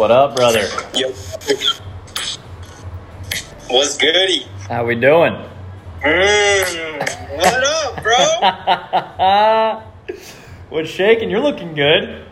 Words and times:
What 0.00 0.10
up, 0.10 0.34
brother? 0.34 0.66
Yo. 0.94 1.08
What's 3.68 3.98
goody? 3.98 4.46
How 4.66 4.86
we 4.86 4.94
doing? 4.94 5.34
Mmm. 6.00 7.36
What 7.36 7.62
up, 7.62 8.02
bro? 8.02 9.82
What's 10.70 10.88
shaking? 10.88 11.28
You're 11.28 11.40
looking 11.40 11.74
good. 11.74 12.24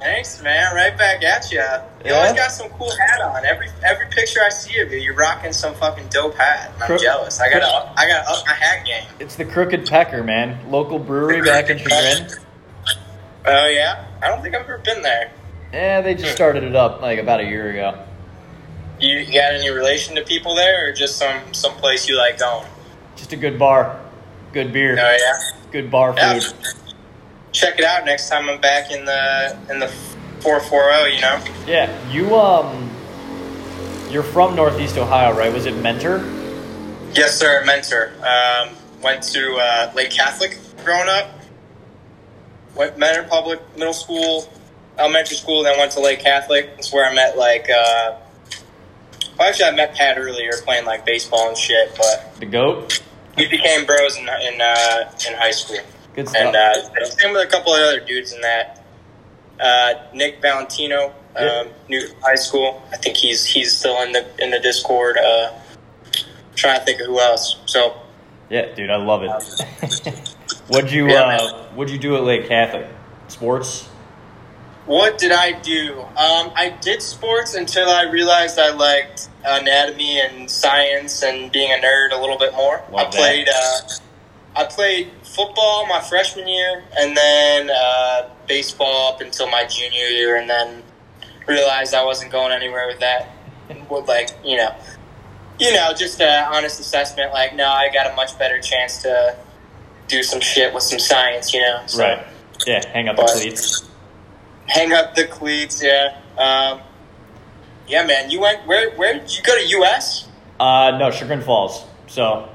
Thanks, 0.00 0.42
man. 0.42 0.74
Right 0.74 0.94
back 0.98 1.24
at 1.24 1.50
you. 1.50 1.60
You 1.60 1.64
Yeah? 2.10 2.12
always 2.12 2.34
got 2.34 2.52
some 2.52 2.68
cool 2.68 2.94
hat 2.94 3.22
on. 3.22 3.46
Every 3.46 3.68
every 3.82 4.08
picture 4.08 4.40
I 4.44 4.50
see 4.50 4.78
of 4.82 4.92
you, 4.92 4.98
you're 4.98 5.14
rocking 5.14 5.54
some 5.54 5.74
fucking 5.76 6.08
dope 6.10 6.34
hat. 6.34 6.72
I'm 6.78 6.98
jealous. 6.98 7.40
I 7.40 7.48
gotta 7.48 7.68
up, 7.68 7.94
I 7.96 8.06
gotta 8.06 8.28
up 8.30 8.44
my 8.44 8.52
hat 8.52 8.84
game. 8.84 9.04
It's 9.18 9.36
the 9.36 9.46
Crooked 9.46 9.86
Pecker, 9.86 10.22
man. 10.22 10.70
Local 10.70 10.98
brewery 10.98 11.40
back 11.40 11.70
in 11.70 11.78
Chagrin. 11.78 12.28
Oh 13.46 13.66
yeah? 13.68 14.04
I 14.22 14.28
don't 14.28 14.42
think 14.42 14.54
I've 14.54 14.64
ever 14.64 14.76
been 14.84 15.00
there. 15.00 15.32
Yeah, 15.72 16.00
they 16.02 16.14
just 16.14 16.34
started 16.34 16.64
it 16.64 16.76
up 16.76 17.00
like 17.00 17.18
about 17.18 17.40
a 17.40 17.44
year 17.44 17.70
ago. 17.70 17.98
You, 19.00 19.18
you 19.18 19.32
got 19.32 19.54
any 19.54 19.70
relation 19.70 20.14
to 20.16 20.22
people 20.22 20.54
there, 20.54 20.88
or 20.88 20.92
just 20.92 21.16
some 21.16 21.40
some 21.52 21.72
place 21.74 22.08
you 22.08 22.16
like 22.16 22.38
going? 22.38 22.66
Just 23.16 23.32
a 23.32 23.36
good 23.36 23.58
bar, 23.58 23.98
good 24.52 24.72
beer, 24.72 24.96
Oh 25.00 25.16
yeah. 25.18 25.58
good 25.72 25.90
bar 25.90 26.14
Yeah. 26.16 26.38
food. 26.40 26.54
Check 27.52 27.78
it 27.78 27.84
out 27.84 28.04
next 28.04 28.28
time 28.30 28.48
I'm 28.48 28.60
back 28.60 28.90
in 28.90 29.04
the 29.04 29.58
in 29.70 29.78
the 29.78 29.88
four 30.40 30.60
four 30.60 30.92
zero. 30.92 31.04
You 31.06 31.20
know. 31.20 31.44
Yeah, 31.66 32.10
you 32.10 32.34
um, 32.36 32.90
you're 34.10 34.22
from 34.22 34.54
Northeast 34.54 34.96
Ohio, 34.98 35.32
right? 35.36 35.52
Was 35.52 35.66
it 35.66 35.76
Mentor? 35.78 36.18
Yes, 37.14 37.38
sir. 37.38 37.62
Mentor. 37.64 38.12
Um, 38.24 38.70
went 39.02 39.22
to 39.24 39.56
uh, 39.56 39.92
Lake 39.94 40.10
Catholic 40.10 40.58
growing 40.84 41.08
up. 41.08 41.28
Went 42.74 42.96
Mentor 42.98 43.24
Public 43.24 43.60
Middle 43.76 43.92
School, 43.92 44.48
elementary 44.98 45.36
school, 45.36 45.62
then 45.62 45.78
went 45.78 45.92
to 45.92 46.00
Lake 46.00 46.20
Catholic. 46.20 46.74
That's 46.76 46.92
where 46.92 47.08
I 47.08 47.14
met 47.14 47.36
like. 47.36 47.68
Uh, 47.70 48.16
well, 49.38 49.48
actually, 49.48 49.66
I 49.66 49.70
met 49.72 49.94
Pat 49.94 50.18
earlier 50.18 50.52
playing 50.64 50.84
like 50.84 51.04
baseball 51.06 51.48
and 51.48 51.56
shit, 51.56 51.94
but 51.96 52.34
The 52.38 52.46
goat. 52.46 53.02
we 53.36 53.48
became 53.48 53.86
bros 53.86 54.16
in 54.16 54.24
in, 54.24 54.60
uh, 54.60 55.10
in 55.28 55.34
high 55.34 55.50
school. 55.50 55.78
Good 56.14 56.28
stuff. 56.28 56.42
And 56.42 56.54
uh, 56.56 57.04
same 57.06 57.32
with 57.32 57.46
a 57.48 57.50
couple 57.50 57.74
of 57.74 57.80
other 57.80 58.00
dudes 58.00 58.32
in 58.32 58.40
that. 58.42 58.84
Uh, 59.58 59.94
Nick 60.12 60.42
Valentino, 60.42 61.06
um, 61.06 61.12
Yeah. 61.46 61.64
new 61.88 62.08
high 62.22 62.34
school. 62.34 62.82
I 62.92 62.96
think 62.98 63.16
he's 63.16 63.46
he's 63.46 63.72
still 63.76 64.00
in 64.02 64.12
the 64.12 64.26
in 64.42 64.50
the 64.50 64.58
Discord. 64.60 65.16
Uh, 65.16 65.52
trying 66.54 66.78
to 66.78 66.84
think 66.84 67.00
of 67.00 67.06
who 67.06 67.18
else. 67.20 67.56
So 67.66 67.96
yeah, 68.50 68.66
dude, 68.74 68.90
I 68.90 68.96
love 68.96 69.22
it. 69.22 69.30
what'd 70.68 70.92
you 70.92 71.08
Yeah, 71.08 71.22
uh, 71.22 71.62
What'd 71.74 71.90
you 71.92 71.98
do 71.98 72.16
at 72.16 72.24
Lake 72.24 72.48
Catholic? 72.48 72.86
Sports. 73.28 73.88
What 74.86 75.16
did 75.18 75.30
I 75.30 75.52
do? 75.60 76.00
Um, 76.00 76.50
I 76.56 76.76
did 76.80 77.02
sports 77.02 77.54
until 77.54 77.88
I 77.88 78.04
realized 78.10 78.58
I 78.58 78.70
liked 78.72 79.28
anatomy 79.44 80.20
and 80.20 80.50
science 80.50 81.22
and 81.22 81.52
being 81.52 81.70
a 81.70 81.76
nerd 81.76 82.12
a 82.12 82.20
little 82.20 82.36
bit 82.38 82.52
more. 82.54 82.82
Love 82.90 83.06
I 83.06 83.10
played. 83.10 83.48
Uh, 83.48 83.80
I 84.56 84.64
played 84.64 85.10
football 85.22 85.86
my 85.86 86.00
freshman 86.00 86.48
year, 86.48 86.82
and 86.98 87.16
then 87.16 87.70
uh, 87.70 88.28
baseball 88.48 89.12
up 89.14 89.20
until 89.20 89.48
my 89.48 89.64
junior 89.66 90.06
year, 90.08 90.36
and 90.36 90.50
then 90.50 90.82
realized 91.46 91.94
I 91.94 92.04
wasn't 92.04 92.32
going 92.32 92.52
anywhere 92.52 92.86
with 92.88 93.00
that. 93.00 93.28
And 93.70 93.88
would 93.88 94.06
like 94.06 94.30
you 94.44 94.56
know, 94.56 94.74
you 95.60 95.72
know, 95.72 95.94
just 95.96 96.20
an 96.20 96.44
honest 96.52 96.80
assessment. 96.80 97.32
Like, 97.32 97.54
no, 97.54 97.66
I 97.68 97.88
got 97.92 98.10
a 98.10 98.16
much 98.16 98.36
better 98.36 98.60
chance 98.60 99.00
to 99.02 99.36
do 100.08 100.24
some 100.24 100.40
shit 100.40 100.74
with 100.74 100.82
some 100.82 100.98
science. 100.98 101.54
You 101.54 101.60
know, 101.60 101.82
so 101.86 102.02
Right. 102.02 102.26
Yeah, 102.66 102.86
hang 102.88 103.08
up 103.08 103.16
the 103.16 103.22
But- 103.22 103.30
cleats. 103.32 103.88
Hang 104.72 104.92
up 104.92 105.14
the 105.14 105.26
cleats. 105.26 105.82
Yeah, 105.82 106.16
um, 106.38 106.80
yeah, 107.86 108.06
man. 108.06 108.30
You 108.30 108.40
went 108.40 108.66
where? 108.66 108.90
Where 108.96 109.14
did 109.14 109.36
you 109.36 109.42
go 109.42 109.56
to? 109.56 109.66
U.S. 109.66 110.28
Uh, 110.58 110.96
no, 110.98 111.10
Chagrin 111.10 111.42
Falls. 111.42 111.84
So 112.06 112.48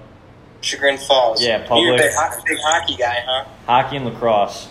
Chagrin 0.61 0.97
Falls. 0.97 1.43
Yeah, 1.43 1.57
You're 1.57 1.95
a 1.95 1.97
public. 1.97 1.97
big, 1.97 2.45
big 2.45 2.57
hockey 2.61 2.95
guy, 2.95 3.23
huh? 3.25 3.45
hockey 3.65 3.97
and 3.97 4.05
lacrosse. 4.05 4.69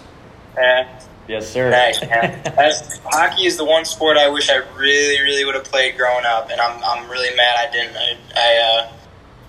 Yeah. 0.56 1.00
Yes, 1.28 1.50
sir. 1.50 1.70
Nice, 1.70 1.98
hockey 3.04 3.46
is 3.46 3.56
the 3.56 3.64
one 3.64 3.84
sport 3.84 4.16
I 4.16 4.28
wish 4.28 4.48
I 4.48 4.58
really, 4.76 5.20
really 5.22 5.44
would 5.44 5.56
have 5.56 5.64
played 5.64 5.96
growing 5.96 6.24
up, 6.24 6.50
and 6.50 6.60
I'm, 6.60 6.82
I'm 6.84 7.10
really 7.10 7.34
mad 7.34 7.68
I 7.68 7.72
didn't. 7.72 7.96
I, 7.96 8.16
I, 8.36 8.56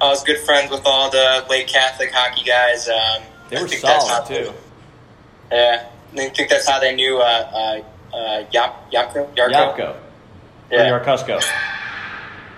uh, 0.01 0.05
I 0.05 0.09
was 0.09 0.23
good 0.23 0.39
friends 0.39 0.71
with 0.71 0.81
all 0.85 1.11
the 1.11 1.45
Lake 1.50 1.67
Catholic 1.67 2.11
hockey 2.11 2.44
guys. 2.44 2.89
Um, 2.89 3.23
they 3.50 3.61
were 3.61 3.67
solid 3.67 4.25
too. 4.27 4.51
Yeah, 5.51 5.88
I 6.13 6.29
think 6.29 6.50
that's 6.50 6.67
how 6.67 6.79
they 6.79 6.95
knew 6.95 7.19
uh, 7.19 7.21
uh, 7.21 7.83
uh, 8.13 8.44
Yap, 8.51 8.91
Yapko? 8.91 9.34
Yarko? 9.35 9.51
Yapko. 9.75 9.95
Yeah. 10.72 10.90
Or 10.91 11.00
Yarkusko. 11.00 11.41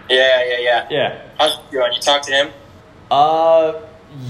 yeah, 0.10 0.44
yeah, 0.44 0.60
yeah. 0.60 0.88
Yeah. 0.90 1.22
How's 1.38 1.54
it 1.54 1.72
going? 1.72 1.94
You 1.94 2.00
talked 2.00 2.26
to 2.26 2.32
him? 2.32 2.50
Uh, 3.12 3.74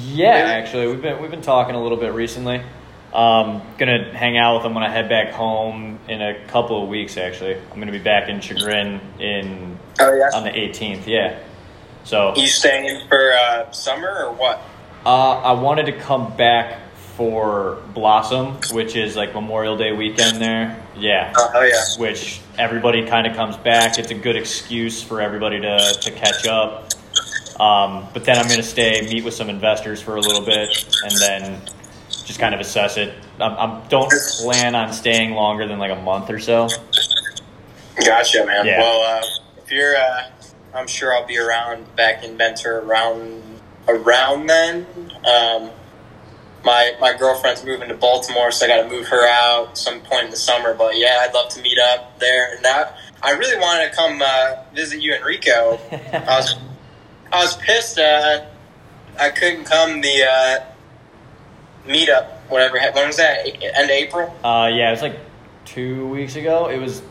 yeah. 0.08 0.42
Really? 0.42 0.52
Actually, 0.52 0.88
we've 0.88 1.02
been 1.02 1.22
we've 1.22 1.32
been 1.32 1.42
talking 1.42 1.76
a 1.76 1.82
little 1.82 1.98
bit 1.98 2.14
recently. 2.14 2.62
Um, 3.14 3.62
gonna 3.78 4.14
hang 4.16 4.38
out 4.38 4.58
with 4.58 4.66
him 4.66 4.76
when 4.76 4.84
I 4.84 4.90
head 4.90 5.10
back 5.10 5.32
home 5.34 6.00
in 6.08 6.22
a 6.22 6.46
couple 6.48 6.84
of 6.84 6.90
weeks. 6.90 7.18
Actually, 7.18 7.56
I'm 7.56 7.80
gonna 7.80 7.92
be 7.92 7.98
back 8.00 8.30
in 8.30 8.40
Chagrin 8.42 9.00
in 9.20 9.80
Oh 10.00 10.14
yeah. 10.14 10.30
on 10.38 10.44
the 10.44 10.52
18th. 10.52 11.08
Yeah. 11.08 11.40
So 12.04 12.34
You 12.36 12.48
staying 12.48 13.08
for 13.08 13.32
uh, 13.34 13.72
summer 13.72 14.26
or 14.26 14.32
what? 14.34 14.62
Uh, 15.06 15.40
I 15.40 15.52
wanted 15.54 15.86
to 15.88 15.94
come 15.94 16.36
back 16.38 16.78
for 17.20 17.84
Blossom, 17.94 18.58
which 18.72 18.96
is 18.96 19.18
like 19.18 19.34
Memorial 19.34 19.76
Day 19.76 19.92
weekend 19.92 20.42
there. 20.42 20.82
Yeah. 20.96 21.34
Oh 21.36 21.62
yeah. 21.64 21.84
Which 21.98 22.40
everybody 22.58 23.06
kind 23.06 23.28
of 23.28 23.36
comes 23.36 23.58
back. 23.58 24.00
It's 24.00 24.10
a 24.10 24.16
good 24.16 24.38
excuse 24.38 25.04
for 25.04 25.20
everybody 25.20 25.60
to, 25.60 25.98
to 26.02 26.12
catch 26.12 26.48
up. 26.48 26.94
Um, 27.60 28.08
but 28.14 28.24
then 28.24 28.38
I'm 28.38 28.46
going 28.46 28.62
to 28.62 28.64
stay, 28.64 29.02
meet 29.02 29.26
with 29.26 29.34
some 29.34 29.50
investors 29.50 30.02
for 30.02 30.16
a 30.16 30.22
little 30.22 30.46
bit, 30.46 30.70
and 31.04 31.12
then 31.20 31.62
just 32.08 32.40
kind 32.40 32.56
of 32.56 32.62
assess 32.62 32.96
it. 32.96 33.14
I'm, 33.38 33.52
I'm 33.52 33.88
don't 33.90 34.10
plan 34.42 34.74
on 34.74 34.94
staying 34.94 35.32
longer 35.32 35.68
than 35.68 35.78
like 35.78 35.92
a 35.92 36.02
month 36.02 36.30
or 36.30 36.40
so. 36.40 36.70
Gotcha, 37.98 38.46
man. 38.46 38.66
Yeah. 38.66 38.80
Well, 38.80 39.02
uh, 39.02 39.28
if 39.58 39.70
you're, 39.70 39.98
uh, 39.98 40.30
I'm 40.74 40.88
sure 40.88 41.14
I'll 41.14 41.28
be 41.28 41.38
around 41.38 41.94
back 41.98 42.24
in 42.24 42.38
Mentor 42.38 42.80
around 42.80 43.44
around 43.90 44.48
then. 44.48 44.88
Um, 45.26 45.72
my 46.64 46.96
my 47.00 47.16
girlfriend's 47.18 47.64
moving 47.64 47.90
to 47.90 47.96
Baltimore, 47.96 48.52
so 48.52 48.66
I 48.66 48.70
got 48.70 48.84
to 48.84 48.90
move 48.90 49.08
her 49.08 49.28
out 49.28 49.78
some 49.78 50.02
point 50.02 50.26
in 50.26 50.32
the 50.32 50.38
summer. 50.38 50.74
But 50.74 50.98
yeah, 50.98 51.20
I'd 51.22 51.34
love 51.34 51.50
to 51.54 51.62
meet 51.62 51.78
up 51.80 52.20
there. 52.20 52.56
And 52.56 52.66
that 52.66 52.98
I 53.22 53.32
really 53.32 53.58
wanted 53.60 53.90
to 53.90 53.96
come 53.96 54.22
uh, 54.22 54.64
visit 54.74 55.02
you, 55.02 55.14
Enrico. 55.14 55.80
I 55.92 56.38
was 56.38 56.56
I 57.32 57.42
was 57.44 57.58
pissed 57.58 58.00
uh, 58.00 58.46
I 59.20 59.30
couldn't 59.30 59.66
come 59.66 60.02
the 60.02 60.24
uh, 60.24 60.66
meetup. 61.86 62.32
Whatever. 62.50 62.80
When 62.80 63.08
was 63.08 63.18
that? 63.18 63.46
End 63.46 63.86
of 63.86 63.90
April. 63.90 64.36
Uh, 64.44 64.70
yeah, 64.74 64.88
it 64.88 64.92
was 64.92 65.02
like 65.02 65.20
two 65.66 66.08
weeks 66.08 66.36
ago. 66.36 66.68
It 66.68 66.80
was 66.80 67.02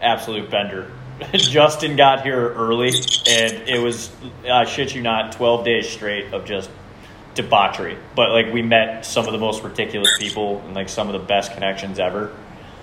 absolute 0.00 0.50
bender. 0.50 0.90
Justin 1.34 1.96
got 1.96 2.22
here 2.22 2.52
early, 2.54 2.88
and 3.28 3.68
it 3.68 3.80
was 3.82 4.10
I 4.50 4.64
shit 4.64 4.94
you 4.94 5.02
not, 5.02 5.32
twelve 5.32 5.64
days 5.64 5.88
straight 5.88 6.32
of 6.32 6.44
just 6.44 6.70
debauchery. 7.42 7.96
But 8.14 8.30
like 8.30 8.52
we 8.52 8.62
met 8.62 9.04
some 9.06 9.26
of 9.26 9.32
the 9.32 9.38
most 9.38 9.62
ridiculous 9.62 10.10
people 10.18 10.60
and 10.66 10.74
like 10.74 10.88
some 10.88 11.08
of 11.08 11.12
the 11.12 11.18
best 11.26 11.52
connections 11.52 11.98
ever. 11.98 12.36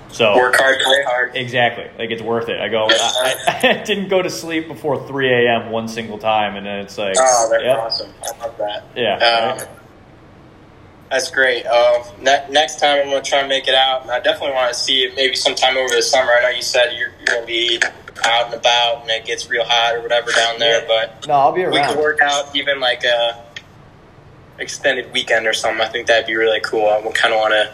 So 0.10 0.36
Work 0.38 0.56
hard, 0.58 0.78
play 0.80 1.04
hard. 1.06 1.36
exactly, 1.36 1.84
like 2.00 2.12
it's 2.12 2.22
worth 2.22 2.48
it. 2.48 2.62
I 2.62 2.70
go, 2.70 2.88
I, 2.90 3.36
I, 3.48 3.70
I 3.82 3.84
didn't 3.84 4.08
go 4.08 4.22
to 4.22 4.30
sleep 4.30 4.68
before 4.70 5.06
three 5.08 5.30
a.m. 5.48 5.70
one 5.70 5.88
single 5.90 6.18
time, 6.18 6.56
and 6.56 6.66
then 6.66 6.80
it's 6.80 6.98
like, 6.98 7.16
Oh, 7.20 7.50
that's 7.52 7.64
yep, 7.64 7.78
awesome. 7.78 8.14
I 8.24 8.38
love 8.46 8.58
that. 8.58 8.84
yeah, 8.96 9.16
Um, 9.16 9.58
right? 9.58 9.68
that's 11.12 11.30
great. 11.32 11.66
Uh, 11.66 12.04
ne- 12.22 12.46
next 12.50 12.80
time 12.80 13.00
I'm 13.02 13.10
going 13.10 13.22
to 13.24 13.30
try 13.30 13.40
and 13.40 13.50
make 13.50 13.68
it 13.68 13.76
out. 13.76 14.10
I 14.10 14.20
definitely 14.22 14.56
want 14.56 14.74
to 14.74 14.80
see 14.80 15.04
it 15.04 15.16
maybe 15.16 15.36
sometime 15.36 15.76
over 15.78 15.94
the 15.94 16.02
summer. 16.02 16.32
I 16.32 16.42
know 16.42 16.50
you 16.50 16.62
said 16.62 16.92
you're, 16.98 17.10
you're 17.18 17.26
going 17.26 17.42
to 17.42 17.46
be 17.48 17.80
out 18.26 18.46
and 18.48 18.56
about 18.56 19.02
and 19.04 19.10
it 19.12 19.26
gets 19.26 19.50
real 19.50 19.64
hot 19.66 19.96
or 19.96 20.02
whatever 20.02 20.32
down 20.32 20.58
there, 20.60 20.86
but 20.88 21.28
no, 21.28 21.34
I'll 21.34 21.52
be 21.54 21.64
around. 21.64 21.74
we 21.74 21.82
could 21.94 21.98
work 22.02 22.20
out 22.22 22.54
even 22.56 22.80
like 22.80 23.04
a 23.04 23.44
extended 24.60 25.12
weekend 25.14 25.48
or 25.48 25.54
something. 25.54 25.82
I 25.82 25.90
think 25.90 26.08
that'd 26.08 26.28
be 26.28 26.36
really 26.36 26.62
cool. 26.62 26.88
I 26.88 27.00
would 27.00 27.16
kind 27.16 27.34
of 27.34 27.40
want 27.40 27.54
to 27.54 27.74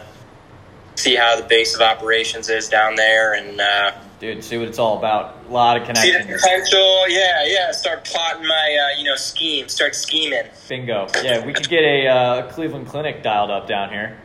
see 1.02 1.16
how 1.16 1.36
the 1.36 1.46
base 1.46 1.74
of 1.74 1.80
operations 1.80 2.48
is 2.48 2.68
down 2.68 2.94
there 2.94 3.34
and 3.34 3.60
uh, 3.60 3.92
Dude, 4.20 4.44
see 4.44 4.56
what 4.56 4.68
it's 4.68 4.78
all 4.78 4.96
about. 4.96 5.36
A 5.48 5.52
lot 5.52 5.76
of 5.76 5.96
see 5.96 6.12
the 6.12 6.18
connections. 6.18 6.40
potential. 6.40 7.08
Yeah, 7.08 7.44
yeah. 7.46 7.72
Start 7.72 8.04
plotting 8.04 8.46
my 8.46 8.78
uh, 8.94 8.98
you 8.98 9.04
know 9.04 9.16
scheme. 9.16 9.68
Start 9.68 9.94
scheming. 9.94 10.44
Bingo. 10.68 11.08
Yeah, 11.22 11.44
we 11.44 11.52
could 11.52 11.68
get 11.68 11.82
a 11.82 12.06
uh, 12.06 12.52
Cleveland 12.52 12.86
Clinic 12.86 13.22
dialed 13.22 13.50
up 13.50 13.68
down 13.68 13.90
here. 13.90 14.18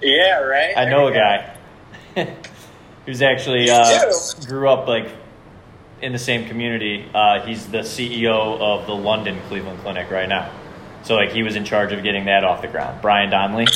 Yeah, 0.00 0.40
right. 0.40 0.76
I 0.76 0.88
know 0.88 1.08
a 1.08 1.12
guy 1.12 1.56
who's 3.06 3.22
actually 3.22 3.70
uh, 3.70 4.10
grew 4.46 4.68
up 4.68 4.88
like 4.88 5.08
in 6.00 6.12
the 6.12 6.18
same 6.18 6.48
community. 6.48 7.08
Uh, 7.14 7.46
he's 7.46 7.66
the 7.68 7.78
CEO 7.78 8.58
of 8.58 8.86
the 8.86 8.94
London 8.94 9.38
Cleveland 9.48 9.78
Clinic 9.80 10.10
right 10.10 10.28
now. 10.28 10.50
So 11.06 11.14
like 11.14 11.30
he 11.30 11.44
was 11.44 11.54
in 11.54 11.64
charge 11.64 11.92
of 11.92 12.02
getting 12.02 12.24
that 12.24 12.42
off 12.42 12.62
the 12.62 12.68
ground. 12.68 13.00
Brian 13.00 13.30
Donley. 13.30 13.66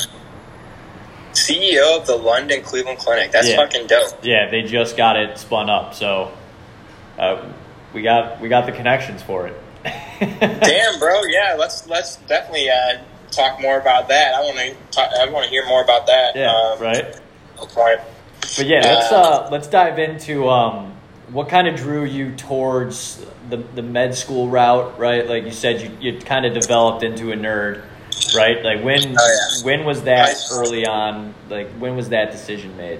CEO 1.31 1.97
of 1.97 2.05
the 2.05 2.15
London 2.17 2.61
Cleveland 2.61 2.99
Clinic. 2.99 3.31
That's 3.31 3.47
Yeah. 3.49 3.55
fucking 3.55 3.87
dope. 3.87 4.19
Yeah, 4.21 4.49
they 4.51 4.63
just 4.63 4.97
got 4.97 5.15
it 5.15 5.37
spun 5.37 5.69
up, 5.69 5.93
so 5.93 6.29
uh, 7.17 7.41
we 7.93 8.01
got 8.01 8.41
we 8.41 8.49
got 8.49 8.65
the 8.65 8.73
connections 8.73 9.23
for 9.23 9.47
it. 9.47 9.55
Damn, 10.19 10.99
bro. 10.99 11.21
Yeah, 11.23 11.55
let's 11.57 11.87
let's 11.87 12.17
definitely 12.17 12.69
uh, 12.69 12.97
talk 13.31 13.61
more 13.61 13.79
about 13.79 14.09
that. 14.09 14.35
I 14.35 14.41
want 14.41 14.57
to 14.57 14.75
talk. 14.91 15.09
I 15.17 15.29
want 15.29 15.45
to 15.45 15.49
hear 15.49 15.65
more 15.67 15.81
about 15.81 16.07
that. 16.07 16.35
Yeah, 16.35 16.51
um, 16.51 16.79
right. 16.81 17.15
But 18.57 18.65
yeah, 18.65 18.81
let's 18.83 19.11
Uh, 19.11 19.21
uh, 19.21 19.49
let's 19.51 19.67
dive 19.67 19.99
into 19.99 20.49
um, 20.49 20.93
what 21.31 21.49
kind 21.49 21.67
of 21.67 21.75
drew 21.75 22.03
you 22.05 22.35
towards 22.35 23.25
the 23.49 23.57
the 23.57 23.81
med 23.81 24.15
school 24.15 24.49
route, 24.49 24.97
right? 24.99 25.27
Like 25.27 25.43
you 25.45 25.51
said, 25.51 25.81
you 25.81 26.11
you 26.13 26.19
kind 26.19 26.45
of 26.45 26.53
developed 26.53 27.03
into 27.03 27.31
a 27.31 27.35
nerd, 27.35 27.83
right? 28.35 28.63
Like 28.63 28.83
when 28.83 29.15
Oh, 29.19 29.57
yeah. 29.59 29.65
when 29.65 29.85
was 29.85 30.03
that 30.03 30.29
I- 30.29 30.55
early 30.55 30.85
on? 30.85 31.33
Like 31.49 31.69
when 31.79 31.95
was 31.95 32.09
that 32.09 32.31
decision 32.31 32.75
made? 32.77 32.99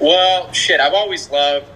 Well, 0.00 0.52
shit. 0.52 0.80
I've 0.80 0.94
always 0.94 1.30
loved. 1.30 1.66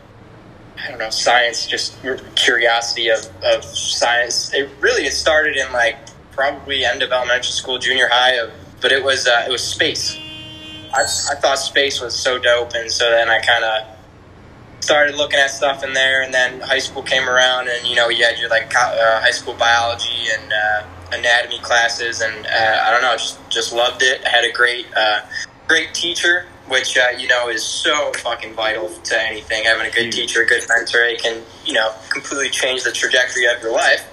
I 0.82 0.88
don't 0.90 0.98
know 0.98 1.10
science. 1.10 1.66
Just 1.66 1.96
curiosity 2.36 3.08
of, 3.08 3.28
of 3.44 3.64
science. 3.64 4.52
It 4.54 4.70
really 4.80 5.06
it 5.06 5.12
started 5.12 5.56
in 5.56 5.72
like 5.72 5.96
probably 6.32 6.84
end 6.84 7.02
of 7.02 7.10
elementary 7.12 7.50
school, 7.52 7.78
junior 7.78 8.08
high. 8.08 8.34
Of, 8.34 8.52
but 8.80 8.92
it 8.92 9.02
was 9.04 9.26
uh, 9.26 9.44
it 9.46 9.50
was 9.50 9.62
space. 9.62 10.16
I, 10.94 11.02
I 11.02 11.34
thought 11.40 11.58
space 11.58 12.00
was 12.00 12.14
so 12.14 12.38
dope, 12.38 12.72
and 12.74 12.90
so 12.90 13.10
then 13.10 13.28
I 13.28 13.40
kind 13.40 13.64
of 13.64 13.91
started 14.82 15.14
looking 15.14 15.38
at 15.38 15.50
stuff 15.50 15.84
in 15.84 15.94
there, 15.94 16.22
and 16.22 16.34
then 16.34 16.60
high 16.60 16.80
school 16.80 17.02
came 17.02 17.28
around, 17.28 17.68
and 17.68 17.86
you 17.86 17.94
know 17.94 18.08
you 18.08 18.24
had 18.24 18.38
your 18.38 18.50
like 18.50 18.74
uh, 18.76 19.20
high 19.20 19.30
school 19.30 19.54
biology 19.54 20.28
and 20.36 20.52
uh, 20.52 20.86
anatomy 21.12 21.58
classes, 21.60 22.20
and 22.20 22.46
uh, 22.46 22.82
I 22.84 22.90
don't 22.90 23.02
know, 23.02 23.12
just 23.12 23.38
just 23.48 23.72
loved 23.72 24.02
it. 24.02 24.20
I 24.26 24.28
had 24.28 24.44
a 24.44 24.52
great 24.52 24.86
uh, 24.94 25.20
great 25.68 25.94
teacher, 25.94 26.46
which 26.68 26.98
uh, 26.98 27.08
you 27.16 27.28
know 27.28 27.48
is 27.48 27.64
so 27.64 28.12
fucking 28.18 28.54
vital 28.54 28.88
to 28.88 29.22
anything. 29.22 29.64
Having 29.64 29.86
a 29.86 29.90
good 29.90 30.10
teacher, 30.10 30.42
a 30.42 30.46
good 30.46 30.64
mentor, 30.68 31.00
it 31.00 31.22
can 31.22 31.42
you 31.64 31.74
know 31.74 31.92
completely 32.10 32.50
change 32.50 32.82
the 32.82 32.92
trajectory 32.92 33.46
of 33.46 33.62
your 33.62 33.72
life, 33.72 34.04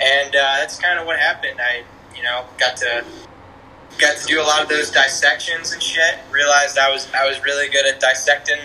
and 0.00 0.34
uh, 0.34 0.56
that's 0.58 0.78
kind 0.78 0.98
of 0.98 1.06
what 1.06 1.18
happened. 1.18 1.60
I 1.60 1.84
you 2.16 2.22
know 2.22 2.44
got 2.58 2.78
to 2.78 3.04
got 3.98 4.16
to 4.16 4.26
do 4.26 4.40
a 4.40 4.42
lot 4.42 4.62
of 4.62 4.70
those 4.70 4.90
dissections 4.90 5.72
and 5.72 5.82
shit. 5.82 6.18
Realized 6.30 6.78
I 6.78 6.90
was 6.90 7.12
I 7.12 7.28
was 7.28 7.42
really 7.44 7.68
good 7.68 7.84
at 7.84 8.00
dissecting 8.00 8.58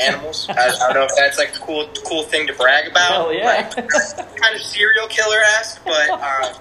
animals. 0.00 0.46
I, 0.48 0.52
I 0.52 0.92
don't 0.92 0.94
know 0.94 1.04
if 1.04 1.16
that's 1.16 1.38
like 1.38 1.54
a 1.54 1.58
cool 1.58 1.88
cool 2.04 2.24
thing 2.24 2.46
to 2.46 2.52
brag 2.54 2.88
about. 2.88 3.10
Hell 3.10 3.32
yeah. 3.32 3.46
Like, 3.46 3.74
kind 3.74 4.54
of 4.54 4.60
serial 4.60 5.06
killer 5.08 5.40
esque, 5.58 5.82
but 5.84 6.10
um, 6.10 6.54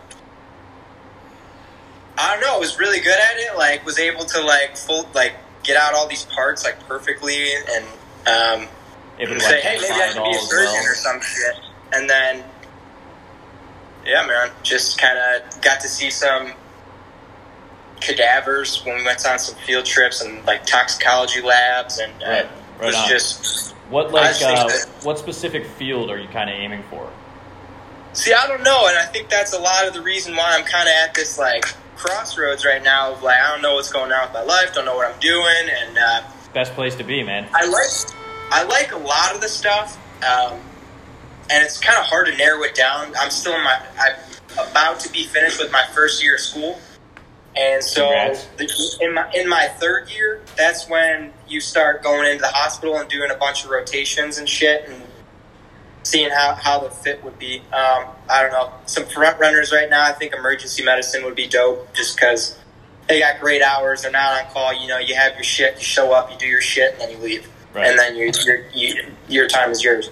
I 2.18 2.34
don't 2.34 2.42
know. 2.42 2.56
I 2.56 2.60
was 2.60 2.80
really 2.80 3.00
good 3.00 3.20
at 3.20 3.38
it. 3.38 3.58
Like 3.58 3.86
was 3.86 4.00
able 4.00 4.26
to 4.26 4.42
like 4.42 4.78
full 4.78 5.08
like 5.14 5.34
get 5.64 5.78
out 5.78 5.94
all 5.94 6.08
these 6.08 6.26
parts 6.26 6.64
like 6.64 6.80
perfectly 6.88 7.54
and 7.56 7.86
um, 8.28 8.68
and 9.20 9.32
it 9.32 9.42
say, 9.42 9.56
like 9.56 9.64
hey, 9.64 9.78
maybe 9.82 10.02
I 10.02 10.10
should 10.10 10.24
be 10.24 10.30
a 10.32 10.40
surgeon 10.40 10.74
well. 10.74 10.86
or 10.86 10.96
some 10.96 11.22
shit. 11.22 11.56
And 11.94 12.10
then, 12.10 12.44
yeah, 14.06 14.26
man, 14.26 14.52
just 14.64 15.00
kind 15.00 15.18
of 15.18 15.62
got 15.62 15.80
to 15.82 15.88
see 15.88 16.10
some 16.10 16.54
cadavers 18.02 18.84
when 18.84 18.98
we 18.98 19.04
went 19.04 19.26
on 19.26 19.40
some 19.40 19.56
field 19.60 19.86
trips 19.86 20.22
and 20.22 20.44
like 20.46 20.66
toxicology 20.66 21.42
labs, 21.42 22.00
and 22.00 22.12
uh, 22.24 22.28
Right, 22.28 22.46
it 22.46 22.50
right 22.80 22.88
was 22.88 22.96
on. 22.96 23.10
just. 23.10 23.72
What 23.90 24.12
like 24.12 24.36
uh, 24.42 24.68
that- 24.68 24.88
what 25.04 25.20
specific 25.20 25.66
field 25.66 26.10
are 26.10 26.18
you 26.18 26.28
kind 26.30 26.50
of 26.50 26.56
aiming 26.56 26.84
for? 26.90 27.10
See, 28.14 28.34
I 28.34 28.48
don't 28.48 28.64
know, 28.64 28.88
and 28.88 28.98
I 28.98 29.06
think 29.06 29.30
that's 29.30 29.54
a 29.54 29.60
lot 29.60 29.88
of 29.88 29.94
the 29.94 30.02
reason 30.02 30.36
why 30.36 30.56
I'm 30.58 30.64
kind 30.66 30.88
of 30.88 30.94
at 31.04 31.14
this 31.14 31.38
like 31.38 31.66
crossroads 31.98 32.66
right 32.66 32.82
now. 32.82 33.12
Of 33.12 33.22
like, 33.22 33.38
I 33.40 33.52
don't 33.52 33.62
know 33.62 33.76
what's 33.76 33.92
going 33.92 34.12
on 34.12 34.28
with 34.28 34.34
my 34.34 34.44
life, 34.44 34.74
don't 34.74 34.86
know 34.86 34.96
what 34.96 35.14
I'm 35.14 35.20
doing, 35.20 35.70
and 35.70 35.98
uh, 35.98 36.22
Best 36.54 36.74
place 36.74 36.96
to 36.96 37.04
be, 37.04 37.22
man. 37.24 37.48
I 37.54 37.68
like 37.68 37.92
I 38.52 38.64
like 38.64 38.92
a 38.94 38.98
lot 38.98 39.36
of 39.36 39.42
the 39.42 39.50
stuff, 39.50 39.98
um, 40.24 40.58
and 41.52 41.64
it's 41.64 41.78
kind 41.80 42.00
of 42.00 42.06
hard 42.06 42.28
to 42.28 42.38
narrow 42.38 42.64
it 42.64 42.74
down. 42.74 43.14
I'm 43.20 43.30
still 43.30 43.54
in 43.56 43.64
my 43.64 43.82
I'm 44.00 44.70
about 44.72 45.02
to 45.02 45.10
be 45.12 45.24
finished 45.26 45.60
with 45.60 45.72
my 45.74 45.86
first 45.94 46.24
year 46.24 46.36
of 46.36 46.42
school, 46.42 46.80
and 47.58 47.84
so 47.84 48.10
the, 48.58 48.98
in 49.02 49.14
my 49.14 49.32
in 49.34 49.48
my 49.50 49.68
third 49.80 50.10
year, 50.10 50.42
that's 50.58 50.90
when 50.90 51.32
you 51.48 51.60
start 51.62 52.04
going 52.04 52.28
into 52.28 52.42
the 52.42 52.48
hospital 52.50 52.98
and 52.98 53.10
doing 53.10 53.32
a 53.32 53.36
bunch 53.36 53.64
of 53.64 53.70
rotations 53.72 54.38
and 54.38 54.48
shit, 54.48 54.88
and 54.90 55.02
seeing 56.04 56.30
how, 56.30 56.54
how 56.56 56.80
the 56.80 56.90
fit 56.90 57.24
would 57.24 57.40
be. 57.40 57.60
Um, 57.74 58.06
I 58.30 58.42
don't 58.42 58.52
know 58.52 58.72
some 58.86 59.06
front 59.06 59.40
runners 59.40 59.72
right 59.72 59.90
now. 59.90 60.04
I 60.06 60.12
think 60.14 60.34
emergency 60.34 60.84
medicine 60.84 61.24
would 61.24 61.36
be 61.36 61.48
dope, 61.48 61.94
just 61.94 62.16
because. 62.16 62.60
They 63.08 63.20
got 63.20 63.40
great 63.40 63.62
hours. 63.62 64.02
They're 64.02 64.10
not 64.10 64.44
on 64.44 64.52
call. 64.52 64.74
You 64.74 64.88
know, 64.88 64.98
you 64.98 65.14
have 65.14 65.36
your 65.36 65.44
shit. 65.44 65.76
You 65.76 65.84
show 65.84 66.12
up. 66.12 66.32
You 66.32 66.40
do 66.40 66.48
your 66.48 66.60
shit, 66.60 66.94
and 66.94 67.02
then 67.02 67.12
you 67.12 67.18
leave 67.18 67.48
Right. 67.72 67.86
and 67.88 68.00
then 68.00 68.16
you, 68.16 68.32
your 68.46 68.66
you, 68.74 69.12
your 69.28 69.48
time 69.48 69.70
is 69.70 69.84
yours. 69.84 70.10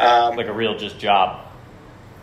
Um, 0.00 0.34
like 0.34 0.48
a 0.48 0.52
real 0.52 0.76
just 0.76 0.98
job. 0.98 1.46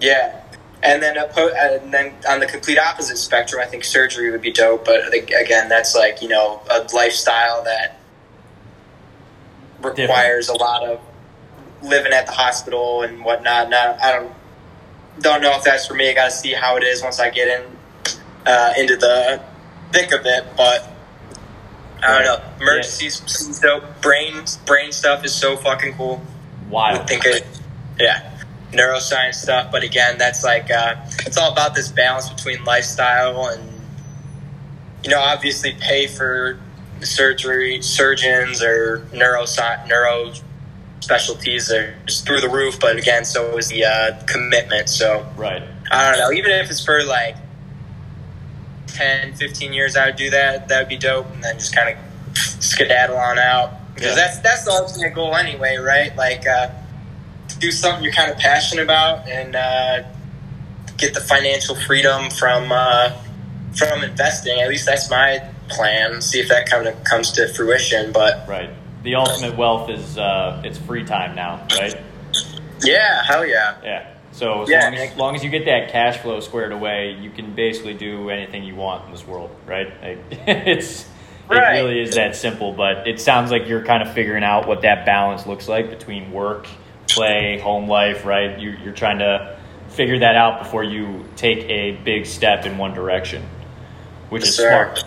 yeah, 0.01 0.41
and 0.83 1.01
then 1.01 1.15
oppo- 1.15 1.53
and 1.55 1.93
then 1.93 2.13
on 2.27 2.39
the 2.41 2.45
complete 2.45 2.77
opposite 2.77 3.17
spectrum, 3.17 3.61
I 3.61 3.65
think 3.65 3.85
surgery 3.85 4.29
would 4.31 4.41
be 4.41 4.51
dope. 4.51 4.85
But 4.85 5.09
think, 5.09 5.31
again, 5.31 5.69
that's 5.69 5.95
like 5.95 6.21
you 6.21 6.27
know 6.27 6.61
a 6.69 6.87
lifestyle 6.93 7.63
that 7.63 7.99
requires 9.81 10.49
a 10.49 10.53
lot 10.53 10.83
of 10.83 10.99
living 11.81 12.13
at 12.13 12.25
the 12.25 12.33
hospital 12.33 13.01
and 13.01 13.23
whatnot. 13.23 13.69
Not, 13.69 14.01
I 14.01 14.11
don't 14.11 14.33
don't 15.19 15.41
know 15.41 15.55
if 15.57 15.63
that's 15.63 15.87
for 15.87 15.93
me. 15.93 16.09
I 16.09 16.13
got 16.13 16.25
to 16.25 16.31
see 16.31 16.53
how 16.53 16.75
it 16.75 16.83
is 16.83 17.01
once 17.01 17.19
I 17.19 17.29
get 17.29 17.47
in 17.47 17.65
uh, 18.45 18.73
into 18.77 18.97
the 18.97 19.41
thick 19.91 20.11
of 20.11 20.25
it, 20.25 20.45
but. 20.57 20.89
I 22.05 22.21
don't 22.21 22.25
know. 22.25 22.45
Emergencies, 22.59 23.23
seems 23.31 23.61
dope. 23.61 24.01
Brain, 24.01 24.43
brain 24.65 24.91
stuff 24.91 25.23
is 25.23 25.33
so 25.33 25.55
fucking 25.55 25.93
cool. 25.93 26.21
I 26.67 26.69
Wild. 26.69 27.07
think 27.07 27.23
it, 27.23 27.45
yeah, 27.97 28.32
neuroscience 28.73 29.35
stuff. 29.35 29.71
But 29.71 29.83
again, 29.83 30.17
that's 30.17 30.43
like 30.43 30.69
uh, 30.71 30.95
it's 31.25 31.37
all 31.37 31.51
about 31.51 31.75
this 31.75 31.89
balance 31.89 32.29
between 32.29 32.63
lifestyle 32.65 33.47
and 33.47 33.69
you 35.03 35.09
know, 35.09 35.19
obviously 35.19 35.73
pay 35.79 36.07
for 36.07 36.57
surgery, 37.01 37.81
surgeons 37.81 38.63
or 38.63 38.99
neuroscience, 39.11 39.87
neuro 39.87 40.31
specialties 41.01 41.69
are 41.69 41.93
just 42.05 42.25
through 42.25 42.39
the 42.39 42.47
roof. 42.47 42.79
But 42.79 42.97
again, 42.97 43.25
so 43.25 43.57
is 43.57 43.67
the 43.67 43.83
uh, 43.85 44.23
commitment. 44.25 44.89
So 44.89 45.25
Right. 45.35 45.61
I 45.91 46.09
don't 46.11 46.19
know. 46.19 46.31
Even 46.31 46.51
if 46.51 46.69
it's 46.71 46.83
for 46.83 47.03
like 47.03 47.35
10, 48.87 49.33
15 49.33 49.73
years, 49.73 49.95
I 49.97 50.05
would 50.07 50.15
do 50.15 50.29
that. 50.29 50.69
That 50.69 50.79
would 50.79 50.89
be 50.89 50.97
dope. 50.97 51.29
And 51.33 51.43
then 51.43 51.57
just 51.59 51.75
kind 51.75 51.89
of 51.97 52.37
skedaddle 52.63 53.17
on 53.17 53.37
out. 53.39 53.93
Because 53.93 54.11
Yeah. 54.11 54.15
that's, 54.15 54.39
that's 54.39 54.63
the 54.65 54.71
ultimate 54.71 55.13
goal 55.13 55.35
anyway, 55.35 55.75
right? 55.77 56.15
Like, 56.15 56.47
uh, 56.47 56.69
do 57.63 57.71
something 57.71 58.03
you're 58.03 58.13
kind 58.13 58.29
of 58.29 58.37
passionate 58.37 58.83
about 58.83 59.27
and 59.29 59.55
uh, 59.55 60.03
get 60.97 61.13
the 61.13 61.21
financial 61.21 61.75
freedom 61.75 62.29
from 62.29 62.71
uh, 62.71 63.11
from 63.75 64.03
investing. 64.03 64.59
At 64.59 64.67
least 64.69 64.85
that's 64.85 65.09
my 65.09 65.39
plan. 65.69 66.21
See 66.21 66.39
if 66.39 66.49
that 66.49 66.69
kind 66.69 66.87
of 66.87 67.01
comes 67.05 67.31
to 67.33 67.47
fruition. 67.53 68.11
But 68.11 68.47
Right. 68.47 68.69
The 69.03 69.15
ultimate 69.15 69.57
wealth 69.57 69.89
is 69.89 70.17
uh, 70.17 70.61
it's 70.65 70.77
free 70.77 71.03
time 71.05 71.35
now, 71.35 71.65
right? 71.77 71.97
yeah, 72.83 73.23
hell 73.25 73.45
yeah. 73.45 73.75
Yeah. 73.83 74.09
So 74.31 74.63
as 74.63 74.69
Yeah, 74.69 74.85
long 74.85 74.93
as, 74.95 75.11
as 75.11 75.17
long 75.17 75.35
as 75.35 75.43
you 75.43 75.49
get 75.49 75.65
that 75.65 75.91
cash 75.91 76.17
flow 76.17 76.39
squared 76.39 76.71
away, 76.71 77.17
you 77.19 77.29
can 77.29 77.53
basically 77.55 77.93
do 77.93 78.29
anything 78.29 78.63
you 78.63 78.75
want 78.75 79.05
in 79.05 79.11
this 79.11 79.25
world, 79.27 79.51
right? 79.65 79.87
Like, 80.01 80.19
it's 80.47 81.05
Right. 81.49 81.75
it 81.77 81.81
really 81.83 81.99
is 82.01 82.15
that 82.15 82.35
simple. 82.37 82.71
But 82.73 83.05
it 83.07 83.19
sounds 83.21 83.51
like 83.51 83.67
you're 83.67 83.83
kind 83.85 84.01
of 84.07 84.13
figuring 84.13 84.43
out 84.43 84.67
what 84.67 84.81
that 84.83 85.05
balance 85.05 85.45
looks 85.45 85.67
like 85.67 85.89
between 85.89 86.31
work, 86.31 86.67
play, 87.15 87.59
home 87.59 87.87
life, 87.87 88.25
right? 88.25 88.59
You, 88.59 88.71
you're 88.83 88.93
trying 88.93 89.19
to 89.19 89.57
figure 89.89 90.19
that 90.19 90.35
out 90.35 90.63
before 90.63 90.83
you 90.83 91.25
take 91.35 91.59
a 91.69 91.91
big 92.03 92.25
step 92.25 92.65
in 92.65 92.77
one 92.77 92.93
direction, 92.93 93.43
which 94.29 94.41
Yes, 94.43 94.49
is 94.49 94.55
sir. 94.57 94.69
smart. 94.95 95.05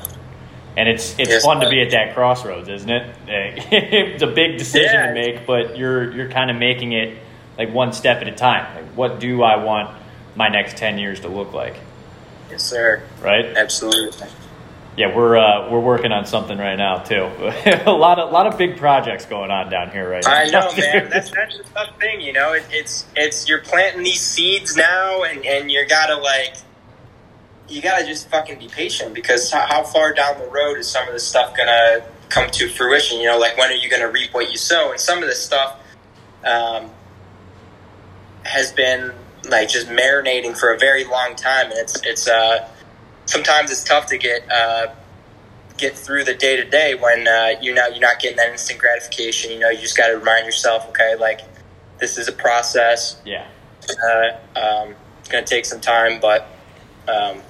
And 0.77 0.89
it's 0.89 1.19
it's 1.19 1.31
Yes, 1.31 1.43
fun 1.45 1.61
to 1.61 1.71
be 1.71 1.81
at 1.81 1.91
that 1.93 2.15
crossroads, 2.15 2.69
isn't 2.69 2.91
it? 2.91 3.17
it's 3.29 4.23
a 4.23 4.27
big 4.27 4.59
decision 4.59 4.93
Yeah. 4.93 5.07
to 5.07 5.15
make, 5.15 5.47
but 5.47 5.79
you're 5.79 6.13
you're 6.13 6.29
kind 6.31 6.51
of 6.51 6.57
making 6.59 6.93
it 6.93 7.17
like 7.57 7.73
one 7.73 7.93
step 7.95 8.21
at 8.21 8.29
a 8.29 8.33
time. 8.33 8.67
Like, 8.75 8.85
what 8.95 9.19
do 9.19 9.43
I 9.43 9.57
want 9.57 9.97
my 10.35 10.49
next 10.49 10.77
ten 10.77 10.99
years 10.99 11.21
to 11.21 11.29
look 11.29 11.55
like? 11.55 11.77
Yes, 12.51 12.63
sir. 12.63 13.03
Right? 13.23 13.47
Absolutely. 13.57 14.29
Yeah, 14.97 15.15
we're 15.15 15.37
uh, 15.37 15.71
we're 15.71 15.81
working 15.81 16.11
on 16.11 16.25
something 16.25 16.57
right 16.57 16.77
now 16.77 16.99
too. 16.99 17.25
a 17.87 17.93
lot 17.93 18.19
of 18.19 18.33
lot 18.33 18.47
of 18.47 18.57
big 18.57 18.79
projects 18.79 19.27
going 19.27 19.51
on 19.51 19.71
down 19.71 19.91
here 19.91 20.09
right 20.09 20.25
now. 20.25 20.33
I 20.33 20.47
know, 20.47 20.73
man. 20.75 21.11
That's 21.11 21.31
that's 21.31 21.59
the 21.59 21.65
tough 21.75 22.01
thing, 22.01 22.23
you 22.23 22.33
know. 22.33 22.55
It, 22.55 22.65
it's 22.71 23.05
it's 23.15 23.47
you're 23.47 23.61
planting 23.61 24.05
these 24.05 24.23
seeds 24.23 24.75
now, 24.75 25.23
and 25.25 25.45
and 25.45 25.71
you 25.71 25.87
gotta 25.87 26.17
like, 26.17 26.57
you 27.69 27.83
gotta 27.83 28.07
just 28.07 28.31
fucking 28.31 28.59
be 28.59 28.69
patient 28.69 29.15
because 29.15 29.51
how, 29.51 29.67
how 29.67 29.83
far 29.83 30.15
down 30.15 30.39
the 30.39 30.49
road 30.49 30.79
is 30.79 30.89
some 30.89 31.07
of 31.07 31.13
this 31.13 31.29
stuff 31.29 31.55
gonna 31.55 32.03
come 32.31 32.49
to 32.53 32.67
fruition? 32.67 33.21
You 33.21 33.27
know, 33.27 33.39
like 33.39 33.59
when 33.59 33.71
are 33.71 33.75
you 33.75 33.91
gonna 33.91 34.11
reap 34.11 34.33
what 34.33 34.51
you 34.51 34.57
sow? 34.57 34.93
And 34.93 35.01
some 35.01 35.19
of 35.19 35.29
this 35.29 35.45
stuff 35.45 35.79
um, 36.43 36.91
has 38.45 38.73
been 38.73 39.13
like 39.51 39.69
just 39.69 39.89
marinating 39.89 40.57
for 40.59 40.73
a 40.73 40.79
very 40.79 41.05
long 41.05 41.37
time, 41.37 41.71
and 41.71 41.79
it's 41.79 42.01
it's 42.07 42.27
uh 42.27 42.67
sometimes 43.27 43.71
it's 43.71 43.85
tough 43.85 44.07
to 44.07 44.19
get 44.19 44.51
uh 44.51 44.89
get 45.77 45.97
through 45.97 46.25
the 46.25 46.35
day 46.35 46.57
to 46.57 46.65
day 46.65 46.95
when 46.95 47.29
uh, 47.29 47.51
you 47.61 47.75
know 47.75 47.87
you're 47.89 48.01
not 48.01 48.19
getting 48.19 48.37
that 48.39 48.51
instant 48.51 48.79
gratification. 48.79 49.51
You 49.51 49.59
know, 49.59 49.69
you 49.69 49.81
just 49.81 49.97
got 49.97 50.09
to 50.09 50.19
remind 50.19 50.47
yourself, 50.47 50.89
okay, 50.89 51.17
like 51.17 51.41
this 51.99 52.19
is 52.19 52.29
a 52.29 52.33
process. 52.33 53.21
Yeah. 53.25 53.47
Uh, 53.83 54.59
um, 54.59 54.95
it's 55.21 55.29
going 55.29 55.45
to 55.45 55.49
take 55.49 55.65
some 55.65 55.81
time, 55.81 56.21
but 56.21 56.49
um, 57.09 57.41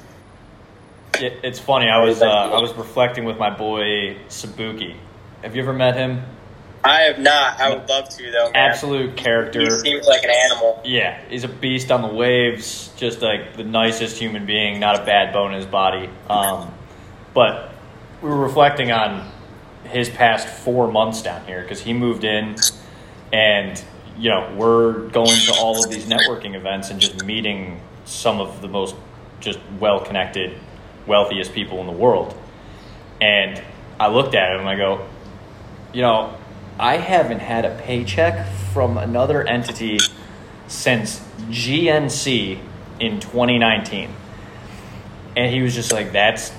It, 1.18 1.40
it's 1.42 1.58
funny. 1.58 1.88
I 1.88 2.04
was 2.04 2.20
uh, 2.22 2.26
I 2.26 2.60
was 2.60 2.74
reflecting 2.74 3.24
with 3.24 3.38
my 3.38 3.50
boy 3.50 4.16
Sabuki. 4.28 4.96
Have 5.42 5.54
you 5.54 5.62
ever 5.62 5.72
met 5.72 5.96
him? 5.96 6.22
I 6.86 7.02
have 7.02 7.18
not. 7.18 7.60
I 7.60 7.74
would 7.74 7.88
love 7.88 8.08
to 8.10 8.30
though. 8.30 8.50
Man. 8.50 8.70
Absolute 8.70 9.16
character. 9.16 9.60
He 9.60 9.70
seems 9.70 10.06
like 10.06 10.22
an 10.22 10.30
animal. 10.30 10.80
Yeah, 10.84 11.20
he's 11.28 11.42
a 11.42 11.48
beast 11.48 11.90
on 11.90 12.02
the 12.02 12.14
waves. 12.14 12.92
Just 12.96 13.22
like 13.22 13.56
the 13.56 13.64
nicest 13.64 14.18
human 14.18 14.46
being. 14.46 14.78
Not 14.78 15.00
a 15.00 15.04
bad 15.04 15.32
bone 15.32 15.52
in 15.52 15.56
his 15.56 15.66
body. 15.66 16.08
Um, 16.30 16.72
but 17.34 17.72
we 18.22 18.28
were 18.28 18.36
reflecting 18.36 18.92
on 18.92 19.30
his 19.84 20.08
past 20.08 20.46
four 20.46 20.90
months 20.90 21.22
down 21.22 21.44
here 21.44 21.62
because 21.62 21.80
he 21.80 21.92
moved 21.92 22.22
in, 22.22 22.56
and 23.32 23.82
you 24.16 24.30
know 24.30 24.54
we're 24.56 25.08
going 25.08 25.38
to 25.46 25.54
all 25.58 25.82
of 25.82 25.90
these 25.90 26.06
networking 26.06 26.54
events 26.54 26.90
and 26.90 27.00
just 27.00 27.24
meeting 27.24 27.80
some 28.04 28.40
of 28.40 28.62
the 28.62 28.68
most 28.68 28.94
just 29.40 29.58
well 29.80 30.00
connected, 30.00 30.56
wealthiest 31.06 31.52
people 31.52 31.80
in 31.80 31.86
the 31.86 31.92
world. 31.92 32.38
And 33.20 33.60
I 33.98 34.08
looked 34.08 34.34
at 34.34 34.52
him 34.52 34.60
and 34.60 34.68
I 34.68 34.76
go, 34.76 35.06
you 35.92 36.02
know, 36.02 36.36
I 36.78 36.96
haven't 36.98 37.40
had 37.40 37.64
a 37.64 37.74
paycheck 37.82 38.46
from 38.72 38.98
another 38.98 39.42
entity 39.46 39.98
since 40.68 41.20
GNC 41.50 42.58
in 43.00 43.20
2019. 43.20 44.10
And 45.36 45.52
he 45.52 45.62
was 45.62 45.74
just 45.74 45.92
like, 45.92 46.12
that's 46.12 46.52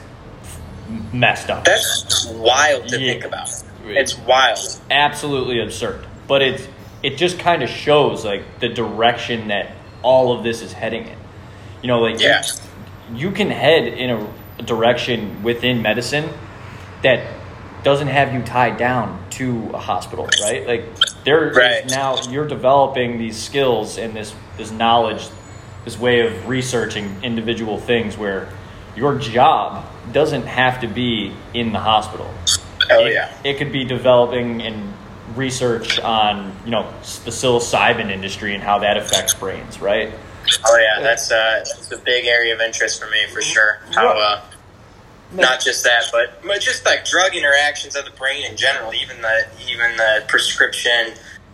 messed 1.11 1.49
up. 1.49 1.65
That's 1.65 2.27
wild 2.27 2.87
to 2.89 2.99
Yeah. 2.99 3.11
think 3.13 3.25
about. 3.25 3.49
It's 3.85 4.17
wild. 4.17 4.59
absolutely 4.91 5.61
absurd. 5.61 6.05
But 6.27 6.41
it's 6.41 6.67
it 7.03 7.15
just 7.15 7.37
kind 7.39 7.61
of 7.61 7.69
shows 7.69 8.25
like 8.25 8.59
the 8.59 8.67
direction 8.69 9.49
that 9.49 9.71
all 10.01 10.35
of 10.35 10.43
this 10.43 10.61
is 10.63 10.73
heading 10.73 11.03
in. 11.03 11.15
You 11.83 11.87
know, 11.89 11.99
like 11.99 12.19
Yeah. 12.19 12.41
you 13.13 13.31
can 13.31 13.49
head 13.51 13.83
in 13.87 14.09
a 14.59 14.63
direction 14.63 15.43
within 15.43 15.81
medicine 15.83 16.29
that 17.03 17.19
doesn't 17.83 18.07
have 18.07 18.33
you 18.33 18.41
tied 18.41 18.77
down 18.77 19.23
to 19.31 19.69
a 19.73 19.77
hospital, 19.77 20.27
right? 20.41 20.67
Like 20.67 20.85
there 21.23 21.49
is 21.49 21.57
Right. 21.57 21.89
now 21.89 22.21
you're 22.29 22.47
developing 22.47 23.17
these 23.17 23.37
skills 23.37 23.97
and 23.97 24.15
this 24.15 24.33
this 24.57 24.71
knowledge, 24.71 25.27
this 25.85 25.97
way 25.97 26.21
of 26.27 26.47
researching 26.47 27.15
individual 27.23 27.77
things 27.77 28.17
where 28.17 28.49
your 28.95 29.17
job 29.17 29.85
doesn't 30.11 30.47
have 30.47 30.81
to 30.81 30.87
be 30.87 31.33
in 31.53 31.71
the 31.71 31.79
hospital. 31.79 32.29
Oh 32.89 33.05
it, 33.05 33.13
yeah. 33.13 33.31
it 33.43 33.57
could 33.57 33.71
be 33.71 33.83
developing 33.83 34.61
and 34.61 34.93
research 35.35 35.99
on 35.99 36.55
you 36.65 36.71
know 36.71 36.83
the 37.25 37.31
psilocybin 37.31 38.09
industry 38.09 38.55
and 38.55 38.63
how 38.63 38.79
that 38.79 38.97
affects 38.97 39.33
brains, 39.33 39.79
right? 39.79 40.13
Oh 40.65 40.77
yeah. 40.77 41.01
That's 41.03 41.31
uh, 41.31 41.63
that's 41.65 41.91
a 41.91 41.97
big 41.97 42.25
area 42.25 42.53
of 42.55 42.61
interest 42.61 43.01
for 43.01 43.09
me 43.09 43.27
for 43.31 43.41
sure. 43.41 43.79
How 43.93 44.07
uh, 44.07 44.41
not 45.33 45.61
just 45.61 45.83
that, 45.83 46.05
but 46.11 46.41
but 46.45 46.61
just 46.61 46.85
like 46.85 47.05
drug 47.05 47.35
interactions 47.35 47.95
of 47.95 48.05
the 48.05 48.11
brain 48.11 48.45
in 48.49 48.55
general. 48.55 48.93
Even 48.93 49.21
the 49.21 49.47
even 49.69 49.97
the 49.97 50.23
prescription 50.27 51.13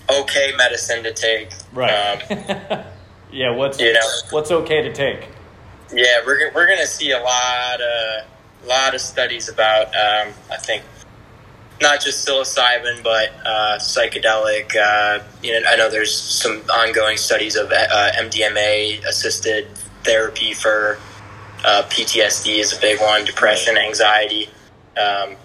okay 0.10 0.54
medicine 0.58 1.04
to 1.04 1.14
take. 1.14 1.50
Right. 1.74 1.92
Um, 1.92 2.84
yeah. 3.32 3.52
What's 3.56 3.80
you 3.80 3.94
know. 3.94 4.00
what's 4.30 4.52
okay 4.52 4.82
to 4.82 4.94
take? 4.94 5.28
Yeah, 5.92 6.22
we're 6.26 6.52
we're 6.54 6.68
gonna 6.68 6.86
see 6.86 7.12
a 7.12 7.20
lot 7.20 7.82
of 7.82 8.68
lot 8.68 8.96
of 8.96 9.02
studies 9.02 9.50
about 9.50 9.88
um, 9.88 10.34
I 10.52 10.58
think 10.58 10.84
not 11.82 12.00
just 12.00 12.28
psilocybin 12.28 13.04
but 13.04 13.34
uh, 13.46 13.78
psychedelic. 13.80 14.76
Uh, 14.76 15.24
you 15.42 15.60
know, 15.60 15.68
I 15.68 15.76
know 15.76 15.90
there's 15.90 16.16
some 16.16 16.62
ongoing 16.72 17.18
studies 17.18 17.56
of 17.56 17.72
uh, 17.72 18.12
MDMA 18.18 19.04
assisted 19.06 19.68
therapy 20.04 20.54
for 20.54 21.00
uh, 21.64 21.84
PTSD 21.90 22.60
is 22.60 22.76
a 22.78 22.80
big 22.82 23.00
one, 23.02 23.26
depression, 23.26 23.78
anxiety. 23.78 24.50
Um, 24.98 25.36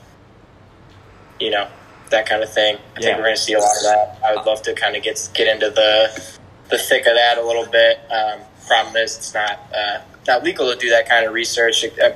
you 1.40 1.50
know 1.50 1.68
that 2.10 2.26
kind 2.28 2.42
of 2.42 2.52
thing. 2.52 2.76
I 2.76 2.80
Yeah. 3.00 3.00
think 3.06 3.16
we're 3.18 3.24
going 3.24 3.36
to 3.36 3.40
see 3.42 3.52
a 3.52 3.58
lot 3.58 3.76
of 3.76 3.82
that. 3.84 4.18
I 4.24 4.34
would 4.34 4.46
love 4.46 4.62
to 4.62 4.74
kind 4.74 4.96
of 4.96 5.02
get 5.02 5.28
get 5.34 5.46
into 5.48 5.70
the 5.70 6.22
the 6.70 6.78
thick 6.78 7.06
of 7.06 7.14
that 7.14 7.38
a 7.38 7.42
little 7.46 7.66
bit. 7.66 8.00
Um, 8.10 8.40
problem 8.66 8.96
is, 8.96 9.16
it's 9.16 9.32
not 9.34 9.60
uh, 9.74 10.00
not 10.26 10.44
legal 10.44 10.70
to 10.72 10.76
do 10.78 10.90
that 10.90 11.08
kind 11.08 11.24
of 11.26 11.32
research. 11.32 11.84
Uh, 11.84 12.10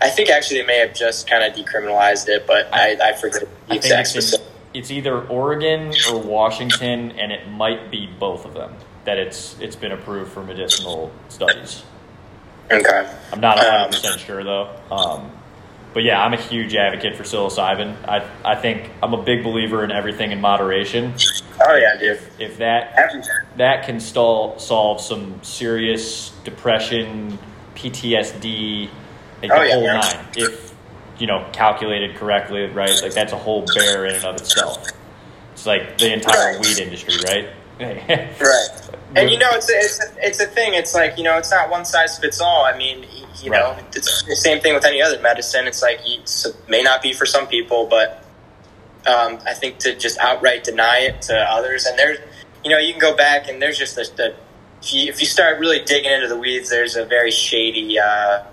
I 0.00 0.08
think 0.08 0.30
actually 0.30 0.60
they 0.60 0.66
may 0.66 0.78
have 0.78 0.94
just 0.94 1.28
kind 1.28 1.44
of 1.44 1.52
decriminalized 1.52 2.28
it, 2.28 2.46
but 2.46 2.72
I, 2.72 2.96
I 3.02 3.12
forget 3.12 3.42
the 3.42 3.46
I 3.66 3.68
think 3.68 3.84
exact 3.84 4.08
specific. 4.08 4.46
it's 4.72 4.90
either 4.90 5.20
Oregon 5.28 5.92
or 6.10 6.18
Washington, 6.18 7.12
and 7.12 7.30
it 7.30 7.46
might 7.50 7.90
be 7.90 8.06
both 8.06 8.46
of 8.46 8.54
them 8.54 8.74
that 9.04 9.18
it's 9.18 9.56
it's 9.60 9.76
been 9.76 9.92
approved 9.92 10.32
for 10.32 10.42
medicinal 10.42 11.12
studies. 11.28 11.82
Okay. 12.70 13.10
I'm 13.32 13.40
not 13.40 13.58
Um, 13.58 13.64
100 13.66 13.86
percent 13.92 14.20
sure 14.20 14.44
though. 14.44 14.70
Um, 14.90 15.30
but 15.92 16.04
yeah, 16.04 16.22
I'm 16.22 16.32
a 16.32 16.40
huge 16.40 16.74
advocate 16.76 17.16
for 17.16 17.24
psilocybin. 17.24 17.96
I 18.08 18.24
I 18.44 18.54
think 18.54 18.90
I'm 19.02 19.12
a 19.14 19.22
big 19.22 19.42
believer 19.42 19.82
in 19.84 19.90
everything 19.90 20.30
in 20.30 20.40
moderation. 20.40 21.14
Oh 21.66 21.74
yeah, 21.74 21.96
dude. 21.98 22.02
If 22.16 22.40
if 22.40 22.56
that 22.58 22.94
that 23.56 23.84
can 23.86 23.98
stall, 23.98 24.58
solve 24.58 25.00
some 25.00 25.42
serious 25.42 26.30
depression, 26.44 27.38
PTSD, 27.74 28.88
like 29.42 29.50
Oh, 29.52 29.62
yeah, 29.62 29.74
whole 29.74 29.82
yeah. 29.82 30.00
nine. 30.00 30.26
If 30.36 30.74
you 31.18 31.26
know 31.26 31.44
calculated 31.52 32.16
correctly, 32.16 32.66
right? 32.66 32.96
Like 33.02 33.12
that's 33.12 33.32
a 33.32 33.38
whole 33.38 33.64
bear 33.74 34.06
in 34.06 34.14
and 34.14 34.24
of 34.24 34.36
itself. 34.36 34.86
It's 35.54 35.66
like 35.66 35.98
the 35.98 36.12
entire 36.12 36.52
Right. 36.56 36.60
weed 36.66 36.78
industry, 36.78 37.14
right? 37.26 37.48
Right. 37.80 38.89
And 39.16 39.30
you 39.30 39.38
know, 39.38 39.48
it's 39.52 39.68
a, 39.68 39.74
it's 39.74 40.00
a, 40.04 40.26
it's 40.26 40.40
a 40.40 40.46
thing. 40.46 40.74
It's 40.74 40.94
like 40.94 41.18
you 41.18 41.24
know, 41.24 41.36
it's 41.36 41.50
not 41.50 41.68
one 41.70 41.84
size 41.84 42.18
fits 42.18 42.40
all. 42.40 42.64
I 42.64 42.76
mean, 42.76 43.04
you 43.42 43.50
know, 43.50 43.72
Right. 43.72 43.96
it's 43.96 44.22
the 44.24 44.36
same 44.36 44.60
thing 44.60 44.74
with 44.74 44.84
any 44.84 45.02
other 45.02 45.20
medicine. 45.20 45.66
It's 45.66 45.82
like 45.82 46.00
it 46.04 46.46
may 46.68 46.82
not 46.82 47.02
be 47.02 47.12
for 47.12 47.26
some 47.26 47.46
people, 47.46 47.86
but 47.86 48.24
um, 49.06 49.38
I 49.46 49.54
think 49.54 49.78
to 49.78 49.96
just 49.96 50.18
outright 50.18 50.62
deny 50.64 50.98
it 51.00 51.22
to 51.22 51.36
others, 51.36 51.86
and 51.86 51.98
there's, 51.98 52.18
you 52.64 52.70
know, 52.70 52.78
you 52.78 52.92
can 52.92 53.00
go 53.00 53.16
back 53.16 53.48
and 53.48 53.60
there's 53.60 53.78
just 53.78 53.98
a, 53.98 54.02
a 54.22 54.34
if 54.82 54.94
you 54.94 55.08
if 55.10 55.20
you 55.20 55.26
start 55.26 55.58
really 55.58 55.80
digging 55.84 56.10
into 56.12 56.28
the 56.28 56.38
weeds, 56.38 56.70
there's 56.70 56.96
a 56.96 57.04
very 57.04 57.30
shady 57.30 57.98
uh, 57.98 58.44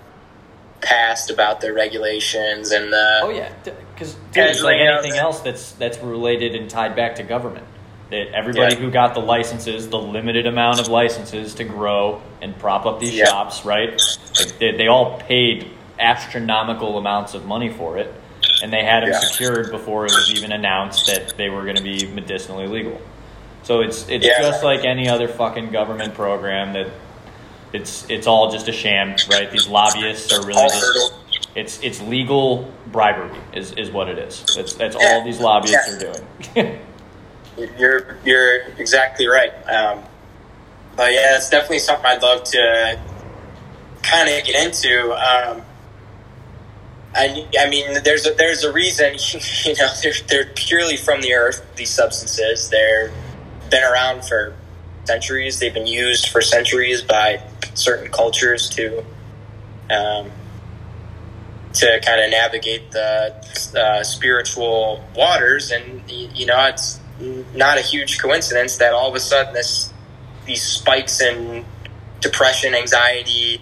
past 0.81 1.29
about 1.29 1.61
the 1.61 1.73
regulations 1.73 2.71
and 2.71 2.91
the 2.91 3.19
Oh 3.21 3.29
yeah, 3.29 3.51
because 3.93 4.15
it's 4.33 4.61
like 4.63 4.77
anything 4.79 5.13
else 5.19 5.41
that's 5.41 5.73
that's 5.73 5.97
related 5.99 6.55
and 6.55 6.69
tied 6.69 6.95
back 6.95 7.15
to 7.15 7.23
government. 7.23 7.65
That 8.09 8.33
everybody 8.33 8.75
Yeah. 8.75 8.79
who 8.81 8.89
got 8.91 9.13
the 9.13 9.19
licenses, 9.19 9.89
the 9.89 9.99
limited 9.99 10.47
amount 10.47 10.79
of 10.79 10.87
licenses 10.87 11.53
to 11.55 11.63
grow 11.65 12.21
and 12.41 12.57
prop 12.57 12.85
up 12.85 12.99
these 12.99 13.13
Yeah. 13.15 13.25
shops, 13.25 13.65
right? 13.65 13.89
Like 14.39 14.57
they, 14.59 14.71
they 14.71 14.87
all 14.87 15.17
paid 15.27 15.67
astronomical 15.99 16.97
amounts 16.97 17.33
of 17.33 17.45
money 17.45 17.69
for 17.69 17.97
it, 17.97 18.13
and 18.63 18.71
they 18.71 18.83
had 18.83 19.03
them 19.03 19.09
Yeah. 19.11 19.19
secured 19.19 19.71
before 19.71 20.05
it 20.05 20.11
was 20.13 20.31
even 20.33 20.51
announced 20.51 21.07
that 21.07 21.35
they 21.37 21.49
were 21.49 21.63
going 21.63 21.75
to 21.75 21.83
be 21.83 22.05
medicinally 22.07 22.67
legal. 22.67 22.99
So 23.63 23.81
it's 23.81 24.07
it's 24.07 24.25
just 24.25 24.63
like 24.63 24.85
any 24.85 25.09
other 25.09 25.27
fucking 25.27 25.71
government 25.71 26.13
program 26.13 26.71
that 26.73 26.87
it's 27.73 28.05
it's 28.09 28.25
all 28.27 28.49
just 28.51 28.69
a 28.69 28.71
sham, 28.71 29.15
right? 29.29 29.51
These 29.51 29.67
lobbyists 29.67 30.31
are 30.33 30.45
really 30.45 30.69
just 30.69 31.13
it's 31.55 31.79
it's 31.83 32.01
legal 32.03 32.71
bribery 32.91 33.31
is, 33.53 33.73
is 33.73 33.91
what 33.91 34.07
it 34.07 34.17
is. 34.17 34.45
That's 34.55 34.73
that's 34.75 34.95
all 34.95 35.25
these 35.25 35.41
lobbyists 35.41 35.93
are 35.93 36.13
doing. 36.53 36.79
You're 37.57 38.17
you're 38.23 38.61
exactly 38.77 39.27
right. 39.27 39.51
Um, 39.67 40.03
but 40.95 41.13
yeah, 41.13 41.37
it's 41.37 41.49
definitely 41.49 41.79
something 41.79 42.05
I'd 42.05 42.21
love 42.21 42.43
to 42.45 42.99
kind 44.03 44.29
of 44.29 44.43
get 44.45 44.65
into. 44.65 45.11
Um, 45.11 45.61
I, 47.15 47.47
I 47.59 47.69
mean, 47.69 48.03
there's 48.03 48.27
a, 48.27 48.33
there's 48.33 48.63
a 48.63 48.71
reason, 48.71 49.13
you 49.65 49.75
know, 49.75 49.89
they're, 50.03 50.13
they're 50.27 50.53
purely 50.53 50.97
from 50.97 51.21
the 51.21 51.33
earth. 51.33 51.65
These 51.75 51.89
substances, 51.89 52.69
they're 52.69 53.11
been 53.69 53.83
around 53.83 54.23
for 54.23 54.55
centuries. 55.05 55.59
They've 55.59 55.73
been 55.73 55.87
used 55.87 56.29
for 56.29 56.41
centuries 56.41 57.01
by 57.01 57.41
certain 57.73 58.11
cultures 58.11 58.69
to 58.69 59.03
um, 59.89 60.31
to 61.73 61.99
kind 62.03 62.21
of 62.21 62.31
navigate 62.31 62.91
the 62.91 63.35
uh, 63.75 64.03
spiritual 64.03 65.03
waters. 65.15 65.71
And 65.71 66.09
you 66.09 66.45
know, 66.45 66.65
it's 66.67 66.99
not 67.19 67.77
a 67.77 67.81
huge 67.81 68.19
coincidence 68.21 68.77
that 68.77 68.93
all 68.93 69.09
of 69.09 69.15
a 69.15 69.19
sudden 69.19 69.53
this 69.53 69.91
these 70.45 70.63
spikes 70.63 71.21
in 71.21 71.65
depression, 72.21 72.73
anxiety, 72.73 73.61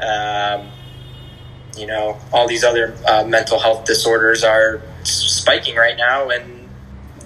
um, 0.00 0.68
you 1.76 1.86
know, 1.86 2.18
all 2.32 2.48
these 2.48 2.64
other 2.64 2.96
uh, 3.06 3.24
mental 3.24 3.58
health 3.58 3.84
disorders 3.84 4.44
are 4.44 4.82
spiking 5.04 5.76
right 5.76 5.96
now, 5.96 6.28
and 6.28 6.68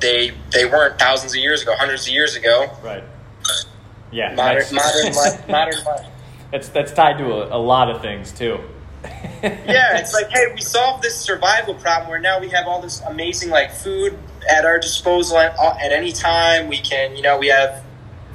they 0.00 0.32
they 0.52 0.64
weren't 0.64 0.98
thousands 0.98 1.32
of 1.32 1.40
years 1.40 1.62
ago, 1.62 1.74
hundreds 1.76 2.06
of 2.06 2.12
years 2.12 2.36
ago. 2.36 2.70
right. 2.82 3.04
Yeah. 4.12 4.34
Modern 4.34 4.64
modern 4.74 5.12
life, 5.14 5.48
modern 5.48 5.84
life. 5.84 6.06
That's 6.50 6.68
that's 6.70 6.92
tied 6.92 7.18
to 7.18 7.26
a, 7.26 7.56
a 7.56 7.60
lot 7.60 7.90
of 7.90 8.02
things 8.02 8.32
too. 8.32 8.58
yeah, 9.04 9.98
it's 9.98 10.12
like, 10.20 10.28
hey, 10.30 10.52
we 10.54 10.60
solved 10.60 11.02
this 11.02 11.16
survival 11.16 11.74
problem 11.74 12.10
where 12.10 12.18
now 12.18 12.40
we 12.40 12.48
have 12.48 12.66
all 12.66 12.82
this 12.82 13.00
amazing 13.02 13.50
like 13.50 13.72
food 13.72 14.18
at 14.48 14.64
our 14.64 14.78
disposal 14.78 15.38
at, 15.38 15.58
at 15.58 15.92
any 15.92 16.12
time. 16.12 16.68
We 16.68 16.78
can, 16.78 17.16
you 17.16 17.22
know, 17.22 17.38
we 17.38 17.48
have 17.48 17.84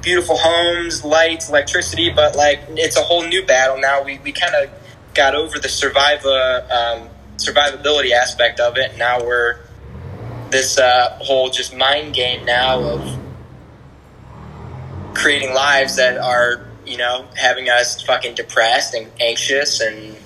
beautiful 0.02 0.36
homes, 0.36 1.04
lights, 1.04 1.48
electricity, 1.48 2.10
but 2.10 2.36
like 2.36 2.60
it's 2.70 2.96
a 2.96 3.02
whole 3.02 3.24
new 3.26 3.44
battle 3.44 3.78
now. 3.78 4.02
We 4.02 4.18
we 4.18 4.32
kind 4.32 4.54
of 4.54 4.70
got 5.14 5.34
over 5.34 5.58
the 5.58 5.68
survival 5.68 6.32
um, 6.32 7.08
survivability 7.38 8.12
aspect 8.12 8.60
of 8.60 8.76
it. 8.76 8.96
Now 8.96 9.24
we're 9.24 9.58
this 10.50 10.78
uh, 10.78 11.18
whole 11.20 11.50
just 11.50 11.74
mind 11.76 12.14
game 12.14 12.44
now 12.44 12.80
of 12.80 13.18
creating 15.14 15.54
lives 15.54 15.96
that 15.96 16.18
are 16.18 16.66
you 16.84 16.96
know 16.96 17.26
having 17.36 17.68
us 17.68 18.02
fucking 18.02 18.34
depressed 18.34 18.94
and 18.94 19.10
anxious 19.20 19.80
and 19.80 20.16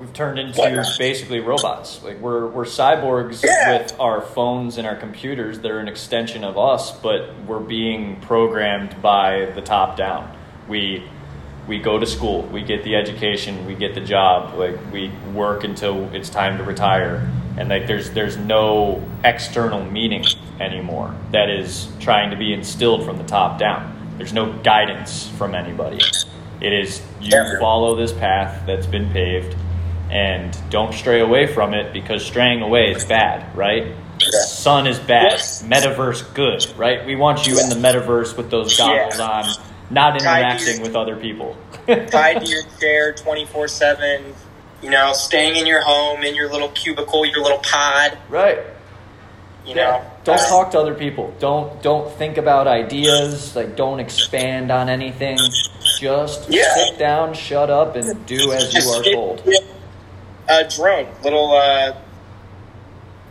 we've 0.00 0.12
turned 0.14 0.38
into 0.38 0.84
basically 0.98 1.40
robots. 1.40 2.02
Like 2.02 2.18
we're 2.20 2.46
we're 2.46 2.64
cyborgs 2.64 3.44
Yeah. 3.44 3.78
with 3.78 3.94
our 4.00 4.22
phones 4.22 4.78
and 4.78 4.86
our 4.86 4.96
computers. 4.96 5.60
They're 5.60 5.78
an 5.78 5.88
extension 5.88 6.42
of 6.42 6.58
us, 6.58 6.90
but 6.90 7.34
we're 7.46 7.60
being 7.60 8.16
programmed 8.22 9.00
by 9.02 9.52
the 9.54 9.60
top 9.60 9.96
down. 9.96 10.34
We 10.68 11.04
we 11.68 11.78
go 11.78 11.98
to 11.98 12.06
school, 12.06 12.42
we 12.44 12.62
get 12.62 12.82
the 12.82 12.96
education, 12.96 13.66
we 13.66 13.74
get 13.74 13.94
the 13.94 14.00
job. 14.00 14.54
Like 14.58 14.78
we 14.92 15.10
work 15.34 15.62
until 15.64 16.12
it's 16.14 16.30
time 16.30 16.56
to 16.58 16.64
retire, 16.64 17.30
and 17.58 17.68
like 17.68 17.86
there's 17.86 18.10
there's 18.10 18.36
no 18.38 19.06
external 19.22 19.84
meaning 19.84 20.24
anymore 20.58 21.14
that 21.32 21.48
is 21.50 21.88
trying 22.00 22.30
to 22.30 22.36
be 22.36 22.52
instilled 22.52 23.04
from 23.04 23.18
the 23.18 23.24
top 23.24 23.58
down. 23.58 23.96
There's 24.16 24.32
no 24.32 24.52
guidance 24.62 25.28
from 25.38 25.54
anybody. 25.54 26.00
It 26.60 26.72
is 26.74 27.00
you 27.20 27.30
follow 27.58 27.94
this 27.96 28.12
path 28.12 28.64
that's 28.66 28.86
been 28.86 29.10
paved 29.12 29.56
and 30.10 30.56
don't 30.70 30.92
stray 30.92 31.20
away 31.20 31.46
from 31.46 31.72
it 31.74 31.92
because 31.92 32.24
straying 32.24 32.62
away 32.62 32.92
is 32.92 33.04
bad, 33.04 33.56
right? 33.56 33.86
Yeah. 33.86 34.40
Sun 34.42 34.86
is 34.86 34.98
bad, 34.98 35.32
Yes. 35.32 35.62
metaverse 35.62 36.34
good, 36.34 36.66
right? 36.76 37.06
We 37.06 37.16
want 37.16 37.46
you 37.46 37.58
in 37.60 37.68
the 37.68 37.76
metaverse 37.76 38.36
with 38.36 38.50
those 38.50 38.76
goggles 38.76 39.18
Yeah. 39.18 39.24
on, 39.24 39.44
not 39.90 40.16
interacting 40.20 40.74
your- 40.76 40.82
with 40.82 40.96
other 40.96 41.16
people. 41.16 41.56
tied 42.10 42.44
to 42.44 42.46
your 42.50 42.62
chair 42.80 43.12
24 43.12 43.66
7 43.68 44.34
you 44.82 44.90
know 44.90 45.12
staying 45.12 45.56
in 45.56 45.66
your 45.66 45.80
home 45.82 46.22
in 46.22 46.34
your 46.34 46.48
little 46.50 46.68
cubicle 46.68 47.24
your 47.26 47.42
little 47.42 47.58
pod 47.58 48.16
right. 48.28 48.58
you 49.66 49.74
know 49.74 50.00
Don't 50.24 50.38
Uh, 50.38 50.48
talk 50.48 50.70
to 50.72 50.78
other 50.78 50.94
people. 50.94 51.32
Don't 51.38 51.82
don't 51.82 52.10
think 52.12 52.36
about 52.36 52.66
ideas. 52.68 53.56
Like 53.56 53.74
don't 53.76 54.00
expand 54.00 54.70
on 54.70 54.88
anything. 54.90 55.38
Just 55.98 56.48
Yeah. 56.50 56.74
sit 56.74 56.98
down, 56.98 57.32
shut 57.34 57.70
up, 57.70 57.96
and 57.96 58.24
do 58.26 58.52
as 58.52 58.72
you 58.74 58.90
are 58.90 59.02
told. 59.02 59.42
A 60.50 60.68
drone 60.68 61.06
little 61.22 61.52
uh 61.52 61.96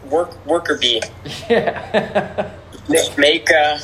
work 0.10 0.46
worker 0.46 0.78
bee 0.78 1.02
Yeah. 1.50 2.52
make, 3.18 3.52
uh 3.52 3.78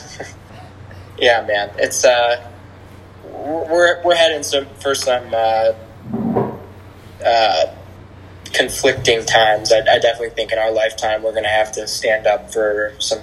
yeah 1.18 1.46
man 1.46 1.70
it's 1.78 2.04
uh 2.06 2.50
we're 3.34 4.02
we're 4.04 4.16
heading 4.16 4.42
some 4.44 4.66
for 4.82 4.96
some 4.96 5.26
uh 5.34 5.74
uh 7.26 7.66
conflicting 8.54 9.26
times 9.26 9.72
I, 9.72 9.80
I 9.80 10.00
definitely 10.00 10.30
think 10.30 10.52
in 10.54 10.58
our 10.58 10.72
lifetime 10.72 11.22
we're 11.22 11.34
gonna 11.34 11.50
have 11.50 11.72
to 11.74 11.88
stand 11.88 12.26
up 12.26 12.52
for 12.54 12.94
some 13.00 13.20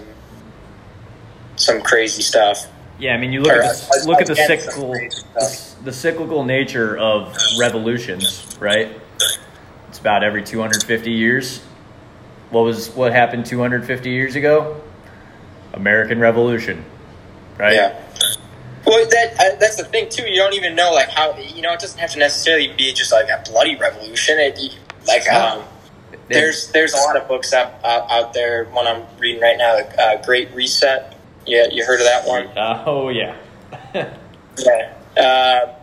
some 1.57 1.81
crazy 1.83 2.23
stuff 2.23 2.67
Yeah, 2.99 3.15
I 3.15 3.19
mean, 3.19 3.33
you 3.33 3.41
look 3.41 3.53
Or, 3.53 3.63
at 3.63 3.77
the, 3.77 4.01
uh, 4.03 4.07
look 4.07 4.21
at 4.21 4.27
the 4.27 4.37
cyclical 4.37 4.93
the, 4.93 5.67
the 5.85 5.93
cyclical 5.93 6.45
nature 6.45 6.97
of 6.99 7.35
revolutions, 7.59 8.47
right? 8.61 8.89
About 10.03 10.25
every 10.25 10.43
250 10.43 11.13
years. 11.13 11.61
What 12.51 12.65
was 12.65 12.91
what 12.91 13.13
happened 13.13 13.47
250 13.47 14.11
years 14.11 14.35
ago? 14.35 14.83
American 15.73 16.19
Revolution, 16.19 16.85
right? 17.57 17.75
Yeah. 17.75 18.01
Well, 18.85 19.09
that 19.09 19.35
uh, 19.39 19.57
that's 19.61 19.77
the 19.77 19.85
thing 19.85 20.09
too. 20.09 20.25
You 20.29 20.39
don't 20.39 20.55
even 20.55 20.75
know 20.75 20.93
like 20.93 21.09
how 21.09 21.37
you 21.39 21.63
know 21.63 21.73
it 21.73 21.79
doesn't 21.79 22.01
have 22.01 22.11
to 22.11 22.19
necessarily 22.19 22.75
be 22.77 22.93
just 22.93 23.13
like 23.13 23.29
a 23.29 23.43
bloody 23.49 23.77
revolution. 23.77 24.41
It 24.41 24.59
like 25.07 25.31
um, 25.31 25.63
there's 26.29 26.73
there's 26.73 26.95
a 26.95 26.97
lot 26.97 27.17
of 27.17 27.29
books 27.29 27.53
out 27.53 27.73
out, 27.85 28.11
out 28.11 28.35
there. 28.35 28.65
One 28.65 28.89
I'm 28.89 29.05
reading 29.21 29.41
right 29.41 29.57
now, 29.57 29.79
uh, 29.99 30.21
Great 30.25 30.53
Reset. 30.53 31.17
Yeah, 31.47 31.69
you 31.71 31.87
heard 31.87 32.01
of 32.01 32.07
that 32.07 32.27
one? 32.27 32.47
Uh, 32.59 32.83
oh 32.89 33.09
yeah. 33.09 33.37
Yeah. 34.59 34.93
Uh, 35.17 35.75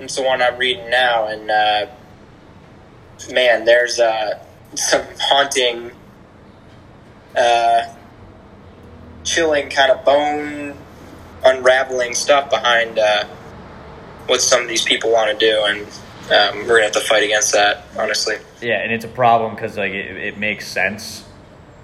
it's 0.00 0.16
the 0.16 0.22
one 0.22 0.42
I'm 0.42 0.56
reading 0.56 0.90
now, 0.90 1.28
and 1.28 1.48
uh, 1.48 1.86
man, 3.28 3.64
there's 3.64 4.00
uh, 4.00 4.38
some 4.74 5.04
haunting, 5.20 5.90
uh, 7.36 7.94
chilling 9.24 9.68
kind 9.68 9.90
of 9.90 10.04
bone 10.04 10.76
unraveling 11.44 12.14
stuff 12.14 12.50
behind 12.50 12.98
uh, 12.98 13.24
what 14.26 14.40
some 14.40 14.62
of 14.62 14.68
these 14.68 14.84
people 14.84 15.10
want 15.10 15.38
to 15.38 15.46
do, 15.46 15.64
and 15.64 15.80
um, 16.30 16.66
we're 16.66 16.76
gonna 16.76 16.84
have 16.84 16.92
to 16.92 17.00
fight 17.00 17.22
against 17.22 17.52
that. 17.52 17.84
Honestly, 17.96 18.36
Yeah, 18.60 18.82
and 18.82 18.92
it's 18.92 19.04
a 19.04 19.08
problem 19.08 19.54
because 19.54 19.76
like 19.76 19.92
it, 19.92 20.16
it 20.16 20.38
makes 20.38 20.66
sense, 20.66 21.24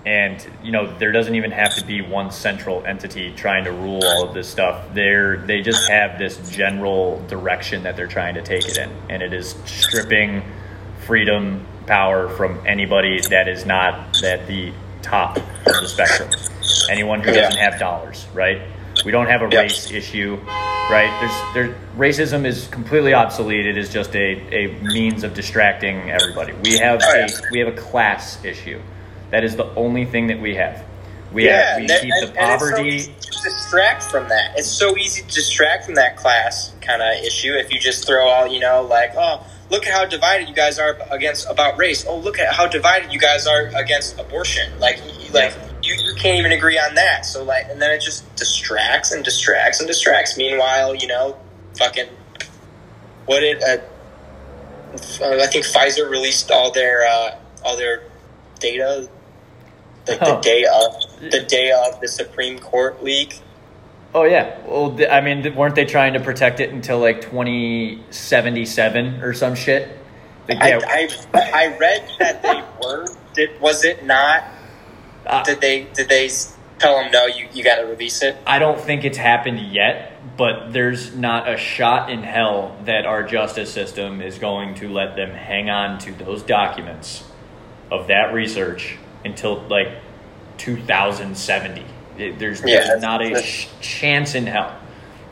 and 0.04 0.44
you 0.62 0.72
know 0.72 0.96
there 0.98 1.12
doesn't 1.12 1.34
even 1.34 1.50
have 1.50 1.74
to 1.76 1.84
be 1.84 2.02
one 2.02 2.30
central 2.30 2.84
entity 2.86 3.32
trying 3.34 3.64
to 3.64 3.72
rule 3.72 4.04
all 4.04 4.28
of 4.28 4.34
this 4.34 4.48
stuff. 4.48 4.84
They're 4.94 5.38
they 5.38 5.62
just 5.62 5.88
have 5.88 6.18
this 6.18 6.50
general 6.50 7.24
direction 7.28 7.82
that 7.84 7.96
they're 7.96 8.06
trying 8.06 8.34
to 8.34 8.42
take 8.42 8.66
it 8.68 8.78
in, 8.78 8.90
and 9.08 9.22
it 9.22 9.32
is 9.32 9.56
stripping 9.64 10.42
freedom, 11.06 11.64
power 11.86 12.28
from 12.30 12.60
anybody 12.66 13.20
that 13.30 13.46
is 13.48 13.64
not 13.64 14.22
at 14.24 14.46
the 14.48 14.72
top 15.02 15.36
of 15.36 15.44
the 15.64 15.86
spectrum. 15.88 16.28
Anyone 16.90 17.20
who 17.20 17.32
doesn't 17.32 17.58
have 17.58 17.78
dollars, 17.78 18.26
right? 18.34 18.60
We 19.04 19.12
don't 19.12 19.28
have 19.28 19.42
a 19.42 19.48
Yeah. 19.50 19.60
race 19.60 19.90
issue, 19.92 20.36
right? 20.90 21.10
There's 21.54 21.54
there 21.68 21.76
racism 21.96 22.44
is 22.44 22.66
completely 22.68 23.14
obsolete. 23.14 23.66
It 23.66 23.76
is 23.78 23.92
just 23.92 24.16
a, 24.16 24.32
a 24.54 24.66
means 24.82 25.22
of 25.22 25.32
distracting 25.34 26.10
everybody. 26.10 26.54
We 26.64 26.78
have 26.78 27.00
Oh, 27.04 27.12
a 27.12 27.18
yeah. 27.20 27.26
we 27.52 27.58
have 27.60 27.68
a 27.68 27.76
class 27.76 28.44
issue. 28.44 28.80
That 29.30 29.44
is 29.44 29.54
the 29.56 29.66
only 29.76 30.06
thing 30.06 30.26
that 30.28 30.40
we 30.40 30.54
have. 30.56 30.82
We 31.32 31.44
yeah, 31.46 31.72
have 31.72 31.80
we 31.80 31.86
that- 31.88 32.00
keep 32.02 32.12
and- 32.14 32.22
the 32.22 32.34
so 32.34 32.40
poverty. 32.40 33.00
to 33.00 33.42
distract 33.42 34.02
from 34.04 34.28
that. 34.28 34.52
It's 34.56 34.68
so 34.68 34.96
easy 34.96 35.22
to 35.22 35.34
distract 35.34 35.84
from 35.84 35.94
that 35.94 36.16
class 36.16 36.72
kind 36.80 37.02
of 37.02 37.22
issue 37.24 37.54
if 37.54 37.72
you 37.72 37.78
just 37.78 38.06
throw 38.06 38.26
all 38.26 38.46
you 38.46 38.60
know, 38.60 38.82
like, 38.82 39.12
oh, 39.16 39.44
look 39.70 39.86
at 39.86 39.92
how 39.92 40.04
divided 40.04 40.48
you 40.48 40.54
guys 40.54 40.78
are 40.78 40.96
against 41.10 41.48
about 41.48 41.76
race. 41.78 42.04
Oh, 42.06 42.18
look 42.18 42.38
at 42.38 42.52
how 42.54 42.66
divided 42.66 43.12
you 43.12 43.18
guys 43.18 43.46
are 43.46 43.66
against 43.74 44.18
abortion. 44.18 44.78
Like, 44.78 44.98
you- 44.98 45.32
like 45.32 45.54
you, 45.82 45.94
you 45.94 46.14
can't 46.14 46.38
even 46.38 46.52
agree 46.52 46.78
on 46.78 46.94
that. 46.94 47.24
So 47.26 47.42
like, 47.44 47.66
and 47.68 47.80
then 47.82 47.90
it 47.90 48.00
just 48.00 48.32
distracts 48.36 49.12
and 49.12 49.24
distracts 49.24 49.80
and 49.80 49.86
distracts. 49.86 50.36
Meanwhile, 50.38 50.94
you 50.96 51.06
know, 51.08 51.36
fucking, 51.78 52.08
what 53.26 53.40
did 53.40 53.62
uh, 53.62 53.78
uh, 55.20 55.42
I 55.42 55.46
think 55.48 55.64
Pfizer 55.66 56.08
released 56.08 56.50
all 56.50 56.70
their 56.72 57.04
uh, 57.06 57.36
all 57.64 57.76
their 57.76 58.04
data 58.60 59.08
like 60.08 60.20
the 60.20 60.36
Oh. 60.36 60.40
day 60.40 60.64
of 60.64 61.30
the 61.32 61.40
day 61.40 61.72
of 61.72 62.00
the 62.00 62.08
Supreme 62.08 62.58
Court 62.60 63.02
leak. 63.02 63.40
Oh 64.14 64.24
yeah. 64.24 64.58
Well, 64.66 64.98
I 65.10 65.20
mean, 65.20 65.54
weren't 65.54 65.74
they 65.74 65.84
trying 65.84 66.14
to 66.14 66.20
protect 66.20 66.60
it 66.60 66.70
until 66.70 66.98
like 67.00 67.20
2077 67.20 69.22
or 69.22 69.34
some 69.34 69.54
shit? 69.54 69.88
Like, 70.48 70.58
yeah, 70.58 70.80
I, 70.86 71.08
I 71.34 71.64
I 71.64 71.76
read 71.76 72.08
that 72.18 72.42
they 72.42 72.62
were. 72.82 73.06
Did 73.34 73.60
was 73.60 73.84
it 73.84 74.04
not? 74.06 74.44
uh, 75.26 75.42
Did 75.42 75.60
they 75.60 75.84
did 75.92 76.08
they 76.08 76.30
tell 76.78 77.02
them 77.02 77.10
no? 77.10 77.26
You 77.26 77.48
you 77.52 77.64
got 77.64 77.76
to 77.76 77.84
release 77.86 78.22
it. 78.22 78.36
I 78.46 78.58
don't 78.58 78.80
think 78.80 79.04
it's 79.04 79.18
happened 79.18 79.60
yet, 79.72 80.12
but 80.36 80.72
there's 80.72 81.14
not 81.16 81.48
a 81.52 81.56
shot 81.56 82.10
in 82.10 82.22
hell 82.22 82.76
that 82.84 83.06
our 83.06 83.24
justice 83.24 83.72
system 83.72 84.22
is 84.22 84.38
going 84.38 84.76
to 84.76 84.88
let 84.88 85.16
them 85.16 85.30
hang 85.30 85.68
on 85.68 85.98
to 86.00 86.12
those 86.12 86.42
documents 86.42 87.24
of 87.90 88.06
that 88.06 88.32
research 88.32 88.96
until 89.24 89.60
like 89.68 89.88
2070. 90.58 91.84
There's, 92.16 92.62
Yeah, 92.64 92.86
there's 92.86 93.02
not 93.02 93.22
a 93.22 93.42
sh- 93.42 93.68
chance 93.80 94.34
in 94.34 94.46
hell. 94.46 94.76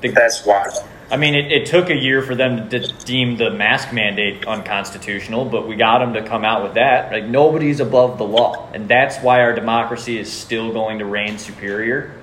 The, 0.01 0.09
That's 0.09 0.45
wild. 0.45 0.73
I 1.11 1.17
mean, 1.17 1.35
it, 1.35 1.53
it 1.53 1.67
took 1.67 1.91
a 1.91 1.95
year 1.95 2.23
for 2.23 2.35
them 2.35 2.69
to 2.71 2.81
deem 3.05 3.37
the 3.37 3.51
mask 3.51 3.93
mandate 3.93 4.47
unconstitutional, 4.47 5.45
but 5.45 5.69
we 5.69 5.77
got 5.77 5.99
them 5.99 6.15
to 6.15 6.23
come 6.27 6.45
out 6.45 6.63
with 6.63 6.75
that. 6.75 7.13
Like, 7.13 7.25
nobody's 7.25 7.81
above 7.81 8.19
the 8.19 8.25
law. 8.25 8.71
And 8.73 8.89
that's 8.89 9.19
why 9.19 9.41
our 9.41 9.55
democracy 9.55 10.19
is 10.19 10.33
still 10.33 10.73
going 10.73 10.99
to 11.01 11.05
reign 11.05 11.39
superior, 11.39 12.15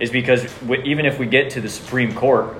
is 0.00 0.10
because 0.10 0.42
w- 0.60 0.82
even 0.84 1.04
if 1.06 1.18
we 1.18 1.26
get 1.26 1.50
to 1.50 1.60
the 1.60 1.68
Supreme 1.68 2.14
Court, 2.14 2.56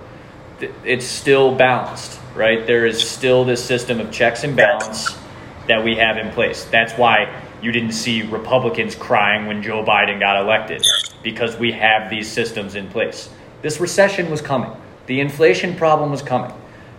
th- 0.61 0.73
it's 0.85 1.07
still 1.07 1.55
balanced, 1.55 2.21
right? 2.35 2.67
There 2.67 2.87
is 2.87 3.01
still 3.09 3.45
this 3.45 3.65
system 3.65 3.99
of 3.99 4.13
checks 4.13 4.45
and 4.45 4.55
balance 4.57 5.17
that 5.69 5.83
we 5.83 5.97
have 5.97 6.19
in 6.19 6.31
place. 6.33 6.65
That's 6.67 6.93
why 6.95 7.43
you 7.63 7.73
didn't 7.73 7.93
see 7.93 8.23
Republicans 8.23 8.95
crying 8.95 9.47
when 9.47 9.63
Joe 9.63 9.83
Biden 9.83 10.21
got 10.21 10.41
elected, 10.43 10.85
because 11.27 11.57
we 11.57 11.73
have 11.73 12.09
these 12.09 12.31
systems 12.31 12.77
in 12.77 12.87
place. 12.87 13.29
This 13.61 13.81
recession 13.81 14.31
was 14.31 14.41
coming. 14.41 14.71
The 15.07 15.19
inflation 15.19 15.75
problem 15.75 16.13
was 16.13 16.23
coming. 16.23 16.53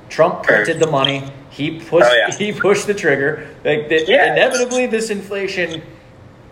Trump 0.09 0.43
printed 0.43 0.81
the 0.81 0.87
money. 0.91 1.23
He 1.49 1.79
pushed. 1.79 2.09
Oh, 2.11 2.13
yeah. 2.13 2.35
He 2.37 2.51
pushed 2.51 2.87
the 2.87 2.93
trigger. 2.93 3.47
Like 3.63 3.87
the, 3.87 4.03
Yeah. 4.05 4.33
inevitably, 4.33 4.85
this 4.87 5.11
inflation 5.11 5.81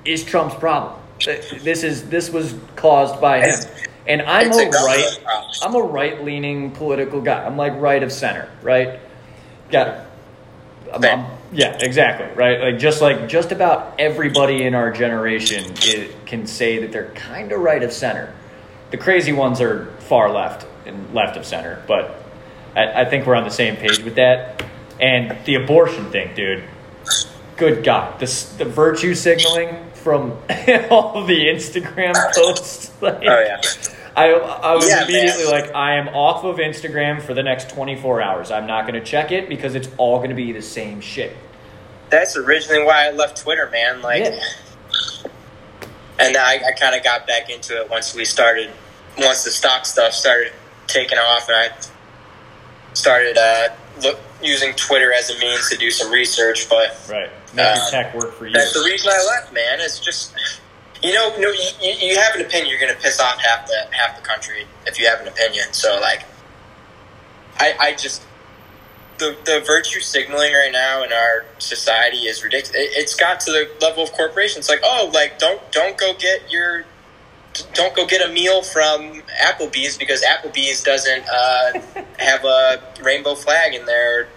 is 0.05 0.23
Trump's 0.23 0.55
problem. 0.55 0.93
Uh, 1.27 1.33
this 1.63 1.83
is 1.83 2.07
this 2.07 2.29
was 2.29 2.55
caused 2.77 3.19
by 3.19 3.41
him. 3.41 3.59
And 4.07 4.21
I'm 4.21 4.51
a 4.53 4.69
right. 4.69 5.19
I'm 5.61 5.75
a 5.75 5.81
right 5.81 6.23
leaning 6.23 6.71
political 6.71 7.19
guy. 7.19 7.43
I'm 7.45 7.57
like 7.57 7.73
right 7.75 8.01
of 8.03 8.11
center, 8.13 8.49
right? 8.63 9.01
Got. 9.69 9.87
I'm- 10.93 11.03
I'm- 11.03 11.25
yeah, 11.51 11.77
exactly. 11.79 12.27
Right. 12.35 12.59
Like 12.59 12.79
just 12.79 13.01
like 13.01 13.27
just 13.27 13.51
about 13.51 13.99
everybody 13.99 14.63
in 14.63 14.75
our 14.75 14.91
generation 14.91 15.73
i 15.83 16.09
can 16.25 16.47
say 16.47 16.79
that 16.79 16.91
they're 16.91 17.11
kind 17.11 17.51
of 17.51 17.61
right 17.61 17.83
of 17.83 17.91
center. 17.93 18.33
The 18.91 18.97
crazy 18.97 19.31
ones 19.31 19.61
are 19.61 19.87
far 19.99 20.31
left 20.31 20.67
and 20.85 21.13
left 21.13 21.37
of 21.37 21.45
center, 21.45 21.83
but 21.87 22.23
I, 22.75 23.01
I 23.01 23.05
think 23.05 23.25
we're 23.25 23.35
on 23.35 23.43
the 23.43 23.49
same 23.49 23.75
page 23.75 23.99
with 24.03 24.15
that. 24.15 24.63
And 24.99 25.37
the 25.45 25.55
abortion 25.55 26.09
thing, 26.11 26.33
dude. 26.35 26.63
Good 27.57 27.83
God, 27.83 28.19
this 28.19 28.51
the 28.55 28.65
virtue 28.65 29.15
signaling 29.15 29.77
from 29.93 30.31
all 30.89 31.25
the 31.25 31.45
Instagram 31.47 32.13
posts. 32.33 32.91
Like, 33.01 33.23
Oh 33.23 33.39
yeah. 33.39 33.61
I, 34.15 34.31
I 34.31 34.75
was 34.75 34.87
Yeah, 34.87 35.03
immediately 35.03 35.43
man. 35.43 35.51
like, 35.61 35.75
I 35.75 35.95
am 35.95 36.07
off 36.09 36.43
of 36.45 36.57
Instagram 36.57 37.21
for 37.21 37.33
the 37.33 37.43
next 37.43 37.69
24 37.71 38.21
hours. 38.21 38.49
I'm 38.51 38.65
not 38.65 38.87
going 38.87 38.93
to 38.99 39.05
check 39.05 39.31
it 39.31 39.49
because 39.49 39.75
it's 39.75 39.89
all 39.97 40.17
going 40.17 40.29
to 40.29 40.35
be 40.35 40.51
the 40.53 40.61
same 40.61 41.01
shit. 41.01 41.35
That's 42.09 42.37
originally 42.37 42.83
why 42.85 43.07
I 43.07 43.11
left 43.11 43.41
Twitter, 43.41 43.69
man. 43.71 44.01
Like, 44.01 44.23
Yeah. 44.23 44.39
and 46.19 46.37
I, 46.37 46.55
I 46.67 46.71
kind 46.79 46.95
of 46.95 47.03
got 47.03 47.27
back 47.27 47.49
into 47.49 47.79
it 47.81 47.89
once 47.89 48.15
we 48.15 48.23
started, 48.23 48.71
once 49.17 49.43
the 49.43 49.51
stock 49.51 49.85
stuff 49.85 50.13
started 50.13 50.53
taking 50.87 51.17
off, 51.17 51.49
and 51.49 51.57
I 51.57 51.69
started 52.93 53.37
uh, 53.37 53.69
look, 54.01 54.17
using 54.41 54.73
Twitter 54.75 55.11
as 55.13 55.29
a 55.29 55.37
means 55.39 55.69
to 55.71 55.77
do 55.77 55.91
some 55.91 56.09
research. 56.11 56.69
But 56.69 56.97
Right. 57.09 57.29
Make 57.53 57.65
Uh, 57.65 57.89
tech 57.91 58.13
work 58.15 58.33
for 58.33 58.47
you. 58.47 58.53
that's 58.53 58.73
the 58.73 58.81
reason 58.85 59.11
I 59.11 59.25
left, 59.25 59.51
man. 59.53 59.79
It's 59.81 59.99
just, 59.99 60.33
you 61.03 61.13
know, 61.13 61.35
no, 61.37 61.51
you, 61.51 61.91
you 61.99 62.19
have 62.19 62.35
an 62.35 62.41
opinion, 62.41 62.69
you're 62.69 62.79
going 62.79 62.93
to 62.93 63.01
piss 63.01 63.19
off 63.19 63.39
half 63.41 63.67
the 63.67 63.87
half 63.91 64.15
the 64.15 64.25
country 64.25 64.65
if 64.85 64.99
you 64.99 65.07
have 65.07 65.21
an 65.21 65.27
opinion. 65.27 65.71
So, 65.71 65.99
like, 65.99 66.23
I, 67.57 67.75
I 67.79 67.91
just 67.93 68.25
the 69.17 69.37
the 69.45 69.61
virtue 69.65 69.99
signaling 69.99 70.53
right 70.53 70.71
now 70.71 71.03
in 71.03 71.13
our 71.13 71.45
society 71.57 72.27
is 72.27 72.43
ridiculous. 72.43 72.75
It, 72.75 72.91
it's 72.97 73.15
got 73.15 73.39
to 73.41 73.51
the 73.51 73.69
level 73.81 74.03
of 74.03 74.11
corporations. 74.13 74.69
Like, 74.69 74.81
oh, 74.83 75.11
like 75.13 75.39
don't 75.39 75.61
don't 75.71 75.97
go 75.97 76.13
get 76.13 76.51
your 76.51 76.85
don't 77.73 77.95
go 77.95 78.05
get 78.05 78.27
a 78.27 78.31
meal 78.31 78.61
from 78.61 79.21
Applebee's 79.41 79.97
because 79.97 80.21
Applebee's 80.23 80.83
doesn't 80.83 81.25
uh, 81.29 81.81
have 82.19 82.43
a 82.43 82.83
rainbow 83.01 83.35
flag 83.35 83.73
in 83.73 83.85
their 83.85 84.27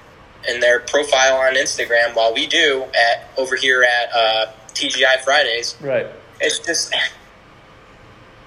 in 0.48 0.60
their 0.60 0.80
profile 0.80 1.36
on 1.36 1.54
Instagram, 1.54 2.14
while 2.14 2.32
we 2.32 2.46
do 2.46 2.84
at 2.84 3.28
over 3.36 3.56
here 3.56 3.82
at 3.82 4.14
uh, 4.14 4.52
TGI 4.74 5.20
Fridays. 5.24 5.76
right. 5.80 6.06
It's 6.40 6.58
just 6.60 6.94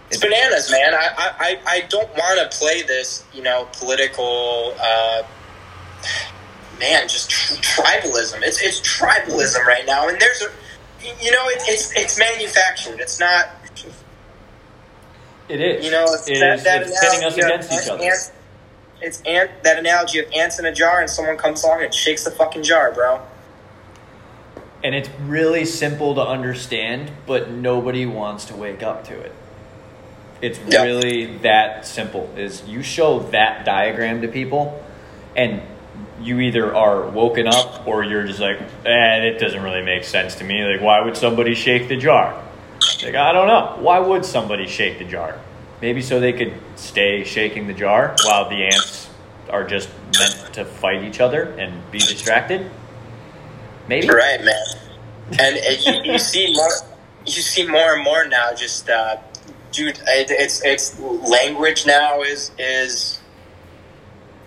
it's 0.10 0.20
bananas, 0.20 0.72
man. 0.72 0.94
I 0.94 1.10
I, 1.18 1.60
I- 1.68 1.82
don't 1.90 2.10
want 2.16 2.52
to 2.52 2.58
play 2.58 2.82
this, 2.84 3.24
you 3.34 3.42
know, 3.44 3.68
political. 3.74 4.74
Uh, 4.80 5.24
man, 6.80 7.08
just 7.08 7.30
tr- 7.30 7.56
tribalism. 7.56 8.42
It's 8.44 8.62
it's 8.62 8.80
tribalism 8.82 9.66
right 9.66 9.86
now, 9.86 10.08
and 10.08 10.20
there's 10.20 10.42
a, 10.42 10.50
you 11.24 11.32
know, 11.32 11.48
it, 11.48 11.62
it's 11.68 11.92
it's 11.96 12.18
manufactured. 12.20 13.00
It's 13.00 13.20
not, 13.20 13.50
It 15.50 15.60
is. 15.62 15.86
you 15.86 15.92
know, 15.92 16.06
it's 16.14 16.28
It 16.30 16.40
that, 16.40 16.58
is- 16.60 16.64
that 16.64 16.82
it's 16.84 17.00
pitting 17.00 17.26
us 17.26 17.36
analogy 17.38 17.42
against 17.42 17.72
each 17.74 17.90
other. 17.90 18.04
ants- 18.04 18.32
It's 19.02 19.22
ant 19.24 19.64
that 19.64 19.80
analogy 19.80 20.20
of 20.20 20.32
ants 20.34 20.60
in 20.60 20.66
a 20.66 20.74
jar, 20.74 21.00
and 21.02 21.10
someone 21.10 21.38
comes 21.38 21.64
along 21.64 21.84
and 21.84 21.94
shakes 21.94 22.24
the 22.24 22.32
fucking 22.32 22.64
jar, 22.64 22.92
bro. 22.92 23.22
And 24.84 24.96
it's 24.96 25.10
really 25.28 25.66
simple 25.66 26.16
to 26.16 26.22
understand, 26.22 27.12
but 27.28 27.52
nobody 27.52 28.06
wants 28.06 28.46
to 28.46 28.56
wake 28.56 28.82
up 28.82 29.04
to 29.06 29.20
it. 29.20 29.34
It's 30.42 30.60
Yeah. 30.68 30.84
really 30.84 31.38
that 31.44 31.86
simple. 31.86 32.30
Is 32.36 32.64
you 32.68 32.82
show 32.82 33.20
that 33.32 33.64
diagram 33.64 34.22
to 34.22 34.28
people 34.28 34.82
and 35.36 35.62
you 36.20 36.40
either 36.40 36.76
are 36.76 37.02
woken 37.02 37.48
up 37.48 37.84
or 37.86 38.04
you're 38.04 38.24
just 38.24 38.40
like, 38.40 38.60
eh, 38.86 39.18
it 39.24 39.40
doesn't 39.40 39.62
really 39.62 39.84
make 39.84 40.04
sense 40.04 40.36
to 40.36 40.44
me. 40.44 40.64
Like, 40.64 40.82
why 40.82 41.02
would 41.02 41.16
somebody 41.18 41.54
shake 41.54 41.88
the 41.88 41.96
jar? 41.96 42.34
Like, 43.04 43.16
I 43.16 43.32
don't 43.32 43.48
know. 43.48 43.78
Why 43.80 44.00
would 44.00 44.26
somebody 44.26 44.68
shake 44.68 44.98
the 44.98 45.06
jar? 45.06 45.36
Maybe 45.82 46.02
so 46.02 46.20
they 46.20 46.34
could 46.34 46.54
stay 46.76 47.24
shaking 47.24 47.68
the 47.68 47.74
jar 47.74 48.16
while 48.26 48.50
the 48.50 48.64
ants 48.66 49.10
are 49.50 49.64
just 49.64 49.90
meant 50.20 50.54
to 50.54 50.66
fight 50.66 51.04
each 51.04 51.20
other 51.20 51.54
and 51.58 51.74
be 51.92 52.00
distracted. 52.00 52.70
Maybe. 53.88 54.08
Right, 54.08 54.44
man. 54.44 54.56
And 55.40 55.58
you, 55.86 56.14
you 56.14 56.20
see 56.32 56.54
more, 56.54 56.72
you 57.26 57.32
see 57.32 57.68
more 57.68 57.94
and 57.96 58.04
more 58.04 58.26
now. 58.26 58.54
Just, 58.54 58.90
uh, 58.90 59.18
dude, 59.72 59.98
it, 60.08 60.32
it's 60.32 60.64
it's 60.64 61.00
language 61.00 61.86
now 61.86 62.22
is 62.22 62.52
is 62.58 63.20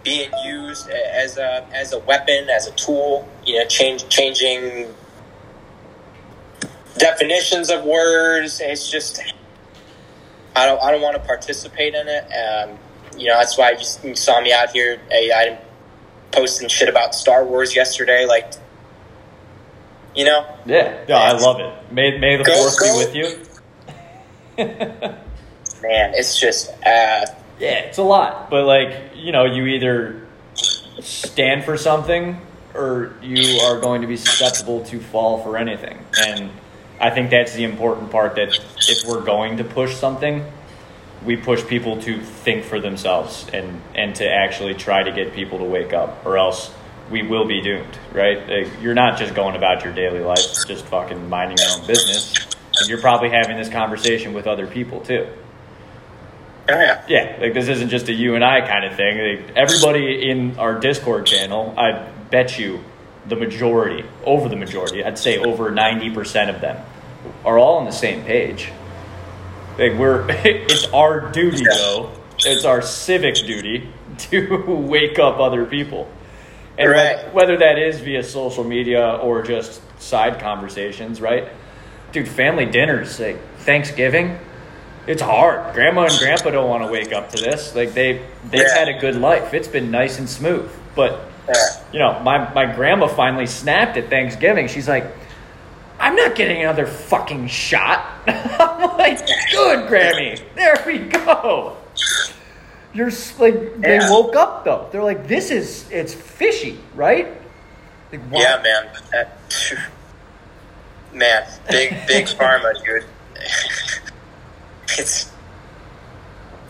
being 0.03 0.31
used 0.44 0.88
as 0.90 1.38
a 1.38 1.66
as 1.73 1.92
a 1.92 1.99
weapon, 2.01 2.49
as 2.51 2.66
a 2.66 2.73
tool. 2.73 3.29
You 3.47 3.59
know, 3.61 3.66
change 3.66 4.09
changing 4.09 4.94
definitions 6.99 7.70
of 7.70 7.85
words. 7.85 8.61
It's 8.61 8.90
just, 8.90 9.23
I 10.55 10.66
don't 10.66 10.81
I 10.83 10.90
don't 10.90 11.03
want 11.03 11.16
to 11.16 11.23
participate 11.23 11.94
in 11.94 12.07
it. 12.09 12.25
Um, 12.33 12.79
you 13.18 13.29
know, 13.29 13.38
that's 13.38 13.57
why 13.57 13.73
you, 13.73 14.11
you 14.11 14.16
saw 14.16 14.40
me 14.40 14.53
out 14.53 14.70
here. 14.70 15.01
I, 15.11 15.31
I 15.35 15.61
posting 16.33 16.68
shit 16.68 16.88
about 16.88 17.14
Star 17.14 17.44
Wars 17.44 17.75
yesterday, 17.75 18.27
like. 18.27 18.53
You 20.14 20.24
know, 20.24 20.46
Yeah, 20.66 21.05
yeah, 21.09 21.16
I 21.18 21.33
love 21.33 21.59
it. 21.61 21.92
May, 21.92 22.18
may 22.18 22.37
the 22.37 22.44
Go- 22.44 22.55
force 22.55 22.79
go. 22.79 22.92
be 22.98 23.05
with 23.05 23.14
you. 23.16 23.38
man, 25.83 26.14
it's 26.14 26.38
just 26.38 26.70
uh, 26.87 27.27
Yeah, 27.59 27.81
it's 27.81 27.98
a 27.98 28.03
lot, 28.03 28.50
but 28.50 28.64
like 28.64 29.12
you 29.16 29.33
know, 29.33 29.44
you 29.44 29.66
either 29.66 30.27
stand 31.00 31.64
for 31.64 31.77
something 31.77 32.40
or 32.74 33.14
you 33.22 33.61
are 33.61 33.81
going 33.81 34.03
to 34.03 34.07
be 34.07 34.16
susceptible 34.16 34.85
to 34.85 35.00
fall 35.00 35.42
for 35.42 35.57
anything. 35.57 35.98
And 36.20 36.50
I 37.00 37.11
think 37.11 37.31
that's 37.31 37.53
the 37.55 37.64
important 37.64 38.11
part. 38.11 38.37
That 38.37 38.57
if 38.88 39.07
we're 39.09 39.24
going 39.24 39.57
to 39.59 39.64
push 39.64 39.96
something, 39.96 40.44
we 41.24 41.37
push 41.37 41.64
people 41.66 42.00
to 42.03 42.20
think 42.20 42.64
for 42.64 42.79
themselves 42.81 43.46
and 43.53 43.81
and 43.94 44.14
to 44.16 44.29
actually 44.31 44.74
try 44.74 45.03
to 45.03 45.11
get 45.12 45.33
people 45.33 45.59
to 45.59 45.64
wake 45.64 45.92
up, 45.92 46.24
or 46.24 46.38
else 46.38 46.70
we 47.11 47.23
will 47.23 47.47
be 47.47 47.61
doomed. 47.61 47.99
Right? 48.12 48.49
Like, 48.49 48.83
you're 48.83 48.95
not 48.95 49.19
just 49.19 49.35
going 49.35 49.57
about 49.57 49.85
your 49.85 49.93
daily 49.93 50.21
life, 50.21 50.67
just 50.67 50.85
fucking 50.87 51.29
minding 51.29 51.59
your 51.59 51.79
own 51.79 51.87
business. 51.87 52.35
And 52.77 52.88
you're 52.88 53.01
probably 53.01 53.31
having 53.31 53.57
this 53.57 53.69
conversation 53.69 54.33
with 54.35 54.47
other 54.47 54.67
people 54.67 55.01
too. 55.01 55.29
oh 56.69 56.81
yeah, 56.81 57.05
Yeah, 57.09 57.37
like 57.40 57.55
this 57.55 57.69
isn't 57.69 57.88
just 57.88 58.09
a 58.09 58.12
you 58.12 58.35
and 58.35 58.45
I 58.45 58.67
kind 58.67 58.85
of 58.85 58.97
thing. 58.97 59.19
Like, 59.19 59.57
everybody 59.57 60.29
in 60.29 60.59
our 60.59 60.79
Discord 60.81 61.27
channel, 61.27 61.75
I 61.77 62.09
bet 62.31 62.59
you 62.59 62.81
the 63.27 63.37
majority, 63.37 64.05
over 64.25 64.49
the 64.49 64.57
majority, 64.57 65.05
I'd 65.05 65.19
say 65.19 65.38
over 65.38 65.71
90% 65.71 66.55
of 66.55 66.61
them 66.61 66.85
are 67.45 67.59
all 67.59 67.79
on 67.79 67.85
the 67.85 67.93
same 67.93 68.25
page. 68.25 68.71
Like 69.79 69.95
we're 69.95 70.27
it's 70.45 70.87
our 70.87 71.31
duty 71.33 71.64
though. 71.64 72.12
It's 72.38 72.64
our 72.64 72.83
civic 72.83 73.37
duty 73.37 73.88
to 74.19 74.64
wake 74.67 75.19
up 75.19 75.38
other 75.38 75.64
people. 75.64 76.09
And 76.77 76.91
Right. 76.91 77.33
whether 77.33 77.57
that 77.59 77.79
is 77.79 78.01
via 78.01 78.23
social 78.23 78.65
media 78.65 79.19
or 79.23 79.43
just 79.43 79.81
side 80.01 80.41
conversations, 80.41 81.21
right? 81.21 81.49
Dude, 82.13 82.29
family 82.29 82.67
dinners, 82.67 83.19
like 83.21 83.39
Thanksgiving, 83.59 84.39
it's 85.07 85.23
hard. 85.23 85.75
Grandma 85.75 86.05
and 86.05 86.19
grandpa 86.19 86.51
don't 86.51 86.69
want 86.69 86.85
to 86.85 86.91
wake 86.91 87.13
up 87.13 87.31
to 87.31 87.43
this. 87.43 87.75
Like 87.75 87.93
they 87.95 88.21
they've 88.51 88.63
Yeah. 88.63 88.79
had 88.79 88.89
a 88.89 88.99
good 88.99 89.17
life. 89.17 89.55
It's 89.55 89.69
been 89.69 89.91
nice 89.91 90.19
and 90.19 90.29
smooth. 90.29 90.71
But 90.97 91.21
yeah. 91.49 91.55
you 91.93 91.99
know, 91.99 92.19
my 92.21 92.53
my 92.55 92.67
grandma 92.67 93.07
finally 93.09 93.47
snapped 93.47 93.97
at 93.97 94.09
Thanksgiving. 94.11 94.67
She's 94.69 94.89
like, 94.89 95.05
I'm 96.01 96.17
not 96.17 96.35
getting 96.35 96.61
another 96.63 96.87
fucking 96.87 97.47
shot. 97.49 98.05
I'm 98.27 98.97
like, 98.99 99.19
good, 99.53 99.89
Grammy. 99.89 100.41
There 100.57 100.83
we 100.87 100.99
go. 100.99 101.77
You're 102.95 103.11
like, 103.39 103.81
they 103.81 103.97
Yeah. 103.97 104.11
woke 104.11 104.37
up 104.37 104.65
though. 104.65 104.89
They're 104.93 105.03
like, 105.03 105.27
this 105.27 105.51
is, 105.51 105.91
it's 105.91 106.15
fishy, 106.15 106.79
right? 106.95 107.29
Like, 108.13 108.21
Yeah, 108.33 108.63
man. 108.63 108.89
Uh, 109.13 109.77
man, 111.13 111.45
big 111.69 111.95
big 112.07 112.27
pharma, 112.39 112.73
dude. 112.85 113.05
it's, 114.99 115.27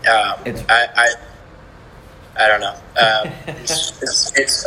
um, 0.09 0.35
It's- 0.45 0.65
I, 0.67 0.87
I, 0.95 1.09
I 2.43 2.47
don't 2.47 2.59
know. 2.61 2.75
Um, 2.99 3.31
it's, 3.61 3.91
it's, 4.01 4.37
it's, 4.37 4.65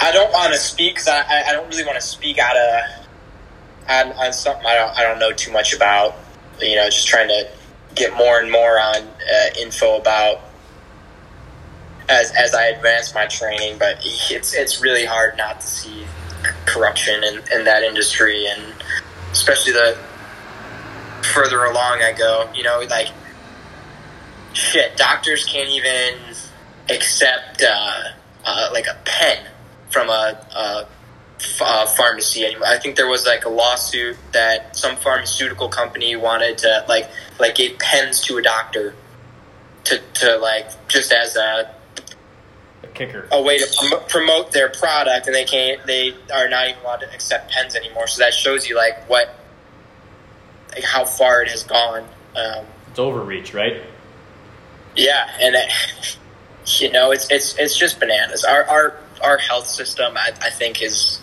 I 0.00 0.12
don't 0.12 0.32
want 0.32 0.52
to 0.52 0.58
speak 0.58 0.94
because 0.94 1.08
I, 1.08 1.18
I- 1.22 1.44
I 1.48 1.52
don't 1.52 1.68
really 1.68 1.84
want 1.84 1.96
to 2.00 2.06
speak 2.06 2.38
out 2.38 2.56
of 2.56 3.06
on, 3.88 4.12
on 4.12 4.32
something 4.32 4.64
I 4.66 4.74
don't 4.76 4.96
I 4.98 5.02
don't 5.02 5.18
know 5.18 5.32
too 5.32 5.50
much 5.52 5.74
about. 5.74 6.14
You 6.60 6.76
know, 6.76 6.88
just 6.88 7.08
trying 7.08 7.28
to 7.28 7.48
get 7.94 8.16
more 8.16 8.38
and 8.40 8.50
more 8.50 8.78
on 8.80 8.96
uh, 8.96 9.60
info 9.60 9.96
about 9.98 10.40
as 12.08 12.32
as 12.32 12.54
I 12.54 12.66
advance 12.66 13.14
my 13.14 13.26
training, 13.26 13.78
but 13.78 13.98
it's 14.02 14.54
it's 14.54 14.80
really 14.82 15.04
hard 15.04 15.36
not 15.36 15.60
to 15.60 15.66
see 15.66 16.04
corruption 16.66 17.22
in, 17.22 17.40
in 17.52 17.64
that 17.64 17.82
industry, 17.82 18.46
and 18.46 18.74
especially 19.32 19.72
the 19.72 19.96
further 21.32 21.64
along 21.64 22.02
I 22.02 22.12
go, 22.12 22.50
you 22.54 22.62
know, 22.62 22.82
like 22.88 23.08
shit, 24.52 24.96
doctors 24.96 25.44
can't 25.44 25.70
even 25.70 26.34
accept 26.88 27.62
uh, 27.62 28.02
uh, 28.44 28.70
like 28.72 28.86
a 28.86 28.96
pen 29.04 29.46
from 29.90 30.08
a, 30.08 30.46
a, 30.54 30.86
a 31.60 31.86
pharmacy 31.86 32.44
anymore. 32.44 32.66
I 32.66 32.78
think 32.78 32.96
there 32.96 33.08
was 33.08 33.26
like 33.26 33.44
a 33.44 33.48
lawsuit 33.48 34.16
that 34.32 34.76
some 34.76 34.96
pharmaceutical 34.96 35.68
company 35.68 36.14
wanted 36.16 36.58
to 36.58 36.84
like 36.88 37.08
like 37.38 37.54
gave 37.54 37.78
pens 37.78 38.20
to 38.22 38.36
a 38.38 38.42
doctor 38.42 38.94
to 39.84 40.00
to 40.14 40.36
like 40.36 40.66
just 40.88 41.12
as 41.12 41.36
a 41.36 41.74
A 42.82 42.86
kicker. 42.88 43.26
a 43.32 43.40
way 43.42 43.58
to 43.58 43.66
prom- 43.88 44.04
promote 44.08 44.52
their 44.52 44.68
product, 44.68 45.26
and 45.26 45.34
they 45.34 45.44
can't. 45.44 45.84
They 45.86 46.14
are 46.34 46.48
not 46.48 46.68
even 46.68 46.80
allowed 46.82 47.00
to 47.00 47.12
accept 47.14 47.50
pens 47.50 47.74
anymore. 47.74 48.06
So 48.06 48.22
that 48.22 48.34
shows 48.34 48.68
you 48.68 48.76
like 48.76 49.08
what, 49.08 49.34
like 50.74 50.84
how 50.84 51.04
far 51.04 51.42
it 51.42 51.48
has 51.50 51.62
gone. 51.62 52.04
Um, 52.36 52.66
It's 52.90 52.98
overreach, 52.98 53.54
right? 53.54 53.82
yeah, 54.96 55.30
and 55.40 55.54
it, 55.54 55.70
you 56.80 56.90
know, 56.90 57.10
it's 57.12 57.30
it's 57.30 57.56
it's 57.58 57.76
just 57.78 57.98
bananas. 57.98 58.44
Our 58.44 58.64
our 58.64 58.96
our 59.22 59.38
health 59.38 59.66
system, 59.66 60.16
I, 60.16 60.32
I 60.42 60.50
think, 60.50 60.82
is 60.82 61.20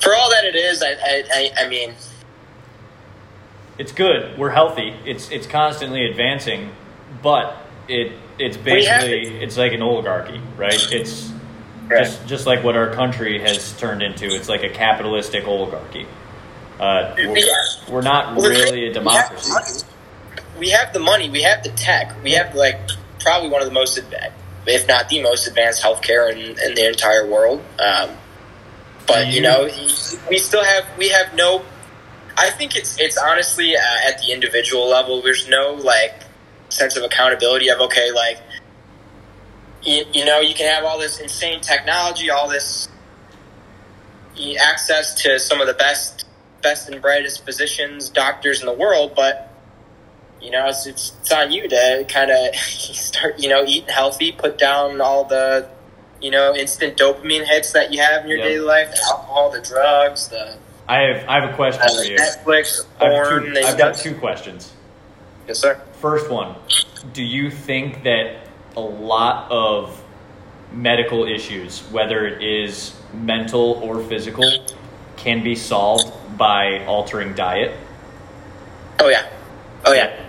for 0.00 0.14
all 0.14 0.30
that 0.30 0.44
it 0.44 0.54
is. 0.54 0.82
I 0.82 0.90
I, 0.90 1.24
I, 1.32 1.64
I 1.64 1.68
mean, 1.68 1.94
It's 3.78 3.92
good. 3.92 4.38
We're 4.38 4.50
healthy. 4.50 4.94
It's 5.04 5.30
it's 5.30 5.46
constantly 5.46 6.06
advancing, 6.10 6.70
but 7.22 7.56
it 7.88 8.12
it's 8.38 8.56
basically 8.56 9.42
it's 9.42 9.56
like 9.56 9.72
an 9.72 9.82
oligarchy, 9.82 10.40
right? 10.56 10.92
It's 10.92 11.32
just 11.88 12.26
just 12.26 12.46
like 12.46 12.62
what 12.64 12.76
our 12.76 12.92
country 12.92 13.40
has 13.40 13.76
turned 13.78 14.02
into. 14.02 14.26
It's 14.26 14.48
like 14.48 14.62
a 14.62 14.68
capitalistic 14.70 15.46
oligarchy. 15.46 16.06
Uh, 16.78 17.14
we're, 17.18 17.46
we're 17.90 18.02
not 18.02 18.36
really 18.36 18.86
a 18.86 18.92
democracy. 18.92 19.84
We 20.60 20.70
have, 20.70 20.92
the 20.92 21.00
money. 21.00 21.28
We 21.28 21.42
have 21.42 21.62
the 21.64 21.70
tech. 21.70 22.14
We 22.22 22.32
have 22.32 22.54
like 22.54 22.78
probably 23.20 23.48
one 23.48 23.62
of 23.62 23.68
the 23.68 23.74
most, 23.74 23.98
if 24.66 24.88
not 24.88 25.08
the 25.08 25.22
most 25.22 25.46
advanced 25.46 25.82
healthcare 25.82 26.30
in, 26.32 26.38
in 26.38 26.74
the 26.74 26.88
entire 26.88 27.26
world. 27.26 27.62
Um, 27.80 28.10
but 29.08 29.28
you 29.28 29.40
know, 29.40 29.68
we 30.28 30.38
still 30.38 30.62
have 30.62 30.84
we 30.96 31.08
have 31.08 31.34
no. 31.34 31.64
I 32.36 32.50
think 32.50 32.76
it's 32.76 33.00
it's 33.00 33.18
honestly 33.18 33.76
uh, 33.76 34.08
at 34.08 34.18
the 34.18 34.32
individual 34.32 34.88
level. 34.88 35.22
There's 35.22 35.48
no 35.48 35.72
like 35.72 36.14
sense 36.68 36.96
of 36.96 37.02
accountability 37.02 37.68
of 37.68 37.80
okay, 37.80 38.12
like 38.12 38.38
you, 39.82 40.04
you 40.12 40.24
know, 40.24 40.40
you 40.40 40.54
can 40.54 40.72
have 40.72 40.84
all 40.84 40.98
this 40.98 41.18
insane 41.18 41.60
technology, 41.60 42.30
all 42.30 42.48
this 42.48 42.88
access 44.60 45.14
to 45.22 45.38
some 45.38 45.60
of 45.60 45.66
the 45.66 45.74
best 45.74 46.26
best 46.62 46.88
and 46.88 47.00
brightest 47.00 47.44
physicians, 47.44 48.08
doctors 48.08 48.60
in 48.60 48.66
the 48.66 48.72
world, 48.72 49.12
but 49.16 49.48
you 50.40 50.50
know, 50.50 50.68
it's 50.68 50.86
it's, 50.86 51.12
it's 51.20 51.32
on 51.32 51.50
you 51.50 51.68
to 51.68 52.04
kind 52.08 52.30
of 52.30 52.54
start, 52.56 53.38
you 53.38 53.48
know, 53.48 53.64
eating 53.64 53.88
healthy, 53.88 54.32
put 54.32 54.58
down 54.58 55.00
all 55.00 55.24
the, 55.24 55.68
you 56.20 56.30
know, 56.30 56.54
instant 56.54 56.96
dopamine 56.96 57.46
hits 57.46 57.72
that 57.72 57.92
you 57.92 58.00
have 58.00 58.22
in 58.24 58.28
your 58.28 58.38
Yep. 58.38 58.46
daily 58.48 58.60
life, 58.64 58.90
the 58.90 59.02
alcohol, 59.04 59.50
the 59.50 59.60
drugs, 59.60 60.28
the 60.28 60.56
I 60.88 61.00
have 61.00 61.28
I 61.28 61.40
have 61.40 61.50
a 61.50 61.54
question 61.54 61.82
uh, 61.82 61.94
for 61.96 62.02
you. 62.04 62.16
Netflix, 62.16 62.84
porn. 62.98 63.54
two, 63.54 63.60
I've 63.60 63.76
got 63.76 63.94
two 63.96 64.14
questions. 64.14 64.72
Yes, 65.46 65.58
sir. 65.58 65.80
First 66.00 66.30
one, 66.30 66.54
do 67.12 67.22
you 67.22 67.50
think 67.50 68.02
that 68.04 68.36
a 68.76 68.80
lot 68.80 69.50
of 69.50 70.02
medical 70.72 71.24
issues, 71.26 71.80
whether 71.90 72.26
it 72.26 72.42
is 72.42 72.94
mental 73.12 73.80
or 73.82 74.02
physical, 74.02 74.66
can 75.16 75.42
be 75.42 75.54
solved 75.54 76.12
by 76.38 76.84
altering 76.86 77.34
diet? 77.34 77.74
Oh 79.00 79.08
yeah, 79.08 79.26
oh 79.84 79.92
yeah. 79.92 80.24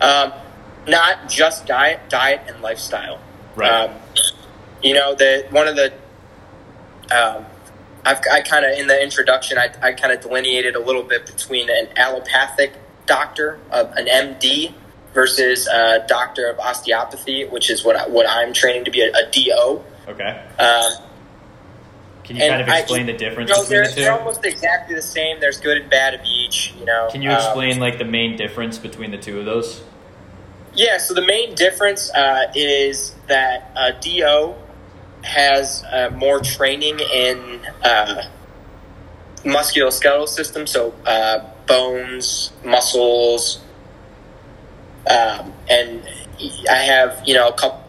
Um, 0.00 0.32
not 0.86 1.28
just 1.28 1.66
diet, 1.66 2.00
diet 2.08 2.42
and 2.48 2.60
lifestyle. 2.60 3.20
Right. 3.54 3.70
Um, 3.70 3.94
you 4.82 4.94
know, 4.94 5.14
the 5.14 5.46
one 5.50 5.68
of 5.68 5.76
the 5.76 5.92
um, 7.14 7.44
I've 8.04 8.20
I 8.30 8.40
kind 8.42 8.64
of 8.64 8.78
in 8.78 8.86
the 8.86 9.02
introduction 9.02 9.58
I, 9.58 9.70
I 9.82 9.92
kind 9.92 10.12
of 10.12 10.20
delineated 10.20 10.76
a 10.76 10.80
little 10.80 11.02
bit 11.02 11.26
between 11.26 11.68
an 11.70 11.88
allopathic 11.96 12.72
doctor, 13.06 13.58
uh, 13.70 13.86
an 13.96 14.06
MD, 14.06 14.72
versus 15.14 15.66
a 15.68 16.04
doctor 16.08 16.48
of 16.48 16.58
osteopathy, 16.58 17.44
which 17.46 17.70
is 17.70 17.84
what 17.84 17.96
I, 17.96 18.06
what 18.08 18.26
I'm 18.28 18.52
training 18.52 18.84
to 18.84 18.90
be 18.90 19.00
a, 19.00 19.10
a 19.10 19.30
DO. 19.30 19.82
Okay. 20.08 20.44
Um, 20.58 20.92
Can 22.24 22.36
you 22.36 22.42
kind 22.48 22.60
of 22.62 22.68
I- 22.68 22.78
explain 22.80 23.06
the 23.06 23.12
difference 23.12 23.50
you 23.50 23.56
know, 23.56 23.62
between 23.62 23.78
they're, 23.82 23.88
the 23.88 23.94
they're 23.94 24.12
two? 24.12 24.18
almost 24.18 24.44
exactly 24.44 24.94
the 24.94 25.02
same. 25.02 25.40
There's 25.40 25.58
good 25.60 25.78
and 25.78 25.90
bad 25.90 26.14
of 26.14 26.20
each. 26.24 26.74
You 26.78 26.84
know. 26.84 27.08
Can 27.10 27.22
you 27.22 27.30
Um, 27.30 27.36
explain 27.36 27.78
like 27.80 27.98
the 27.98 28.04
main 28.04 28.36
difference 28.36 28.78
between 28.78 29.10
the 29.10 29.18
two 29.18 29.38
of 29.38 29.44
those? 29.46 29.82
Yeah, 30.74 30.98
so 30.98 31.14
the 31.14 31.24
main 31.24 31.54
difference 31.54 32.12
uh, 32.14 32.52
is 32.54 33.14
that 33.28 33.72
a 33.76 33.92
DO 34.00 34.54
has 35.26 35.84
uh, 35.92 36.10
more 36.14 36.40
training 36.40 37.00
in 37.00 37.60
uh, 37.82 38.22
musculoskeletal 39.44 40.28
system, 40.28 40.66
so 40.66 40.94
uh, 41.04 41.44
bones, 41.66 42.52
muscles, 42.64 43.60
um, 45.08 45.52
and 45.68 46.02
I 46.70 46.76
have 46.76 47.22
you 47.26 47.34
know 47.34 47.48
a 47.48 47.52
couple 47.52 47.84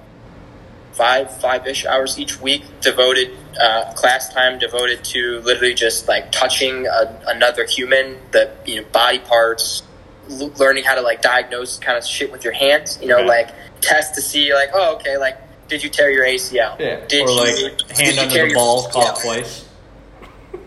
five 0.94 1.36
five 1.40 1.66
ish 1.68 1.86
hours 1.86 2.18
each 2.20 2.42
week 2.42 2.64
devoted 2.82 3.30
uh, 3.62 3.94
class 3.94 4.34
time 4.34 4.58
devoted 4.60 5.04
to 5.04 5.40
literally 5.42 5.74
just 5.74 6.08
like 6.08 6.32
touching 6.32 6.88
a, 6.88 7.22
another 7.28 7.66
human, 7.66 8.18
the 8.32 8.52
you 8.66 8.82
know 8.82 8.88
body 8.92 9.20
parts, 9.20 9.84
l- 10.30 10.52
learning 10.58 10.84
how 10.84 10.96
to 10.96 11.02
like 11.02 11.22
diagnose 11.22 11.78
kind 11.78 11.98
of 11.98 12.04
shit 12.04 12.32
with 12.32 12.44
your 12.44 12.54
hands. 12.54 13.00
You 13.02 13.08
know, 13.08 13.22
like 13.22 13.50
test 13.82 14.16
to 14.16 14.22
see 14.22 14.54
like 14.54 14.70
oh 14.74 14.96
okay 14.96 15.18
like 15.18 15.38
did 15.68 15.84
you 15.84 15.90
tear 15.90 16.10
your 16.12 16.26
ACL? 16.26 16.80
Yeah. 16.80 17.06
Did 17.08 17.28
or 17.28 17.32
you, 17.32 17.66
like 17.70 17.90
hand 17.92 18.20
under 18.20 18.34
the 18.34 18.48
your 18.48 18.54
balls 18.56 18.88
caught 18.92 19.16
ACL? 19.18 19.22
twice. 19.24 19.64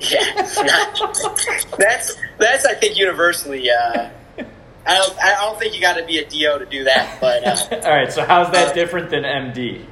Yeah, 0.01 0.49
not- 0.63 1.15
that's 1.79 2.17
that's 2.39 2.65
I 2.65 2.75
think 2.75 2.97
universally. 2.99 3.69
Uh, 3.71 4.09
I 4.87 4.95
don't 4.97 5.19
I 5.19 5.35
don't 5.35 5.59
think 5.59 5.75
you 5.75 5.81
got 5.83 5.97
to 5.99 6.07
be 6.07 6.19
a 6.19 6.25
DO 6.27 6.59
to 6.61 6.67
do 6.67 6.85
that, 6.85 7.19
but. 7.21 7.45
Uh, 7.45 7.77
All 7.85 7.91
right. 7.93 8.11
So 8.11 8.25
how's 8.25 8.51
that 8.53 8.69
Uh, 8.69 8.73
different 8.73 9.11
than 9.11 9.25
MD? 9.25 9.85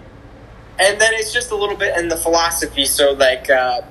and 0.80 1.00
then 1.00 1.12
it's 1.14 1.32
just 1.32 1.50
a 1.50 1.56
little 1.56 1.76
bit 1.76 1.96
in 1.98 2.08
the 2.08 2.16
philosophy. 2.16 2.86
So 2.86 3.12
like 3.12 3.50
uh, 3.50 3.82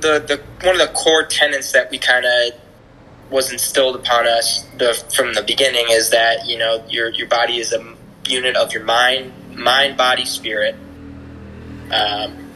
the 0.00 0.20
the 0.20 0.66
one 0.66 0.80
of 0.80 0.86
the 0.88 0.94
core 0.94 1.24
tenets 1.26 1.72
that 1.72 1.90
we 1.90 1.98
kind 1.98 2.24
of 2.24 2.52
was 3.30 3.50
instilled 3.52 3.96
upon 3.96 4.26
us 4.26 4.64
the, 4.78 4.94
from 5.14 5.34
the 5.34 5.42
beginning 5.42 5.86
is 5.90 6.10
that 6.10 6.46
you 6.46 6.56
know 6.56 6.82
your 6.88 7.08
your 7.10 7.26
body 7.26 7.58
is 7.58 7.72
a 7.74 7.94
unit 8.28 8.56
of 8.56 8.72
your 8.72 8.84
mind, 8.84 9.32
mind, 9.56 9.96
body, 9.96 10.24
spirit. 10.24 10.74
Um, 11.90 12.50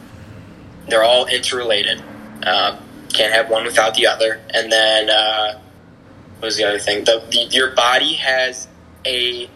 they're 0.87 1.03
all 1.03 1.25
interrelated. 1.25 2.01
Um, 2.45 2.79
can't 3.13 3.33
have 3.33 3.49
one 3.49 3.65
without 3.65 3.95
the 3.95 4.07
other. 4.07 4.39
And 4.53 4.71
then 4.71 5.09
uh, 5.09 5.59
what 6.39 6.47
was 6.47 6.57
the 6.57 6.65
other 6.65 6.79
thing? 6.79 7.03
The, 7.03 7.23
the 7.29 7.47
your 7.51 7.71
body 7.75 8.13
has 8.13 8.67
a 9.05 9.49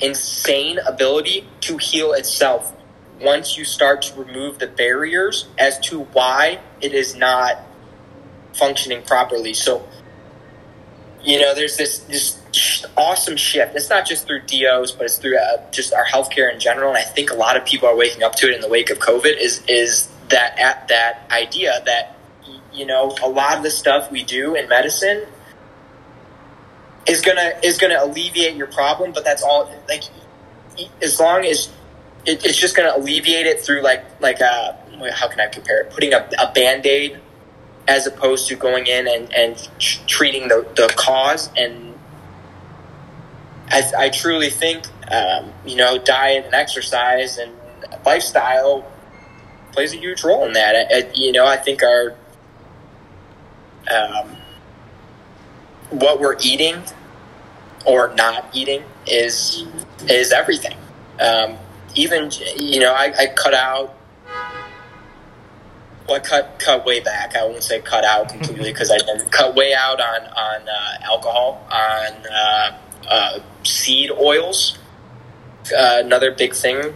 insane 0.00 0.78
ability 0.78 1.48
to 1.60 1.76
heal 1.76 2.12
itself 2.12 2.74
once 3.20 3.56
you 3.56 3.64
start 3.64 4.02
to 4.02 4.20
remove 4.20 4.58
the 4.58 4.66
barriers 4.66 5.46
as 5.58 5.78
to 5.78 6.00
why 6.00 6.58
it 6.80 6.92
is 6.92 7.14
not 7.14 7.60
functioning 8.52 9.02
properly. 9.02 9.54
So, 9.54 9.86
you 11.24 11.40
know, 11.40 11.54
there's 11.54 11.76
this 11.76 11.98
this 12.00 12.38
awesome 12.96 13.36
shift. 13.36 13.76
It's 13.76 13.88
not 13.88 14.06
just 14.06 14.26
through 14.26 14.40
DOs, 14.40 14.92
but 14.92 15.04
it's 15.04 15.18
through 15.18 15.38
uh, 15.38 15.70
just 15.70 15.94
our 15.94 16.04
healthcare 16.04 16.52
in 16.52 16.58
general. 16.58 16.90
And 16.90 16.98
I 16.98 17.04
think 17.04 17.30
a 17.30 17.34
lot 17.34 17.56
of 17.56 17.64
people 17.64 17.88
are 17.88 17.96
waking 17.96 18.22
up 18.22 18.34
to 18.36 18.48
it 18.48 18.54
in 18.54 18.60
the 18.60 18.68
wake 18.68 18.90
of 18.90 18.98
COVID. 18.98 19.36
Is 19.38 19.62
is 19.68 20.08
that 20.28 20.58
at 20.58 20.88
that 20.88 21.28
idea 21.30 21.80
that 21.84 22.16
you 22.72 22.86
know 22.86 23.14
a 23.22 23.28
lot 23.28 23.56
of 23.56 23.62
the 23.62 23.70
stuff 23.70 24.10
we 24.10 24.24
do 24.24 24.54
in 24.54 24.68
medicine 24.68 25.26
is 27.06 27.20
gonna 27.20 27.52
is 27.62 27.78
gonna 27.78 27.98
alleviate 28.00 28.56
your 28.56 28.68
problem, 28.68 29.12
but 29.12 29.24
that's 29.24 29.42
all. 29.42 29.72
Like 29.88 30.04
as 31.00 31.20
long 31.20 31.44
as 31.44 31.70
it, 32.26 32.44
it's 32.44 32.58
just 32.58 32.74
to 32.74 32.96
alleviate 32.96 33.46
it 33.46 33.60
through 33.60 33.82
like 33.82 34.04
like 34.20 34.40
a 34.40 34.78
how 35.14 35.28
can 35.28 35.40
I 35.40 35.46
compare 35.46 35.82
it? 35.82 35.90
Putting 35.90 36.12
a, 36.12 36.28
a 36.38 36.52
band 36.52 36.86
aid 36.86 37.20
as 37.88 38.06
opposed 38.06 38.48
to 38.48 38.56
going 38.56 38.86
in 38.86 39.08
and 39.08 39.32
and 39.34 39.56
tr- 39.78 40.00
treating 40.06 40.48
the 40.48 40.66
the 40.76 40.92
cause. 40.96 41.50
And 41.56 41.94
I, 43.68 43.82
I 43.98 44.08
truly 44.10 44.50
think 44.50 44.86
um, 45.10 45.52
you 45.66 45.76
know 45.76 45.98
diet 45.98 46.44
and 46.46 46.54
exercise 46.54 47.38
and 47.38 47.52
lifestyle 48.06 48.90
plays 49.72 49.92
a 49.94 49.96
huge 49.98 50.24
role 50.24 50.46
in 50.46 50.52
that. 50.54 50.76
I, 50.76 50.96
I- 50.98 51.12
you 51.14 51.32
know, 51.32 51.46
I 51.46 51.56
think 51.58 51.82
our 51.82 52.14
um, 53.90 54.36
what 55.90 56.20
we're 56.20 56.38
eating 56.42 56.82
or 57.86 58.14
not 58.14 58.46
eating 58.54 58.84
is 59.06 59.64
is 60.08 60.32
everything. 60.32 60.76
um, 61.20 61.58
even 61.94 62.30
you 62.58 62.80
know, 62.80 62.92
I, 62.94 63.12
I 63.18 63.26
cut 63.28 63.54
out. 63.54 63.94
Well, 66.08 66.16
I 66.16 66.20
cut 66.20 66.58
cut 66.58 66.84
way 66.84 67.00
back. 67.00 67.36
I 67.36 67.44
won't 67.44 67.62
say 67.62 67.80
cut 67.80 68.04
out 68.04 68.28
completely 68.28 68.72
because 68.72 68.90
I 68.90 68.98
didn't 68.98 69.30
cut 69.30 69.54
way 69.54 69.72
out 69.74 70.00
on 70.00 70.22
on 70.26 70.68
uh, 70.68 70.98
alcohol, 71.04 71.66
on 71.70 72.12
uh, 72.32 72.78
uh, 73.08 73.38
seed 73.64 74.10
oils. 74.10 74.78
Uh, 75.72 76.00
another 76.04 76.32
big 76.32 76.54
thing. 76.54 76.92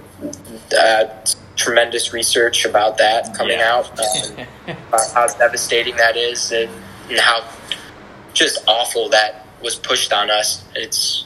Uh, 0.77 1.05
tremendous 1.55 2.13
research 2.13 2.65
about 2.65 2.99
that 2.99 3.33
coming 3.35 3.59
Yeah. 3.59 3.77
out. 3.77 3.99
Um, 3.99 4.47
about 4.89 5.13
how 5.15 5.27
devastating 5.39 5.97
that 5.97 6.17
is, 6.17 6.51
and, 6.53 6.69
and 7.09 7.19
how 7.21 7.45
just 8.35 8.63
awful 8.67 9.09
that 9.11 9.47
was 9.63 9.77
pushed 9.77 10.13
on 10.13 10.31
us. 10.31 10.65
It's 10.75 11.25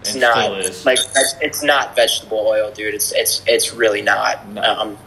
it's 0.00 0.14
It 0.14 0.20
not 0.20 0.50
like 0.86 0.98
it's, 0.98 1.34
it's 1.42 1.62
not 1.62 1.94
vegetable 1.94 2.46
oil, 2.46 2.72
dude. 2.72 2.94
It's 2.94 3.12
it's 3.12 3.42
it's 3.46 3.74
really 3.74 4.00
not. 4.02 4.48
No. 4.48 4.62
Um, 4.62 4.98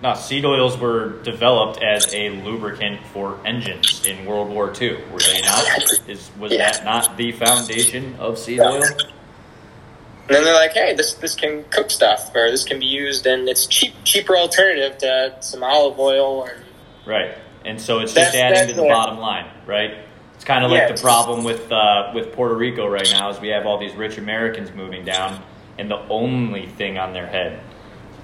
No, 0.00 0.14
seed 0.14 0.44
oils 0.44 0.78
were 0.78 1.20
developed 1.22 1.82
as 1.82 2.14
a 2.14 2.30
lubricant 2.30 3.04
for 3.08 3.38
engines 3.44 4.06
in 4.06 4.26
World 4.26 4.48
War 4.48 4.72
II. 4.80 4.96
Were 5.12 5.18
they 5.18 5.40
not? 5.42 5.66
Is 6.08 6.30
was 6.38 6.52
Yeah. 6.52 6.70
that 6.70 6.84
not 6.84 7.16
the 7.16 7.32
foundation 7.32 8.14
of 8.20 8.38
seed 8.38 8.60
oil? 8.60 8.82
and 8.84 10.36
then 10.36 10.44
they're 10.44 10.54
like, 10.54 10.72
hey, 10.72 10.94
this 10.94 11.14
this 11.14 11.34
can 11.34 11.64
cook 11.70 11.90
stuff, 11.90 12.30
or 12.34 12.50
this 12.50 12.62
can 12.64 12.78
be 12.78 12.86
used, 12.86 13.26
and 13.26 13.48
it's 13.48 13.66
cheap 13.66 13.92
cheaper 14.04 14.36
alternative 14.36 14.98
to 14.98 15.34
some 15.40 15.64
olive 15.64 15.98
oil. 15.98 16.44
And 16.44 16.64
Right. 17.04 17.32
And 17.64 17.80
so 17.80 17.98
it's 17.98 18.14
That's- 18.14 18.32
just 18.34 18.42
adding 18.42 18.68
to 18.68 18.80
the 18.80 18.86
bottom 18.88 19.18
line, 19.18 19.46
right? 19.66 19.94
It's 20.36 20.44
kind 20.44 20.64
of 20.64 20.70
like 20.70 20.94
the 20.94 21.00
problem 21.02 21.42
with 21.42 21.72
uh, 21.72 22.12
with 22.14 22.32
Puerto 22.34 22.54
Rico 22.54 22.86
right 22.86 23.08
now 23.10 23.30
is 23.30 23.40
we 23.40 23.48
have 23.48 23.66
all 23.66 23.78
these 23.78 23.94
rich 23.94 24.16
Americans 24.16 24.70
moving 24.72 25.04
down, 25.04 25.42
and 25.76 25.90
the 25.90 25.98
only 26.08 26.66
thing 26.66 26.98
on 26.98 27.12
their 27.12 27.26
head 27.26 27.58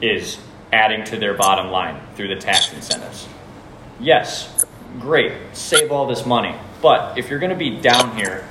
is 0.00 0.38
adding 0.74 1.04
to 1.04 1.16
their 1.16 1.34
bottom 1.34 1.70
line 1.70 2.00
through 2.16 2.28
the 2.28 2.36
tax 2.36 2.72
incentives. 2.72 3.28
Yes, 4.00 4.64
great, 4.98 5.32
save 5.52 5.92
all 5.92 6.06
this 6.06 6.26
money, 6.26 6.54
but 6.82 7.16
if 7.16 7.30
you're 7.30 7.38
going 7.38 7.50
to 7.50 7.56
be 7.56 7.80
down 7.80 8.16
here, 8.16 8.44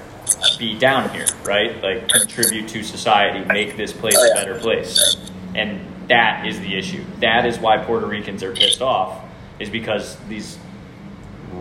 be 0.57 0.79
down 0.79 1.09
here, 1.09 1.27
right? 1.43 1.83
Like 1.83 2.07
contribute 2.07 2.69
to 2.69 2.81
society, 2.81 3.45
make 3.45 3.75
this 3.75 3.91
place 3.91 4.17
a 4.17 4.33
better 4.33 4.57
place, 4.57 5.17
and 5.53 5.86
that 6.07 6.47
is 6.47 6.59
the 6.62 6.77
issue. 6.77 7.03
That 7.19 7.45
is 7.45 7.59
why 7.59 7.77
Puerto 7.77 8.05
Ricans 8.05 8.41
are 8.41 8.53
pissed 8.53 8.81
off, 8.81 9.21
is 9.59 9.69
because 9.69 10.15
these 10.29 10.57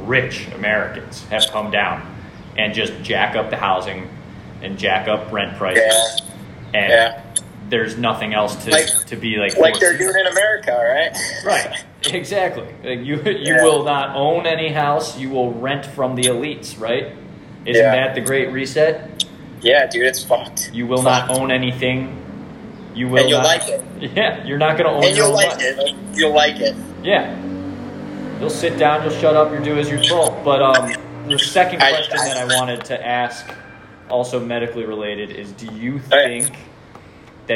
rich 0.05 0.47
Americans 0.55 1.25
have 1.25 1.45
come 1.51 1.71
down 1.73 2.09
and 2.57 2.73
just 2.73 2.93
jack 3.03 3.35
up 3.35 3.51
the 3.51 3.57
housing 3.57 4.09
and 4.63 4.79
jack 4.79 5.09
up 5.09 5.33
rent 5.33 5.59
prices, 5.59 6.23
and 6.73 6.89
Yeah. 6.89 7.23
There's 7.73 7.97
nothing 7.97 8.35
else 8.35 8.55
to 8.67 8.71
Like- 8.71 9.07
to 9.07 9.17
be 9.17 9.37
like 9.39 9.57
like 9.57 9.81
they're 9.81 9.97
doing 9.97 10.15
in 10.15 10.27
America, 10.27 10.73
right? 10.79 11.17
Right. 11.45 11.85
Exactly. 12.13 12.67
Like 12.85 13.01
you 13.05 13.17
you 13.25 13.55
Yeah. 13.55 13.63
will 13.65 13.83
not 13.83 14.15
own 14.15 14.47
any 14.47 14.69
house. 14.69 15.19
You 15.19 15.31
will 15.31 15.53
rent 15.53 15.87
from 15.87 16.15
the 16.15 16.25
elites. 16.25 16.79
Right? 16.79 17.07
Isn't 17.65 17.83
Yeah. 17.83 17.93
that 17.97 18.15
the 18.15 18.21
Great 18.21 18.53
Reset? 18.53 19.25
Yeah, 19.63 19.87
dude, 19.87 20.05
it's 20.07 20.23
fucked. 20.23 20.71
You 20.75 20.87
will 20.87 21.03
Fucked. 21.03 21.29
not 21.31 21.39
own 21.41 21.51
anything. 21.51 22.19
You 22.95 23.09
will 23.09 23.21
And 23.21 23.31
you'll 23.31 23.39
not, 23.41 23.47
like 23.47 23.69
it. 23.69 23.81
Yeah, 24.17 24.45
you're 24.45 24.59
not 24.59 24.77
going 24.77 24.91
to 24.91 24.97
own 24.97 25.05
and 25.05 25.17
you'll 25.17 25.33
like 25.33 25.57
it. 25.61 25.95
You'll 26.15 26.35
like 26.35 26.61
it. 26.61 26.75
Yeah. 27.03 27.35
You'll 28.39 28.51
sit 28.51 28.77
down. 28.79 29.03
You'll 29.03 29.19
shut 29.19 29.35
up. 29.35 29.51
You'll 29.53 29.63
do 29.63 29.79
as 29.79 29.89
you're 29.89 30.03
told. 30.03 30.45
But 30.45 30.61
um, 30.61 30.93
the 31.29 31.39
second 31.39 31.81
I- 31.83 31.93
question 31.93 32.19
that 32.19 32.37
I 32.37 32.45
wanted 32.59 32.85
to 32.87 33.07
ask, 33.07 33.47
also 34.11 34.39
medically 34.41 34.85
related, 34.85 35.31
is: 35.31 35.53
Do 35.53 35.67
you 35.75 36.01
Okay. 36.13 36.45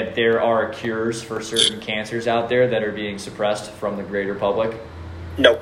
That 0.04 0.14
there 0.14 0.42
are 0.42 0.68
cures 0.70 1.22
for 1.22 1.42
certain 1.42 1.80
cancers 1.80 2.26
out 2.26 2.48
there 2.48 2.68
that 2.68 2.82
are 2.82 2.92
being 2.92 3.18
suppressed 3.18 3.70
from 3.72 3.96
the 3.96 4.02
greater 4.02 4.34
public? 4.34 4.78
Nope. 5.38 5.60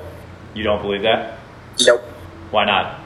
You 0.53 0.63
don't 0.63 0.81
believe 0.81 1.03
that? 1.03 1.39
Nope. 1.81 2.01
Why 2.51 2.65
not? 2.65 3.05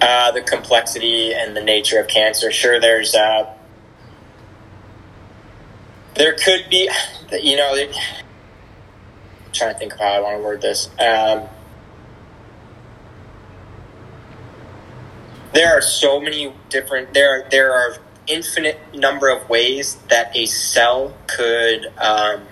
uh, 0.00 0.30
the 0.32 0.42
complexity 0.42 1.32
and 1.34 1.56
the 1.56 1.62
nature 1.62 1.98
of 2.00 2.08
cancer. 2.08 2.50
Sure, 2.50 2.80
there's 2.80 3.14
uh, 3.14 3.52
there 6.14 6.34
could 6.34 6.66
be, 6.70 6.90
you 7.32 7.56
know, 7.56 7.74
it, 7.74 7.94
I'm 7.94 9.52
trying 9.52 9.72
to 9.74 9.78
think 9.78 9.94
of 9.94 9.98
how 9.98 10.06
I 10.06 10.20
want 10.20 10.38
to 10.38 10.42
word 10.42 10.60
this. 10.62 10.88
Um, 10.98 11.48
there 15.52 15.76
are 15.76 15.80
so 15.80 16.20
many 16.20 16.52
different 16.68 17.14
there 17.14 17.48
there 17.50 17.72
are 17.72 17.96
infinite 18.26 18.78
number 18.94 19.28
of 19.28 19.48
ways 19.48 19.96
that 20.08 20.36
a 20.36 20.46
cell 20.46 21.14
could 21.26 21.86
um, 21.98 22.42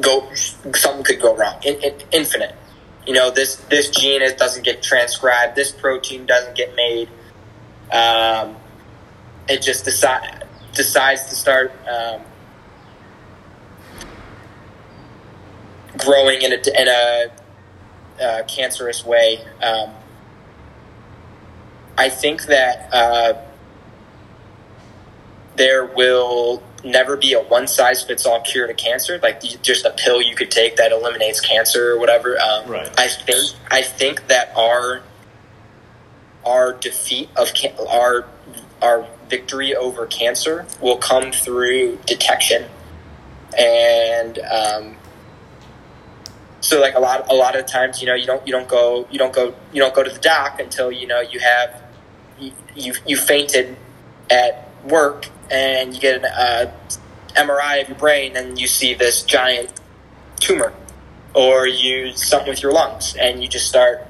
go 0.00 0.32
something 0.34 1.04
could 1.04 1.20
go 1.20 1.36
wrong. 1.36 1.60
In, 1.64 1.82
in, 1.82 1.94
infinite. 2.12 2.54
You 3.06 3.14
know 3.14 3.30
this 3.30 3.56
this 3.56 3.90
gene 3.90 4.20
doesn't 4.36 4.64
get 4.64 4.82
transcribed. 4.82 5.56
This 5.56 5.72
protein 5.72 6.26
doesn't 6.26 6.56
get 6.56 6.74
made. 6.76 7.08
Um, 7.90 8.56
it 9.48 9.62
just 9.62 9.84
decide, 9.84 10.44
decides 10.74 11.26
to 11.26 11.34
start 11.34 11.72
um, 11.88 12.20
growing 15.98 16.42
in 16.42 16.52
a, 16.52 16.80
in 16.80 16.88
a 16.88 17.30
uh, 18.22 18.42
cancerous 18.44 19.04
way. 19.04 19.40
Um, 19.60 19.90
I 21.98 22.08
think 22.08 22.44
that 22.44 22.88
uh, 22.92 23.34
there 25.56 25.84
will 25.86 26.62
never 26.84 27.16
be 27.16 27.32
a 27.34 27.40
one 27.40 27.66
size 27.66 28.02
fits 28.02 28.24
all 28.24 28.40
cure 28.40 28.66
to 28.66 28.74
cancer, 28.74 29.18
like 29.22 29.40
just 29.62 29.84
a 29.84 29.90
pill 29.90 30.22
you 30.22 30.34
could 30.34 30.50
take 30.50 30.76
that 30.76 30.92
eliminates 30.92 31.40
cancer 31.40 31.92
or 31.92 31.98
whatever. 31.98 32.38
Um, 32.40 32.68
Right. 32.70 32.90
I 32.98 33.08
think 33.08 33.52
I 33.70 33.82
think 33.82 34.28
that 34.28 34.52
our 34.56 35.02
our 36.44 36.72
defeat 36.72 37.28
of 37.36 37.52
can- 37.54 37.74
our 37.88 38.26
our 38.82 39.06
victory 39.28 39.76
over 39.76 40.06
cancer 40.06 40.66
will 40.80 40.96
come 40.96 41.32
through 41.32 41.98
detection, 42.06 42.64
and 43.56 44.38
um, 44.38 44.96
so 46.60 46.80
like 46.80 46.94
a 46.94 47.00
lot 47.00 47.30
a 47.30 47.34
lot 47.34 47.58
of 47.58 47.66
times 47.66 48.00
you 48.00 48.06
know 48.06 48.14
you 48.14 48.26
don't 48.26 48.46
you 48.46 48.52
don't 48.52 48.68
go 48.68 49.06
you 49.10 49.18
don't 49.18 49.34
go 49.34 49.54
you 49.72 49.80
don't 49.80 49.94
go 49.94 50.02
to 50.02 50.10
the 50.10 50.18
doc 50.20 50.58
until 50.60 50.90
you 50.90 51.06
know 51.06 51.20
you 51.20 51.40
have 51.40 51.82
you 52.38 52.52
you, 52.74 52.94
you 53.06 53.16
fainted 53.16 53.76
at 54.30 54.69
work 54.84 55.28
and 55.50 55.94
you 55.94 56.00
get 56.00 56.16
an 56.16 56.24
uh, 56.24 56.72
MRI 57.34 57.82
of 57.82 57.88
your 57.88 57.98
brain 57.98 58.36
and 58.36 58.60
you 58.60 58.66
see 58.66 58.94
this 58.94 59.22
giant 59.22 59.72
tumor 60.36 60.72
or 61.34 61.66
you 61.66 62.12
something 62.12 62.48
with 62.48 62.62
your 62.62 62.72
lungs 62.72 63.14
and 63.16 63.42
you 63.42 63.48
just 63.48 63.68
start 63.68 64.06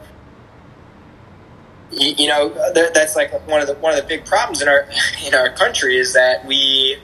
you, 1.91 2.15
you 2.17 2.29
know 2.29 2.49
that's 2.73 3.17
like 3.17 3.33
one 3.47 3.61
of 3.61 3.67
the 3.67 3.75
one 3.75 3.93
of 3.93 4.01
the 4.01 4.07
big 4.07 4.25
problems 4.25 4.63
in 4.63 4.69
our 4.69 4.89
in 5.27 5.35
our 5.35 5.51
country 5.51 5.99
is 5.99 6.15
that 6.15 6.47
we 6.47 6.97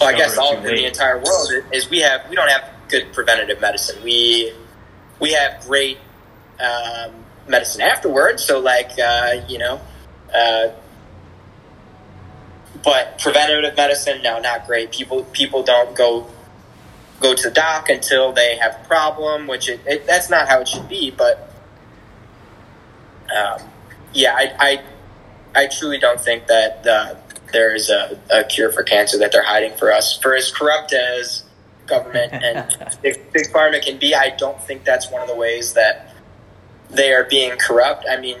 well, 0.00 0.08
I 0.10 0.16
guess 0.16 0.38
all 0.38 0.56
in 0.56 0.62
the 0.62 0.86
entire 0.86 1.18
world 1.18 1.50
is 1.72 1.90
we 1.90 2.00
have 2.00 2.28
we 2.28 2.36
don't 2.36 2.48
have 2.48 2.70
good 2.88 3.12
preventative 3.12 3.60
medicine. 3.60 4.02
We 4.02 4.52
we 5.20 5.32
have 5.32 5.60
great 5.62 5.98
um, 6.60 7.12
medicine 7.48 7.82
afterwards. 7.82 8.44
So 8.44 8.60
like 8.60 8.92
uh, 8.98 9.42
you 9.48 9.58
know, 9.58 9.80
uh, 10.34 10.68
but 12.84 13.18
preventative 13.18 13.76
medicine 13.76 14.22
no, 14.22 14.38
not 14.38 14.66
great. 14.66 14.92
People 14.92 15.24
people 15.24 15.62
don't 15.62 15.96
go 15.96 16.28
go 17.20 17.34
to 17.34 17.48
the 17.48 17.54
doc 17.54 17.88
until 17.88 18.32
they 18.32 18.56
have 18.56 18.78
a 18.82 18.86
problem, 18.86 19.46
which 19.46 19.68
it, 19.68 19.80
it, 19.86 20.06
that's 20.06 20.30
not 20.30 20.48
how 20.48 20.60
it 20.60 20.68
should 20.68 20.88
be. 20.88 21.10
But 21.10 21.50
um, 23.36 23.62
yeah, 24.12 24.34
I, 24.34 24.52
I 25.54 25.62
I 25.62 25.66
truly 25.66 25.98
don't 25.98 26.20
think 26.20 26.46
that 26.46 26.86
uh, 26.86 27.14
there 27.52 27.74
is 27.74 27.90
a, 27.90 28.18
a 28.30 28.44
cure 28.44 28.70
for 28.70 28.82
cancer 28.82 29.18
that 29.18 29.32
they're 29.32 29.42
hiding 29.42 29.76
for 29.76 29.92
us. 29.92 30.16
For 30.18 30.34
as 30.34 30.50
corrupt 30.50 30.92
as 30.92 31.44
government 31.86 32.32
and 32.32 32.96
big, 33.02 33.32
big 33.32 33.48
pharma 33.48 33.82
can 33.82 33.98
be, 33.98 34.14
I 34.14 34.30
don't 34.30 34.62
think 34.62 34.84
that's 34.84 35.10
one 35.10 35.22
of 35.22 35.28
the 35.28 35.36
ways 35.36 35.74
that 35.74 36.14
they 36.90 37.12
are 37.12 37.24
being 37.24 37.56
corrupt. 37.58 38.06
I 38.08 38.20
mean, 38.20 38.38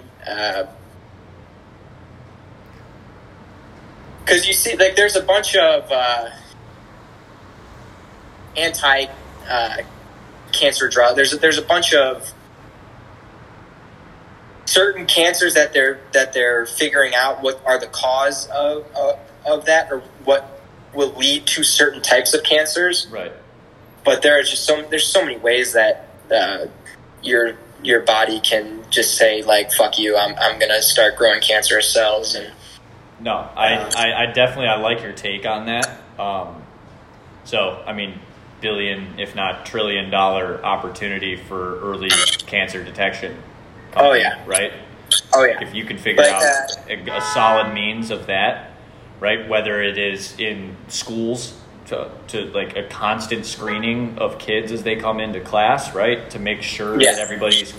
because 4.28 4.46
you 4.46 4.52
see, 4.52 4.76
like, 4.76 4.94
there's 4.94 5.16
a 5.16 5.22
bunch 5.22 5.56
of 5.56 5.90
uh, 5.90 6.28
anti 8.56 9.06
uh, 9.48 9.76
cancer 10.52 10.88
drugs. 10.88 11.16
There's 11.16 11.32
a, 11.32 11.36
there's 11.38 11.56
a 11.56 11.62
bunch 11.62 11.94
of 11.94 12.30
certain 14.66 15.06
cancers 15.06 15.54
that 15.54 15.72
they're 15.72 16.00
that 16.12 16.34
they're 16.34 16.66
figuring 16.66 17.14
out 17.14 17.40
what 17.40 17.62
are 17.64 17.80
the 17.80 17.86
cause 17.86 18.46
of 18.48 18.86
of, 18.94 19.18
of 19.46 19.64
that 19.64 19.90
or 19.90 20.00
what 20.24 20.60
will 20.92 21.14
lead 21.14 21.46
to 21.46 21.62
certain 21.62 22.02
types 22.02 22.34
of 22.34 22.42
cancers. 22.42 23.06
Right. 23.10 23.32
But 24.04 24.20
there 24.20 24.38
are 24.38 24.42
just 24.42 24.64
so 24.64 24.82
there's 24.90 25.06
so 25.06 25.24
many 25.24 25.38
ways 25.38 25.72
that 25.72 26.10
uh, 26.30 26.66
your 27.22 27.56
your 27.82 28.00
body 28.00 28.40
can 28.40 28.84
just 28.90 29.16
say 29.16 29.42
like 29.42 29.72
fuck 29.72 29.98
you 29.98 30.16
I'm 30.16 30.34
I'm 30.38 30.58
gonna 30.58 30.82
start 30.82 31.16
growing 31.16 31.40
cancerous 31.40 31.90
cells 31.90 32.34
and 32.34 32.52
No, 33.20 33.32
I, 33.34 33.74
I, 33.96 34.22
I 34.22 34.26
definitely 34.32 34.68
I 34.68 34.76
like 34.76 35.02
your 35.02 35.12
take 35.12 35.44
on 35.46 35.66
that. 35.66 35.88
Um, 36.18 36.62
so, 37.44 37.82
I 37.86 37.92
mean, 37.92 38.20
billion, 38.60 39.18
if 39.18 39.34
not 39.34 39.66
trillion 39.66 40.10
dollar 40.10 40.64
opportunity 40.64 41.36
for 41.36 41.80
early 41.80 42.10
cancer 42.46 42.82
detection. 42.84 43.36
Oh, 43.96 44.12
yeah. 44.12 44.44
Right? 44.46 44.72
Oh 45.34 45.44
yeah. 45.44 45.62
If 45.62 45.74
you 45.74 45.84
can 45.84 45.96
figure 45.98 46.22
But, 46.22 46.30
out 46.30 46.42
uh, 46.42 47.12
a, 47.14 47.16
a 47.16 47.20
solid 47.32 47.72
means 47.72 48.10
of 48.10 48.26
that, 48.26 48.72
right? 49.20 49.48
Whether 49.48 49.82
it 49.82 49.96
is 49.98 50.38
in 50.38 50.76
schools 50.88 51.58
to, 51.86 52.10
to 52.28 52.44
like 52.46 52.76
a 52.76 52.86
constant 52.88 53.46
screening 53.46 54.18
of 54.18 54.38
kids 54.38 54.70
as 54.70 54.82
they 54.82 54.96
come 54.96 55.18
into 55.20 55.40
class, 55.40 55.94
right? 55.94 56.28
To 56.30 56.38
make 56.38 56.62
sure 56.62 57.00
Yeah. 57.00 57.12
that 57.12 57.20
everybody's 57.20 57.72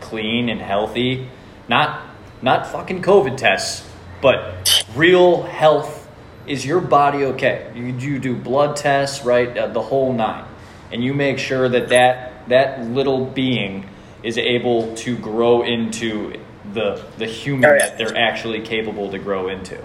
clean 0.00 0.48
and 0.48 0.60
healthy. 0.60 1.28
Not 1.68 2.06
not 2.42 2.66
fucking 2.66 3.02
COVID 3.02 3.36
tests, 3.36 3.86
but 4.22 4.79
real 4.94 5.42
health. 5.42 6.08
Is 6.46 6.64
your 6.66 6.80
body 6.80 7.24
okay? 7.24 7.70
You, 7.74 7.86
you 7.86 8.18
do 8.18 8.34
blood 8.34 8.76
tests, 8.76 9.24
right? 9.24 9.56
Uh, 9.56 9.68
the 9.68 9.82
whole 9.82 10.12
nine, 10.12 10.46
and 10.90 11.04
you 11.04 11.14
make 11.14 11.38
sure 11.38 11.68
that 11.68 11.90
that 11.90 12.48
that 12.48 12.84
little 12.86 13.24
being 13.26 13.88
is 14.22 14.36
able 14.38 14.94
to 14.96 15.16
grow 15.16 15.62
into 15.62 16.34
the 16.72 17.04
the 17.18 17.26
human 17.26 17.70
Oh, 17.70 17.74
yeah. 17.74 17.78
that 17.78 17.98
they're 17.98 18.16
actually 18.16 18.60
capable 18.60 19.10
to 19.10 19.18
grow 19.18 19.48
into. 19.48 19.82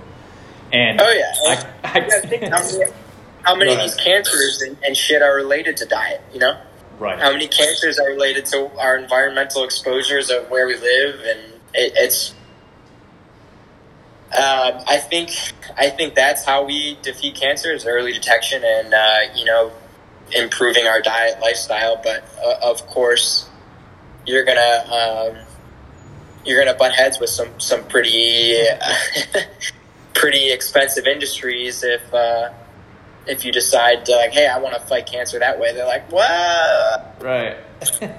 And 0.74 1.00
Oh 1.02 1.12
yeah. 1.12 1.34
I, 1.44 1.74
I, 1.84 2.00
gotta 2.02 2.28
think 2.28 2.44
how 2.44 2.64
many, 2.64 2.92
how 3.44 3.56
many 3.56 3.74
of 3.74 3.80
these 3.80 3.96
cancers 3.96 4.62
and, 4.62 4.78
and 4.84 4.98
shit 4.98 5.22
are 5.22 5.36
related 5.36 5.78
to 5.78 5.86
diet? 5.86 6.22
You 6.34 6.40
know, 6.40 6.60
right. 7.00 7.20
how 7.20 7.32
many 7.32 7.48
cancers 7.48 8.00
are 8.00 8.10
related 8.10 8.46
to 8.48 8.72
our 8.80 8.98
environmental 8.98 9.64
exposures 9.64 10.30
of 10.30 10.50
where 10.50 10.68
we 10.68 10.76
live, 10.76 11.20
and 11.20 11.40
it, 11.74 11.94
it's. 11.96 12.35
Um, 14.36 14.84
I 14.88 14.98
think 14.98 15.32
I 15.78 15.90
think 15.90 16.14
that's 16.16 16.44
how 16.44 16.66
we 16.66 16.98
defeat 17.02 17.36
cancer 17.36 17.72
is 17.72 17.86
early 17.86 18.12
detection 18.12 18.64
and 18.66 18.94
uh, 18.94 19.20
you 19.34 19.46
know 19.46 19.72
improving 20.36 20.88
our 20.88 21.02
diet 21.02 21.40
lifestyle. 21.40 22.00
But 22.04 22.24
uh, 22.44 22.56
of 22.62 22.86
course, 22.88 23.50
you're 24.26 24.44
gonna 24.44 25.32
um, 25.38 25.46
you're 26.46 26.64
gonna 26.64 26.78
butt 26.78 26.94
heads 26.94 27.20
with 27.20 27.30
some 27.30 27.60
some 27.60 27.86
pretty 27.86 28.58
pretty 30.14 30.52
expensive 30.52 31.08
industries 31.08 31.84
if 31.84 32.14
uh, 32.14 32.50
if 33.28 33.46
you 33.46 33.52
decide 33.52 34.06
to 34.06 34.16
like, 34.16 34.32
hey, 34.32 34.48
I 34.48 34.60
want 34.60 34.76
to 34.76 34.82
fight 34.82 35.06
cancer 35.06 35.40
that 35.40 35.60
way. 35.60 35.74
They're 35.74 35.86
like, 35.86 36.12
what? 36.12 37.22
Right. 37.22 37.58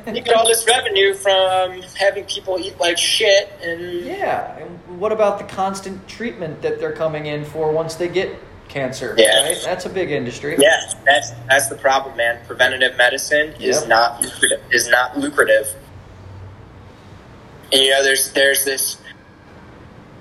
You 0.06 0.20
get 0.22 0.34
all 0.34 0.46
this 0.46 0.66
revenue 0.66 1.14
from 1.14 1.82
having 1.96 2.24
people 2.24 2.58
eat 2.58 2.78
like 2.78 2.98
shit, 2.98 3.50
and 3.62 4.04
Yeah. 4.04 4.56
And 4.58 5.00
what 5.00 5.12
about 5.12 5.38
the 5.38 5.44
constant 5.44 6.06
treatment 6.08 6.62
that 6.62 6.78
they're 6.80 6.92
coming 6.92 7.26
in 7.26 7.44
for 7.44 7.70
once 7.72 7.94
they 7.96 8.08
get 8.08 8.30
cancer? 8.68 9.14
Yeah. 9.18 9.42
Right? 9.44 9.60
That's 9.64 9.86
a 9.86 9.88
big 9.88 10.10
industry. 10.10 10.56
yeah, 10.58 10.80
that's 11.04 11.30
that's 11.48 11.68
the 11.68 11.76
problem, 11.76 12.16
man. 12.16 12.38
Preventative 12.46 12.96
medicine 12.96 13.54
is 13.60 13.80
Yep. 13.80 13.88
not 13.88 14.22
lucrative, 14.22 14.60
is 14.70 14.88
not 14.88 15.18
lucrative. 15.18 15.68
And, 17.72 17.82
you 17.82 17.90
know, 17.90 18.02
there's 18.02 18.32
there's 18.32 18.64
this 18.64 18.98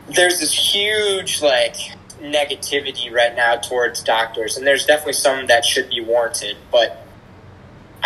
there's 0.09 0.39
this 0.39 0.53
huge 0.53 1.41
like 1.41 1.75
negativity 2.21 3.11
right 3.11 3.35
now 3.35 3.55
towards 3.57 4.01
doctors, 4.03 4.57
and 4.57 4.65
there's 4.65 4.85
definitely 4.85 5.13
some 5.13 5.47
that 5.47 5.65
should 5.65 5.89
be 5.89 6.01
warranted, 6.01 6.57
but 6.71 7.04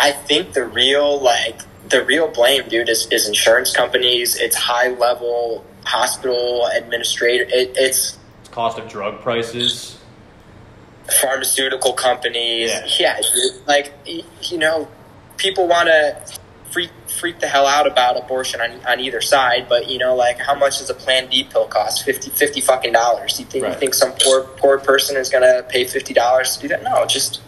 I 0.00 0.12
think 0.12 0.52
the 0.54 0.64
real 0.64 1.20
like 1.20 1.60
the 1.88 2.04
real 2.04 2.28
blame, 2.28 2.68
dude, 2.68 2.88
is, 2.88 3.06
is 3.10 3.28
insurance 3.28 3.74
companies. 3.74 4.36
It's 4.36 4.56
high 4.56 4.88
level 4.88 5.64
hospital 5.84 6.66
administrator. 6.74 7.44
It, 7.44 7.72
it's 7.76 8.16
It's 8.40 8.48
cost 8.50 8.78
of 8.78 8.88
drug 8.88 9.20
prices. 9.20 9.98
pharmaceutical 11.20 11.92
companies. 11.92 12.70
Yeah. 12.98 13.16
Yeah, 13.16 13.20
dude. 13.20 13.66
Like 13.66 13.92
you 14.42 14.58
know, 14.58 14.88
people 15.36 15.66
want 15.66 15.88
to 15.88 16.38
freak 16.70 16.90
freak 17.18 17.40
the 17.40 17.48
hell 17.48 17.66
out 17.66 17.86
about 17.88 18.16
abortion 18.16 18.60
on, 18.60 18.70
on 18.86 19.00
either 19.00 19.20
side, 19.20 19.66
but 19.68 19.88
you 19.88 19.98
know, 19.98 20.14
like 20.14 20.38
how 20.38 20.54
much 20.54 20.78
does 20.78 20.88
a 20.90 20.94
Plan 20.94 21.28
B 21.28 21.44
pill 21.44 21.66
cost? 21.66 22.04
50, 22.04 22.30
50 22.30 22.60
fucking 22.60 22.92
dollars. 22.92 23.38
You 23.40 23.46
think 23.46 23.64
Right. 23.64 23.72
you 23.74 23.78
think 23.78 23.94
some 23.94 24.12
poor 24.22 24.42
poor 24.44 24.78
person 24.78 25.16
is 25.16 25.28
gonna 25.28 25.62
pay 25.68 25.84
fifty 25.84 26.14
dollars 26.14 26.56
to 26.56 26.62
do 26.62 26.68
that? 26.68 26.82
No, 26.84 27.04
just 27.06 27.40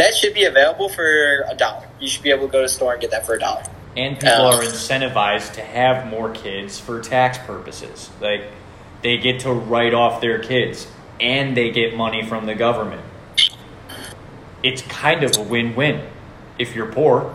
that 0.00 0.14
should 0.14 0.34
be 0.34 0.44
available 0.44 0.88
for 0.88 1.44
a 1.48 1.54
dollar. 1.54 1.86
You 2.00 2.08
should 2.08 2.22
be 2.22 2.30
able 2.30 2.46
to 2.46 2.52
go 2.52 2.58
to 2.58 2.62
the 2.64 2.68
store 2.68 2.92
and 2.92 3.00
get 3.00 3.10
that 3.10 3.26
for 3.26 3.34
a 3.34 3.38
dollar. 3.38 3.62
And 3.96 4.18
people 4.18 4.46
Um, 4.46 4.54
are 4.60 4.62
incentivized 4.62 5.54
to 5.54 5.60
have 5.62 6.06
more 6.06 6.30
kids 6.30 6.78
for 6.78 7.00
tax 7.00 7.38
purposes. 7.38 8.08
Like 8.20 8.44
they 9.02 9.18
get 9.18 9.40
to 9.40 9.52
write 9.52 9.94
off 9.94 10.20
their 10.20 10.38
kids 10.38 10.86
and 11.20 11.56
they 11.56 11.70
get 11.70 11.94
money 11.96 12.24
from 12.24 12.46
the 12.46 12.54
government. 12.54 13.02
It's 14.62 14.82
kind 14.82 15.22
of 15.22 15.36
a 15.36 15.42
win-win 15.42 16.02
if 16.58 16.74
you're 16.74 16.92
poor. 16.92 17.32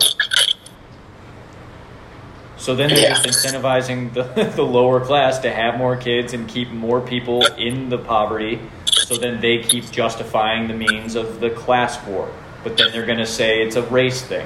So 2.56 2.74
then 2.74 2.88
they're 2.88 2.98
Yeah. 2.98 3.22
just 3.22 3.28
incentivizing 3.46 4.12
the, 4.14 4.22
the 4.56 4.62
lower 4.64 5.00
class 5.00 5.38
to 5.40 5.50
have 5.52 5.76
more 5.78 5.96
kids 5.96 6.32
and 6.32 6.48
keep 6.48 6.70
more 6.70 7.00
people 7.00 7.44
in 7.56 7.90
the 7.90 7.98
poverty. 7.98 8.60
So 8.86 9.16
then 9.16 9.40
they 9.40 9.58
keep 9.58 9.90
justifying 9.92 10.66
the 10.68 10.74
means 10.74 11.14
of 11.14 11.38
the 11.40 11.50
class 11.50 12.02
war. 12.06 12.28
But 12.66 12.76
then 12.76 12.90
they're 12.90 13.06
going 13.06 13.18
to 13.18 13.26
say 13.26 13.62
it's 13.62 13.76
a 13.76 13.82
race 13.82 14.22
thing. 14.22 14.44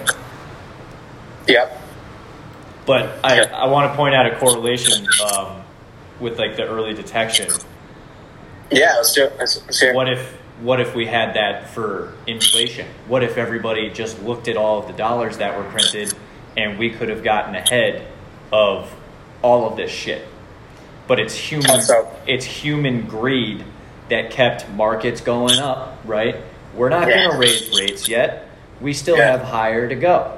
Yep. 1.49 1.81
But 2.85 3.19
I. 3.25 3.45
I 3.45 3.65
want 3.69 3.91
to 3.91 3.97
point 3.97 4.15
out 4.15 4.27
a 4.27 4.37
correlation 4.37 5.07
um, 5.25 5.63
with 6.21 6.39
like 6.39 6.55
the 6.57 6.67
early 6.69 6.93
detection. 6.93 7.51
Yeah, 8.71 8.93
let's 8.97 9.15
do 9.15 9.25
it. 9.25 9.33
Let's, 9.39 9.65
let's. 9.65 9.83
What 9.95 10.13
if 10.13 10.33
what 10.61 10.83
if 10.83 10.95
we 10.95 11.07
had 11.07 11.33
that 11.37 11.71
for 11.71 12.13
inflation? 12.27 12.87
What 13.09 13.25
if 13.25 13.39
everybody 13.39 13.89
just 13.89 14.23
looked 14.23 14.49
at 14.49 14.57
all 14.59 14.81
of 14.81 14.87
the 14.87 14.93
dollars 14.93 15.39
that 15.39 15.57
were 15.57 15.65
printed 15.71 16.13
and 16.59 16.79
we 16.79 16.91
could 16.91 17.09
have 17.09 17.25
gotten 17.25 17.55
ahead 17.55 18.07
of 18.53 18.95
all 19.41 19.67
of 19.67 19.79
this 19.79 19.91
shit? 19.91 20.29
But 21.09 21.21
it's 21.21 21.35
human 21.35 21.81
so? 21.81 22.15
it's 22.27 22.45
human 22.45 23.07
greed 23.07 23.65
that 24.11 24.31
kept 24.31 24.69
markets 24.69 25.23
going 25.23 25.59
up, 25.59 25.99
right? 26.05 26.37
We're 26.81 26.89
not 26.89 27.09
Yeah. 27.09 27.25
going 27.27 27.31
to 27.33 27.37
raise 27.37 27.79
rates 27.79 28.09
yet. 28.09 28.47
We 28.81 28.95
still 28.95 29.19
Yeah. 29.19 29.33
have 29.33 29.43
higher 29.43 29.87
to 29.87 29.95
go. 29.95 30.33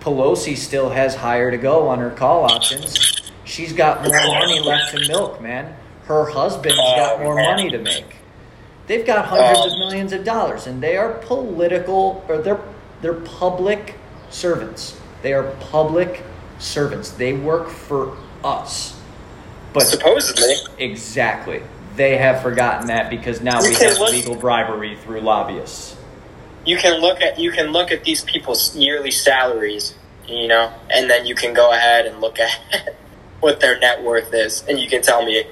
Pelosi 0.00 0.56
still 0.56 0.88
has 0.88 1.16
higher 1.16 1.50
to 1.50 1.58
go 1.58 1.86
on 1.88 1.98
her 1.98 2.08
call 2.08 2.44
options. 2.50 3.20
She's 3.44 3.74
got 3.74 4.02
more 4.02 4.16
money 4.16 4.58
left 4.60 4.96
to 4.96 5.06
milk, 5.06 5.42
man. 5.42 5.74
Her 6.06 6.30
husband's 6.30 6.78
got 6.78 7.16
Oh, 7.20 7.24
more 7.24 7.34
money 7.34 7.68
to 7.70 7.76
make. 7.76 8.06
They've 8.86 9.04
got 9.06 9.26
hundreds 9.26 9.58
Oh. 9.60 9.66
of 9.70 9.78
millions 9.80 10.14
of 10.14 10.24
dollars, 10.24 10.66
and 10.66 10.82
they 10.82 10.96
are 10.96 11.10
political 11.10 12.24
or 12.26 12.38
they're 12.38 12.58
they're 13.02 13.12
public 13.12 13.96
servants. 14.30 14.94
They 15.20 15.34
are 15.34 15.42
public 15.70 16.22
servants. 16.58 17.10
They 17.10 17.34
work 17.34 17.68
for 17.68 18.12
us. 18.42 18.94
But 19.74 19.82
Supposedly. 19.82 20.54
exactly, 20.78 21.62
they 21.96 22.16
have 22.16 22.42
forgotten 22.42 22.86
that 22.88 23.10
because 23.10 23.40
now 23.40 23.60
You 23.62 23.70
we 23.70 23.74
have 23.76 23.98
look- 23.98 24.12
legal 24.12 24.34
bribery 24.34 24.96
through 24.96 25.20
lobbyists. 25.20 25.96
you 26.64 26.76
can 26.76 27.00
look 27.00 27.20
at 27.20 27.38
you 27.38 27.50
can 27.50 27.72
look 27.72 27.90
at 27.90 28.04
these 28.04 28.22
people's 28.24 28.74
yearly 28.76 29.10
salaries, 29.10 29.94
you 30.28 30.46
know, 30.48 30.72
and 30.90 31.10
then 31.10 31.26
you 31.26 31.34
can 31.34 31.52
go 31.54 31.72
ahead 31.72 32.06
and 32.06 32.20
look 32.20 32.38
at 32.38 32.94
what 33.40 33.60
their 33.60 33.78
net 33.78 34.02
worth 34.02 34.32
is, 34.32 34.64
and 34.68 34.78
you 34.78 34.88
can 34.88 35.02
tell 35.02 35.24
me. 35.24 35.44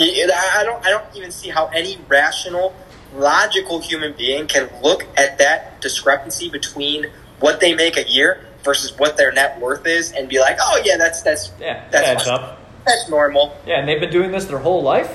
I 0.00 0.62
don't. 0.64 0.84
I 0.86 0.90
don't 0.90 1.04
even 1.16 1.32
see 1.32 1.48
how 1.48 1.66
any 1.68 1.98
rational, 2.08 2.72
logical 3.14 3.80
human 3.80 4.12
being 4.16 4.46
can 4.46 4.68
look 4.80 5.04
at 5.16 5.38
that 5.38 5.80
discrepancy 5.80 6.48
between 6.50 7.06
what 7.40 7.58
they 7.60 7.74
make 7.74 7.96
a 7.96 8.08
year 8.08 8.44
versus 8.62 8.96
what 8.96 9.16
their 9.16 9.32
net 9.32 9.58
worth 9.60 9.86
is, 9.86 10.12
and 10.12 10.28
be 10.28 10.38
like, 10.38 10.56
"Oh 10.60 10.80
yeah, 10.84 10.96
that's 10.98 11.22
that's 11.22 11.50
Yeah, 11.60 11.74
that 11.74 11.90
that's 11.90 12.06
adds 12.06 12.28
up. 12.28 12.60
That's 12.86 13.08
normal." 13.08 13.56
Yeah, 13.66 13.80
and 13.80 13.88
they've 13.88 13.98
been 13.98 14.12
doing 14.12 14.30
this 14.30 14.44
their 14.44 14.58
whole 14.58 14.82
life. 14.84 15.10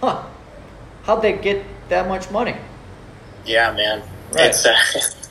Huh? 0.00 0.24
How'd 1.04 1.22
they 1.22 1.32
get 1.32 1.64
that 1.88 2.08
much 2.08 2.30
money? 2.30 2.56
Yeah, 3.44 3.72
man. 3.72 4.02
Right. 4.32 4.46
It's 4.46 4.64
uh, 4.66 4.76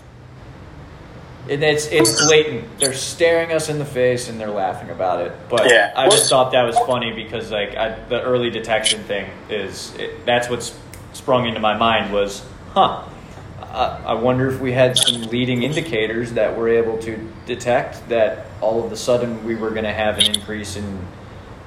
And 1.49 1.63
it's 1.63 1.88
it's 1.88 2.26
blatant. 2.26 2.80
They're 2.80 2.93
staring 2.93 3.53
us 3.53 3.70
in 3.70 3.80
the 3.80 3.86
face 3.86 4.28
and 4.28 4.39
they're 4.39 4.51
laughing 4.51 4.89
about 4.89 5.22
it. 5.22 5.32
But 5.49 5.70
Yeah. 5.72 5.93
I 5.95 6.09
just 6.09 6.30
thought 6.30 6.51
that 6.51 6.63
was 6.63 6.78
funny 6.80 7.13
because 7.13 7.51
like 7.51 7.76
I, 7.76 7.97
the 8.09 8.22
early 8.22 8.49
detection 8.49 9.01
thing 9.03 9.30
is 9.49 9.95
it, 9.95 10.26
that's 10.26 10.49
what's 10.49 10.78
sprung 11.13 11.47
into 11.47 11.61
my 11.61 11.78
mind 11.78 12.11
was, 12.11 12.43
huh? 12.74 13.03
I, 13.61 14.01
I 14.07 14.13
wonder 14.15 14.49
if 14.49 14.59
we 14.59 14.74
had 14.74 14.97
some 14.97 15.22
leading 15.24 15.63
indicators 15.63 16.34
that 16.34 16.57
were 16.57 16.68
able 16.68 16.97
to 16.99 17.18
detect 17.45 18.07
that 18.09 18.47
all 18.59 18.84
of 18.84 18.91
a 18.91 18.97
sudden 18.97 19.43
we 19.45 19.55
were 19.55 19.70
going 19.70 19.84
to 19.86 19.93
have 19.93 20.18
an 20.18 20.26
increase 20.36 20.76
in 20.76 20.99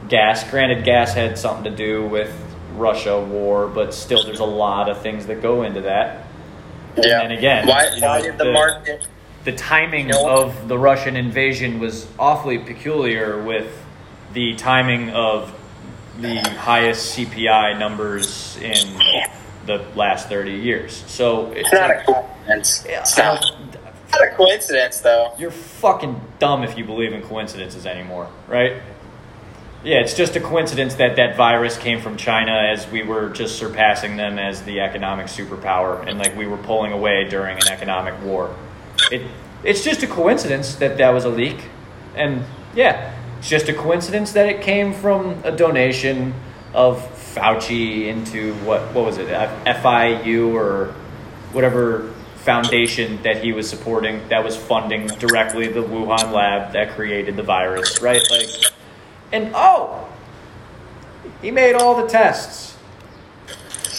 gas. 0.09 0.49
Granted, 0.51 0.85
gas 0.85 1.15
had 1.15 1.39
something 1.39 1.65
to 1.65 1.75
do 1.75 2.05
with 2.07 2.35
Russia 2.77 3.21
war, 3.21 3.67
but 3.69 3.93
still, 3.95 4.25
there's 4.25 4.41
a 4.41 4.45
lot 4.45 4.89
of 4.89 5.01
things 5.03 5.27
that 5.27 5.43
go 5.43 5.63
into 5.63 5.83
that. 5.83 6.25
yeah. 6.97 7.23
And 7.23 7.33
again, 7.33 7.67
why, 7.67 7.91
you 7.95 8.01
know, 8.01 8.07
why 8.09 8.23
did 8.23 8.39
the, 8.39 8.45
the- 8.45 8.53
market? 8.53 9.07
the 9.45 9.53
timing 9.53 10.07
You 10.09 10.13
know- 10.13 10.43
of 10.43 10.69
the 10.69 10.79
Russian 10.79 11.17
invasion 11.17 11.79
was 11.81 12.07
awfully 12.19 12.59
peculiar 12.59 13.43
with 13.43 13.73
the 14.35 14.55
timing 14.57 15.11
of 15.11 15.53
the 16.21 16.39
highest 16.51 17.17
CPI 17.17 17.79
numbers 17.79 18.59
in 18.59 18.99
the 19.67 19.79
last 19.97 20.29
30 20.29 20.53
years. 20.53 21.03
So 21.07 21.51
It's 21.53 21.73
not 21.73 21.91
a 21.91 22.03
coincidence. 22.05 22.85
Yeah, 22.89 23.01
It's 23.01 23.17
not, 23.17 23.43
not 24.13 24.23
a 24.23 24.31
coincidence, 24.37 25.01
though. 25.01 25.33
you're 25.39 25.51
fucking 25.51 26.21
dumb 26.39 26.63
if 26.63 26.77
you 26.77 26.85
believe 26.85 27.13
in 27.15 27.23
coincidences 27.23 27.87
anymore, 27.87 28.29
right? 28.49 28.75
Yeah, 29.83 30.01
it's 30.01 30.13
just 30.13 30.37
a 30.37 30.41
coincidence 30.41 30.97
that 30.97 31.17
that 31.17 31.37
virus 31.37 31.79
came 31.79 32.03
from 32.03 32.19
China 32.19 32.53
as 32.53 32.87
we 32.91 33.03
were 33.03 33.31
just 33.31 33.57
surpassing 33.57 34.19
them 34.19 34.39
as 34.39 34.63
the 34.63 34.81
economic 34.81 35.27
superpower 35.27 36.07
and 36.07 36.19
like 36.19 36.37
we 36.37 36.47
were 36.47 36.59
pulling 36.59 36.93
away 36.93 37.27
during 37.31 37.57
an 37.57 37.69
economic 37.69 38.21
war. 38.23 38.55
It 39.11 39.23
it's 39.65 39.83
just 39.83 40.03
a 40.03 40.07
coincidence 40.07 40.75
that 40.77 40.99
that 40.99 41.11
was 41.11 41.25
a 41.25 41.31
leak. 41.31 41.65
And 42.15 42.45
yeah, 42.75 43.15
it's 43.39 43.49
just 43.49 43.71
a 43.71 43.75
coincidence 43.75 44.33
that 44.33 44.47
it 44.47 44.61
came 44.61 44.93
from 44.93 45.41
a 45.45 45.53
donation 45.53 46.35
of 46.75 46.99
Fauci 47.35 48.07
into 48.07 48.55
what 48.57 48.83
what 48.95 49.07
was 49.07 49.17
it? 49.17 49.29
FIU 49.29 50.53
or 50.53 50.95
whatever 51.53 52.13
foundation 52.37 53.23
that 53.23 53.43
he 53.43 53.53
was 53.53 53.69
supporting 53.69 54.27
that 54.29 54.45
was 54.45 54.57
funding 54.57 55.07
directly 55.19 55.69
the 55.69 55.83
Wuhan 55.83 56.33
lab 56.33 56.73
that 56.73 56.95
created 56.95 57.37
the 57.37 57.43
virus, 57.43 58.01
right? 58.03 58.23
Like, 58.31 58.73
and 59.33 59.53
oh, 59.55 60.09
he 61.43 61.51
made 61.51 61.75
all 61.75 61.95
the 62.01 62.09
tests, 62.09 62.77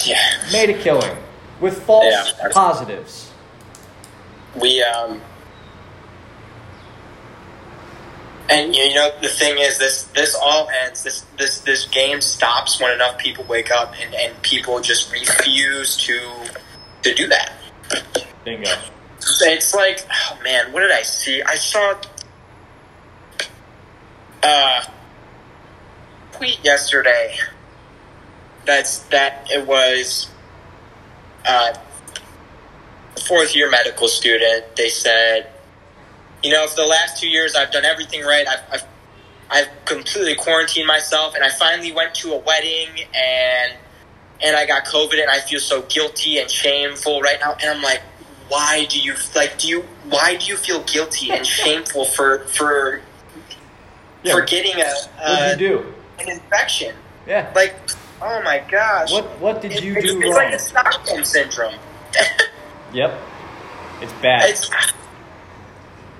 Yeah. 0.05 0.17
made 0.51 0.69
a 0.69 0.73
killing 0.81 1.17
with 1.59 1.81
false 1.83 2.33
Yeah. 2.37 2.49
positives. 2.49 3.29
we 4.55 4.83
um 4.83 5.21
and 8.49 8.75
you 8.75 8.93
know 8.93 9.09
the 9.21 9.29
thing 9.29 9.57
is 9.59 9.77
this 9.79 10.03
this 10.13 10.35
all 10.35 10.67
ends 10.83 11.03
this 11.03 11.21
this 11.37 11.59
this 11.59 11.85
game 11.87 12.19
stops 12.19 12.79
when 12.81 12.91
enough 12.91 13.17
people 13.17 13.45
wake 13.45 13.71
up 13.71 13.93
and 14.01 14.13
and 14.13 14.39
people 14.41 14.81
just 14.81 15.09
refuse 15.13 15.95
to 15.95 16.19
to 17.01 17.13
do 17.15 17.27
that 17.27 17.53
Bingo. 18.43 18.69
it's 19.19 19.73
like 19.73 20.05
oh 20.11 20.37
man 20.43 20.73
what 20.73 20.81
did 20.81 20.91
i 20.91 21.01
see 21.01 21.41
i 21.43 21.55
saw 21.55 21.95
uh 24.43 24.83
tweet 26.41 26.63
yesterday 26.63 27.37
that's 28.65 28.99
that 29.09 29.47
it 29.51 29.67
was 29.67 30.29
uh 31.45 31.73
fourth 33.27 33.55
year 33.55 33.69
medical 33.69 34.07
student, 34.07 34.75
they 34.75 34.89
said, 34.89 35.49
you 36.43 36.51
know, 36.51 36.67
for 36.67 36.75
the 36.75 36.85
last 36.85 37.21
two 37.21 37.29
years, 37.29 37.55
I've 37.55 37.71
done 37.71 37.85
everything 37.85 38.23
right. 38.23 38.47
I've, 38.47 38.59
I've, 38.71 38.83
I've 39.49 39.85
completely 39.85 40.35
quarantined 40.35 40.87
myself, 40.87 41.35
and 41.35 41.43
I 41.43 41.49
finally 41.49 41.91
went 41.91 42.15
to 42.15 42.33
a 42.33 42.37
wedding, 42.37 42.89
and 43.13 43.73
and 44.43 44.55
I 44.55 44.65
got 44.65 44.85
COVID, 44.85 45.21
and 45.21 45.29
I 45.29 45.39
feel 45.39 45.59
so 45.59 45.83
guilty 45.83 46.39
and 46.39 46.49
shameful 46.49 47.21
right 47.21 47.37
now. 47.39 47.55
And 47.61 47.69
I'm 47.69 47.81
like, 47.83 48.01
why 48.47 48.85
do 48.85 48.99
you 48.99 49.15
like? 49.35 49.57
Do 49.59 49.67
you 49.67 49.81
why 50.09 50.37
do 50.37 50.45
you 50.45 50.57
feel 50.57 50.83
guilty 50.83 51.31
and 51.31 51.45
shameful 51.45 52.05
for 52.05 52.39
for 52.45 53.01
Yeah, 54.23 54.33
for 54.33 54.41
getting 54.41 54.81
a, 54.81 54.93
a 55.21 55.51
you 55.51 55.57
do? 55.57 55.93
An 56.23 56.29
infection? 56.29 56.95
Yeah. 57.27 57.51
Like, 57.55 57.75
oh 58.21 58.41
my 58.43 58.63
gosh, 58.69 59.11
What 59.11 59.25
what 59.39 59.61
did 59.61 59.81
you 59.83 59.95
it's, 59.95 60.05
do 60.11 60.17
it's 60.19 60.25
wrong? 60.25 60.35
like 60.45 60.53
a 60.53 60.59
Stockholm 60.59 61.23
syndrome. 61.23 61.75
Yep. 62.93 63.17
It's 64.01 64.11
bad. 64.21 64.49
it's 64.49 64.69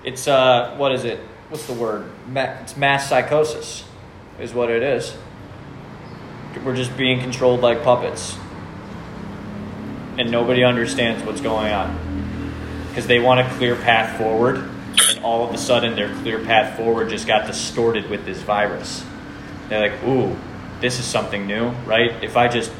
It's 0.06 0.28
uh, 0.28 0.74
what 0.78 0.94
is 0.94 1.04
it? 1.04 1.20
What's 1.50 1.68
the 1.68 1.74
word? 1.74 2.10
Ma- 2.30 2.56
it's 2.62 2.78
mass 2.78 3.10
psychosis, 3.10 3.84
is 4.40 4.54
what 4.54 4.70
it 4.70 4.82
is. 4.82 5.18
We're 6.64 6.76
just 6.76 6.96
being 6.96 7.20
controlled 7.20 7.60
like 7.60 7.84
puppets, 7.84 8.38
and 10.18 10.32
nobody 10.32 10.64
understands 10.64 11.24
what's 11.26 11.42
going 11.42 11.74
on 11.74 12.86
because 12.90 13.06
they 13.08 13.20
want 13.20 13.42
a 13.42 13.50
clear 13.56 13.76
path 13.76 14.18
forward, 14.18 14.58
and 15.10 15.24
all 15.26 15.46
of 15.48 15.54
a 15.54 15.58
sudden 15.58 15.96
their 15.96 16.14
clear 16.22 16.40
path 16.44 16.78
forward 16.78 17.10
just 17.10 17.28
got 17.28 17.48
distorted 17.48 18.10
with 18.10 18.26
this 18.26 18.42
virus. 18.42 19.04
They're 19.72 19.90
like, 19.90 20.04
"Ooh, 20.04 20.36
this 20.82 21.00
is 21.00 21.06
something 21.06 21.48
new, 21.48 21.70
right? 21.86 22.12
If 22.22 22.36
I 22.36 22.50
just 22.50 22.72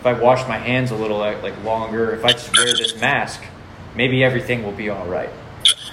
if 0.00 0.04
I 0.06 0.12
wash 0.12 0.46
my 0.46 0.58
hands 0.58 0.90
a 0.90 0.94
little 0.94 1.16
like, 1.16 1.42
like 1.42 1.64
longer, 1.64 2.12
if 2.12 2.22
I 2.22 2.32
just 2.32 2.54
wear 2.54 2.66
this 2.66 3.00
mask, 3.00 3.42
maybe 3.94 4.22
everything 4.22 4.62
will 4.62 4.72
be 4.72 4.90
all 4.90 5.06
right. 5.06 5.30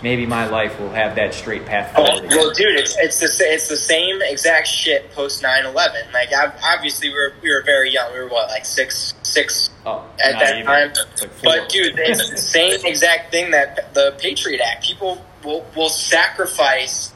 Maybe 0.03 0.25
my 0.25 0.47
life 0.47 0.77
will 0.77 0.89
have 0.89 1.15
that 1.15 1.33
straight 1.33 1.65
path 1.65 1.93
Oh, 1.95 2.05
forward. 2.05 2.25
again." 2.25 2.37
well, 2.37 2.51
dude, 2.51 2.77
it's 2.77 2.97
it's 2.97 3.19
the 3.21 3.45
it's 3.45 3.69
the 3.69 3.77
same 3.77 4.21
exact 4.21 4.67
shit 4.67 5.09
post 5.13 5.41
9-11. 5.41 6.11
Like, 6.11 6.33
ob- 6.33 6.55
obviously, 6.61 7.07
we 7.07 7.15
were 7.15 7.33
we 7.41 7.49
were 7.49 7.63
very 7.63 7.89
young. 7.93 8.11
We 8.11 8.19
were 8.19 8.27
what, 8.27 8.49
like 8.49 8.65
six 8.65 9.13
six 9.23 9.69
oh, 9.85 10.03
at 10.21 10.33
that 10.37 10.55
even. 10.55 10.65
time. 10.65 10.91
Like. 11.21 11.29
But 11.41 11.69
dude, 11.69 11.97
it's 11.97 12.29
the 12.29 12.35
same 12.37 12.85
exact 12.85 13.31
thing 13.31 13.51
that 13.51 13.93
the 13.93 14.15
Patriot 14.19 14.59
Act. 14.59 14.83
People 14.83 15.23
will 15.45 15.65
will 15.77 15.87
sacrifice. 15.87 17.13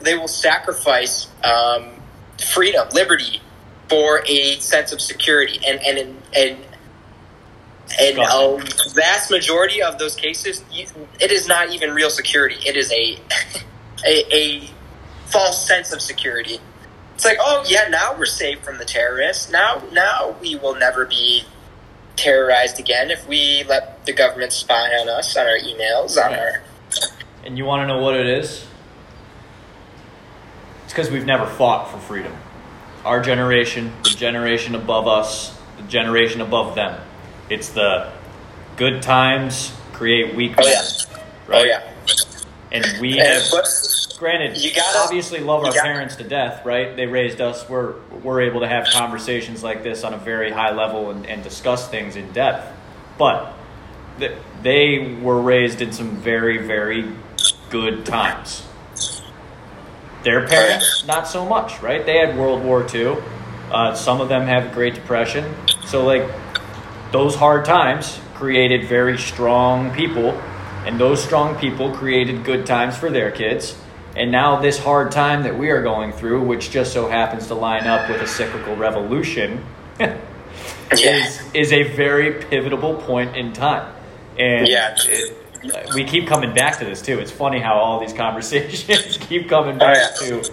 They 0.00 0.16
will 0.16 0.28
sacrifice 0.28 1.28
um, 1.44 1.99
freedom, 2.40 2.88
liberty, 2.92 3.40
for 3.88 4.22
a 4.26 4.58
sense 4.60 4.92
of 4.92 5.00
security, 5.00 5.60
and 5.66 5.80
and 5.80 5.98
and. 5.98 6.16
and 6.36 6.58
a 8.18 8.58
vast 8.94 9.32
majority 9.32 9.82
of 9.82 9.98
those 9.98 10.14
cases, 10.14 10.62
you, 10.70 10.86
it 11.20 11.32
is 11.32 11.48
not 11.48 11.70
even 11.70 11.90
real 11.90 12.08
security. 12.08 12.54
It 12.64 12.76
is 12.76 12.92
a, 12.92 13.18
a 14.06 14.34
a 14.34 14.70
false 15.26 15.66
sense 15.66 15.92
of 15.92 16.00
security. 16.00 16.60
It's 17.14 17.24
like, 17.24 17.38
oh 17.40 17.64
yeah, 17.68 17.88
now 17.88 18.16
we're 18.16 18.26
safe 18.26 18.60
from 18.60 18.78
the 18.78 18.84
terrorists. 18.84 19.50
Now, 19.50 19.82
now 19.92 20.36
we 20.40 20.56
will 20.56 20.74
never 20.74 21.04
be 21.04 21.42
terrorized 22.16 22.78
again 22.78 23.10
if 23.10 23.26
we 23.26 23.64
let 23.68 24.04
the 24.06 24.12
government 24.12 24.52
spy 24.52 24.88
on 25.00 25.08
us, 25.08 25.36
on 25.36 25.46
our 25.46 25.58
emails, 25.58 26.16
on 26.16 26.32
our. 26.32 26.62
And 27.44 27.58
you 27.58 27.64
want 27.64 27.82
to 27.82 27.86
know 27.86 28.00
what 28.00 28.14
it 28.14 28.26
is? 28.26 28.66
It's 30.90 30.96
because 30.96 31.12
we've 31.12 31.24
never 31.24 31.46
fought 31.46 31.88
for 31.88 31.98
freedom. 31.98 32.32
Our 33.04 33.20
generation, 33.20 33.92
the 34.02 34.10
generation 34.10 34.74
above 34.74 35.06
us, 35.06 35.56
the 35.76 35.84
generation 35.84 36.40
above 36.40 36.74
them. 36.74 37.00
It's 37.48 37.68
the 37.68 38.10
good 38.76 39.00
times 39.00 39.72
create 39.92 40.34
weak 40.34 40.56
Oh 40.58 40.66
yeah, 40.66 40.82
Right? 41.46 41.60
oh 41.60 41.62
yeah. 41.62 41.92
And 42.72 42.84
we 43.00 43.18
have, 43.18 43.40
granted, 44.18 44.56
you 44.56 44.74
gotta- 44.74 44.98
obviously 44.98 45.38
love 45.38 45.60
our 45.64 45.66
gotta- 45.70 45.80
parents 45.82 46.16
to 46.16 46.24
death, 46.24 46.66
right? 46.66 46.96
They 46.96 47.06
raised 47.06 47.40
us. 47.40 47.68
We're, 47.68 47.94
we're 48.24 48.40
able 48.40 48.58
to 48.62 48.66
have 48.66 48.88
conversations 48.88 49.62
like 49.62 49.84
this 49.84 50.02
on 50.02 50.12
a 50.12 50.18
very 50.18 50.50
high 50.50 50.74
level 50.74 51.10
and, 51.12 51.24
and 51.24 51.44
discuss 51.44 51.86
things 51.88 52.16
in 52.16 52.32
depth. 52.32 52.66
But 53.16 53.52
th- 54.18 54.32
they 54.64 55.16
were 55.22 55.40
raised 55.40 55.82
in 55.82 55.92
some 55.92 56.16
very, 56.16 56.58
very 56.58 57.12
good 57.70 58.04
times. 58.04 58.64
Their 60.22 60.46
parents, 60.46 61.04
not 61.06 61.26
so 61.26 61.46
much, 61.46 61.80
right? 61.80 62.04
They 62.04 62.18
had 62.18 62.36
World 62.36 62.62
War 62.62 62.86
II. 62.94 63.16
Uh, 63.70 63.94
some 63.94 64.20
of 64.20 64.28
them 64.28 64.46
have 64.46 64.72
Great 64.72 64.94
Depression. 64.94 65.54
So, 65.86 66.04
like, 66.04 66.28
those 67.12 67.34
hard 67.34 67.64
times 67.64 68.18
created 68.34 68.86
very 68.86 69.16
strong 69.18 69.90
people, 69.92 70.30
and 70.84 70.98
those 71.00 71.22
strong 71.22 71.56
people 71.56 71.92
created 71.94 72.44
good 72.44 72.66
times 72.66 72.96
for 72.96 73.10
their 73.10 73.30
kids. 73.30 73.76
And 74.16 74.30
now, 74.32 74.60
this 74.60 74.78
hard 74.78 75.12
time 75.12 75.44
that 75.44 75.56
we 75.56 75.70
are 75.70 75.82
going 75.82 76.12
through, 76.12 76.42
which 76.44 76.70
just 76.70 76.92
so 76.92 77.08
happens 77.08 77.46
to 77.46 77.54
line 77.54 77.86
up 77.86 78.08
with 78.10 78.20
a 78.20 78.26
cyclical 78.26 78.76
revolution, 78.76 79.64
is, 80.90 81.40
is 81.54 81.72
a 81.72 81.84
very 81.94 82.32
pivotal 82.44 82.94
point 82.94 83.36
in 83.36 83.52
time. 83.52 83.92
And 84.38 84.66
Yeah. 84.68 84.96
it- 85.04 85.36
we 85.94 86.04
keep 86.04 86.26
coming 86.26 86.54
back 86.54 86.78
to 86.78 86.84
this 86.84 87.02
too. 87.02 87.18
It's 87.18 87.30
funny 87.30 87.60
how 87.60 87.74
all 87.74 88.00
these 88.00 88.12
conversations 88.24 89.16
keep 89.18 89.48
coming 89.48 89.78
back 89.78 89.96
Oh, 90.20 90.24
yeah. 90.24 90.42
to 90.42 90.52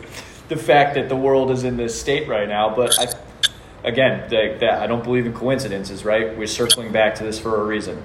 the 0.49 0.55
fact 0.57 0.95
that 0.95 1.09
the 1.09 1.15
world 1.15 1.51
is 1.51 1.63
in 1.63 1.77
this 1.77 1.99
state 1.99 2.27
right 2.27 2.47
now. 2.47 2.73
But 2.75 2.97
I, 2.99 3.07
again, 3.87 4.29
that 4.29 4.63
I 4.81 4.87
don't 4.87 5.03
believe 5.03 5.25
in 5.25 5.33
coincidences. 5.33 6.03
Right? 6.05 6.37
We're 6.37 6.47
circling 6.47 6.91
back 6.91 7.15
to 7.15 7.23
this 7.23 7.39
for 7.39 7.61
a 7.61 7.65
reason. 7.65 8.01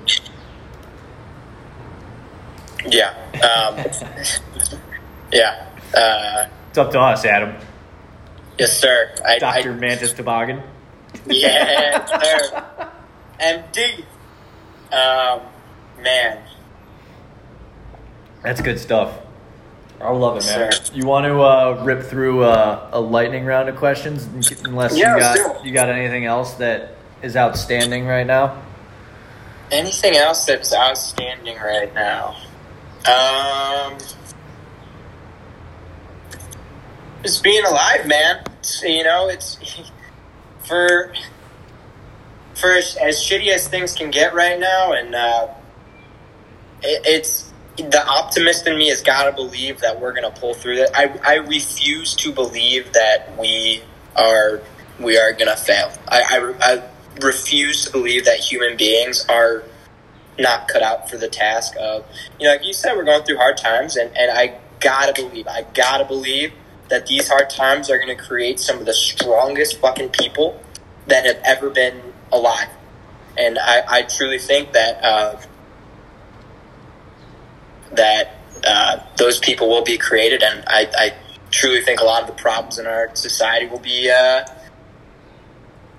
yeah, 2.86 3.14
um, 3.34 3.76
yeah. 5.32 5.68
Uh, 5.96 6.48
It's 6.70 6.78
up 6.78 6.90
to 6.92 7.00
us, 7.00 7.24
Adam, 7.24 7.54
yes, 8.58 8.78
sir. 8.78 9.14
I, 9.24 9.38
Doctor 9.38 9.72
I, 9.72 9.76
Mantis 9.76 10.12
Toboggan. 10.12 10.62
yeah, 11.26 12.04
sir. 12.06 12.64
MD. 13.40 14.04
Um, 14.92 15.42
man. 16.02 16.38
That's 18.42 18.60
good 18.60 18.78
stuff. 18.78 19.18
I 20.00 20.10
love 20.10 20.36
it, 20.36 20.44
man. 20.46 20.72
Sure. 20.72 20.96
You 20.96 21.06
want 21.06 21.26
to 21.26 21.40
uh, 21.40 21.82
rip 21.84 22.02
through 22.02 22.42
uh, 22.42 22.90
a 22.92 23.00
lightning 23.00 23.44
round 23.44 23.68
of 23.68 23.76
questions, 23.76 24.26
unless 24.64 24.96
Yeah, 24.98 25.14
you 25.14 25.20
got 25.20 25.36
sure. 25.36 25.60
you 25.64 25.72
got 25.72 25.88
anything 25.88 26.24
else 26.24 26.54
that 26.54 26.96
is 27.22 27.36
outstanding 27.36 28.06
right 28.06 28.26
now? 28.26 28.60
Anything 29.70 30.16
else 30.16 30.44
that's 30.44 30.74
outstanding 30.74 31.56
right 31.58 31.94
now? 31.94 32.36
Um, 33.06 33.96
just 37.22 37.42
being 37.44 37.64
alive, 37.64 38.06
man. 38.06 38.42
It's, 38.58 38.82
you 38.82 39.04
know, 39.04 39.28
it's 39.28 39.56
for 40.64 41.14
for 42.54 42.72
as, 42.72 42.96
as 42.96 43.16
shitty 43.20 43.48
as 43.48 43.68
things 43.68 43.94
can 43.94 44.10
get 44.10 44.34
right 44.34 44.58
now, 44.58 44.92
and 44.92 45.14
uh, 45.14 45.48
it, 46.82 47.02
it's 47.04 47.51
the 47.76 48.06
optimist 48.06 48.66
in 48.66 48.76
me 48.76 48.88
has 48.88 49.00
got 49.00 49.24
to 49.24 49.32
believe 49.32 49.80
that 49.80 50.00
we're 50.00 50.12
going 50.12 50.30
to 50.30 50.40
pull 50.40 50.54
through 50.54 50.76
that. 50.76 50.90
I, 50.94 51.18
I 51.24 51.34
refuse 51.36 52.14
to 52.16 52.32
believe 52.32 52.92
that 52.92 53.36
we 53.38 53.82
are 54.16 54.60
we 55.00 55.18
are 55.18 55.32
going 55.32 55.48
to 55.48 55.56
fail. 55.56 55.90
I, 56.06 56.22
I, 56.60 56.72
I 56.72 56.82
refuse 57.20 57.86
to 57.86 57.92
believe 57.92 58.24
that 58.24 58.38
human 58.38 58.76
beings 58.76 59.24
are 59.28 59.64
not 60.38 60.68
cut 60.68 60.82
out 60.82 61.10
for 61.10 61.18
the 61.18 61.28
task 61.28 61.74
of 61.78 62.06
you 62.40 62.46
know 62.46 62.52
like 62.52 62.64
you 62.64 62.72
said 62.72 62.96
we're 62.96 63.04
going 63.04 63.22
through 63.22 63.36
hard 63.36 63.56
times 63.56 63.96
and, 63.96 64.16
and 64.16 64.30
I 64.30 64.58
gotta 64.80 65.12
believe 65.12 65.46
I 65.46 65.66
gotta 65.74 66.04
believe 66.04 66.52
that 66.88 67.06
these 67.06 67.28
hard 67.28 67.50
times 67.50 67.90
are 67.90 67.98
going 67.98 68.16
to 68.16 68.22
create 68.22 68.58
some 68.58 68.78
of 68.78 68.86
the 68.86 68.94
strongest 68.94 69.78
fucking 69.78 70.10
people 70.10 70.62
that 71.06 71.26
have 71.26 71.40
ever 71.44 71.70
been 71.70 72.00
alive 72.32 72.68
and 73.36 73.58
I, 73.58 73.82
I 73.86 74.02
truly 74.02 74.38
think 74.38 74.72
that 74.72 75.04
uh, 75.04 75.40
that 77.94 78.34
uh, 78.64 78.98
those 79.16 79.38
people 79.38 79.68
will 79.68 79.82
be 79.82 79.98
created, 79.98 80.42
and 80.42 80.64
I, 80.66 80.88
I, 80.96 81.14
truly 81.50 81.82
think 81.82 82.00
a 82.00 82.04
lot 82.04 82.22
of 82.22 82.28
the 82.28 82.42
problems 82.42 82.78
in 82.78 82.86
our 82.86 83.14
society 83.14 83.66
will 83.66 83.78
be 83.78 84.10
uh, 84.10 84.42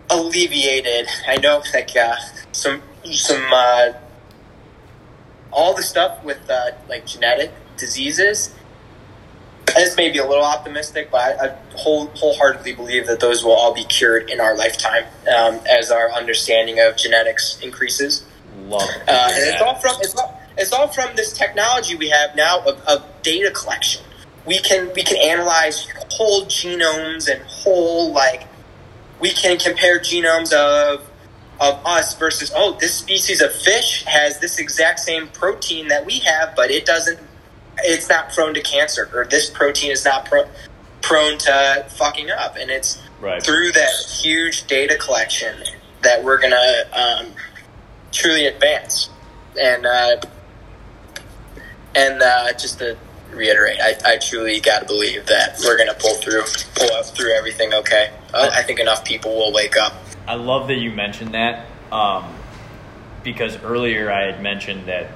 alleviated. 0.09 1.07
I 1.27 1.37
know, 1.37 1.61
like 1.73 1.95
uh, 1.95 2.15
some 2.51 2.81
some 3.11 3.43
uh, 3.51 3.93
all 5.51 5.75
the 5.75 5.83
stuff 5.83 6.23
with 6.23 6.49
uh, 6.49 6.71
like 6.89 7.05
genetic 7.05 7.51
diseases. 7.77 8.53
This 9.75 9.95
may 9.97 10.11
be 10.11 10.19
a 10.19 10.27
little 10.27 10.43
optimistic, 10.43 11.09
but 11.11 11.41
I, 11.41 11.47
I 11.47 11.55
whole, 11.75 12.07
wholeheartedly 12.07 12.73
believe 12.73 13.07
that 13.07 13.19
those 13.19 13.43
will 13.43 13.53
all 13.53 13.73
be 13.73 13.85
cured 13.85 14.29
in 14.29 14.39
our 14.39 14.55
lifetime 14.55 15.05
um, 15.35 15.59
as 15.69 15.89
our 15.89 16.11
understanding 16.11 16.79
of 16.79 16.95
genetics 16.95 17.59
increases. 17.61 18.25
Love 18.65 18.87
Uh, 19.07 19.29
and 19.31 19.53
it's 19.53 19.61
all 19.61 19.75
from 19.75 19.95
it's 20.01 20.15
all, 20.15 20.32
it's 20.57 20.71
all 20.71 20.87
from 20.87 21.15
this 21.15 21.33
technology 21.33 21.95
we 21.95 22.09
have 22.09 22.35
now 22.35 22.59
of, 22.65 22.79
of 22.87 23.05
data 23.21 23.51
collection. 23.51 24.03
We 24.45 24.59
can 24.59 24.91
we 24.93 25.03
can 25.03 25.17
analyze 25.17 25.87
whole 26.11 26.45
genomes 26.45 27.31
and 27.31 27.41
whole 27.43 28.11
like 28.11 28.47
we 29.19 29.31
can 29.31 29.57
compare 29.57 29.99
genomes 29.99 30.51
of 30.53 31.09
of 31.61 31.85
us 31.85 32.17
versus 32.17 32.51
oh 32.55 32.77
this 32.79 32.93
species 32.93 33.41
of 33.41 33.53
fish 33.53 34.03
has 34.05 34.39
this 34.39 34.59
exact 34.59 34.99
same 34.99 35.27
protein 35.29 35.87
that 35.87 36.05
we 36.05 36.19
have, 36.19 36.55
but 36.55 36.71
it 36.71 36.85
doesn't. 36.85 37.19
It's 37.79 38.07
not 38.09 38.31
prone 38.33 38.53
to 38.53 38.61
cancer, 38.61 39.09
or 39.13 39.25
this 39.25 39.49
protein 39.49 39.91
is 39.91 40.05
not 40.05 40.25
pro- 40.25 40.47
prone 41.01 41.37
to 41.39 41.85
fucking 41.97 42.29
up, 42.29 42.55
and 42.57 42.69
it's 42.69 43.01
Right. 43.19 43.41
through 43.41 43.71
that 43.71 43.89
huge 44.21 44.67
data 44.67 44.97
collection 44.97 45.55
that 46.01 46.21
we're 46.23 46.39
gonna 46.41 46.83
um, 46.91 47.27
truly 48.11 48.47
advance. 48.47 49.09
And 49.59 49.85
uh, 49.85 50.17
and 51.95 52.21
uh, 52.21 52.53
just 52.53 52.79
to 52.79 52.97
reiterate, 53.31 53.79
I, 53.81 53.95
I 54.05 54.17
truly 54.17 54.59
got 54.59 54.79
to 54.81 54.85
believe 54.85 55.25
that 55.27 55.59
we're 55.63 55.77
gonna 55.77 55.95
pull 55.95 56.15
through, 56.15 56.43
pull 56.75 56.91
up 56.93 57.05
through 57.05 57.33
everything. 57.33 57.73
Okay, 57.73 58.11
I, 58.33 58.49
I 58.49 58.63
think 58.63 58.79
enough 58.79 59.03
people 59.05 59.35
will 59.35 59.53
wake 59.53 59.77
up. 59.77 59.93
I 60.27 60.35
love 60.35 60.67
that 60.69 60.75
you 60.77 60.91
mentioned 60.91 61.33
that 61.33 61.65
um, 61.91 62.33
because 63.23 63.61
earlier 63.63 64.11
I 64.11 64.31
had 64.31 64.41
mentioned 64.41 64.87
that 64.87 65.11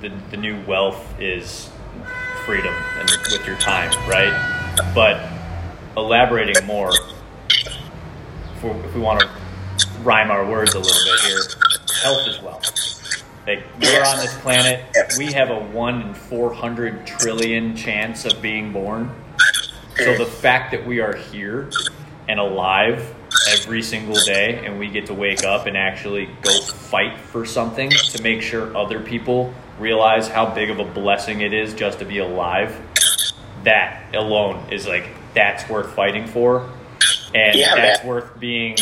the, 0.00 0.10
the 0.30 0.36
new 0.36 0.60
wealth 0.66 1.20
is 1.20 1.70
freedom 2.44 2.74
and 2.98 3.10
with 3.32 3.46
your 3.46 3.56
time, 3.56 3.90
right? 4.08 4.32
But 4.94 5.28
elaborating 5.96 6.64
more, 6.66 6.92
if, 7.50 8.62
we 8.62 8.70
if 8.70 8.94
we 8.94 9.00
want 9.00 9.20
to 9.20 9.28
rhyme 10.02 10.30
our 10.30 10.46
words 10.46 10.74
a 10.74 10.78
little 10.78 11.04
bit 11.04 11.20
here, 11.20 11.40
health 12.02 12.26
is 12.26 12.40
wealth. 12.40 12.95
Like 13.46 13.62
we're 13.80 14.02
on 14.02 14.18
this 14.18 14.36
planet, 14.38 14.84
we 15.16 15.32
have 15.32 15.50
a 15.50 15.58
one 15.58 16.02
in 16.02 16.14
four 16.14 16.52
hundred 16.52 17.06
trillion 17.06 17.76
chance 17.76 18.24
of 18.24 18.42
being 18.42 18.72
born. 18.72 19.14
So 19.96 20.16
the 20.16 20.26
fact 20.26 20.72
that 20.72 20.84
we 20.86 21.00
are 21.00 21.14
here 21.14 21.70
and 22.28 22.40
alive 22.40 23.14
every 23.50 23.82
single 23.82 24.16
day 24.24 24.64
and 24.66 24.78
we 24.78 24.88
get 24.88 25.06
to 25.06 25.14
wake 25.14 25.44
up 25.44 25.66
and 25.66 25.76
actually 25.76 26.28
go 26.42 26.60
fight 26.60 27.18
for 27.18 27.46
something 27.46 27.90
to 27.90 28.22
make 28.22 28.42
sure 28.42 28.76
other 28.76 29.00
people 29.00 29.54
realize 29.78 30.26
how 30.28 30.52
big 30.52 30.70
of 30.70 30.80
a 30.80 30.84
blessing 30.84 31.40
it 31.42 31.52
is 31.52 31.72
just 31.72 31.98
to 32.00 32.04
be 32.04 32.18
alive, 32.18 32.76
that 33.62 34.14
alone 34.14 34.72
is 34.72 34.86
like 34.86 35.08
that's 35.34 35.68
worth 35.68 35.94
fighting 35.94 36.26
for. 36.26 36.68
And 37.34 37.56
Yeah, 37.56 37.76
that's 37.76 38.00
man. 38.00 38.08
worth 38.08 38.40
being 38.40 38.76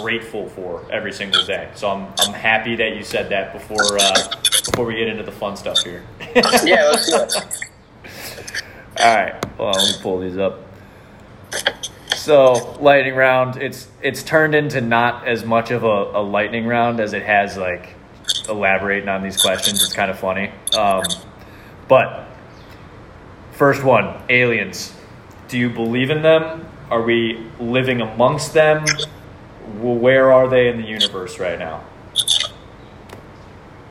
grateful 0.00 0.48
for 0.50 0.84
every 0.90 1.12
single 1.12 1.44
day. 1.44 1.70
So 1.74 1.90
I'm 1.90 2.12
I'm 2.18 2.32
happy 2.32 2.76
that 2.76 2.96
you 2.96 3.02
said 3.02 3.28
that 3.30 3.52
before 3.52 3.98
uh, 3.98 4.28
before 4.64 4.84
we 4.84 4.96
get 4.96 5.08
into 5.08 5.22
the 5.22 5.32
fun 5.32 5.56
stuff 5.56 5.82
here. 5.82 6.02
Yeah, 6.64 6.90
let's 6.90 7.10
do 7.10 7.16
it. 7.16 7.34
All 9.00 9.16
right. 9.16 9.58
Well, 9.58 9.70
let 9.70 9.82
me 9.82 10.02
pull 10.02 10.20
these 10.20 10.38
up. 10.38 10.60
So 12.16 12.76
lightning 12.80 13.14
round, 13.14 13.56
it's 13.56 13.88
it's 14.00 14.22
turned 14.22 14.54
into 14.54 14.80
not 14.80 15.26
as 15.26 15.44
much 15.44 15.70
of 15.70 15.82
a, 15.84 15.86
a 15.86 16.22
lightning 16.22 16.66
round 16.66 17.00
as 17.00 17.12
it 17.14 17.22
has 17.22 17.56
like 17.56 17.96
elaborating 18.48 19.08
on 19.08 19.22
these 19.22 19.40
questions. 19.40 19.82
It's 19.82 19.92
kind 19.92 20.10
of 20.10 20.18
funny. 20.18 20.52
Um, 20.76 21.02
but 21.88 22.28
first 23.52 23.82
one, 23.82 24.22
aliens. 24.28 24.94
Do 25.48 25.58
you 25.58 25.68
believe 25.68 26.10
in 26.10 26.22
them? 26.22 26.66
Are 26.90 27.02
we 27.02 27.44
living 27.58 28.00
amongst 28.00 28.54
them? 28.54 28.84
Where 29.80 30.32
are 30.32 30.48
they 30.48 30.68
in 30.68 30.80
the 30.80 30.86
universe 30.86 31.38
right 31.38 31.58
now? 31.58 31.84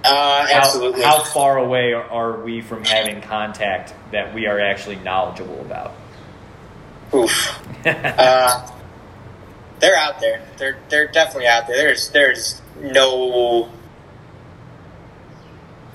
Uh, 0.03 0.47
How, 0.47 0.57
absolutely. 0.57 1.03
how 1.03 1.23
far 1.23 1.57
away 1.57 1.93
are, 1.93 2.41
we 2.41 2.61
from 2.61 2.83
having 2.83 3.21
contact 3.21 3.93
that 4.11 4.33
we 4.33 4.47
are 4.47 4.59
actually 4.59 4.95
knowledgeable 4.97 5.61
about? 5.61 5.93
Oof. 7.13 7.59
uh, 7.85 8.67
they're 9.79 9.95
out 9.95 10.19
there. 10.19 10.41
They're 10.57 10.77
they're 10.89 11.07
definitely 11.07 11.47
out 11.47 11.67
there. 11.67 11.75
There's 11.77 12.09
there's 12.09 12.61
no 12.79 13.69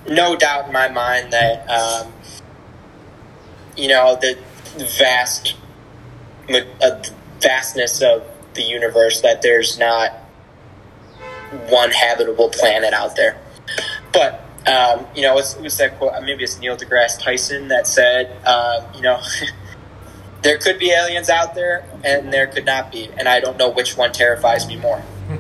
no 0.08 0.36
doubt 0.36 0.66
in 0.66 0.72
my 0.72 0.88
mind 0.88 1.32
that 1.32 1.68
um, 1.68 2.12
you 3.76 3.88
know 3.88 4.16
the 4.16 4.38
vast 4.98 5.56
ma- 6.48 6.58
uh, 6.82 7.02
vastness 7.40 8.02
of 8.02 8.24
the 8.56 8.62
universe 8.62 9.20
that 9.20 9.42
there's 9.42 9.78
not 9.78 10.12
one 11.68 11.90
habitable 11.90 12.48
planet 12.48 12.92
out 12.92 13.16
there. 13.16 13.38
But 14.12 14.42
um, 14.66 15.06
you 15.14 15.22
know, 15.22 15.32
it 15.32 15.36
was, 15.36 15.56
it 15.56 15.62
was 15.62 15.76
that 15.78 15.98
quote. 15.98 16.12
Maybe 16.24 16.42
it's 16.42 16.58
Neil 16.58 16.76
deGrasse 16.76 17.22
Tyson 17.22 17.68
that 17.68 17.86
said, 17.86 18.44
um, 18.46 18.84
you 18.94 19.02
know. 19.02 19.20
there 20.42 20.58
could 20.58 20.78
be 20.78 20.92
aliens 20.92 21.28
out 21.28 21.56
there 21.56 21.84
and 22.04 22.32
there 22.32 22.46
could 22.46 22.64
not 22.66 22.92
be 22.92 23.08
and 23.18 23.26
i 23.26 23.40
don't 23.40 23.56
know 23.56 23.68
which 23.70 23.96
one 23.96 24.12
terrifies 24.12 24.68
me 24.68 24.76
more 24.76 25.02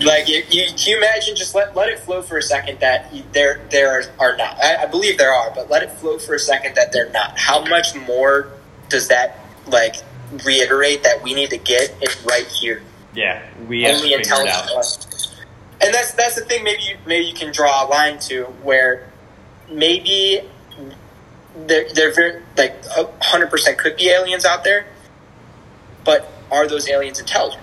like 0.00 0.28
you, 0.28 0.42
you, 0.48 0.66
can 0.68 0.78
you 0.86 0.96
imagine 0.96 1.36
just 1.36 1.54
let, 1.54 1.76
let 1.76 1.90
it 1.90 1.98
flow 1.98 2.22
for 2.22 2.38
a 2.38 2.42
second 2.42 2.80
that 2.80 3.12
you- 3.12 3.24
there 3.32 3.60
there 3.70 4.02
are 4.18 4.34
not 4.36 4.56
I, 4.64 4.84
I 4.84 4.86
believe 4.86 5.18
there 5.18 5.34
are 5.34 5.50
but 5.54 5.68
let 5.68 5.82
it 5.82 5.90
flow 5.90 6.16
for 6.18 6.34
a 6.34 6.38
second 6.38 6.76
that 6.76 6.90
they're 6.92 7.10
not 7.10 7.38
how 7.38 7.64
much 7.66 7.94
more 8.06 8.48
does 8.88 9.08
that 9.08 9.38
like 9.66 9.96
reiterate 10.44 11.02
that 11.02 11.22
we 11.22 11.34
need 11.34 11.50
to 11.50 11.58
get 11.58 11.94
it 12.00 12.22
right 12.24 12.46
here 12.46 12.82
yeah, 13.14 13.42
we 13.66 13.86
only 13.86 14.00
figure 14.00 14.16
it 14.18 14.20
intelligent 14.20 14.54
out. 14.54 15.06
And 15.80 15.94
that's 15.94 16.12
that's 16.12 16.34
the 16.34 16.42
thing. 16.42 16.64
Maybe 16.64 16.82
you, 16.82 16.96
maybe 17.06 17.26
you 17.26 17.34
can 17.34 17.52
draw 17.52 17.84
a 17.84 17.88
line 17.88 18.18
to 18.20 18.44
where 18.62 19.10
maybe 19.70 20.40
they're 21.66 21.88
they're 21.94 22.12
very 22.12 22.42
like 22.56 22.84
hundred 23.20 23.50
percent 23.50 23.78
could 23.78 23.96
be 23.96 24.08
aliens 24.10 24.44
out 24.44 24.64
there, 24.64 24.86
but 26.04 26.30
are 26.50 26.68
those 26.68 26.88
aliens 26.88 27.18
intelligent? 27.18 27.62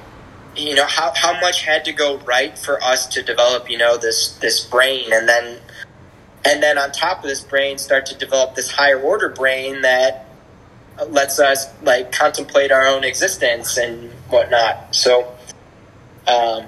You 0.56 0.76
know 0.76 0.86
how 0.86 1.14
how 1.16 1.40
much 1.40 1.64
had 1.64 1.86
to 1.86 1.94
go 1.94 2.18
right 2.20 2.58
for 2.58 2.82
us 2.84 3.08
to 3.08 3.22
develop 3.22 3.70
you 3.70 3.78
know 3.78 3.98
this 3.98 4.38
this 4.40 4.66
brain 4.66 5.12
and 5.12 5.28
then 5.28 5.60
and 6.46 6.64
then 6.64 6.78
on 6.78 6.92
top 6.92 7.20
of 7.20 7.30
this 7.30 7.42
brain 7.42 7.78
start 7.78 8.06
to 8.08 8.18
develop 8.18 8.56
this 8.56 8.72
higher 8.72 9.00
order 9.00 9.30
brain 9.30 9.82
that 9.82 10.25
lets 11.08 11.40
us 11.40 11.68
like 11.82 12.12
contemplate 12.12 12.72
our 12.72 12.86
own 12.86 13.04
existence 13.04 13.78
and 13.78 14.12
whatnot. 14.30 14.96
So, 14.96 15.36
um, 16.28 16.66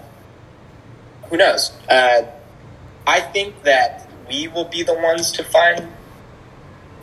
who 1.30 1.38
knows? 1.38 1.72
Uh, 1.90 2.24
I 3.06 3.22
think 3.22 3.64
that 3.64 4.10
we 4.30 4.48
will 4.48 4.66
be 4.66 4.84
the 4.84 4.94
ones 4.94 5.32
to 5.34 5.44
find 5.44 5.88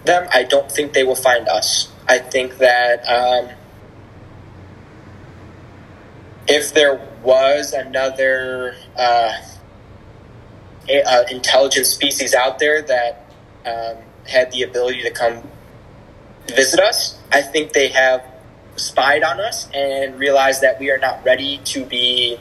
them. 0.04 0.28
I 0.32 0.42
don't 0.44 0.70
think 0.70 0.92
they 0.92 1.04
will 1.04 1.14
find 1.16 1.48
us. 1.48 1.90
I 2.06 2.18
think 2.18 2.58
that 2.58 3.06
um, 3.08 3.50
if 6.46 6.74
there 6.74 7.00
was 7.22 7.72
another 7.72 8.76
uh, 8.96 9.32
a, 10.88 11.02
uh, 11.02 11.24
intelligent 11.30 11.86
species 11.86 12.34
out 12.34 12.58
there 12.58 12.82
that 12.82 13.30
um, 13.64 13.96
had 14.28 14.50
the 14.52 14.62
ability 14.62 15.02
to 15.02 15.10
come 15.10 15.42
visit 16.48 16.80
us, 16.80 17.18
I 17.32 17.42
think 17.42 17.72
they 17.72 17.88
have 17.88 18.24
spied 18.76 19.22
on 19.22 19.40
us 19.40 19.68
and 19.72 20.18
realized 20.18 20.62
that 20.62 20.80
we 20.80 20.90
are 20.90 20.98
not 20.98 21.24
ready 21.24 21.58
to 21.64 21.84
be 21.84 22.38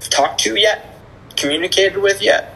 talked 0.00 0.40
to 0.40 0.58
yet, 0.58 0.98
communicated 1.36 1.98
with 1.98 2.22
yet, 2.22 2.54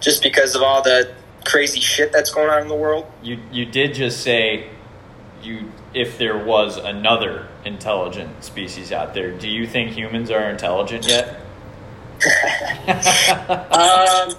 just 0.00 0.22
because 0.22 0.54
of 0.54 0.62
all 0.62 0.82
the 0.82 1.12
crazy 1.44 1.80
shit 1.80 2.12
that's 2.12 2.30
going 2.32 2.48
on 2.48 2.62
in 2.62 2.68
the 2.68 2.74
world. 2.74 3.06
You 3.22 3.38
you 3.50 3.64
did 3.64 3.94
just 3.94 4.20
say 4.20 4.68
you 5.42 5.72
if 5.94 6.18
there 6.18 6.38
was 6.44 6.76
another 6.76 7.48
intelligent 7.64 8.44
species 8.44 8.92
out 8.92 9.14
there, 9.14 9.30
do 9.30 9.48
you 9.48 9.66
think 9.66 9.92
humans 9.92 10.30
are 10.30 10.50
intelligent 10.50 11.06
yet? 11.06 11.40
um, 13.72 14.34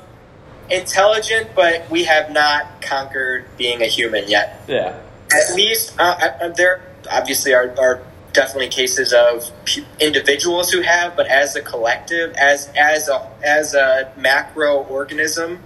intelligent, 0.70 1.52
but 1.56 1.90
we 1.90 2.04
have 2.04 2.32
not 2.32 2.82
conquered 2.82 3.46
being 3.58 3.82
a 3.82 3.86
human 3.86 4.28
yet. 4.28 4.62
Yeah. 4.68 5.00
At 5.34 5.56
least 5.56 6.00
uh, 6.00 6.16
uh, 6.42 6.50
there 6.50 6.82
obviously 7.12 7.54
are, 7.54 7.74
are 7.80 8.02
definitely 8.34 8.70
cases 8.70 9.14
of 9.14 9.52
individuals 10.00 10.72
who 10.72 10.82
have, 10.82 11.16
but 11.16 11.28
as 11.28 11.56
a 11.56 11.62
collective, 11.62 12.34
as 12.36 12.70
as 12.76 13.08
a 13.08 13.30
as 13.44 13.74
a 13.74 14.12
macro 14.18 14.84
organism, 14.86 15.60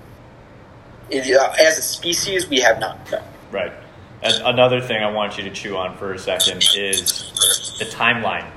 uh, 1.12 1.16
as 1.16 1.78
a 1.78 1.82
species, 1.82 2.50
we 2.50 2.60
have 2.60 2.80
not. 2.80 3.12
No. 3.12 3.22
Right. 3.52 3.72
And 4.22 4.42
another 4.46 4.80
thing 4.80 5.04
I 5.04 5.12
want 5.12 5.38
you 5.38 5.44
to 5.44 5.52
chew 5.52 5.76
on 5.76 5.98
for 5.98 6.14
a 6.14 6.20
second 6.20 6.64
is 6.76 7.30
the 7.78 7.86
timeline, 7.86 8.50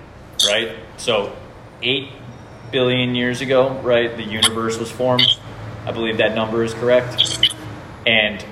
right? 0.46 0.76
So, 0.96 1.34
eight 1.82 2.10
billion 2.70 3.16
years 3.16 3.40
ago, 3.40 3.74
right, 3.80 4.16
the 4.16 4.22
universe 4.22 4.78
was 4.78 4.90
formed. 4.90 5.26
I 5.86 5.92
believe 5.92 6.18
that 6.18 6.34
number 6.34 6.64
is 6.64 6.74
correct. 6.74 7.54
And 8.06 8.44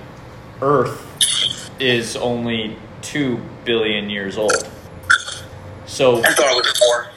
Earth 0.63 1.71
is 1.81 2.17
only 2.17 2.77
two 3.03 3.41
billion 3.65 4.09
years 4.09 4.39
old. 4.39 4.69
So 5.87 6.23
I 6.23 6.33
thought 6.33 6.51
it 6.51 6.65
was 6.65 6.79
four. 6.79 7.09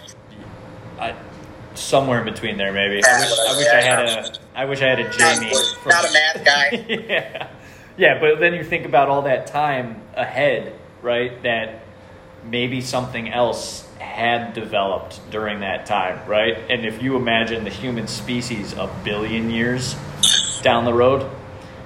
I, 0.99 1.15
somewhere 1.75 2.19
in 2.19 2.25
between 2.33 2.57
there, 2.57 2.73
maybe. 2.73 3.01
I 3.05 3.19
wish, 3.19 3.39
I 3.39 3.57
wish 3.57 3.67
I 3.67 3.81
had 3.81 3.99
a. 3.99 4.33
I 4.55 4.65
wish 4.65 4.81
I 4.81 4.89
had 4.89 4.99
a 4.99 5.09
Jamie. 5.11 5.51
Not, 5.51 5.77
from- 5.77 5.89
not 5.91 6.05
a 6.09 6.13
math 6.13 6.45
guy. 6.45 6.85
yeah. 7.07 7.49
Yeah, 7.97 8.19
but 8.19 8.39
then 8.39 8.53
you 8.53 8.63
think 8.63 8.85
about 8.85 9.09
all 9.09 9.23
that 9.23 9.47
time 9.47 10.01
ahead, 10.15 10.73
right? 11.01 11.41
That 11.43 11.83
maybe 12.43 12.81
something 12.81 13.29
else 13.29 13.87
had 13.99 14.53
developed 14.53 15.19
during 15.31 15.61
that 15.61 15.85
time, 15.87 16.27
right? 16.27 16.57
And 16.69 16.85
if 16.85 17.01
you 17.01 17.15
imagine 17.15 17.63
the 17.63 17.69
human 17.71 18.07
species 18.07 18.73
a 18.73 18.87
billion 19.03 19.49
years 19.49 19.95
down 20.61 20.85
the 20.85 20.93
road, 20.93 21.29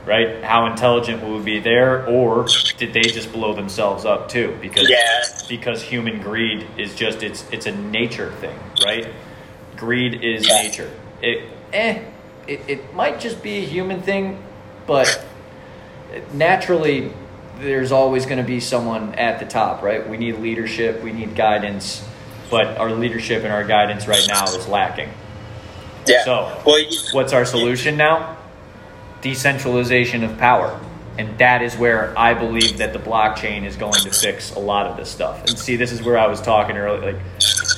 right? 0.06 0.44
How 0.44 0.66
intelligent 0.68 1.24
will 1.24 1.38
we 1.38 1.44
be 1.44 1.60
there, 1.60 2.06
or 2.08 2.48
did 2.78 2.94
they 2.94 3.02
just 3.02 3.32
blow 3.32 3.54
themselves 3.54 4.06
up 4.06 4.30
too? 4.30 4.58
Because 4.62 4.90
Yeah. 4.90 5.24
because 5.48 5.82
human 5.82 6.22
greed 6.22 6.66
is 6.78 6.96
just 6.96 7.24
it's 7.24 7.46
it's 7.52 7.66
a 7.66 7.72
nature 7.72 8.32
thing, 8.40 8.58
right? 8.86 9.08
Greed 9.76 10.24
is 10.24 10.48
Yeah. 10.48 10.62
nature. 10.64 10.90
It 11.22 11.44
eh, 11.74 12.00
it, 12.48 12.62
it 12.68 12.94
might 12.94 13.20
just 13.20 13.44
be 13.44 13.58
a 13.60 13.66
human 13.66 14.02
thing, 14.02 14.42
but 14.88 15.24
naturally 16.34 17.12
there's 17.60 17.92
always 17.92 18.26
going 18.26 18.40
to 18.40 18.44
be 18.44 18.60
someone 18.60 19.14
at 19.16 19.40
the 19.40 19.46
top, 19.46 19.84
right? 19.84 20.08
We 20.10 20.18
need 20.18 20.40
leadership, 20.40 21.04
we 21.04 21.12
need 21.12 21.36
guidance, 21.36 22.04
but 22.50 22.78
our 22.78 22.92
leadership 22.92 23.44
and 23.44 23.54
our 23.54 23.64
guidance 23.64 24.08
right 24.08 24.26
now 24.28 24.54
is 24.56 24.68
lacking. 24.68 25.10
Yeah. 26.06 26.24
So- 26.26 26.62
well, 26.66 26.80
you- 26.80 26.98
What's 27.12 27.34
our 27.34 27.46
solution 27.46 27.98
now? 27.98 28.38
Decentralization 29.22 30.24
of 30.24 30.38
power. 30.38 30.80
And 31.18 31.38
that 31.40 31.62
is 31.62 31.76
where 31.78 32.14
I 32.18 32.34
believe 32.34 32.78
that 32.78 32.94
the 32.94 33.00
blockchain 33.00 33.66
is 33.66 33.76
going 33.76 33.94
to 34.02 34.10
fix 34.12 34.56
a 34.56 34.60
lot 34.60 34.88
of 34.88 34.98
this 34.98 35.10
stuff. 35.12 35.42
And 35.46 35.60
see, 35.60 35.76
this 35.76 35.92
is 35.92 36.02
where 36.02 36.18
I 36.18 36.26
was 36.28 36.42
talking 36.42 36.78
earlier. 36.78 37.14
Like, 37.14 37.22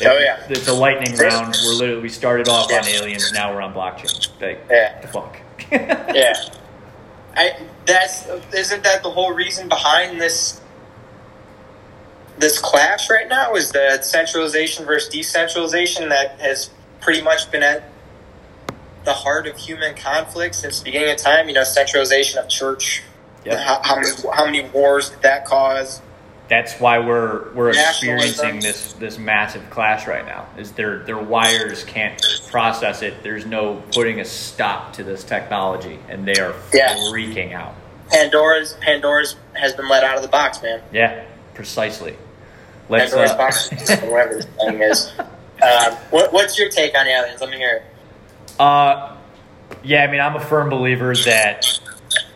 Oh, 0.05 0.17
yeah. 0.19 0.37
it's 0.49 0.67
a 0.67 0.73
lightning 0.73 1.15
round. 1.17 1.55
We're 1.65 1.73
literally 1.73 2.01
we 2.03 2.09
started 2.09 2.47
off 2.47 2.71
on 2.71 2.83
Yeah. 2.87 2.99
aliens, 3.01 3.31
now 3.33 3.53
we're 3.53 3.61
on 3.61 3.73
blockchain. 3.73 4.29
Like, 4.39 4.63
Yeah. 4.69 5.01
the 5.01 5.07
fuck. 5.07 5.37
yeah. 5.71 6.33
I 7.35 7.55
that's 7.85 8.27
isn't 8.53 8.83
that 8.83 9.01
the 9.03 9.09
whole 9.09 9.33
reason 9.33 9.67
behind 9.67 10.21
this 10.21 10.61
this 12.37 12.59
clash 12.59 13.09
right 13.09 13.27
now 13.27 13.55
is 13.55 13.71
the 13.71 13.99
centralization 14.01 14.85
versus 14.85 15.09
decentralization 15.09 16.09
that 16.09 16.39
has 16.39 16.69
pretty 17.01 17.21
much 17.21 17.49
been 17.51 17.63
at 17.63 17.83
the 19.05 19.13
heart 19.13 19.47
of 19.47 19.57
human 19.57 19.95
conflict 19.95 20.55
since 20.55 20.79
the 20.79 20.85
beginning 20.85 21.11
of 21.11 21.17
time. 21.17 21.47
You 21.47 21.53
know, 21.55 21.63
centralization 21.63 22.39
of 22.39 22.49
church. 22.49 23.03
Yep. 23.45 23.59
How, 23.59 23.81
how 23.83 23.95
many 23.95 24.09
how 24.33 24.45
many 24.45 24.61
wars 24.69 25.09
did 25.09 25.21
that 25.23 25.45
cause? 25.45 26.01
That's 26.49 26.79
why 26.79 26.99
we're 26.99 27.51
we're 27.53 27.69
experiencing 27.69 28.59
this 28.59 28.93
this 28.93 29.17
massive 29.17 29.69
clash 29.69 30.07
right 30.07 30.25
now. 30.25 30.47
Is 30.57 30.71
their 30.73 30.99
their 30.99 31.17
wires 31.17 31.83
can't 31.83 32.21
process 32.49 33.01
it. 33.01 33.23
There's 33.23 33.45
no 33.45 33.81
putting 33.93 34.19
a 34.19 34.25
stop 34.25 34.93
to 34.93 35.03
this 35.03 35.23
technology, 35.23 35.99
and 36.09 36.25
they 36.27 36.35
are 36.39 36.53
Yeah. 36.73 36.95
freaking 37.11 37.53
out. 37.53 37.73
Pandora's 38.09 38.73
Pandora's 38.81 39.35
has 39.53 39.73
been 39.73 39.87
let 39.89 40.03
out 40.03 40.15
of 40.17 40.21
the 40.21 40.27
box, 40.27 40.61
man. 40.61 40.81
Yeah, 40.91 41.23
precisely. 41.53 42.15
Let's. 42.89 43.11
Pandora's 43.13 43.31
Uh, 43.31 43.37
box, 43.37 43.69
whatever 44.03 44.35
this 44.35 44.45
thing 44.45 44.81
is. 44.81 45.11
Um, 45.19 45.93
what, 46.11 46.33
what's 46.33 46.59
your 46.59 46.69
take 46.69 46.95
on 46.97 47.07
aliens? 47.07 47.39
Let 47.39 47.49
me 47.49 47.57
hear 47.57 47.77
it. 47.77 47.83
Uh, 48.59 49.15
yeah, 49.83 50.03
I 50.03 50.11
mean, 50.11 50.21
I'm 50.21 50.35
a 50.35 50.39
firm 50.39 50.69
believer 50.69 51.15
that 51.25 51.65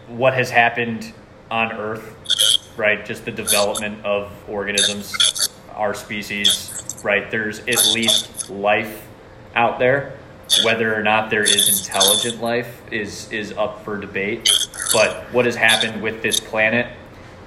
what 0.07 0.34
has 0.34 0.49
happened 0.49 1.13
on 1.51 1.72
Earth, 1.72 2.74
right? 2.78 3.05
Just 3.05 3.26
the 3.26 3.32
development 3.32 4.05
of 4.05 4.32
organisms, 4.49 5.49
our 5.74 5.93
species, 5.93 6.99
right? 7.03 7.30
There's 7.30 7.59
at 7.59 7.93
least 7.93 8.49
life 8.49 9.05
out 9.55 9.80
there. 9.80 10.13
Whether 10.63 10.95
or 10.95 11.03
not 11.03 11.30
there 11.30 11.43
is 11.43 11.86
intelligent 11.86 12.41
life 12.41 12.82
is 12.89 13.30
is 13.34 13.51
up 13.53 13.84
for 13.84 13.97
debate. 13.97 14.49
But 14.93 15.26
what 15.34 15.45
has 15.45 15.55
happened 15.55 16.01
with 16.01 16.22
this 16.22 16.39
planet? 16.39 16.88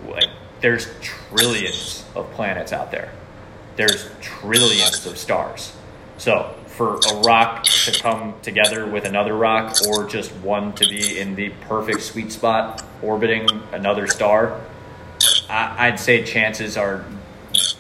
Like, 0.07 0.29
there's 0.61 0.89
trillions 1.01 2.05
of 2.15 2.31
planets 2.33 2.73
out 2.73 2.91
there. 2.91 3.11
There's 3.77 4.11
trillions 4.21 5.07
of 5.07 5.17
stars. 5.17 5.73
So 6.19 6.55
for 6.71 6.97
a 6.97 7.15
rock 7.25 7.65
to 7.65 8.01
come 8.01 8.35
together 8.43 8.87
with 8.87 9.05
another 9.05 9.35
rock, 9.37 9.77
or 9.89 10.05
just 10.07 10.31
one 10.37 10.73
to 10.75 10.89
be 10.89 11.19
in 11.19 11.35
the 11.35 11.51
perfect 11.69 12.01
sweet 12.03 12.33
spot 12.33 12.83
orbiting 13.03 13.49
another 13.73 14.07
star, 14.07 14.61
I, 15.49 15.89
I'd 15.89 16.01
say 16.01 16.23
chances 16.25 16.77
are 16.77 17.05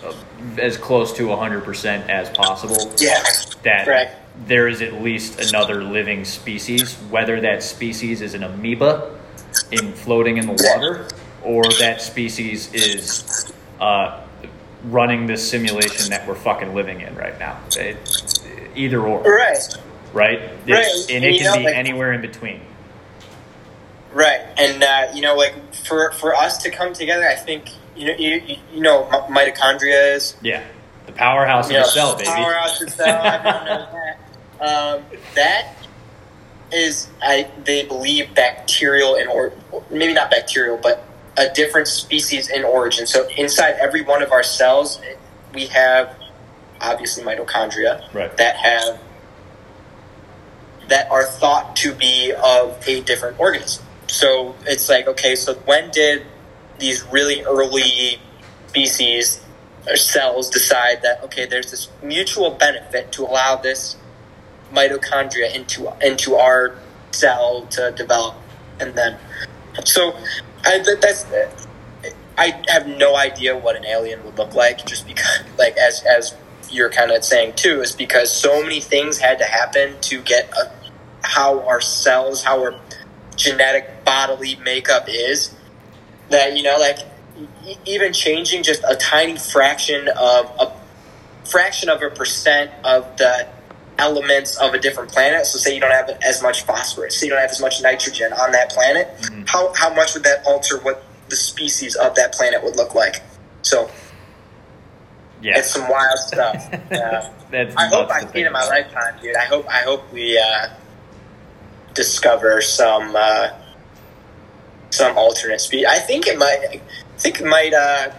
uh, 0.05 0.14
as 0.59 0.76
close 0.76 1.12
to 1.14 1.26
100% 1.28 2.09
as 2.09 2.28
possible 2.30 2.93
Yeah. 2.99 3.22
that 3.62 3.86
there 4.47 4.68
is 4.68 4.82
at 4.82 5.03
least 5.03 5.41
another 5.51 5.82
living 5.84 6.24
species, 6.24 6.95
whether 7.11 7.41
that 7.43 7.62
species 7.62 8.20
is 8.22 8.34
an 8.34 8.43
amoeba 8.43 9.18
in 9.70 9.93
floating 9.93 10.36
in 10.38 10.47
the 10.47 10.53
water, 10.74 11.07
or 11.43 11.62
that 11.78 12.01
species 12.01 12.72
is 12.72 13.53
uh, 13.80 14.20
running 14.85 15.26
this 15.26 15.49
simulation 15.49 16.11
that 16.11 16.26
we're 16.26 16.35
fucking 16.35 16.74
living 16.74 17.01
in 17.01 17.14
right 17.16 17.39
now. 17.39 17.59
It, 17.76 17.97
either 18.74 19.01
or, 19.01 19.20
Right. 19.22 19.59
right? 20.12 20.39
It- 20.41 20.72
Right. 20.72 20.87
And 21.11 21.24
it 21.24 21.33
you 21.35 21.39
can 21.41 21.53
know, 21.53 21.59
be 21.59 21.64
like- 21.64 21.74
anywhere 21.76 22.12
in 22.12 22.20
between. 22.20 22.61
Right, 24.12 24.41
and 24.59 24.83
uh, 24.83 25.07
you 25.14 25.22
know, 25.22 25.37
like 25.37 25.55
for 25.72 26.11
for 26.12 26.35
us 26.35 26.59
to 26.64 26.70
come 26.70 26.93
together, 26.93 27.28
I 27.28 27.37
think 27.37 27.70
you 27.95 28.09
know, 28.09 28.14
you, 28.18 28.43
you- 28.72 28.81
know, 28.81 29.05
mi- 29.28 29.37
mitochondria 29.53 30.16
is 30.16 30.35
Yeah, 30.43 30.62
the 31.07 31.12
powerhouse 31.12 31.66
of 31.66 31.74
know, 31.74 31.83
the 31.83 31.85
cell, 31.89 32.16
baby. 32.16 32.26
powerhouse 32.28 32.81
of 32.81 32.89
the 32.89 32.93
cell. 32.93 33.22
Everyone 33.24 33.64
knows 33.66 33.87
that. 34.59 34.66
Um, 34.66 35.05
that 35.37 35.76
is, 36.72 37.07
I 37.22 37.49
they 37.64 37.85
believe 37.85 38.35
bacterial 38.35 39.14
and 39.14 39.28
or 39.28 39.53
maybe 39.91 40.12
not 40.12 40.28
bacterial, 40.28 40.76
but 40.76 41.05
a 41.41 41.53
different 41.55 41.88
species 41.88 42.51
in 42.51 42.64
origin. 42.64 43.07
So 43.07 43.26
inside 43.36 43.76
every 43.80 44.03
one 44.03 44.22
of 44.22 44.30
our 44.30 44.43
cells, 44.43 45.01
we 45.55 45.66
have 45.66 46.14
obviously 46.80 47.24
mitochondria 47.24 48.03
Right. 48.12 48.36
that 48.36 48.57
have 48.57 49.01
that 50.88 51.11
are 51.11 51.24
thought 51.24 51.76
to 51.76 51.95
be 51.95 52.32
of 52.32 52.76
a 52.86 53.01
different 53.03 53.38
organism. 53.41 53.84
So 54.09 54.57
it's 54.66 54.88
like, 54.88 55.07
okay, 55.07 55.36
so 55.36 55.55
when 55.55 55.91
did 55.91 56.26
these 56.78 57.05
really 57.12 57.43
early 57.43 58.18
species 58.68 59.41
or 59.86 59.97
cells 59.97 60.51
decide 60.51 61.03
that 61.03 61.22
okay, 61.24 61.47
there's 61.47 61.70
this 61.70 61.88
mutual 62.03 62.51
benefit 62.51 63.12
to 63.12 63.22
allow 63.22 63.57
this 63.57 63.97
mitochondria 64.72 65.55
into 65.55 65.91
into 66.05 66.34
our 66.34 66.76
cell 67.12 67.66
to 67.70 67.93
develop, 67.93 68.34
and 68.78 68.95
then 68.95 69.16
so 69.84 70.14
I, 70.64 70.78
that's 71.00 71.26
I 72.38 72.62
have 72.68 72.86
no 72.86 73.16
idea 73.16 73.56
what 73.56 73.76
an 73.76 73.84
alien 73.84 74.24
would 74.24 74.38
look 74.38 74.54
like, 74.54 74.86
just 74.86 75.06
because 75.06 75.40
like 75.58 75.76
as 75.76 76.02
as 76.04 76.34
you're 76.70 76.90
kind 76.90 77.11
of 77.11 77.24
saying 77.24 77.54
too, 77.54 77.80
is 77.80 77.92
because 77.92 78.32
so 78.32 78.62
many 78.62 78.80
things 78.80 79.18
had 79.18 79.38
to 79.38 79.44
happen 79.44 80.00
to 80.02 80.20
get 80.22 80.50
a, 80.56 80.70
how 81.22 81.66
our 81.66 81.80
cells, 81.80 82.42
how 82.42 82.62
our 82.62 82.74
genetic 83.36 84.04
bodily 84.04 84.56
makeup 84.56 85.06
is 85.08 85.54
that 86.28 86.56
you 86.56 86.62
know 86.62 86.76
like 86.78 86.98
even 87.86 88.12
changing 88.12 88.62
just 88.62 88.82
a 88.88 88.96
tiny 88.96 89.36
fraction 89.36 90.08
of 90.08 90.52
a 90.58 90.72
fraction 91.48 91.88
of 91.88 92.02
a 92.02 92.11
percent 92.11 92.70
of 92.84 93.16
the 93.16 93.46
elements 94.01 94.57
of 94.57 94.72
a 94.74 94.78
different 94.78 95.11
planet. 95.11 95.46
So, 95.46 95.59
say 95.59 95.74
you 95.74 95.80
don't 95.80 95.90
have 95.92 96.09
as 96.22 96.42
much 96.42 96.62
phosphorus, 96.64 97.16
so 97.18 97.26
you 97.26 97.30
don't 97.32 97.40
have 97.40 97.51
as 97.51 97.61
much 97.61 97.80
nitrogen 97.82 98.32
on 98.32 98.51
that 98.53 98.70
planet. 98.70 99.07
Mhm. 99.20 99.48
How 99.48 99.72
how 99.74 99.92
much 99.94 100.14
would 100.14 100.24
that 100.24 100.42
alter 100.46 100.78
what 100.78 101.03
the 101.28 101.36
species 101.36 101.94
of 101.96 102.14
that 102.16 102.32
planet 102.32 102.62
would 102.64 102.76
look 102.76 102.94
like? 102.94 103.22
So, 103.62 103.90
Yeah. 105.42 105.59
it's 105.59 105.70
some 105.70 105.88
wild 105.88 106.18
stuff. 106.18 106.57
That's 107.51 107.76
I 107.76 107.86
hope 107.88 108.11
I 108.11 108.20
see 108.20 108.40
it 108.40 108.46
in 108.46 108.53
my 108.53 108.66
lifetime, 108.66 109.14
dude. 109.22 109.36
I 109.36 109.44
hope 109.44 109.66
I 109.68 109.80
hope 109.88 110.11
we 110.12 110.38
uh, 110.38 110.68
discover 111.94 112.61
some 112.62 113.14
uh, 113.16 113.48
some 114.90 115.16
alternate 115.18 115.61
speed. 115.61 115.84
I 115.86 115.98
think 115.98 116.26
it 116.26 116.38
might. 116.38 116.61
I 116.72 116.80
think 117.18 117.40
it 117.40 117.46
might 117.46 117.74
uh, 117.74 118.11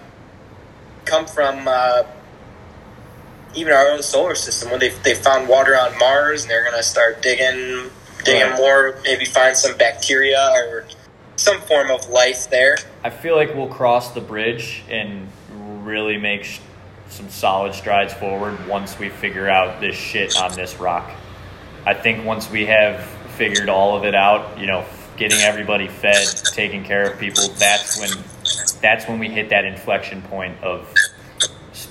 come 1.05 1.25
from 1.25 1.67
uh, 1.67 2.03
even 3.55 3.73
our 3.73 3.87
own 3.89 4.01
solar 4.01 4.35
system 4.35 4.71
when 4.71 4.79
they 4.79 4.89
they 4.89 5.15
found 5.15 5.47
water 5.47 5.75
on 5.77 5.97
Mars 5.97 6.43
and 6.43 6.51
they're 6.51 6.63
gonna 6.63 6.83
start 6.83 7.21
digging 7.21 7.89
digging 8.23 8.49
Right. 8.51 8.57
more. 8.57 8.95
Maybe 9.03 9.25
find 9.25 9.55
some 9.57 9.77
bacteria 9.77 10.39
or 10.55 10.85
some 11.35 11.59
form 11.61 11.89
of 11.91 12.07
life 12.09 12.49
there. 12.49 12.77
I 13.03 13.09
feel 13.09 13.35
like 13.35 13.55
we'll 13.55 13.67
cross 13.67 14.11
the 14.11 14.21
bridge 14.21 14.83
and 14.89 15.27
really 15.83 16.17
make 16.17 16.43
sh- 16.43 16.59
some 17.09 17.29
solid 17.29 17.73
strides 17.73 18.13
forward 18.13 18.67
once 18.67 18.97
we 18.99 19.09
figure 19.09 19.49
out 19.49 19.81
this 19.81 19.95
shit 19.95 20.39
on 20.39 20.53
this 20.55 20.79
rock. 20.79 21.09
I 21.85 21.93
think 21.95 22.23
once 22.25 22.49
we 22.49 22.67
have 22.67 23.03
figured 23.37 23.69
all 23.69 23.97
of 23.97 24.05
it 24.05 24.13
out, 24.13 24.59
you 24.59 24.67
know, 24.67 24.85
getting 25.17 25.39
everybody 25.39 25.87
fed, 25.87 26.27
taking 26.53 26.83
care 26.83 27.09
of 27.09 27.19
people, 27.19 27.47
that's 27.57 27.99
when 27.99 28.11
that's 28.81 29.07
when 29.07 29.17
we 29.19 29.29
hit 29.29 29.49
that 29.49 29.65
inflection 29.65 30.21
point 30.23 30.61
of 30.63 30.87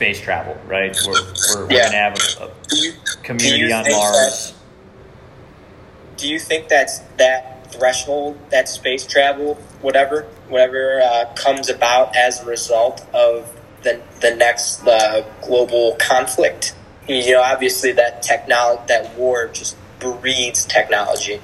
space 0.01 0.19
travel, 0.19 0.57
right? 0.67 0.97
We're, 1.07 1.13
we're, 1.13 1.61
we're 1.61 1.69
gonna 1.69 1.91
have 1.91 2.17
a, 2.41 2.45
a 2.45 2.51
you, 2.73 2.95
community 3.23 3.71
on 3.71 3.85
Mars. 3.91 4.55
do 6.17 6.27
you 6.27 6.39
think 6.39 6.69
that's 6.69 7.01
that 7.19 7.71
threshold, 7.71 8.39
that 8.49 8.67
space 8.67 9.07
travel, 9.07 9.57
whatever, 9.83 10.23
whatever 10.49 11.03
uh, 11.03 11.27
comes 11.35 11.69
about 11.69 12.17
as 12.17 12.41
a 12.41 12.47
result 12.47 13.07
of 13.13 13.55
the 13.83 14.01
the 14.23 14.35
next 14.35 14.87
uh, 14.87 15.23
global 15.43 15.97
conflict? 16.01 16.75
You 17.07 17.33
know, 17.33 17.43
obviously 17.43 17.93
that 17.93 18.23
technology, 18.23 18.83
that 18.89 19.15
war, 19.19 19.49
just 19.49 19.77
breeds 19.99 20.65
technology. 20.65 21.43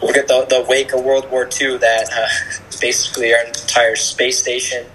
Look 0.00 0.16
at 0.16 0.26
the 0.26 0.46
the 0.46 0.64
wake 0.66 0.94
of 0.94 1.04
World 1.04 1.30
War 1.30 1.44
II. 1.44 1.76
That 1.76 2.08
uh, 2.10 2.78
basically 2.80 3.34
our 3.34 3.44
entire 3.44 3.94
space 3.94 4.38
station, 4.38 4.86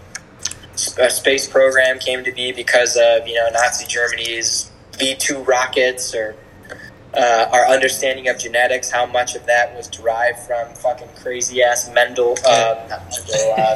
uh, 0.97 1.09
space 1.09 1.47
program 1.47 1.99
came 1.99 2.23
to 2.23 2.31
be 2.31 2.51
because 2.51 2.95
of 2.97 3.27
you 3.27 3.35
know 3.35 3.49
Nazi 3.51 3.85
Germany's 3.87 4.71
V 4.97 5.15
two 5.15 5.39
rockets 5.43 6.13
or 6.13 6.35
uh, 7.13 7.49
our 7.51 7.65
understanding 7.67 8.27
of 8.27 8.37
genetics, 8.37 8.91
how 8.91 9.05
much 9.05 9.35
of 9.35 9.45
that 9.47 9.75
was 9.75 9.87
derived 9.87 10.39
from 10.39 10.73
fucking 10.75 11.09
crazy 11.21 11.63
ass 11.63 11.89
Mendel. 11.93 12.35
Uh, 12.45 12.75
Mendel 12.89 13.53
uh, 13.57 13.75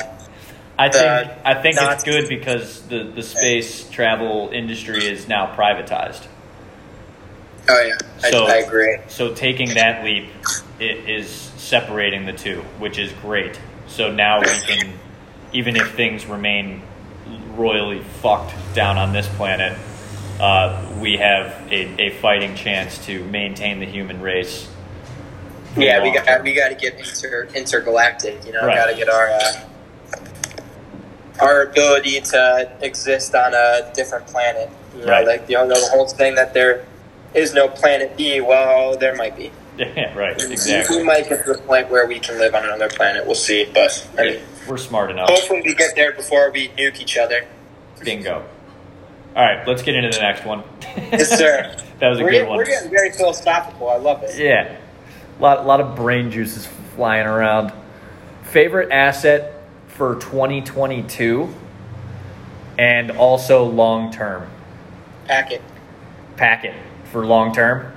I 0.78 0.90
think 0.90 1.32
I 1.46 1.62
think 1.62 1.78
it's 1.80 2.04
good 2.04 2.28
because 2.30 2.82
the, 2.88 3.04
the 3.04 3.22
space 3.22 3.90
travel 3.90 4.50
industry 4.52 5.06
is 5.06 5.28
now 5.28 5.56
privatized. 5.56 6.26
oh 7.70 7.82
yeah, 7.82 7.98
I, 8.24 8.32
So- 8.32 8.46
I 8.48 8.56
agree. 8.58 8.98
So 9.08 9.34
taking 9.34 9.76
that 9.76 10.04
leap 10.04 10.30
it 10.80 11.10
is 11.10 11.30
separating 11.30 12.26
the 12.26 12.34
two, 12.34 12.62
which 12.80 12.98
is 12.98 13.12
great. 13.22 13.60
So 13.88 14.12
now 14.12 14.40
we 14.42 14.48
can, 14.48 14.94
even 15.54 15.76
if 15.76 15.96
things 15.96 16.26
remain 16.26 16.82
royally 17.56 18.02
fucked 18.22 18.54
down 18.74 18.98
on 18.98 19.14
this 19.14 19.28
planet, 19.30 19.78
uh, 20.40 20.86
we 21.00 21.18
have 21.18 21.52
a, 21.72 22.02
a 22.02 22.10
fighting 22.20 22.56
chance 22.56 23.04
to 23.06 23.24
maintain 23.26 23.80
the 23.80 23.86
human 23.86 24.22
race. 24.22 24.70
Yeah, 25.78 26.04
we 26.04 26.12
got 26.14 26.26
term. 26.26 26.44
we 26.44 26.54
got 26.54 26.70
to 26.70 26.76
get 26.76 27.00
inter, 27.00 27.48
intergalactic. 27.56 28.46
You 28.46 28.52
know, 28.54 28.66
Right. 28.66 28.76
got 28.76 28.88
to 28.88 28.96
get 28.96 29.10
our 29.10 29.30
uh, 29.30 29.54
our 31.40 31.64
ability 31.64 32.22
to 32.22 32.72
exist 32.82 33.34
on 33.36 33.54
a 33.54 33.92
different 33.96 34.28
planet. 34.28 34.70
You 34.96 35.06
know, 35.06 35.12
Right. 35.12 35.26
like 35.28 35.50
you 35.50 35.56
know 35.56 35.68
the 35.68 35.80
whole 35.92 36.08
thing 36.08 36.36
that 36.36 36.54
there 36.54 36.86
is 37.34 37.54
no 37.54 37.68
planet 37.68 38.16
B. 38.16 38.40
Well, 38.42 38.96
there 38.98 39.16
might 39.16 39.36
be. 39.36 39.52
Yeah, 39.78 40.16
right, 40.16 40.40
Exactly. 40.40 40.98
We 40.98 41.04
might 41.04 41.28
get 41.28 41.46
to 41.46 41.54
the 41.54 41.60
point 41.60 41.90
where 41.90 42.06
we 42.08 42.20
can 42.20 42.38
live 42.38 42.54
on 42.54 42.64
another 42.64 42.90
planet. 42.90 43.26
We'll 43.26 43.34
see, 43.34 43.70
but 43.74 44.08
I 44.20 44.24
mean, 44.24 44.40
We're 44.68 44.78
smart 44.78 45.10
enough. 45.10 45.30
hopefully 45.30 45.64
we 45.66 45.74
get 45.74 45.96
there 45.96 46.12
before 46.12 46.52
we 46.52 46.68
nuke 46.70 47.00
each 47.02 47.18
other. 47.18 47.48
Bingo. 48.04 48.46
All 49.36 49.44
right, 49.44 49.68
let's 49.68 49.82
get 49.82 49.96
into 49.96 50.16
the 50.16 50.22
next 50.22 50.46
one. 50.46 50.64
Yes, 50.96 51.30
sir. 51.38 51.76
that 52.00 52.10
was 52.10 52.20
a 52.20 52.24
we're, 52.24 52.30
good 52.30 52.34
getting, 52.34 52.50
one. 52.50 52.58
we're 52.58 52.66
getting 52.66 52.92
very 52.92 53.12
philosophical. 53.12 53.90
I 53.90 53.98
love 53.98 54.22
it. 54.22 54.38
Yeah. 54.38 54.78
A 55.40 55.42
lot, 55.42 55.66
lot 55.66 55.82
of 55.82 55.96
brain 55.96 56.30
juices 56.30 56.68
flying 56.96 57.26
around. 57.26 57.74
Favorite 58.44 58.92
asset 58.92 59.64
for 59.88 60.16
2022 60.16 61.50
and 62.78 63.12
also 63.12 63.64
long 63.64 64.12
term. 64.12 64.48
Packet, 65.28 65.62
Packet 66.38 66.76
for 67.06 67.26
long 67.26 67.54
term. 67.54 67.92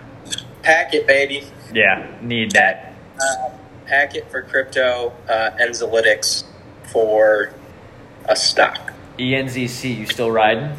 Packet, 0.67 1.07
baby. 1.07 1.45
Yeah, 1.73 2.11
need 2.21 2.51
that. 2.51 2.93
Uh, 3.23 3.51
packet 3.87 4.29
for 4.33 4.43
crypto. 4.43 5.13
Uh, 5.29 5.53
Enzolytics 5.61 6.43
for 6.91 7.53
a 8.25 8.35
stock. 8.35 8.93
ENZC, 9.17 9.97
you 9.97 10.07
still 10.07 10.33
riding? 10.33 10.71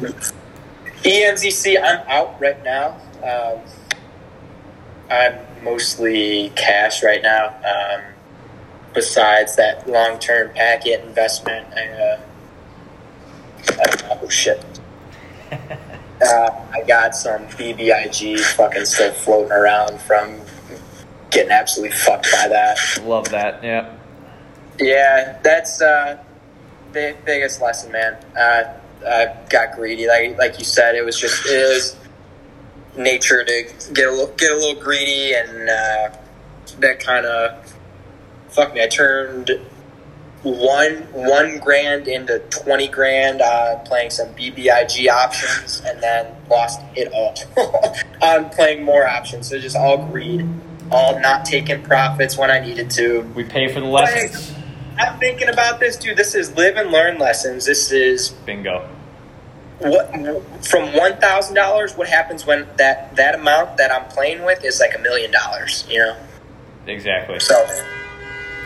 ENZC, 1.04 1.82
I'm 1.82 2.06
out 2.06 2.38
right 2.38 2.62
now. 2.62 3.00
Um, 3.22 3.60
I'm 5.10 5.64
mostly 5.64 6.52
cash 6.54 7.02
right 7.02 7.22
now. 7.22 7.54
Um, 7.64 8.02
besides 8.92 9.56
that 9.56 9.88
long 9.88 10.18
term 10.18 10.50
packet 10.50 11.02
investment, 11.02 11.66
I, 11.72 11.88
uh, 11.88 12.20
I 13.70 13.84
don't 13.86 14.02
know. 14.02 14.18
Oh, 14.22 14.28
shit. 14.28 14.62
Uh, 16.20 16.50
I 16.72 16.82
got 16.86 17.14
some 17.14 17.46
BBIG 17.48 18.40
fucking 18.56 18.84
still 18.84 19.12
floating 19.12 19.52
around 19.52 20.00
from 20.00 20.40
getting 21.30 21.52
absolutely 21.52 21.96
fucked 21.96 22.28
by 22.32 22.48
that. 22.48 22.78
Love 23.04 23.28
that. 23.28 23.62
Yeah. 23.62 23.94
Yeah, 24.80 25.38
that's 25.42 25.80
uh, 25.80 26.22
the 26.92 27.16
biggest 27.24 27.60
lesson, 27.60 27.92
man. 27.92 28.16
Uh, 28.36 28.74
I 29.06 29.36
got 29.48 29.74
greedy, 29.74 30.08
like 30.08 30.38
like 30.38 30.58
you 30.58 30.64
said. 30.64 30.94
It 30.94 31.04
was 31.04 31.18
just 31.18 31.46
it 31.46 31.74
was 31.74 31.96
nature 32.96 33.44
to 33.44 33.62
get 33.92 34.08
a 34.08 34.10
little 34.10 34.34
get 34.36 34.52
a 34.52 34.56
little 34.56 34.80
greedy, 34.80 35.34
and 35.34 35.68
uh, 35.68 36.16
that 36.80 37.00
kind 37.00 37.26
of 37.26 37.76
fuck 38.48 38.74
me. 38.74 38.82
I 38.82 38.88
turned 38.88 39.50
one 40.42 40.96
one 41.12 41.58
grand 41.58 42.06
into 42.08 42.38
twenty 42.50 42.88
grand 42.88 43.40
uh, 43.40 43.76
playing 43.84 44.10
some 44.10 44.28
BBIG 44.34 45.08
options, 45.08 45.82
and 45.84 46.00
then 46.02 46.34
lost 46.48 46.80
it 46.96 47.12
all 47.12 47.34
on 48.22 48.50
playing 48.50 48.84
more 48.84 49.06
options. 49.06 49.48
So 49.48 49.58
just 49.58 49.76
all 49.76 50.06
greed, 50.06 50.48
all 50.90 51.20
not 51.20 51.44
taking 51.44 51.82
profits 51.82 52.38
when 52.38 52.50
I 52.50 52.60
needed 52.60 52.90
to. 52.92 53.22
We 53.34 53.44
pay 53.44 53.72
for 53.72 53.80
the 53.80 53.86
lessons. 53.86 54.54
I'm 54.98 55.18
thinking 55.18 55.48
about 55.48 55.78
this, 55.78 55.96
dude. 55.96 56.16
This 56.16 56.34
is 56.34 56.56
live 56.56 56.76
and 56.76 56.90
learn 56.90 57.18
lessons. 57.18 57.66
This 57.66 57.92
is 57.92 58.30
Bingo. 58.30 58.88
what 59.78 60.10
from 60.64 60.92
one 60.96 61.16
thousand 61.18 61.54
dollars. 61.54 61.96
What 61.96 62.08
happens 62.08 62.46
when 62.46 62.66
that 62.76 63.14
that 63.16 63.34
amount 63.36 63.76
that 63.76 63.92
I'm 63.92 64.08
playing 64.08 64.44
with 64.44 64.64
is 64.64 64.80
like 64.80 64.94
a 64.94 64.98
million 64.98 65.30
dollars? 65.30 65.86
You 65.88 65.98
know. 65.98 66.16
Exactly. 66.86 67.38
So, 67.38 67.54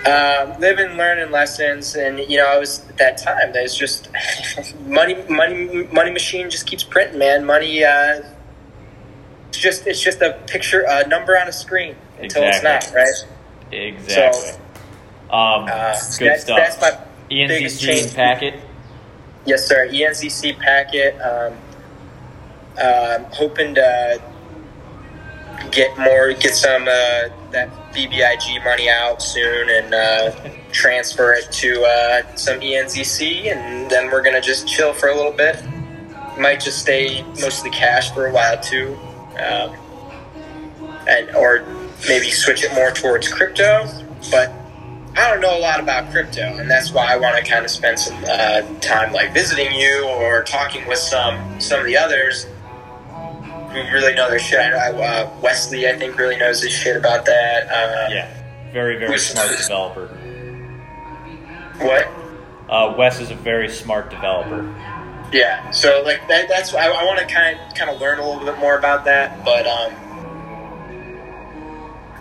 um, 0.06 0.58
live 0.60 0.78
and 0.78 0.96
learn 0.96 1.18
and 1.18 1.30
lessons, 1.30 1.94
and 1.94 2.18
you 2.18 2.36
know, 2.38 2.46
I 2.46 2.58
was 2.58 2.88
at 2.88 2.96
that 2.98 3.18
time. 3.18 3.52
There's 3.52 3.74
just 3.74 4.08
money, 4.86 5.14
money, 5.28 5.84
money 5.92 6.10
machine 6.10 6.50
just 6.50 6.66
keeps 6.66 6.82
printing, 6.82 7.18
man. 7.18 7.44
Money, 7.46 7.84
uh, 7.84 8.22
it's 9.48 9.58
just 9.58 9.86
it's 9.86 10.00
just 10.00 10.20
a 10.20 10.32
picture, 10.46 10.84
a 10.88 11.06
number 11.06 11.38
on 11.38 11.46
a 11.48 11.52
screen 11.52 11.94
until 12.18 12.42
it's 12.44 12.62
not 12.62 12.92
right. 12.94 13.08
Exactly. 13.70 14.50
um, 15.30 15.66
Uh, 15.68 15.92
good 16.18 16.30
that's, 16.30 16.42
stuff. 16.42 16.56
That's 16.58 16.80
my 16.80 16.98
change. 17.78 18.14
packet. 18.14 18.54
Yes, 19.46 19.66
sir. 19.66 19.86
E 19.86 20.00
ENZC 20.00 20.58
packet. 20.58 21.14
Um, 21.20 21.54
um, 22.82 23.24
hoping 23.32 23.74
to 23.74 24.20
get 25.70 25.96
more, 25.98 26.32
get 26.32 26.54
some 26.54 26.82
uh, 26.82 27.28
that 27.50 27.70
BBIG 27.92 28.64
money 28.64 28.88
out 28.88 29.22
soon, 29.22 29.68
and 29.68 29.94
uh, 29.94 30.50
transfer 30.72 31.32
it 31.32 31.50
to 31.52 31.82
uh, 31.82 32.34
some 32.36 32.60
ENZC, 32.60 33.52
and 33.52 33.90
then 33.90 34.10
we're 34.10 34.22
gonna 34.22 34.40
just 34.40 34.66
chill 34.66 34.92
for 34.92 35.08
a 35.08 35.16
little 35.16 35.32
bit. 35.32 35.62
Might 36.38 36.60
just 36.60 36.80
stay 36.80 37.22
mostly 37.40 37.70
cash 37.70 38.12
for 38.12 38.26
a 38.26 38.32
while 38.32 38.60
too, 38.60 38.98
um, 39.38 39.76
and 41.06 41.34
or 41.36 41.64
maybe 42.08 42.30
switch 42.30 42.64
it 42.64 42.72
more 42.74 42.90
towards 42.90 43.28
crypto. 43.28 43.86
But 44.30 44.52
I 45.14 45.30
don't 45.30 45.40
know 45.40 45.56
a 45.56 45.60
lot 45.60 45.78
about 45.78 46.10
crypto, 46.10 46.40
and 46.40 46.70
that's 46.70 46.92
why 46.92 47.12
I 47.12 47.16
want 47.16 47.36
to 47.36 47.50
kind 47.50 47.64
of 47.64 47.70
spend 47.70 47.98
some 47.98 48.16
uh, 48.26 48.62
time 48.80 49.12
like 49.12 49.34
visiting 49.34 49.74
you 49.74 50.06
or 50.06 50.42
talking 50.42 50.86
with 50.86 50.98
some 50.98 51.60
some 51.60 51.80
of 51.80 51.86
the 51.86 51.96
others 51.96 52.46
really 53.74 54.14
know 54.14 54.28
their 54.30 54.38
shit. 54.38 54.72
Uh, 54.72 55.28
Wesley, 55.40 55.88
I 55.88 55.96
think, 55.98 56.18
really 56.18 56.36
knows 56.36 56.62
his 56.62 56.72
shit 56.72 56.96
about 56.96 57.24
that. 57.26 57.68
Uh, 57.68 58.08
Yeah, 58.12 58.28
very 58.72 58.96
very 58.98 59.18
smart 59.18 59.50
developer. 59.56 60.06
What? 61.78 62.08
Uh, 62.68 62.94
Wes 62.96 63.20
is 63.20 63.30
a 63.30 63.34
very 63.34 63.68
smart 63.68 64.10
developer. 64.10 64.62
Yeah. 65.32 65.70
So 65.70 66.02
like 66.04 66.26
that, 66.28 66.48
that's 66.48 66.74
I, 66.74 66.86
I 66.88 67.04
want 67.04 67.18
to 67.20 67.26
kind 67.26 67.58
kind 67.74 67.90
of 67.90 68.00
learn 68.00 68.18
a 68.18 68.26
little 68.28 68.44
bit 68.44 68.58
more 68.58 68.78
about 68.78 69.04
that, 69.06 69.44
but 69.44 69.66
um, 69.66 69.92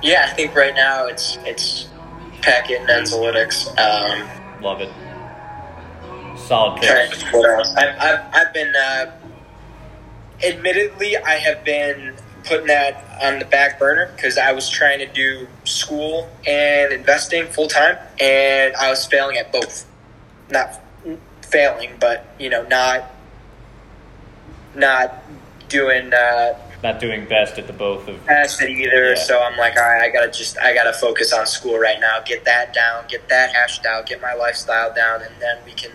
yeah, 0.02 0.28
I 0.30 0.34
think 0.34 0.56
right 0.56 0.74
now 0.74 1.08
it's 1.08 1.38
it's 1.46 1.88
Packet 2.42 2.82
and 2.82 2.90
Enzolytics. 2.90 3.68
Um, 3.78 4.28
Love 4.62 4.82
it. 4.82 4.90
Solid 6.38 6.82
pick. 6.82 7.14
what 7.34 7.50
else? 7.50 7.74
I've, 7.76 7.96
I've, 8.00 8.20
I've 8.34 8.54
been, 8.54 8.74
uh, 8.76 9.12
admittedly, 10.44 11.18
I 11.18 11.36
have 11.36 11.64
been 11.64 12.16
putting 12.46 12.68
that 12.68 13.04
on 13.22 13.40
the 13.40 13.46
back 13.46 13.78
burner 13.80 14.12
because 14.16 14.38
I 14.38 14.52
was 14.52 14.70
trying 14.70 15.00
to 15.00 15.06
do 15.08 15.48
school 15.64 16.30
and 16.48 16.92
investing 16.92 17.46
full 17.46 17.68
time, 17.68 17.98
and 18.20 18.76
I 18.76 18.90
was 18.90 19.06
failing 19.06 19.38
at 19.38 19.52
both. 19.52 19.86
Not 20.50 20.82
failing, 21.42 21.92
but 22.00 22.26
you 22.40 22.50
know, 22.50 22.64
not 22.68 23.12
not 24.76 25.24
doing 25.70 26.14
uh, 26.14 26.58
Not 26.84 27.00
doing 27.00 27.26
best 27.26 27.58
at 27.58 27.68
the 27.68 27.74
both 27.74 28.08
of. 28.08 28.26
past 28.26 28.62
it 28.62 28.70
either. 28.70 29.10
Yeah. 29.14 29.24
So 29.24 29.42
I'm 29.42 29.58
like, 29.58 29.78
all 29.78 29.84
right, 29.84 30.02
I 30.02 30.10
gotta 30.10 30.32
just, 30.32 30.58
I 30.58 30.74
gotta 30.74 30.94
focus 30.94 31.32
on 31.34 31.46
school 31.46 31.78
right 31.78 32.00
now. 32.00 32.20
Get 32.26 32.44
that 32.46 32.74
down, 32.74 33.06
get 33.08 33.30
that 33.30 33.54
hashed 33.54 33.86
out, 33.86 34.06
get 34.08 34.22
my 34.22 34.34
lifestyle 34.34 34.94
down, 34.94 35.22
and 35.22 35.34
then 35.40 35.58
we 35.66 35.74
can 35.74 35.92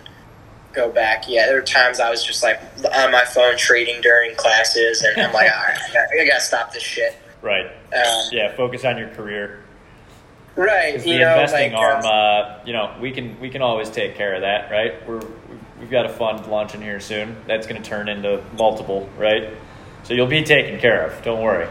go 0.76 0.90
back. 0.90 1.24
Yeah, 1.28 1.46
there 1.46 1.56
were 1.56 1.62
times 1.62 1.98
I 1.98 2.10
was 2.10 2.22
just 2.22 2.42
like 2.42 2.60
on 2.94 3.10
my 3.10 3.24
phone 3.24 3.56
trading 3.56 4.00
during 4.02 4.34
classes, 4.36 5.02
and 5.02 5.20
I'm 5.20 5.32
like, 5.32 5.50
all 5.56 5.62
right, 5.64 5.76
I 5.76 5.92
gotta, 5.92 6.22
I 6.22 6.26
gotta 6.26 6.40
stop 6.40 6.72
this 6.72 6.82
shit. 6.82 7.16
Right. 7.42 7.66
Um, 7.66 8.28
Yeah. 8.30 8.54
Focus 8.54 8.84
on 8.84 8.98
your 8.98 9.08
career. 9.08 9.62
Right, 10.54 10.94
'Cause 10.94 11.06
you 11.06 11.14
the 11.14 11.18
know, 11.20 11.32
investing 11.34 11.72
like, 11.72 11.80
arm, 11.80 12.04
uh, 12.04 12.08
uh, 12.08 12.58
you 12.64 12.72
know, 12.72 12.94
we 13.00 13.10
can 13.12 13.38
we 13.40 13.50
can 13.50 13.60
always 13.60 13.90
take 13.90 14.14
care 14.16 14.34
of 14.34 14.40
that, 14.42 14.70
right? 14.70 15.06
We're 15.06 15.20
we've 15.78 15.90
got 15.90 16.06
a 16.06 16.08
fund 16.08 16.46
launching 16.46 16.80
here 16.80 16.98
soon. 17.00 17.36
That's 17.46 17.66
going 17.66 17.82
to 17.82 17.86
turn 17.86 18.08
into 18.08 18.42
multiple, 18.56 19.06
right? 19.18 19.50
So 20.04 20.14
you'll 20.14 20.26
be 20.26 20.42
taken 20.44 20.78
care 20.80 21.04
of. 21.06 21.22
Don't 21.22 21.42
worry. 21.42 21.68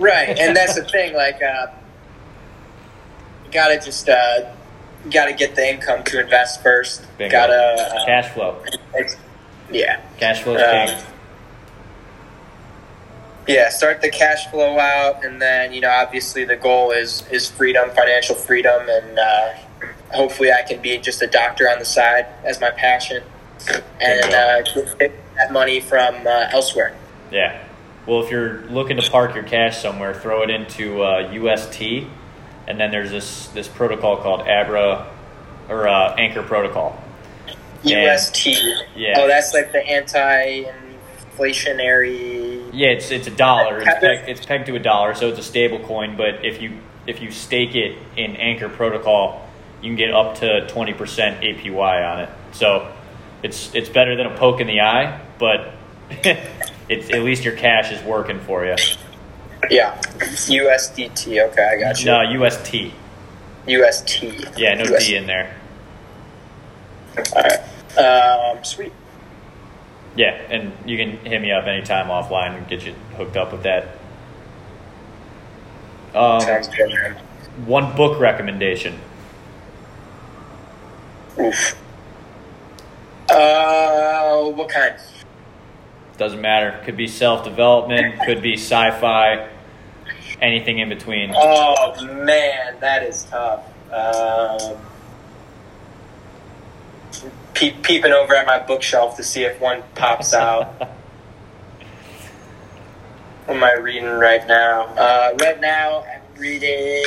right, 0.00 0.36
and 0.36 0.56
that's 0.56 0.74
the 0.74 0.82
thing. 0.84 1.14
Like, 1.14 1.40
uh, 1.40 1.68
you 3.46 3.52
gotta 3.52 3.78
just, 3.78 4.08
uh, 4.08 4.52
gotta 5.10 5.32
get 5.32 5.54
the 5.54 5.68
income 5.68 6.04
to 6.04 6.20
invest 6.20 6.62
first. 6.62 7.06
Bingo. 7.18 7.32
Gotta, 7.32 7.54
uh, 7.54 8.06
Cash 8.06 8.32
flow. 8.34 8.62
yeah. 9.70 10.00
Cash 10.18 10.42
flow 10.42 10.56
is 10.56 10.90
Um. 10.90 11.04
Yeah, 13.46 13.70
start 13.70 14.02
the 14.02 14.10
cash 14.10 14.46
flow 14.48 14.78
out, 14.78 15.24
and 15.24 15.40
then 15.40 15.72
you 15.72 15.80
know, 15.80 15.90
obviously, 15.90 16.44
the 16.44 16.56
goal 16.56 16.90
is 16.90 17.24
is 17.30 17.48
freedom, 17.50 17.88
financial 17.90 18.34
freedom, 18.34 18.86
and 18.86 19.18
uh, 19.18 19.54
hopefully, 20.12 20.52
I 20.52 20.62
can 20.62 20.82
be 20.82 20.98
just 20.98 21.22
a 21.22 21.26
doctor 21.26 21.64
on 21.70 21.78
the 21.78 21.86
side 21.86 22.26
as 22.44 22.60
my 22.60 22.70
passion, 22.70 23.22
and 24.02 24.34
uh, 24.34 24.62
get 24.98 25.12
that 25.36 25.50
money 25.50 25.80
from 25.80 26.26
uh, 26.26 26.48
elsewhere. 26.50 26.94
Yeah. 27.30 27.64
Well, 28.06 28.22
if 28.22 28.30
you're 28.30 28.64
looking 28.66 28.98
to 28.98 29.10
park 29.10 29.34
your 29.34 29.44
cash 29.44 29.80
somewhere, 29.80 30.12
throw 30.12 30.42
it 30.42 30.50
into 30.50 31.02
uh, 31.02 31.30
UST, 31.32 32.06
and 32.68 32.78
then 32.78 32.92
there's 32.92 33.10
this 33.10 33.48
this 33.48 33.66
protocol 33.66 34.18
called 34.18 34.42
Abra 34.42 35.10
or 35.68 35.88
uh, 35.88 36.14
Anchor 36.16 36.42
Protocol. 36.42 37.02
UST. 37.82 38.46
Yeah. 38.94 39.14
Oh, 39.16 39.26
that's 39.26 39.52
like 39.54 39.72
the 39.72 39.84
anti-inflationary. 39.86 42.68
Yeah, 42.72 42.88
it's 42.88 43.10
it's 43.10 43.26
a 43.26 43.30
dollar. 43.30 43.78
It's 43.78 44.00
pegged, 44.00 44.28
it's 44.28 44.44
pegged 44.44 44.66
to 44.66 44.76
a 44.76 44.80
dollar, 44.80 45.14
so 45.14 45.28
it's 45.28 45.38
a 45.38 45.42
stable 45.42 45.78
coin. 45.80 46.14
But 46.16 46.44
if 46.44 46.60
you 46.60 46.78
if 47.06 47.22
you 47.22 47.30
stake 47.30 47.74
it 47.74 47.96
in 48.16 48.36
Anchor 48.36 48.68
Protocol, 48.68 49.48
you 49.80 49.88
can 49.88 49.96
get 49.96 50.12
up 50.12 50.34
to 50.36 50.68
twenty 50.68 50.92
percent 50.92 51.40
APY 51.42 52.12
on 52.12 52.20
it. 52.20 52.28
So 52.52 52.92
it's 53.42 53.74
it's 53.74 53.88
better 53.88 54.14
than 54.14 54.26
a 54.26 54.36
poke 54.36 54.60
in 54.60 54.66
the 54.66 54.82
eye, 54.82 55.18
but 55.38 55.72
it's 56.10 57.08
at 57.10 57.22
least 57.22 57.44
your 57.44 57.56
cash 57.56 57.92
is 57.92 58.02
working 58.02 58.40
for 58.40 58.66
you. 58.66 58.76
Yeah, 59.70 60.00
USDT. 60.18 61.48
Okay, 61.50 61.68
I 61.72 61.80
got 61.80 61.98
you. 62.00 62.06
No, 62.06 62.20
UST. 62.44 62.92
UST. 63.66 64.22
Yeah, 64.56 64.74
no 64.74 64.98
D 64.98 65.16
in 65.16 65.26
there. 65.26 65.54
All 67.34 67.42
right. 67.42 67.98
Um, 67.98 68.64
sweet. 68.64 68.92
Yeah, 70.16 70.30
and 70.50 70.72
you 70.86 70.96
can 70.96 71.18
hit 71.18 71.40
me 71.42 71.52
up 71.52 71.66
anytime 71.66 72.06
offline 72.08 72.56
and 72.56 72.68
get 72.68 72.84
you 72.84 72.94
hooked 73.16 73.36
up 73.36 73.52
with 73.52 73.62
that. 73.64 73.88
Um, 76.14 76.40
Sounds 76.40 76.68
good. 76.68 77.16
one 77.66 77.94
book 77.96 78.18
recommendation. 78.18 78.98
Oof. 81.38 81.76
Uh, 83.28 84.44
what 84.50 84.68
kind? 84.70 84.96
Doesn't 86.18 86.40
matter. 86.40 86.80
Could 86.84 86.96
be 86.96 87.06
self 87.06 87.44
development, 87.44 88.20
could 88.26 88.42
be 88.42 88.54
sci 88.54 88.90
fi, 89.00 89.48
anything 90.40 90.80
in 90.80 90.88
between. 90.88 91.32
Oh 91.34 92.04
man, 92.04 92.76
that 92.80 93.04
is 93.04 93.22
tough. 93.24 93.64
Um, 93.92 94.76
peep, 97.54 97.82
peeping 97.84 98.12
over 98.12 98.34
at 98.34 98.46
my 98.46 98.58
bookshelf 98.58 99.16
to 99.16 99.22
see 99.22 99.44
if 99.44 99.60
one 99.60 99.84
pops 99.94 100.34
out. 100.34 100.66
what 103.46 103.56
am 103.56 103.62
I 103.62 103.74
reading 103.74 104.10
right 104.10 104.44
now? 104.46 104.86
Uh, 104.86 105.36
right 105.40 105.60
now, 105.60 106.02
I'm 106.02 106.22
reading 106.36 107.04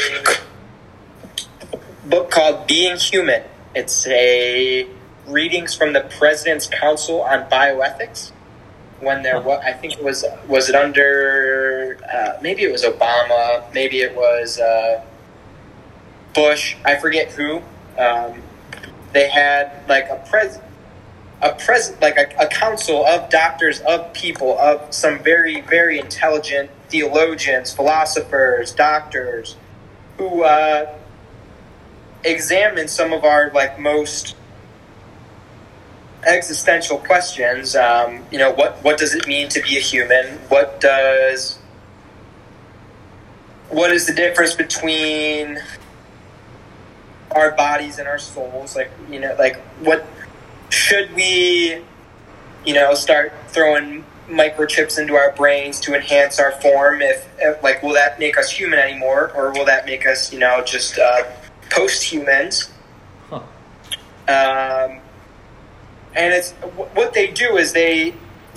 a 1.74 1.78
book 2.08 2.32
called 2.32 2.66
Being 2.66 2.96
Human. 2.96 3.44
It's 3.76 4.08
a 4.08 4.88
readings 5.28 5.76
from 5.76 5.92
the 5.92 6.02
President's 6.18 6.68
Council 6.68 7.22
on 7.22 7.50
Bioethics. 7.50 8.32
When 9.02 9.24
there 9.24 9.42
was, 9.42 9.62
I 9.66 9.74
think 9.74 9.94
it 9.94 10.04
was 10.04 10.24
was 10.48 10.70
it 10.70 10.76
under 10.76 11.98
uh, 12.12 12.40
maybe 12.42 12.64
it 12.64 12.72
was 12.72 12.84
Obama, 12.84 13.64
maybe 13.74 14.02
it 14.02 14.16
was 14.16 14.60
uh, 14.60 15.04
Bush. 16.34 16.76
I 16.86 16.96
forget 16.98 17.32
who. 17.32 17.62
Um, 17.98 18.42
they 19.14 19.30
had 19.30 19.72
like 19.90 20.08
a 20.10 20.24
pres 20.30 20.60
a 21.42 21.54
pres 21.54 21.94
like 22.02 22.18
a, 22.18 22.28
a 22.40 22.48
council 22.48 23.06
of 23.06 23.30
doctors 23.30 23.82
of 23.82 24.14
people 24.14 24.58
of 24.60 24.94
some 24.94 25.20
very 25.20 25.62
very 25.62 26.00
intelligent 26.00 26.70
theologians 26.90 27.74
philosophers 27.74 28.72
doctors 28.72 29.56
who 30.18 30.44
uh, 30.44 30.94
examine 32.24 32.88
some 32.88 33.12
of 33.12 33.24
our 33.24 33.50
like 33.52 33.80
most 33.80 34.36
existential 36.26 36.98
questions 37.00 37.76
um, 37.76 38.24
you 38.32 38.38
know 38.38 38.52
what 38.52 38.84
what 38.84 38.98
does 38.98 39.14
it 39.16 39.28
mean 39.28 39.50
to 39.50 39.62
be 39.62 39.78
a 39.78 39.80
human? 39.80 40.38
What 40.50 40.80
does 40.80 41.58
what 43.70 43.92
is 43.92 44.06
the 44.06 44.14
difference 44.14 44.54
between 44.54 45.60
our 47.32 47.52
bodies 47.52 48.00
and 48.00 48.08
our 48.08 48.20
souls? 48.20 48.76
Like 48.76 48.92
you 49.10 49.20
know 49.20 49.36
like 49.40 49.58
what 49.82 50.06
should 50.70 51.14
we 51.16 51.82
you 52.66 52.74
know 52.74 52.94
start 52.94 53.34
throwing 53.48 54.04
microchips 54.30 54.98
into 54.98 55.16
our 55.16 55.34
brains 55.34 55.80
to 55.82 55.94
enhance 55.94 56.40
our 56.40 56.52
form 56.62 57.02
if, 57.02 57.28
if 57.40 57.62
like 57.62 57.84
will 57.84 57.94
that 57.94 58.18
make 58.20 58.38
us 58.38 58.50
human 58.50 58.80
anymore? 58.80 59.32
Or 59.36 59.52
will 59.52 59.66
that 59.66 59.86
make 59.86 60.06
us 60.08 60.32
you 60.32 60.40
know 60.40 60.64
just 60.64 60.98
uh, 61.00 61.24
post 61.70 62.04
humans 62.04 62.70
Huh. 63.30 63.42
um, 64.28 65.01
and 66.16 66.34
it's 66.34 66.52
what 66.52 67.14
they 67.14 67.28
do 67.28 67.58
is 67.58 67.74
they 67.74 68.14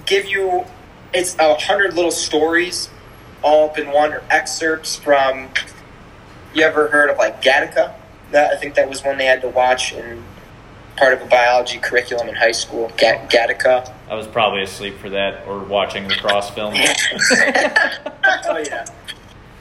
give 0.07 0.26
you 0.26 0.64
it's 1.12 1.36
a 1.38 1.55
hundred 1.55 1.94
little 1.94 2.11
stories 2.11 2.88
all 3.42 3.68
up 3.70 3.78
in 3.78 3.90
one 3.92 4.12
or 4.12 4.22
excerpts 4.30 4.96
from 4.96 5.48
you 6.55 6.62
ever 6.62 6.88
heard 6.88 7.11
of 7.11 7.18
like 7.18 7.42
Gattaca? 7.42 7.94
That 8.30 8.52
I 8.52 8.57
think 8.57 8.74
that 8.74 8.88
was 8.88 9.05
one 9.05 9.18
they 9.18 9.26
had 9.26 9.42
to 9.42 9.48
watch 9.48 9.92
in 9.92 10.24
part 10.96 11.12
of 11.12 11.22
a 11.22 11.26
biology 11.26 11.78
curriculum 11.78 12.28
in 12.28 12.34
high 12.34 12.52
school. 12.52 12.90
Ga- 12.96 13.26
Gattaca. 13.28 13.92
I 14.09 14.14
was 14.14 14.26
probably 14.26 14.62
asleep 14.62 14.96
for 14.98 15.11
that 15.11 15.46
or 15.46 15.59
watching 15.61 16.09
the 16.09 16.14
cross 16.14 16.50
film. 16.50 16.74
oh 16.74 18.64
yeah. 18.66 18.86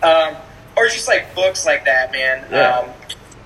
Um, 0.01 0.35
or 0.75 0.87
just 0.87 1.07
like 1.07 1.33
books 1.35 1.65
like 1.65 1.85
that, 1.85 2.11
man. 2.11 2.45
Yeah. 2.51 2.79
Um, 2.79 2.89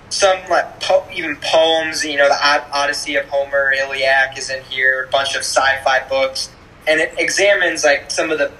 some 0.09 0.37
like 0.49 0.79
po- 0.79 1.05
even 1.13 1.35
poems. 1.37 2.03
You 2.05 2.17
know, 2.17 2.27
the 2.29 2.47
Od- 2.47 2.65
Odyssey 2.71 3.15
of 3.15 3.25
Homer, 3.27 3.71
Iliad 3.73 4.37
is 4.37 4.49
in 4.49 4.63
here. 4.63 5.05
A 5.07 5.11
bunch 5.11 5.35
of 5.35 5.41
sci-fi 5.41 6.07
books, 6.07 6.49
and 6.87 6.99
it 6.99 7.13
examines 7.17 7.83
like 7.83 8.09
some 8.11 8.31
of 8.31 8.37
the 8.39 8.51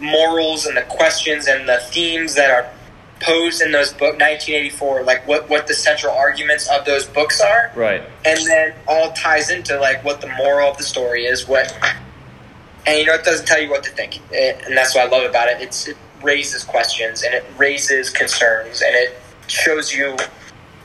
morals 0.00 0.66
and 0.66 0.76
the 0.76 0.82
questions 0.82 1.46
and 1.46 1.68
the 1.68 1.78
themes 1.90 2.34
that 2.34 2.50
are 2.50 2.70
posed 3.20 3.62
in 3.62 3.72
those 3.72 3.92
book 3.92 4.12
1984 4.20 5.02
like 5.04 5.26
what 5.26 5.48
what 5.48 5.66
the 5.66 5.72
central 5.72 6.12
arguments 6.14 6.68
of 6.68 6.84
those 6.84 7.06
books 7.06 7.40
are 7.40 7.72
Right. 7.74 8.02
and 8.26 8.38
then 8.46 8.74
all 8.86 9.12
ties 9.12 9.48
into 9.48 9.80
like 9.80 10.04
what 10.04 10.20
the 10.20 10.26
moral 10.26 10.70
of 10.70 10.76
the 10.76 10.82
story 10.82 11.24
is 11.24 11.48
what 11.48 11.72
and 12.86 12.98
you 12.98 13.06
know 13.06 13.14
it 13.14 13.24
doesn't 13.24 13.46
tell 13.46 13.58
you 13.58 13.70
what 13.70 13.84
to 13.84 13.90
think 13.90 14.20
It- 14.30 14.60
and 14.66 14.76
that's 14.76 14.94
what 14.94 15.06
i 15.06 15.08
love 15.08 15.24
about 15.30 15.48
it 15.48 15.62
it's 15.62 15.88
it 15.88 15.96
raises 16.22 16.62
questions 16.62 17.22
and 17.22 17.32
it 17.34 17.46
raises 17.56 18.10
concerns 18.10 18.82
and 18.82 18.94
it 18.94 19.18
shows 19.46 19.92
you 19.94 20.16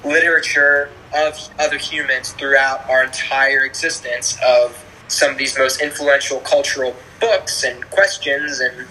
literature 0.03 0.89
of 1.15 1.37
other 1.59 1.77
humans 1.77 2.31
throughout 2.33 2.89
our 2.89 3.03
entire 3.03 3.63
existence 3.65 4.37
of 4.45 4.83
some 5.07 5.31
of 5.31 5.37
these 5.37 5.57
most 5.57 5.81
influential 5.81 6.39
cultural 6.39 6.95
books 7.19 7.63
and 7.63 7.87
questions 7.91 8.59
and 8.59 8.87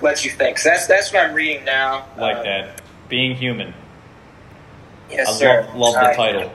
lets 0.00 0.24
you 0.24 0.30
think 0.30 0.58
so 0.58 0.68
that's 0.70 0.86
that's 0.86 1.12
what 1.12 1.24
i'm 1.24 1.34
reading 1.34 1.64
now 1.64 2.06
Like 2.18 2.36
Uh, 2.38 2.42
that. 2.42 2.82
Being 3.08 3.36
human. 3.36 3.72
yes 5.10 5.28
I 5.28 5.32
sir 5.32 5.62
love, 5.62 5.76
love 5.76 5.94
Uh, 5.96 6.08
the 6.08 6.14
title. 6.16 6.52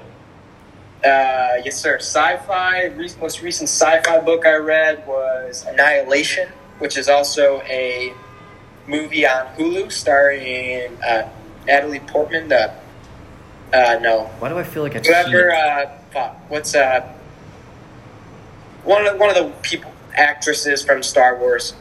Uh, 1.02 1.62
yes, 1.64 1.78
sir. 1.78 1.96
Sci-fi. 2.00 2.88
Re- 2.88 3.10
most 3.22 3.42
recent 3.42 3.70
sci-fi 3.70 4.20
book 4.20 4.46
I 4.46 4.56
read 4.56 5.08
was 5.08 5.64
Annihilation, 5.66 6.50
which 6.80 6.98
is 6.98 7.08
also 7.08 7.62
a 7.62 8.12
movie 8.86 9.26
on 9.26 9.46
Hulu 9.56 9.90
starring 9.94 10.98
uh, 11.02 11.30
Natalie 11.70 12.00
Portman. 12.00 12.48
The 12.50 12.74
uh, 13.72 14.00
no, 14.02 14.24
Why 14.40 14.50
do 14.50 14.58
I 14.58 14.64
feel 14.64 14.82
like 14.82 14.96
I've 14.96 15.06
whoever. 15.06 15.54
Uh, 15.54 15.98
fuck, 16.12 16.50
what's 16.50 16.74
uh, 16.74 17.08
one 18.84 19.06
of 19.06 19.20
one 19.20 19.30
of 19.30 19.36
the 19.36 19.54
people 19.62 19.92
actresses 20.16 20.84
from 20.84 21.04
Star 21.04 21.38
Wars. 21.38 21.76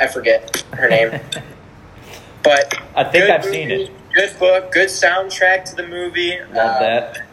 I 0.00 0.08
forget 0.08 0.64
her 0.72 0.88
name, 0.88 1.10
but 2.42 2.74
I 2.96 3.04
think 3.04 3.30
I've 3.30 3.44
seen 3.44 3.70
it. 3.70 3.92
Good 4.12 4.36
book, 4.40 4.72
good 4.72 4.88
soundtrack 4.88 5.64
to 5.66 5.76
the 5.76 5.86
movie. 5.86 6.40
Love 6.52 6.76
Uh, 6.76 6.80
that. 6.80 7.26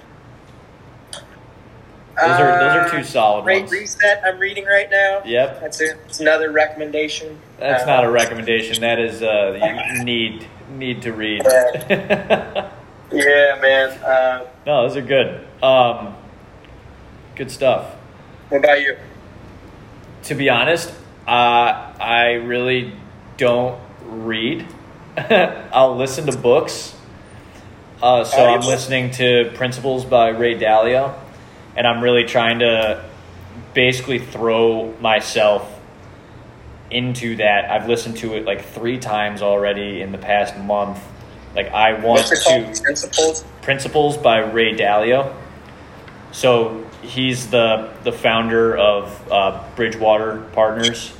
Those 2.22 2.40
are 2.40 2.60
those 2.60 2.76
are 2.76 2.90
two 2.98 3.04
solid 3.04 3.44
Great 3.44 3.62
ones. 3.62 3.72
Reset. 3.72 4.22
I'm 4.26 4.38
reading 4.40 4.66
right 4.66 4.90
now. 4.90 5.22
Yep. 5.24 5.62
That's 5.62 5.82
a, 5.82 5.92
it's 6.06 6.20
another 6.20 6.52
recommendation. 6.52 7.40
That's 7.60 7.84
Uh, 7.84 7.88
not 7.88 8.04
a 8.06 8.10
recommendation. 8.12 8.82
That 8.82 9.00
is 9.00 9.22
uh, 9.24 9.88
you 9.96 10.04
need 10.04 10.48
need 10.70 11.02
to 11.04 11.14
read. 11.14 11.44
Yeah, 13.12 13.58
man. 13.62 13.90
Uh, 14.04 14.46
no, 14.66 14.88
those 14.88 14.98
are 14.98 15.02
good. 15.02 15.46
Um, 15.64 16.16
good 17.36 17.50
stuff. 17.50 17.94
what 18.50 18.58
about 18.60 18.82
you? 18.82 18.98
To 20.24 20.36
be 20.36 20.50
honest, 20.50 20.90
uh, 21.26 21.94
I 22.00 22.34
really 22.44 22.94
don't 23.38 23.80
read. 24.04 24.66
I'll 25.18 25.96
listen 25.96 26.26
to 26.26 26.38
books. 26.38 26.96
Uh, 28.02 28.24
so 28.26 28.46
I'm 28.46 28.62
listening 28.62 29.12
to 29.12 29.52
Principles 29.56 30.06
by 30.06 30.30
Ray 30.30 30.60
Dalio, 30.60 31.18
and 31.76 31.88
I'm 31.88 32.04
really 32.04 32.26
trying 32.26 32.60
to 32.60 33.04
basically 33.74 34.20
throw 34.20 34.94
myself 35.00 35.77
into 36.92 37.36
that. 37.38 37.70
I've 37.70 37.88
listened 37.88 38.18
to 38.18 38.36
it 38.36 38.46
like 38.46 38.64
three 38.64 38.98
times 39.00 39.42
already 39.42 40.02
in 40.02 40.12
the 40.12 40.18
past 40.18 40.58
month. 40.58 41.00
Like 41.56 41.72
I 41.72 41.94
want 42.00 42.26
to 42.28 42.82
Principles. 42.84 43.44
Principles 43.62 44.18
by 44.18 44.40
Ray 44.40 44.76
Dalio. 44.76 45.36
So 46.32 46.86
he's 47.02 47.50
the 47.50 47.94
the 48.04 48.12
founder 48.12 48.78
of 48.78 49.32
uh, 49.32 49.64
Bridgewater 49.76 50.42
Partners, 50.54 51.14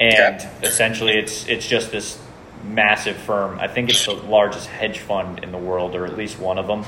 and 0.00 0.36
Okay. 0.36 0.50
essentially 0.62 1.12
it's 1.18 1.46
it's 1.48 1.66
just 1.66 1.90
this 1.92 2.18
massive 2.64 3.16
firm. 3.16 3.58
I 3.60 3.68
think 3.68 3.90
it's 3.90 4.06
the 4.06 4.14
largest 4.14 4.68
hedge 4.68 5.00
fund 5.00 5.44
in 5.44 5.52
the 5.52 5.58
world, 5.58 5.94
or 5.94 6.06
at 6.06 6.16
least 6.16 6.38
one 6.38 6.58
of 6.58 6.66
them. 6.66 6.84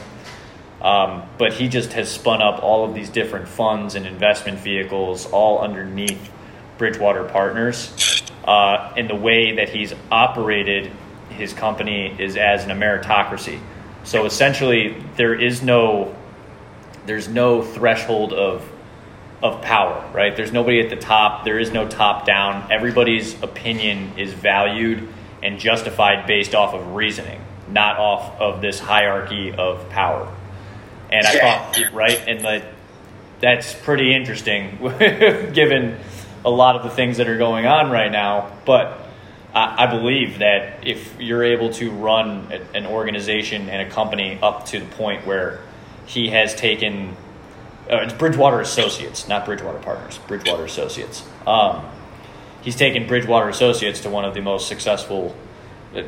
Um, 0.81 1.25
but 1.39 1.53
he 1.53 1.69
just 1.69 1.93
has 1.95 2.09
spun 2.11 2.41
up 2.41 2.63
all 2.63 2.85
of 2.85 2.95
these 2.95 3.11
different 3.11 3.49
funds 3.49 3.95
and 3.97 4.07
investment 4.07 4.59
vehicles 4.61 5.27
all 5.27 5.59
underneath 5.59 6.31
Bridgewater 6.79 7.25
Partners. 7.25 8.23
Uh, 8.45 8.95
and 8.97 9.11
the 9.11 9.15
way 9.15 9.57
that 9.57 9.69
he's 9.69 9.93
operated 10.11 10.91
his 11.29 11.53
company 11.53 12.15
is 12.19 12.37
as 12.37 12.65
an 12.65 12.71
meritocracy. 12.71 13.61
So 14.05 14.25
essentially, 14.25 14.97
there 15.17 15.35
is 15.35 15.63
no 15.63 16.15
there's 17.07 17.29
no 17.29 17.63
threshold 17.63 18.33
of 18.33 18.69
of 19.43 19.63
power, 19.63 20.05
right? 20.13 20.35
There's 20.37 20.53
nobody 20.53 20.81
at 20.81 20.91
the 20.91 20.97
top. 20.97 21.45
There 21.45 21.59
is 21.59 21.71
no 21.71 21.87
top 21.87 22.27
down. 22.27 22.73
Everybody's 22.73 23.41
opinion 23.43 24.13
is 24.17 24.33
valued 24.33 25.07
and 25.43 25.59
justified 25.59 26.27
based 26.27 26.55
off 26.55 26.75
of 26.75 26.95
reasoning, 26.95 27.41
not 27.69 27.99
off 27.99 28.41
of 28.41 28.61
this 28.61 28.81
hierarchy 28.81 29.53
of 29.53 29.89
power. 29.91 30.33
And 31.11 31.27
I 31.27 31.39
thought, 31.39 31.93
right, 31.93 32.21
and 32.27 32.43
like 32.43 32.65
that's 33.41 33.75
pretty 33.75 34.15
interesting, 34.15 34.79
given 35.53 35.99
a 36.45 36.51
lot 36.51 36.77
of 36.77 36.83
the 36.83 36.91
things 36.91 37.17
that 37.17 37.29
are 37.29 37.39
going 37.39 37.67
on 37.67 37.91
right 37.91 38.11
now. 38.11 38.53
But 38.65 38.99
I, 39.55 39.85
I 39.85 39.87
believe 39.87 40.39
that 40.39 40.87
if 40.87 41.21
you're 41.21 41.45
able 41.45 41.73
to 41.75 41.91
run 41.91 42.49
a- 42.53 42.77
an 42.77 42.87
organization 42.87 43.69
and 43.69 43.87
a 43.87 43.91
company 43.91 44.39
up 44.43 44.67
to 44.67 44.81
the 44.81 44.87
point 44.87 45.27
where 45.27 45.61
he 46.07 46.29
has 46.31 46.55
taken 46.55 47.17
uh, 47.91 48.09
Bridgewater 48.17 48.61
Associates, 48.61 49.29
not 49.29 49.45
Bridgewater 49.45 49.79
Partners. 49.79 50.19
Bridgewater 50.27 50.65
Associates. 50.65 51.25
Um, 51.47 51.85
he's 52.63 52.77
taken 52.77 53.07
Bridgewater 53.07 53.49
Associates 53.49 54.01
to 54.01 54.11
one 54.11 54.25
of 54.25 54.35
the 54.35 54.41
most 54.43 54.69
successful 54.69 55.35
uh, 55.95 56.03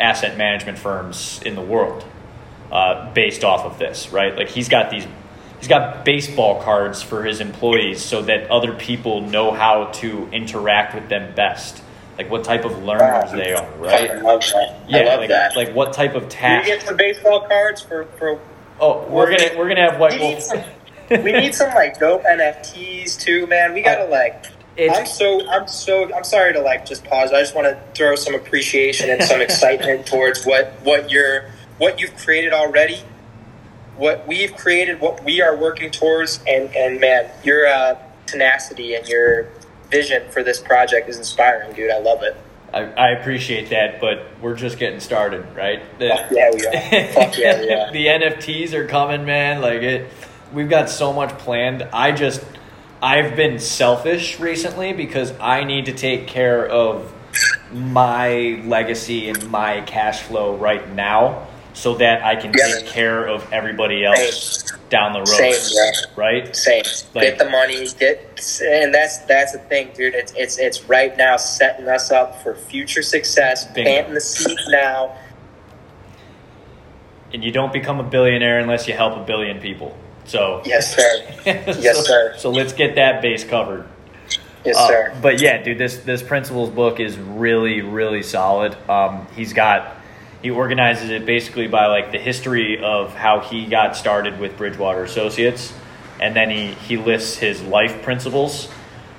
asset 0.00 0.36
management 0.36 0.78
firms 0.78 1.40
in 1.44 1.54
the 1.54 1.62
world, 1.62 2.04
uh, 2.72 3.12
based 3.12 3.44
off 3.44 3.64
of 3.64 3.78
this, 3.78 4.10
right? 4.12 4.36
Like 4.36 4.48
he's 4.48 4.68
got 4.68 4.90
these, 4.90 5.06
he's 5.58 5.68
got 5.68 6.04
baseball 6.04 6.62
cards 6.62 7.02
for 7.02 7.22
his 7.24 7.40
employees 7.40 8.02
so 8.04 8.22
that 8.22 8.50
other 8.50 8.74
people 8.74 9.20
know 9.22 9.50
how 9.52 9.86
to 9.86 10.28
interact 10.32 10.94
with 10.94 11.08
them 11.08 11.34
best, 11.34 11.82
like 12.16 12.30
what 12.30 12.44
type 12.44 12.64
of 12.64 12.82
learners 12.84 13.32
they 13.32 13.52
are, 13.52 13.64
I 13.64 13.76
right? 13.76 14.22
love 14.22 14.40
that. 14.40 14.80
Yeah, 14.88 14.98
I 14.98 15.04
love 15.04 15.20
like, 15.20 15.28
that. 15.28 15.56
like 15.56 15.74
what 15.74 15.92
type 15.92 16.14
of 16.14 16.22
Do 16.22 16.36
you 16.36 16.40
task? 16.40 16.66
get 16.66 16.82
some 16.82 16.96
baseball 16.96 17.46
cards 17.46 17.82
for 17.82 18.04
for? 18.18 18.40
Oh, 18.80 19.06
we're 19.08 19.30
gonna 19.30 19.58
we're 19.58 19.68
gonna 19.68 19.90
have 19.90 19.98
white 20.00 20.12
We 20.12 20.18
need 20.18 20.32
wolf. 20.34 20.42
some. 20.42 20.62
we 21.24 21.32
need 21.32 21.54
some 21.54 21.74
like 21.74 21.98
dope 21.98 22.22
NFTs 22.24 23.18
too, 23.20 23.46
man. 23.46 23.72
We 23.74 23.82
gotta 23.82 24.04
uh, 24.04 24.10
like. 24.10 24.46
It's- 24.76 24.96
I'm 24.96 25.06
so 25.06 25.48
I'm 25.50 25.66
so 25.66 26.14
I'm 26.14 26.22
sorry 26.22 26.52
to 26.52 26.60
like 26.60 26.86
just 26.86 27.02
pause. 27.04 27.32
I 27.32 27.40
just 27.40 27.54
want 27.54 27.66
to 27.66 27.76
throw 27.94 28.14
some 28.14 28.34
appreciation 28.36 29.10
and 29.10 29.20
some 29.24 29.40
excitement 29.48 30.06
towards 30.06 30.44
what 30.44 30.72
what 30.84 31.10
you're 31.10 31.50
what 31.78 32.00
you've 32.00 32.16
created 32.16 32.52
already, 32.52 33.00
what 33.98 34.26
we've 34.26 34.54
created, 34.56 35.00
what 35.00 35.22
we 35.24 35.42
are 35.42 35.56
working 35.56 35.90
towards, 35.90 36.40
and 36.46 36.74
and 36.74 37.00
man, 37.00 37.30
your 37.44 37.66
uh, 37.66 37.96
tenacity 38.26 38.94
and 38.94 39.06
your 39.06 39.48
vision 39.90 40.30
for 40.30 40.42
this 40.42 40.60
project 40.60 41.08
is 41.08 41.18
inspiring, 41.18 41.74
dude. 41.74 41.90
I 41.90 41.98
love 41.98 42.22
it. 42.22 42.36
I, 42.72 42.82
I 42.82 43.08
appreciate 43.12 43.70
that, 43.70 44.00
but 44.00 44.26
we're 44.42 44.54
just 44.54 44.78
getting 44.78 45.00
started, 45.00 45.46
right? 45.56 45.80
The, 45.98 46.08
Fuck 46.08 46.30
yeah, 46.30 46.50
we 46.52 46.66
are. 46.66 47.12
Fuck 47.12 47.38
yeah, 47.38 47.60
we 47.60 47.72
are. 47.72 47.92
the 47.92 48.06
NFTs 48.06 48.72
are 48.74 48.86
coming, 48.86 49.24
man. 49.24 49.62
Like 49.62 49.82
it, 49.82 50.12
we've 50.52 50.68
got 50.68 50.90
so 50.90 51.12
much 51.12 51.30
planned. 51.38 51.82
I 51.94 52.12
just, 52.12 52.44
I've 53.02 53.36
been 53.36 53.58
selfish 53.58 54.38
recently 54.38 54.92
because 54.92 55.32
I 55.40 55.64
need 55.64 55.86
to 55.86 55.94
take 55.94 56.26
care 56.26 56.66
of 56.66 57.12
my 57.72 58.62
legacy 58.64 59.28
and 59.28 59.50
my 59.50 59.80
cash 59.82 60.22
flow 60.22 60.56
right 60.56 60.88
now, 60.94 61.47
so 61.78 61.94
that 61.94 62.24
I 62.24 62.34
can 62.34 62.52
Yeah. 62.56 62.74
take 62.74 62.86
care 62.86 63.24
of 63.24 63.50
everybody 63.52 64.04
else 64.04 64.64
down 64.90 65.12
the 65.12 65.20
road, 65.20 65.26
Same, 65.28 66.02
bro. 66.14 66.24
right? 66.24 66.56
Same. 66.56 66.82
Like- 67.14 67.24
get 67.24 67.38
the 67.38 67.48
money. 67.48 67.86
Get 68.00 68.60
and 68.64 68.92
that's 68.92 69.18
that's 69.18 69.52
the 69.52 69.58
thing, 69.60 69.90
dude. 69.94 70.14
It's 70.14 70.32
it's 70.36 70.58
it's 70.58 70.82
right 70.84 71.16
now 71.16 71.36
setting 71.36 71.86
us 71.88 72.10
up 72.10 72.42
for 72.42 72.54
future 72.56 73.02
success. 73.02 73.64
Bingo. 73.66 73.90
Planting 73.92 74.14
the 74.14 74.20
seeds 74.20 74.68
now. 74.68 75.14
And 77.32 77.44
you 77.44 77.52
don't 77.52 77.72
become 77.72 78.00
a 78.00 78.04
billionaire 78.04 78.58
unless 78.58 78.88
you 78.88 78.94
help 78.94 79.16
a 79.16 79.22
billion 79.24 79.60
people. 79.60 79.96
So 80.24 80.62
Yes, 80.64 80.94
sir. 80.96 81.22
Yes, 81.78 82.04
sir. 82.06 82.34
So 82.38 82.50
let's 82.50 82.72
get 82.72 82.96
that 82.96 83.22
base 83.22 83.44
covered. 83.44 83.86
Yes, 84.64 84.76
Uh, 84.76 84.88
sir. 84.88 85.14
But 85.22 85.40
yeah, 85.40 85.62
dude, 85.62 85.78
this 85.78 85.98
this 85.98 86.22
principles 86.24 86.70
book 86.70 86.98
is 86.98 87.16
really 87.16 87.82
really 87.82 88.22
solid. 88.24 88.74
Um, 88.90 89.28
he's 89.36 89.52
got 89.52 89.97
he 90.42 90.50
organizes 90.50 91.10
it 91.10 91.26
basically 91.26 91.66
by 91.66 91.86
like 91.86 92.12
the 92.12 92.18
history 92.18 92.82
of 92.82 93.14
how 93.14 93.40
he 93.40 93.66
got 93.66 93.96
started 93.96 94.38
with 94.38 94.56
Bridgewater 94.56 95.02
Associates, 95.02 95.72
and 96.20 96.34
then 96.34 96.50
he 96.50 96.72
he 96.72 96.96
lists 96.96 97.36
his 97.36 97.62
life 97.62 98.02
principles, 98.02 98.68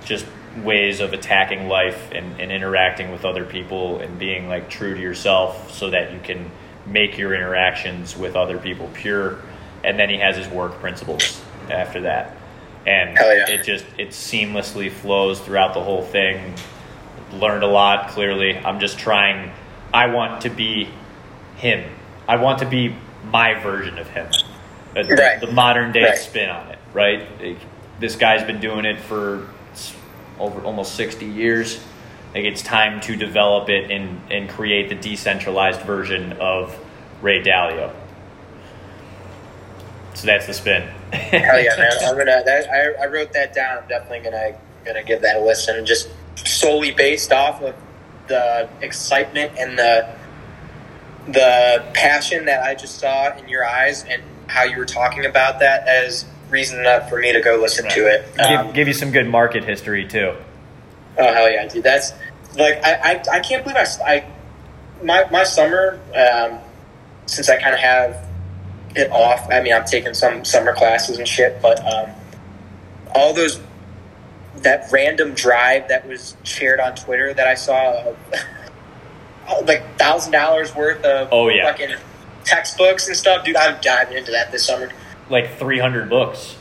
just 0.05 0.25
ways 0.63 0.99
of 0.99 1.13
attacking 1.13 1.67
life 1.67 2.09
and, 2.11 2.39
and 2.41 2.51
interacting 2.51 3.11
with 3.11 3.23
other 3.23 3.45
people 3.45 3.99
and 3.99 4.17
being 4.17 4.47
like 4.47 4.69
true 4.69 4.95
to 4.95 4.99
yourself 4.99 5.71
so 5.71 5.89
that 5.89 6.11
you 6.11 6.19
can 6.19 6.49
make 6.85 7.17
your 7.17 7.33
interactions 7.33 8.17
with 8.17 8.35
other 8.35 8.57
people 8.57 8.89
pure. 8.93 9.39
And 9.83 9.97
then 9.97 10.09
he 10.09 10.17
has 10.17 10.35
his 10.35 10.47
work 10.47 10.73
principles 10.79 11.41
after 11.69 12.01
that. 12.01 12.35
And 12.85 13.15
yeah. 13.15 13.49
it 13.49 13.63
just 13.63 13.85
it 13.97 14.09
seamlessly 14.09 14.91
flows 14.91 15.39
throughout 15.39 15.73
the 15.73 15.83
whole 15.83 16.01
thing. 16.01 16.55
Learned 17.33 17.63
a 17.63 17.67
lot 17.67 18.09
clearly. 18.09 18.57
I'm 18.57 18.79
just 18.79 18.97
trying 18.97 19.51
i 19.93 20.07
want 20.07 20.41
to 20.41 20.49
be 20.49 20.87
him. 21.59 21.89
I 22.27 22.37
want 22.37 22.59
to 22.59 22.65
be 22.65 22.95
my 23.25 23.59
version 23.59 23.99
of 23.99 24.07
him. 24.09 24.27
Uh, 24.95 25.03
the, 25.03 25.37
the 25.45 25.51
modern 25.51 25.91
day 25.91 26.03
Right. 26.03 26.17
spin 26.17 26.49
on 26.49 26.69
it, 26.69 26.79
right? 26.93 27.27
Like, 27.41 27.57
this 27.99 28.15
guy's 28.15 28.43
been 28.43 28.59
doing 28.59 28.85
it 28.85 28.99
for 28.99 29.47
over 30.39 30.61
almost 30.61 30.95
60 30.95 31.25
years. 31.25 31.79
Like 32.33 32.45
it's 32.45 32.61
time 32.61 33.01
to 33.01 33.15
develop 33.15 33.69
it 33.69 33.91
and, 33.91 34.21
and 34.31 34.49
create 34.49 34.89
the 34.89 34.95
decentralized 34.95 35.81
version 35.81 36.33
of 36.33 36.77
Ray 37.21 37.43
Dalio. 37.43 37.91
So 40.13 40.27
that's 40.27 40.45
the 40.47 40.53
spin. 40.53 40.83
Hell 41.11 41.59
yeah, 41.61 41.75
man! 41.77 41.91
I'm 42.03 42.17
gonna. 42.17 42.43
That, 42.45 42.69
I, 42.69 43.03
I 43.03 43.07
wrote 43.07 43.31
that 43.33 43.53
down. 43.53 43.79
I'm 43.79 43.87
definitely 43.87 44.29
gonna 44.29 44.57
gonna 44.85 45.03
give 45.03 45.21
that 45.21 45.37
a 45.37 45.39
listen, 45.39 45.85
just 45.85 46.09
solely 46.35 46.91
based 46.91 47.31
off 47.31 47.61
of 47.61 47.75
the 48.27 48.69
excitement 48.81 49.53
and 49.57 49.77
the 49.77 50.13
the 51.27 51.83
passion 51.93 52.45
that 52.45 52.63
I 52.63 52.75
just 52.75 52.99
saw 52.99 53.35
in 53.37 53.47
your 53.47 53.65
eyes 53.65 54.03
and 54.03 54.21
how 54.47 54.63
you 54.63 54.77
were 54.77 54.85
talking 54.85 55.25
about 55.25 55.59
that 55.59 55.87
as 55.87 56.25
reason 56.49 56.79
enough 56.79 57.09
for 57.09 57.19
me 57.19 57.31
to 57.31 57.41
go 57.41 57.57
listen 57.57 57.87
to 57.89 58.07
it. 58.07 58.39
Um, 58.39 58.67
give, 58.67 58.75
give 58.75 58.87
you 58.87 58.93
some 58.93 59.11
good 59.11 59.27
market 59.27 59.63
history 59.63 60.07
too. 60.07 60.35
Oh 61.17 61.33
hell 61.33 61.51
yeah, 61.51 61.67
dude! 61.67 61.83
That's 61.83 62.13
like 62.55 62.83
I 62.83 62.93
I, 62.93 63.23
I 63.33 63.39
can't 63.41 63.63
believe 63.63 63.77
I, 63.77 63.85
I 64.05 64.25
my 65.03 65.29
my 65.31 65.43
summer 65.43 65.99
um, 66.15 66.59
since 67.25 67.49
I 67.49 67.61
kind 67.61 67.73
of 67.73 67.79
have 67.79 68.25
it 68.95 69.11
off. 69.11 69.49
I 69.51 69.61
mean, 69.61 69.73
I'm 69.73 69.85
taking 69.85 70.13
some 70.13 70.43
summer 70.45 70.73
classes 70.73 71.17
and 71.17 71.27
shit, 71.27 71.61
but 71.61 71.85
um, 71.85 72.09
all 73.13 73.33
those 73.33 73.59
that 74.57 74.91
random 74.91 75.33
drive 75.33 75.87
that 75.87 76.07
was 76.07 76.35
shared 76.43 76.79
on 76.79 76.95
Twitter 76.95 77.33
that 77.33 77.47
I 77.47 77.55
saw, 77.55 78.13
like 79.65 79.97
thousand 79.97 80.31
dollars 80.31 80.73
worth 80.75 81.03
of 81.03 81.29
Oh, 81.31 81.49
yeah. 81.49 81.71
fucking 81.71 81.95
textbooks 82.43 83.07
and 83.07 83.15
stuff, 83.15 83.45
dude. 83.45 83.55
I'm 83.55 83.79
diving 83.81 84.17
into 84.17 84.31
that 84.31 84.51
this 84.51 84.65
summer. 84.65 84.89
Like 85.29 85.57
300 85.57 86.09
books. 86.09 86.55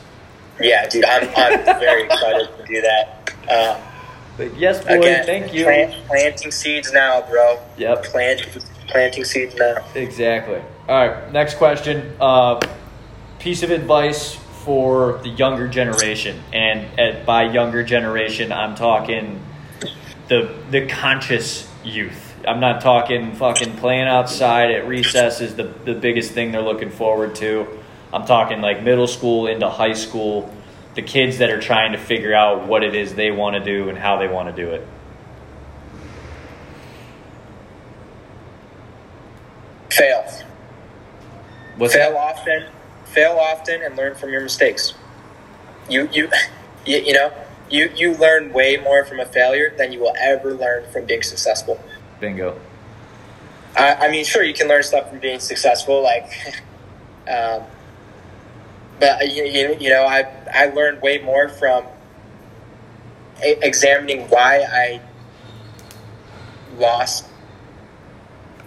Yeah, 0.61 0.87
dude, 0.87 1.05
I'm 1.05 1.23
I'm 1.35 1.63
very 1.79 2.03
excited 2.03 2.49
to 2.57 2.65
do 2.65 2.81
that. 2.81 3.33
Um, 3.49 3.81
Like, 4.37 4.51
yes, 4.57 4.83
boy, 4.83 4.99
Again, 4.99 5.25
thank 5.25 5.53
you. 5.53 5.63
Plant, 5.65 6.07
planting 6.07 6.51
seeds 6.51 6.91
now, 6.93 7.21
bro. 7.29 7.59
Yep. 7.77 8.03
Plant, 8.05 8.41
planting 8.87 9.23
seeds 9.25 9.55
now. 9.55 9.85
Exactly. 9.95 10.61
All 10.87 11.07
right, 11.07 11.31
next 11.31 11.55
question. 11.55 12.15
Uh, 12.19 12.59
piece 13.39 13.63
of 13.63 13.71
advice 13.71 14.35
for 14.65 15.19
the 15.23 15.29
younger 15.29 15.67
generation, 15.67 16.41
and 16.53 16.99
at, 16.99 17.25
by 17.25 17.43
younger 17.51 17.83
generation, 17.83 18.51
I'm 18.51 18.75
talking 18.75 19.41
the 20.27 20.53
the 20.71 20.87
conscious 20.87 21.69
youth. 21.83 22.28
I'm 22.47 22.59
not 22.59 22.81
talking 22.81 23.33
fucking 23.33 23.77
playing 23.77 24.07
outside 24.07 24.71
at 24.71 24.87
recess 24.87 25.41
is 25.41 25.55
the 25.55 25.63
the 25.63 25.93
biggest 25.93 26.31
thing 26.31 26.51
they're 26.51 26.61
looking 26.61 26.89
forward 26.89 27.35
to. 27.35 27.67
I'm 28.13 28.25
talking 28.25 28.61
like 28.61 28.81
middle 28.83 29.07
school 29.07 29.47
into 29.47 29.69
high 29.69 29.93
school, 29.93 30.53
the 30.95 31.01
kids 31.01 31.37
that 31.39 31.49
are 31.49 31.61
trying 31.61 31.91
to 31.91 31.97
figure 31.97 32.33
out 32.33 32.67
what 32.67 32.83
it 32.83 32.95
is 32.95 33.15
they 33.15 33.31
want 33.31 33.55
to 33.55 33.63
do 33.63 33.89
and 33.89 33.97
how 33.97 34.17
they 34.17 34.27
want 34.27 34.55
to 34.55 34.63
do 34.63 34.71
it. 34.71 34.87
Fail. 39.91 40.23
What's 41.77 41.93
fail 41.93 42.11
that? 42.11 42.17
often. 42.17 42.65
Fail 43.05 43.37
often 43.39 43.81
and 43.81 43.95
learn 43.95 44.15
from 44.15 44.31
your 44.31 44.41
mistakes. 44.41 44.93
You 45.89 46.09
you 46.11 46.29
you, 46.85 46.97
you 46.97 47.13
know 47.13 47.33
you 47.69 47.91
you 47.95 48.15
learn 48.15 48.53
way 48.53 48.77
more 48.77 49.05
from 49.05 49.19
a 49.19 49.25
failure 49.25 49.73
than 49.77 49.91
you 49.91 49.99
will 49.99 50.15
ever 50.19 50.53
learn 50.53 50.89
from 50.91 51.05
being 51.05 51.23
successful. 51.23 51.79
Bingo. 52.19 52.59
I, 53.75 53.95
I 53.95 54.11
mean, 54.11 54.25
sure, 54.25 54.43
you 54.43 54.53
can 54.53 54.67
learn 54.67 54.83
stuff 54.83 55.09
from 55.09 55.19
being 55.19 55.39
successful, 55.39 56.01
like, 56.03 56.25
um, 57.29 57.63
but 58.99 59.29
you, 59.29 59.45
you, 59.45 59.77
you 59.79 59.89
know, 59.89 60.05
I 60.05 60.25
I 60.53 60.65
learned 60.67 61.01
way 61.01 61.19
more 61.19 61.47
from 61.47 61.85
examining 63.41 64.27
why 64.29 64.65
I 64.69 65.01
lost, 66.77 67.25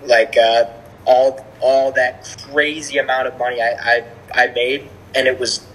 like, 0.04 0.36
uh, 0.36 0.64
all 1.04 1.44
all 1.60 1.92
that 1.92 2.24
crazy 2.50 2.98
amount 2.98 3.26
of 3.26 3.38
money 3.38 3.60
I, 3.60 3.72
I 3.72 4.04
I 4.34 4.46
made, 4.48 4.88
and 5.14 5.26
it 5.26 5.38
was 5.38 5.66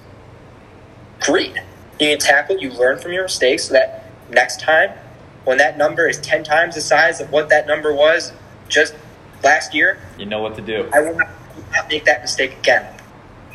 greed. 1.20 1.62
You 2.00 2.18
tackle, 2.18 2.58
you 2.58 2.72
learn 2.72 3.00
from 3.00 3.12
your 3.12 3.24
mistakes, 3.24 3.66
so 3.66 3.74
that 3.74 4.06
next 4.30 4.60
time, 4.60 4.92
when 5.48 5.58
that 5.60 5.78
number 5.78 6.10
is 6.10 6.20
ten 6.20 6.44
times 6.44 6.76
the 6.76 6.82
size 6.82 7.22
of 7.22 7.32
what 7.32 7.48
that 7.48 7.66
number 7.66 7.94
was 7.94 8.34
just 8.68 8.94
last 9.46 9.74
year, 9.74 9.98
You 10.18 10.26
know 10.26 10.42
what 10.42 10.56
to 10.56 10.62
do. 10.62 10.90
I 10.94 11.00
will 11.00 11.16
not, 11.16 11.30
not 11.72 11.88
make 11.88 12.04
that 12.04 12.22
mistake 12.22 12.58
again. 12.60 12.86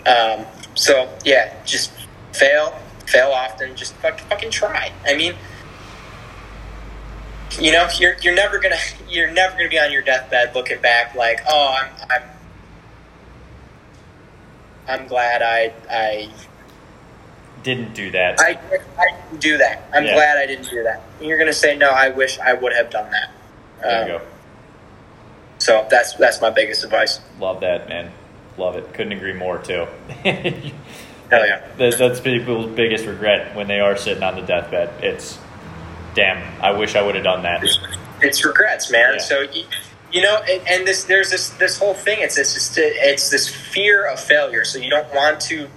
Um, 0.06 0.46
so 0.74 1.06
yeah, 1.22 1.52
just 1.66 1.92
fail, 2.32 2.80
fail 3.06 3.28
often. 3.28 3.76
Just 3.76 3.92
fuck, 3.96 4.18
fucking 4.20 4.50
try. 4.50 4.90
I 5.04 5.14
mean, 5.14 5.34
you 7.60 7.72
know, 7.72 7.86
you're 7.98 8.14
you're 8.22 8.34
never 8.34 8.58
gonna 8.58 8.80
you're 9.10 9.30
never 9.30 9.54
gonna 9.58 9.68
be 9.68 9.78
on 9.78 9.92
your 9.92 10.00
deathbed 10.00 10.54
looking 10.54 10.80
back 10.80 11.14
like, 11.14 11.40
oh, 11.46 11.76
I'm 11.78 11.90
I'm 12.10 12.22
I'm 14.88 15.06
glad 15.08 15.42
I 15.42 15.74
I 15.90 16.30
Didn't 17.62 17.94
do 17.94 18.10
that. 18.10 18.40
I, 18.40 18.58
I 18.98 19.20
didn't 19.28 19.40
do 19.40 19.58
that. 19.58 19.82
I'm 19.94 20.04
Yeah. 20.04 20.14
glad 20.14 20.38
I 20.38 20.46
didn't 20.46 20.68
do 20.68 20.82
that. 20.82 21.02
And 21.20 21.28
you're 21.28 21.38
gonna 21.38 21.52
say 21.52 21.76
no. 21.76 21.88
I 21.88 22.08
wish 22.08 22.38
I 22.38 22.52
would 22.54 22.72
have 22.72 22.90
done 22.90 23.10
that. 23.10 23.30
there 23.82 24.08
you 24.08 24.14
Um, 24.14 24.20
go. 24.20 24.26
So 25.58 25.86
that's 25.90 26.14
that's 26.14 26.40
my 26.40 26.50
biggest 26.50 26.82
advice. 26.84 27.20
Love 27.38 27.60
that, 27.60 27.88
man. 27.88 28.10
Love 28.58 28.76
it. 28.76 28.92
Couldn't 28.94 29.12
agree 29.12 29.32
more, 29.32 29.58
too. 29.58 29.86
Hell 30.24 31.46
yeah. 31.46 31.62
That- 31.78 31.96
That's 31.98 32.20
people's 32.20 32.66
biggest 32.74 33.06
regret 33.06 33.54
when 33.56 33.66
they 33.68 33.80
are 33.80 33.96
sitting 33.96 34.22
on 34.22 34.34
the 34.36 34.42
deathbed. 34.42 34.90
It's, 35.02 35.38
damn, 36.14 36.42
I 36.62 36.72
wish 36.72 36.94
I 36.96 37.02
would 37.02 37.14
have 37.14 37.24
done 37.24 37.42
that. 37.44 37.64
it's 38.20 38.44
regrets, 38.44 38.90
man. 38.90 39.14
Yeah. 39.14 39.20
So 39.20 39.40
you, 39.40 39.64
you 40.12 40.20
know, 40.22 40.36
and, 40.48 40.68
and 40.68 40.86
this 40.86 41.04
there's 41.04 41.30
this 41.30 41.50
this 41.50 41.78
whole 41.78 41.94
thing. 41.94 42.18
It's 42.20 42.36
it's 42.36 42.52
just 42.54 42.74
it's 42.76 43.30
this 43.30 43.48
fear 43.48 44.06
of 44.06 44.20
failure. 44.20 44.64
So 44.64 44.78
you 44.78 44.90
don't 44.90 45.08
want 45.14 45.40
to 45.42 45.68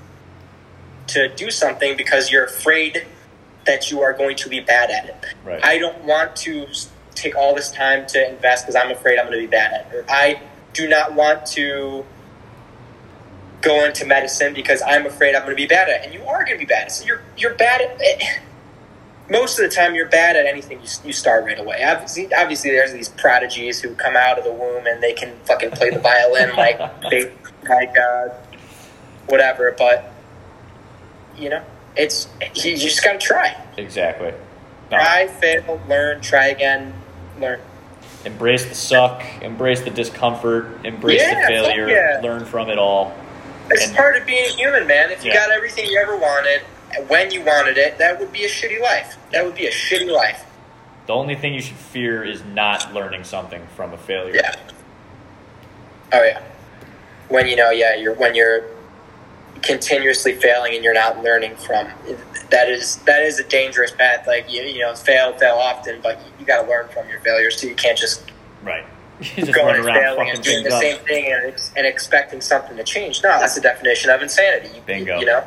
to 1.07 1.33
do 1.35 1.51
something 1.51 1.95
because 1.97 2.31
you're 2.31 2.45
afraid 2.45 3.05
that 3.65 3.91
you 3.91 4.01
are 4.01 4.13
going 4.13 4.35
to 4.37 4.49
be 4.49 4.59
bad 4.59 4.89
at 4.89 5.05
it. 5.05 5.35
Right. 5.43 5.63
I 5.63 5.77
don't 5.77 6.03
want 6.03 6.35
to 6.37 6.67
take 7.15 7.35
all 7.35 7.55
this 7.55 7.71
time 7.71 8.05
to 8.07 8.29
invest 8.29 8.65
because 8.65 8.75
I'm 8.75 8.91
afraid 8.91 9.17
I'm 9.17 9.25
going 9.27 9.39
to 9.39 9.47
be 9.47 9.51
bad 9.51 9.73
at 9.73 9.93
it. 9.93 9.95
Or 9.95 10.05
I 10.09 10.41
do 10.73 10.87
not 10.87 11.13
want 11.13 11.45
to 11.47 12.05
go 13.61 13.83
into 13.83 14.05
medicine 14.05 14.53
because 14.53 14.81
I'm 14.85 15.05
afraid 15.05 15.33
I'm 15.33 15.41
going 15.41 15.55
to 15.55 15.61
be 15.61 15.67
bad 15.67 15.89
at 15.89 16.01
it. 16.01 16.05
And 16.05 16.13
you 16.13 16.23
are 16.27 16.43
going 16.43 16.57
to 16.57 16.59
be 16.59 16.65
bad 16.65 16.83
at 16.83 16.87
it. 16.87 16.91
So 16.91 17.05
you're 17.05 17.21
you're 17.37 17.55
bad 17.55 17.81
at 17.81 17.97
it. 17.99 18.41
Most 19.27 19.57
of 19.57 19.67
the 19.67 19.75
time, 19.75 19.95
you're 19.95 20.07
bad 20.07 20.35
at 20.35 20.45
anything 20.45 20.79
you, 20.81 20.87
you 21.03 21.11
start 21.11 21.45
right 21.45 21.59
away. 21.59 21.83
Obviously, 21.83 22.31
obviously, 22.31 22.69
there's 22.69 22.93
these 22.93 23.09
prodigies 23.09 23.81
who 23.81 23.95
come 23.95 24.15
out 24.15 24.37
of 24.37 24.43
the 24.43 24.51
womb 24.51 24.85
and 24.85 25.01
they 25.01 25.13
can 25.13 25.35
fucking 25.45 25.71
play 25.71 25.89
the 25.89 25.97
violin 25.97 26.55
like 26.55 26.77
they 27.09 27.33
like 27.67 27.97
uh, 27.97 28.27
whatever. 29.25 29.73
But 29.75 30.13
you 31.37 31.49
know, 31.49 31.63
it's 31.95 32.27
you, 32.55 32.77
just 32.77 33.03
got 33.03 33.13
to 33.13 33.25
try. 33.25 33.55
Exactly. 33.77 34.33
No, 34.91 34.97
Try, 34.97 35.27
fail, 35.27 35.81
learn, 35.89 36.21
try 36.21 36.47
again, 36.47 36.93
learn. 37.39 37.59
embrace 38.23 38.65
the 38.65 38.75
suck, 38.75 39.23
embrace 39.41 39.81
the 39.81 39.89
discomfort, 39.89 40.85
embrace 40.85 41.21
Yeah, 41.21 41.41
the 41.41 41.47
failure, 41.47 41.87
yeah. 41.89 42.19
learn 42.21 42.45
from 42.45 42.69
it 42.69 42.77
all. 42.77 43.13
It's 43.71 43.87
And- 43.87 43.95
part 43.95 44.15
of 44.15 44.25
being 44.27 44.49
human, 44.51 44.85
man. 44.85 45.09
If 45.11 45.25
you 45.25 45.31
Yeah. 45.31 45.37
got 45.37 45.51
everything 45.51 45.87
you 45.87 45.99
ever 45.99 46.15
wanted 46.15 46.61
when 47.07 47.31
you 47.31 47.41
wanted 47.41 47.77
it, 47.77 47.97
that 47.97 48.19
would 48.19 48.31
be 48.31 48.45
a 48.45 48.47
shitty 48.49 48.79
life. 48.79 49.17
That 49.31 49.43
would 49.43 49.55
be 49.55 49.65
a 49.65 49.71
shitty 49.71 50.07
life. 50.11 50.43
The 51.07 51.13
only 51.13 51.35
thing 51.35 51.53
you 51.53 51.61
should 51.61 51.75
fear 51.75 52.23
is 52.23 52.43
not 52.43 52.93
learning 52.93 53.23
something 53.25 53.65
from 53.75 53.91
a 53.93 53.97
failure. 53.97 54.35
Yeah. 54.35 54.55
Oh 56.13 56.23
yeah. 56.23 56.39
When 57.27 57.47
you 57.47 57.55
know, 57.55 57.71
yeah, 57.71 57.95
you're 57.95 58.13
when 58.13 58.35
you're 58.35 58.61
continuously 59.61 60.33
failing 60.33 60.75
and 60.75 60.83
you're 60.83 60.93
not 60.93 61.23
learning 61.23 61.55
from 61.55 61.87
that 62.51 62.69
is 62.69 62.97
that 63.05 63.23
is 63.23 63.39
a 63.39 63.43
dangerous 63.43 63.91
path. 63.91 64.27
Like 64.27 64.51
you, 64.51 64.61
you 64.61 64.79
know, 64.79 64.95
fail, 64.95 65.33
fail 65.37 65.55
often, 65.55 66.01
but 66.01 66.19
you 66.39 66.45
got 66.45 66.61
to 66.63 66.69
learn 66.69 66.87
from 66.89 67.09
your 67.09 67.19
failures. 67.21 67.59
So 67.59 67.67
you 67.67 67.75
can't 67.75 67.97
just 67.97 68.31
Right. 68.63 68.85
You 69.19 69.45
just 69.45 69.53
going 69.53 69.75
and 69.77 69.85
around 69.85 69.95
failing 69.95 70.17
fucking 70.17 70.35
and 70.35 70.43
doing 70.43 70.63
the 70.65 70.75
up. 70.75 70.81
same 70.81 70.97
thing 71.05 71.31
and, 71.31 71.71
and 71.77 71.87
expecting 71.87 72.41
something 72.41 72.75
to 72.77 72.83
change. 72.83 73.23
No, 73.23 73.29
that's 73.39 73.55
the 73.55 73.61
definition 73.61 74.09
of 74.09 74.21
insanity. 74.21 74.75
You, 74.75 74.81
Bingo. 74.81 75.19
You 75.19 75.25
know. 75.25 75.45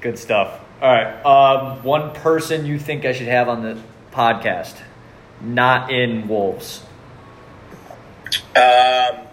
Good 0.00 0.18
stuff. 0.18 0.60
All 0.80 0.92
right. 0.92 1.24
Um, 1.26 1.82
one 1.82 2.12
person 2.14 2.64
you 2.64 2.78
think 2.78 3.04
I 3.04 3.12
should 3.12 3.26
have 3.26 3.48
on 3.48 3.62
the 3.62 3.80
podcast, 4.12 4.76
not 5.40 5.90
in 5.90 6.28
Wolves. 6.28 6.82
Um, 8.54 9.26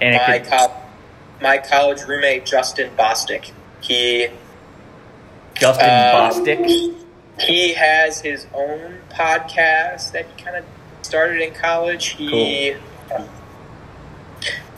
And 0.00 0.16
my 0.16 0.38
could, 0.38 0.48
my 1.40 1.58
college 1.58 2.02
roommate 2.02 2.46
Justin 2.46 2.90
Bostic. 2.96 3.52
He 3.80 4.28
Justin 5.54 5.88
um, 5.88 6.14
Bostic. 6.14 6.96
he 7.40 7.74
has 7.74 8.20
his 8.20 8.46
own 8.54 8.98
podcast 9.10 10.12
that 10.12 10.26
he 10.26 10.42
kind 10.42 10.56
of 10.56 10.64
started 11.02 11.40
in 11.40 11.54
college. 11.54 12.08
He 12.08 12.74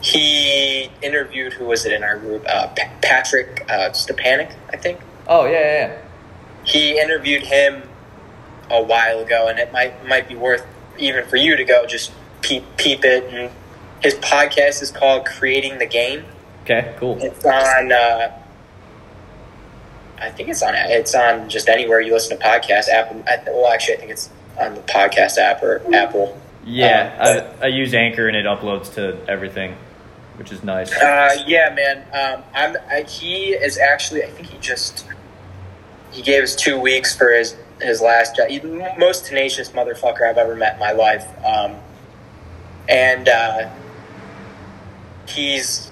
he 0.01 0.89
interviewed 1.01 1.53
who 1.53 1.65
was 1.65 1.85
it 1.85 1.93
in 1.93 2.03
our 2.03 2.17
group? 2.17 2.45
Uh, 2.47 2.67
Pa- 2.67 2.91
Patrick 3.01 3.65
uh, 3.69 3.89
I 3.93 4.77
think. 4.77 4.99
Oh 5.27 5.45
yeah, 5.45 5.51
yeah, 5.51 5.87
yeah. 5.87 5.97
He 6.65 6.99
interviewed 6.99 7.43
him 7.43 7.83
a 8.69 8.81
while 8.81 9.19
ago, 9.19 9.47
and 9.47 9.59
it 9.59 9.71
might 9.71 10.05
might 10.05 10.27
be 10.27 10.35
worth 10.35 10.65
even 10.97 11.25
for 11.25 11.37
you 11.37 11.55
to 11.55 11.63
go 11.63 11.85
just 11.85 12.11
peep 12.41 12.63
peep 12.77 13.05
it. 13.05 13.23
And 13.33 13.51
his 14.01 14.15
podcast 14.15 14.81
is 14.81 14.91
called 14.91 15.25
Creating 15.25 15.77
the 15.79 15.85
Game. 15.85 16.25
Okay, 16.63 16.95
cool. 16.97 17.17
It's 17.21 17.43
on. 17.45 17.91
Uh, 17.91 18.39
I 20.17 20.29
think 20.31 20.49
it's 20.49 20.61
on. 20.63 20.73
It's 20.75 21.13
on 21.13 21.49
just 21.49 21.67
anywhere 21.67 21.99
you 21.99 22.13
listen 22.13 22.37
to 22.37 22.43
podcasts. 22.43 22.87
Apple. 22.89 23.23
I, 23.27 23.37
well, 23.47 23.67
actually, 23.71 23.95
I 23.95 23.99
think 23.99 24.11
it's 24.11 24.29
on 24.57 24.75
the 24.75 24.81
podcast 24.81 25.37
app 25.37 25.61
or 25.61 25.81
Apple. 25.93 26.39
Yeah, 26.65 27.17
Um, 27.19 27.61
I, 27.61 27.65
I 27.65 27.67
use 27.67 27.93
Anchor 27.93 28.27
and 28.29 28.37
it 28.37 28.45
uploads 28.45 28.93
to 28.93 29.17
everything, 29.27 29.75
which 30.37 30.53
is 30.53 30.63
nice. 30.63 30.93
Uh, 30.95 31.35
yeah, 31.45 31.73
man. 31.75 32.05
Um, 32.13 32.43
I'm. 32.53 32.77
I, 32.89 33.01
he 33.01 33.49
is 33.49 33.77
actually. 33.77 34.23
I 34.23 34.27
think 34.27 34.47
he 34.47 34.57
just. 34.59 35.05
He 36.11 36.21
gave 36.21 36.43
us 36.43 36.55
two 36.55 36.79
weeks 36.79 37.13
for 37.17 37.31
his 37.33 37.57
his 37.81 37.99
last 37.99 38.37
job. 38.37 38.47
Most 38.97 39.25
tenacious 39.25 39.71
motherfucker 39.71 40.21
I've 40.21 40.37
ever 40.37 40.55
met 40.55 40.75
in 40.75 40.79
my 40.79 40.91
life. 40.93 41.25
Um, 41.43 41.75
and 42.87 43.27
uh, 43.27 43.69
he's 45.27 45.91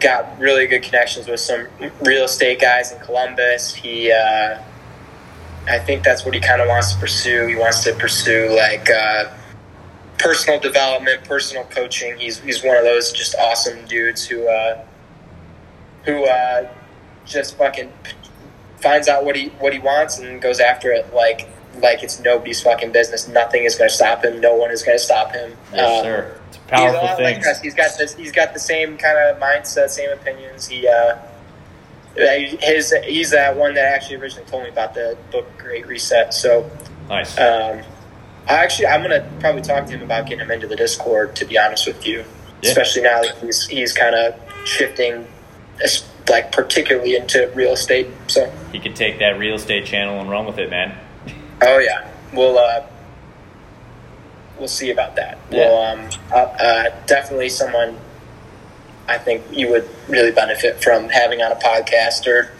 got 0.00 0.38
really 0.38 0.66
good 0.66 0.82
connections 0.82 1.26
with 1.28 1.40
some 1.40 1.66
real 2.02 2.24
estate 2.24 2.60
guys 2.60 2.92
in 2.92 2.98
Columbus. 3.00 3.74
He. 3.74 4.12
Uh, 4.12 4.60
I 5.66 5.78
think 5.78 6.02
that's 6.02 6.24
what 6.24 6.32
he 6.32 6.40
kind 6.40 6.62
of 6.62 6.68
wants 6.68 6.94
to 6.94 6.98
pursue. 6.98 7.46
He 7.46 7.54
wants 7.54 7.84
to 7.84 7.92
pursue 7.94 8.48
like 8.56 8.88
uh, 8.88 9.30
personal 10.18 10.58
development, 10.58 11.24
personal 11.24 11.64
coaching. 11.64 12.16
He's 12.18 12.38
he's 12.40 12.64
one 12.64 12.76
of 12.76 12.84
those 12.84 13.12
just 13.12 13.34
awesome 13.36 13.84
dudes 13.84 14.26
who 14.26 14.48
uh, 14.48 14.82
who 16.04 16.24
uh, 16.24 16.68
just 17.26 17.56
fucking 17.58 17.92
finds 18.80 19.08
out 19.08 19.24
what 19.26 19.36
he 19.36 19.48
what 19.58 19.72
he 19.74 19.78
wants 19.78 20.18
and 20.18 20.40
goes 20.40 20.58
after 20.60 20.90
it 20.90 21.12
like 21.12 21.48
like 21.82 22.02
it's 22.02 22.18
nobody's 22.20 22.62
fucking 22.62 22.92
business. 22.92 23.28
Nothing 23.28 23.64
is 23.64 23.74
going 23.76 23.90
to 23.90 23.94
stop 23.94 24.24
him. 24.24 24.40
No 24.40 24.54
one 24.54 24.70
is 24.70 24.82
going 24.82 24.96
to 24.96 25.04
stop 25.04 25.32
him. 25.32 25.54
yes, 25.72 25.98
Um, 25.98 26.04
sir. 26.04 26.37
A 26.70 26.80
He's 26.80 26.90
a 26.90 26.96
lot 26.96 27.20
like 27.22 27.46
us. 27.46 27.60
He's 27.60 27.74
got 27.74 27.90
this. 27.98 28.14
He's 28.14 28.32
got 28.32 28.52
the 28.52 28.60
same 28.60 28.98
kind 28.98 29.16
of 29.18 29.40
mindset, 29.40 29.88
same 29.90 30.10
opinions. 30.10 30.68
He, 30.68 30.86
uh, 30.86 31.16
his, 32.14 32.92
he's 33.04 33.30
that 33.30 33.56
one 33.56 33.74
that 33.74 33.84
actually 33.94 34.16
originally 34.16 34.46
told 34.48 34.64
me 34.64 34.68
about 34.68 34.94
the 34.94 35.16
book 35.30 35.46
Great 35.56 35.86
Reset. 35.86 36.34
So, 36.34 36.70
nice. 37.08 37.38
um, 37.38 37.80
I 38.48 38.54
actually, 38.64 38.86
I'm 38.88 39.02
gonna 39.02 39.26
probably 39.40 39.62
talk 39.62 39.86
to 39.86 39.92
him 39.92 40.02
about 40.02 40.26
getting 40.26 40.44
him 40.44 40.50
into 40.50 40.66
the 40.66 40.76
Discord. 40.76 41.36
To 41.36 41.44
be 41.44 41.58
honest 41.58 41.86
with 41.86 42.06
you, 42.06 42.24
Yeah. 42.62 42.70
especially 42.70 43.02
now 43.02 43.22
that 43.22 43.36
he's 43.38 43.66
he's 43.66 43.92
kind 43.92 44.14
of 44.14 44.34
shifting, 44.66 45.26
like 46.28 46.50
particularly 46.52 47.16
into 47.16 47.50
real 47.54 47.72
estate. 47.72 48.08
So, 48.26 48.50
he 48.72 48.78
could 48.80 48.96
take 48.96 49.18
that 49.20 49.38
real 49.38 49.54
estate 49.54 49.86
channel 49.86 50.20
and 50.20 50.28
run 50.30 50.44
with 50.44 50.58
it, 50.58 50.68
man. 50.70 50.98
oh 51.62 51.78
yeah, 51.78 52.06
we'll 52.32 52.58
uh, 52.58 52.84
we'll 54.58 54.68
see 54.68 54.90
about 54.90 55.16
that. 55.16 55.38
Yeah. 55.50 55.68
Well, 55.68 55.98
um, 55.98 56.10
uh, 56.30 56.34
uh, 56.34 57.06
definitely 57.06 57.48
someone 57.48 57.98
I 59.08 59.18
think 59.18 59.42
you 59.50 59.70
would 59.70 59.88
really 60.08 60.32
benefit 60.32 60.82
from 60.82 61.08
having 61.08 61.40
on 61.40 61.52
a 61.52 61.56
podcast 61.56 62.26
or 62.26 62.50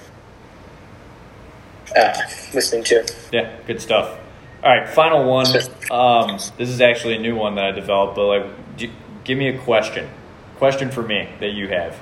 uh, 1.94 2.14
listening 2.54 2.84
to. 2.84 3.06
Yeah, 3.32 3.56
good 3.66 3.80
stuff. 3.80 4.18
All 4.62 4.70
right, 4.70 4.88
final 4.88 5.24
one. 5.24 5.46
Um, 5.90 6.38
this 6.56 6.68
is 6.68 6.80
actually 6.80 7.14
a 7.16 7.20
new 7.20 7.36
one 7.36 7.54
that 7.56 7.64
I 7.64 7.70
developed, 7.70 8.16
but 8.16 8.26
like, 8.26 8.76
g- 8.76 8.92
give 9.24 9.38
me 9.38 9.48
a 9.48 9.58
question. 9.58 10.08
Question 10.56 10.90
for 10.90 11.02
me 11.02 11.28
that 11.40 11.52
you 11.52 11.68
have. 11.68 11.96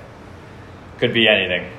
Could 0.98 1.12
be 1.12 1.28
anything. 1.28 1.70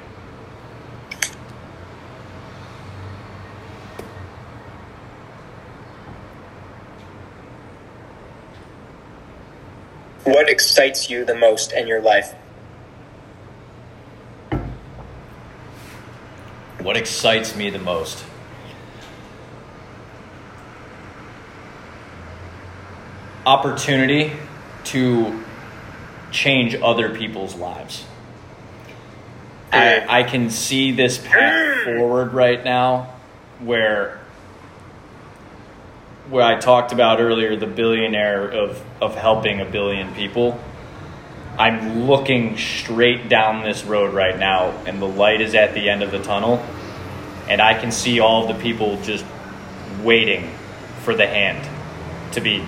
What 10.27 10.49
excites 10.49 11.09
you 11.09 11.23
the 11.23 11.35
most 11.35 11.71
in 11.71 11.87
your 11.87 12.01
life? 12.01 12.33
What 16.81 16.97
excites 16.97 17.55
me 17.55 17.69
the 17.69 17.79
most? 17.79 18.25
Opportunity 23.45 24.33
to 24.83 25.45
change 26.31 26.75
other 26.75 27.15
people's 27.15 27.55
lives. 27.55 28.03
I, 29.71 30.19
I 30.19 30.23
can 30.23 30.49
see 30.49 30.91
this 30.91 31.19
path 31.19 31.85
forward 31.85 32.33
right 32.33 32.61
now 32.65 33.13
where 33.61 34.19
where 36.29 36.43
I 36.43 36.59
talked 36.59 36.91
about 36.91 37.19
earlier 37.19 37.55
the 37.55 37.67
billionaire 37.67 38.49
of, 38.49 38.83
of 39.01 39.15
helping 39.15 39.61
a 39.61 39.65
billion 39.65 40.13
people. 40.13 40.59
I'm 41.57 42.05
looking 42.05 42.57
straight 42.57 43.29
down 43.29 43.63
this 43.63 43.83
road 43.85 44.13
right 44.13 44.37
now 44.37 44.71
and 44.85 45.01
the 45.01 45.07
light 45.07 45.41
is 45.41 45.55
at 45.55 45.73
the 45.73 45.89
end 45.89 46.03
of 46.03 46.11
the 46.11 46.21
tunnel 46.21 46.63
and 47.47 47.61
I 47.61 47.79
can 47.79 47.91
see 47.91 48.19
all 48.19 48.47
the 48.47 48.59
people 48.59 49.01
just 49.01 49.25
waiting 50.03 50.51
for 51.01 51.15
the 51.15 51.25
hand 51.25 51.67
to 52.33 52.41
be 52.41 52.59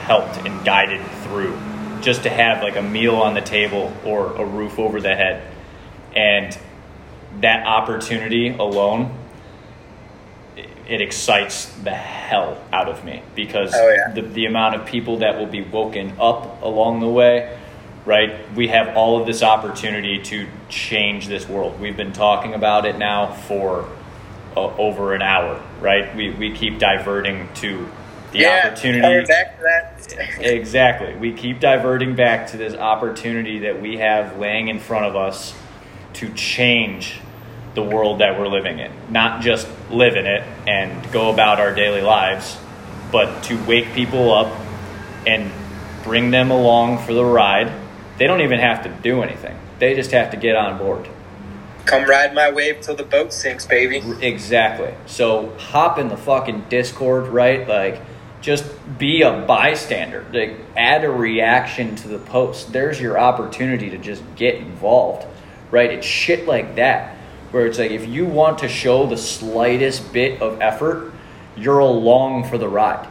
helped 0.00 0.38
and 0.38 0.64
guided 0.64 1.04
through 1.22 1.56
just 2.00 2.24
to 2.24 2.30
have 2.30 2.62
like 2.62 2.76
a 2.76 2.82
meal 2.82 3.16
on 3.16 3.34
the 3.34 3.40
table 3.40 3.92
or 4.04 4.34
a 4.34 4.44
roof 4.44 4.78
over 4.78 5.00
the 5.00 5.14
head 5.14 5.46
and 6.16 6.58
that 7.40 7.66
opportunity 7.66 8.48
alone 8.48 9.16
it- 10.86 10.92
it 10.92 11.00
excites 11.00 11.66
the 11.84 11.90
hell 11.90 12.56
out 12.72 12.88
of 12.88 13.04
me 13.04 13.22
because 13.34 13.72
Oh, 13.74 13.88
yeah. 13.90 14.12
the, 14.14 14.22
the 14.22 14.46
amount 14.46 14.74
of 14.76 14.86
people 14.86 15.18
that 15.18 15.38
will 15.38 15.46
be 15.46 15.62
woken 15.62 16.12
up 16.20 16.62
along 16.62 17.00
the 17.00 17.08
way 17.08 17.56
right 18.06 18.34
we 18.54 18.68
have 18.68 18.94
all 18.96 19.18
of 19.20 19.26
this 19.26 19.42
opportunity 19.42 20.18
to 20.18 20.46
change 20.68 21.26
this 21.28 21.48
world 21.48 21.80
we've 21.80 21.96
been 21.96 22.12
talking 22.12 22.52
about 22.54 22.84
it 22.84 22.98
now 22.98 23.32
for 23.32 23.88
uh, 24.56 24.60
over 24.76 25.14
an 25.14 25.22
hour 25.22 25.60
right 25.80 26.14
we, 26.14 26.30
we 26.32 26.52
keep 26.54 26.78
diverting 26.78 27.48
to 27.54 27.88
the 28.32 28.40
yeah, 28.40 28.62
opportunity 28.66 29.24
back 29.26 29.56
to 29.56 29.62
that. 29.62 30.38
Exactly. 30.40 31.14
We 31.14 31.32
keep 31.32 31.60
diverting 31.60 32.14
back 32.16 32.48
to 32.48 32.56
this 32.56 32.74
opportunity 32.74 33.60
that 33.60 33.80
we 33.80 33.96
have 33.98 34.38
laying 34.38 34.66
in 34.68 34.80
front 34.80 35.06
of 35.06 35.14
us 35.16 35.54
to 36.14 36.32
change 36.34 37.20
the 37.74 37.82
world 37.82 38.20
that 38.20 38.38
we're 38.38 38.48
living 38.48 38.78
in. 38.78 38.90
Not 39.10 39.42
just 39.42 39.68
live 39.90 40.16
in 40.16 40.26
it 40.26 40.44
and 40.66 41.10
go 41.12 41.30
about 41.32 41.60
our 41.60 41.74
daily 41.74 42.02
lives, 42.02 42.56
but 43.10 43.42
to 43.44 43.62
wake 43.64 43.92
people 43.92 44.32
up 44.32 44.52
and 45.26 45.50
bring 46.02 46.30
them 46.30 46.50
along 46.50 46.98
for 46.98 47.14
the 47.14 47.24
ride. 47.24 47.72
They 48.18 48.26
don't 48.26 48.42
even 48.42 48.60
have 48.60 48.84
to 48.84 48.88
do 48.88 49.22
anything, 49.22 49.58
they 49.78 49.94
just 49.94 50.12
have 50.12 50.30
to 50.30 50.36
get 50.36 50.56
on 50.56 50.78
board. 50.78 51.08
Come 51.84 52.04
ride 52.08 52.34
my 52.34 52.50
wave 52.50 52.80
till 52.80 52.96
the 52.96 53.04
boat 53.04 53.30
sinks, 53.32 53.66
baby. 53.66 54.02
Exactly. 54.22 54.94
So 55.04 55.54
hop 55.58 55.98
in 55.98 56.08
the 56.08 56.16
fucking 56.16 56.66
Discord, 56.70 57.26
right? 57.28 57.68
Like, 57.68 58.00
just 58.40 58.64
be 58.98 59.20
a 59.20 59.44
bystander. 59.46 60.24
Like, 60.32 60.58
add 60.76 61.04
a 61.04 61.10
reaction 61.10 61.94
to 61.96 62.08
the 62.08 62.18
post. 62.18 62.72
There's 62.72 62.98
your 62.98 63.18
opportunity 63.18 63.90
to 63.90 63.98
just 63.98 64.22
get 64.34 64.54
involved, 64.54 65.26
right? 65.70 65.90
It's 65.90 66.06
shit 66.06 66.46
like 66.46 66.76
that 66.76 67.13
where 67.54 67.66
it's 67.66 67.78
like 67.78 67.92
if 67.92 68.08
you 68.08 68.24
want 68.26 68.58
to 68.58 68.68
show 68.68 69.06
the 69.06 69.16
slightest 69.16 70.12
bit 70.12 70.42
of 70.42 70.60
effort, 70.60 71.12
you're 71.56 71.78
along 71.78 72.42
for 72.48 72.58
the 72.58 72.68
ride. 72.68 73.06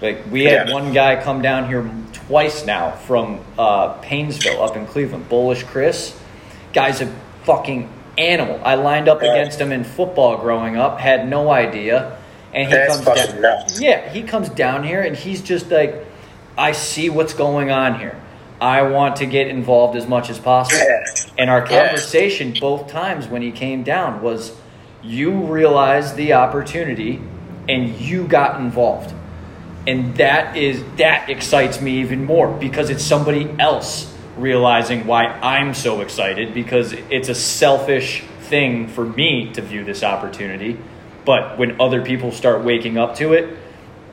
Like 0.00 0.22
we 0.30 0.44
had 0.44 0.68
Yeah. 0.68 0.72
one 0.74 0.92
guy 0.92 1.16
come 1.20 1.42
down 1.42 1.66
here 1.66 1.90
twice 2.12 2.64
now 2.64 2.92
from 2.92 3.40
uh, 3.58 3.94
Painesville 3.94 4.62
up 4.62 4.76
in 4.76 4.86
Cleveland. 4.86 5.28
Bullish 5.28 5.64
Chris, 5.64 6.16
guy's 6.72 7.00
a 7.00 7.12
fucking 7.42 7.88
animal. 8.16 8.60
I 8.64 8.76
lined 8.76 9.08
up 9.08 9.22
Yeah. 9.22 9.32
against 9.32 9.60
him 9.60 9.72
in 9.72 9.82
football 9.82 10.36
growing 10.36 10.76
up, 10.76 11.00
had 11.00 11.28
no 11.28 11.50
idea, 11.50 12.12
and 12.54 12.68
he 12.68 12.72
That's 12.72 13.00
comes 13.00 13.26
down. 13.26 13.40
nuts. 13.40 13.80
Yeah, 13.80 14.08
he 14.08 14.22
comes 14.22 14.48
down 14.50 14.84
here 14.84 15.02
and 15.02 15.16
he's 15.16 15.42
just 15.42 15.68
like, 15.72 16.06
I 16.56 16.70
see 16.72 17.10
what's 17.10 17.34
going 17.34 17.72
on 17.72 17.98
here. 17.98 18.14
I 18.60 18.82
want 18.82 19.16
to 19.16 19.26
get 19.26 19.48
involved 19.48 19.96
as 19.96 20.06
much 20.06 20.28
as 20.28 20.38
possible. 20.38 20.86
And 21.38 21.48
our 21.48 21.66
conversation 21.66 22.54
both 22.60 22.88
times 22.88 23.26
when 23.26 23.40
he 23.42 23.52
came 23.52 23.82
down 23.82 24.20
was 24.20 24.54
you 25.02 25.32
realized 25.32 26.16
the 26.16 26.34
opportunity 26.34 27.22
and 27.68 27.98
you 27.98 28.26
got 28.26 28.60
involved. 28.60 29.14
And 29.86 30.14
that 30.16 30.56
is 30.56 30.84
that 30.96 31.30
excites 31.30 31.80
me 31.80 32.00
even 32.00 32.26
more 32.26 32.52
because 32.52 32.90
it's 32.90 33.04
somebody 33.04 33.48
else 33.58 34.14
realizing 34.36 35.06
why 35.06 35.26
I'm 35.26 35.72
so 35.72 36.02
excited 36.02 36.52
because 36.52 36.92
it's 36.92 37.28
a 37.28 37.34
selfish 37.34 38.22
thing 38.42 38.88
for 38.88 39.06
me 39.06 39.52
to 39.54 39.62
view 39.62 39.84
this 39.84 40.02
opportunity. 40.02 40.78
But 41.24 41.58
when 41.58 41.80
other 41.80 42.02
people 42.04 42.30
start 42.30 42.62
waking 42.62 42.98
up 42.98 43.16
to 43.16 43.32
it, 43.32 43.56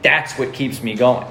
that's 0.02 0.38
what 0.38 0.54
keeps 0.54 0.82
me 0.82 0.96
going. 0.96 1.28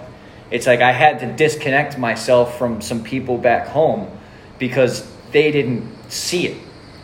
It's 0.51 0.67
like 0.67 0.81
I 0.81 0.93
had 0.93 1.21
to 1.21 1.33
disconnect 1.33 1.99
myself 1.99 2.59
from 2.59 2.81
some 2.81 3.03
people 3.03 3.39
back 3.39 3.69
home 3.69 4.17
because 4.59 5.11
they 5.33 5.51
didn't 5.51 5.93
see 6.09 6.47
it. 6.47 6.57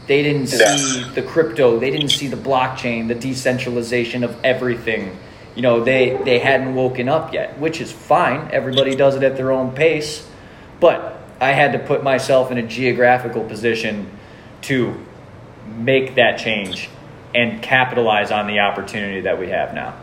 They 0.06 0.22
didn't 0.22 0.48
see 0.48 1.04
the 1.14 1.22
crypto. 1.22 1.78
They 1.78 1.90
didn't 1.90 2.10
see 2.10 2.26
the 2.26 2.36
blockchain, 2.36 3.08
the 3.08 3.14
decentralization 3.14 4.24
of 4.24 4.36
everything. 4.44 5.16
You 5.54 5.62
know, 5.62 5.84
they 5.84 6.20
they 6.24 6.38
hadn't 6.38 6.74
woken 6.74 7.08
up 7.08 7.32
yet, 7.32 7.58
which 7.58 7.80
is 7.80 7.92
fine. 7.92 8.48
Everybody 8.52 8.94
does 8.96 9.16
it 9.16 9.22
at 9.22 9.36
their 9.36 9.52
own 9.52 9.72
pace. 9.72 10.26
But 10.80 11.18
I 11.40 11.52
had 11.52 11.72
to 11.72 11.78
put 11.78 12.02
myself 12.02 12.50
in 12.50 12.58
a 12.58 12.62
geographical 12.66 13.44
position 13.44 14.10
to 14.62 14.94
make 15.76 16.16
that 16.16 16.38
change 16.38 16.88
and 17.34 17.62
capitalize 17.62 18.30
on 18.30 18.46
the 18.46 18.60
opportunity 18.60 19.20
that 19.22 19.38
we 19.38 19.48
have 19.48 19.74
now. 19.74 19.94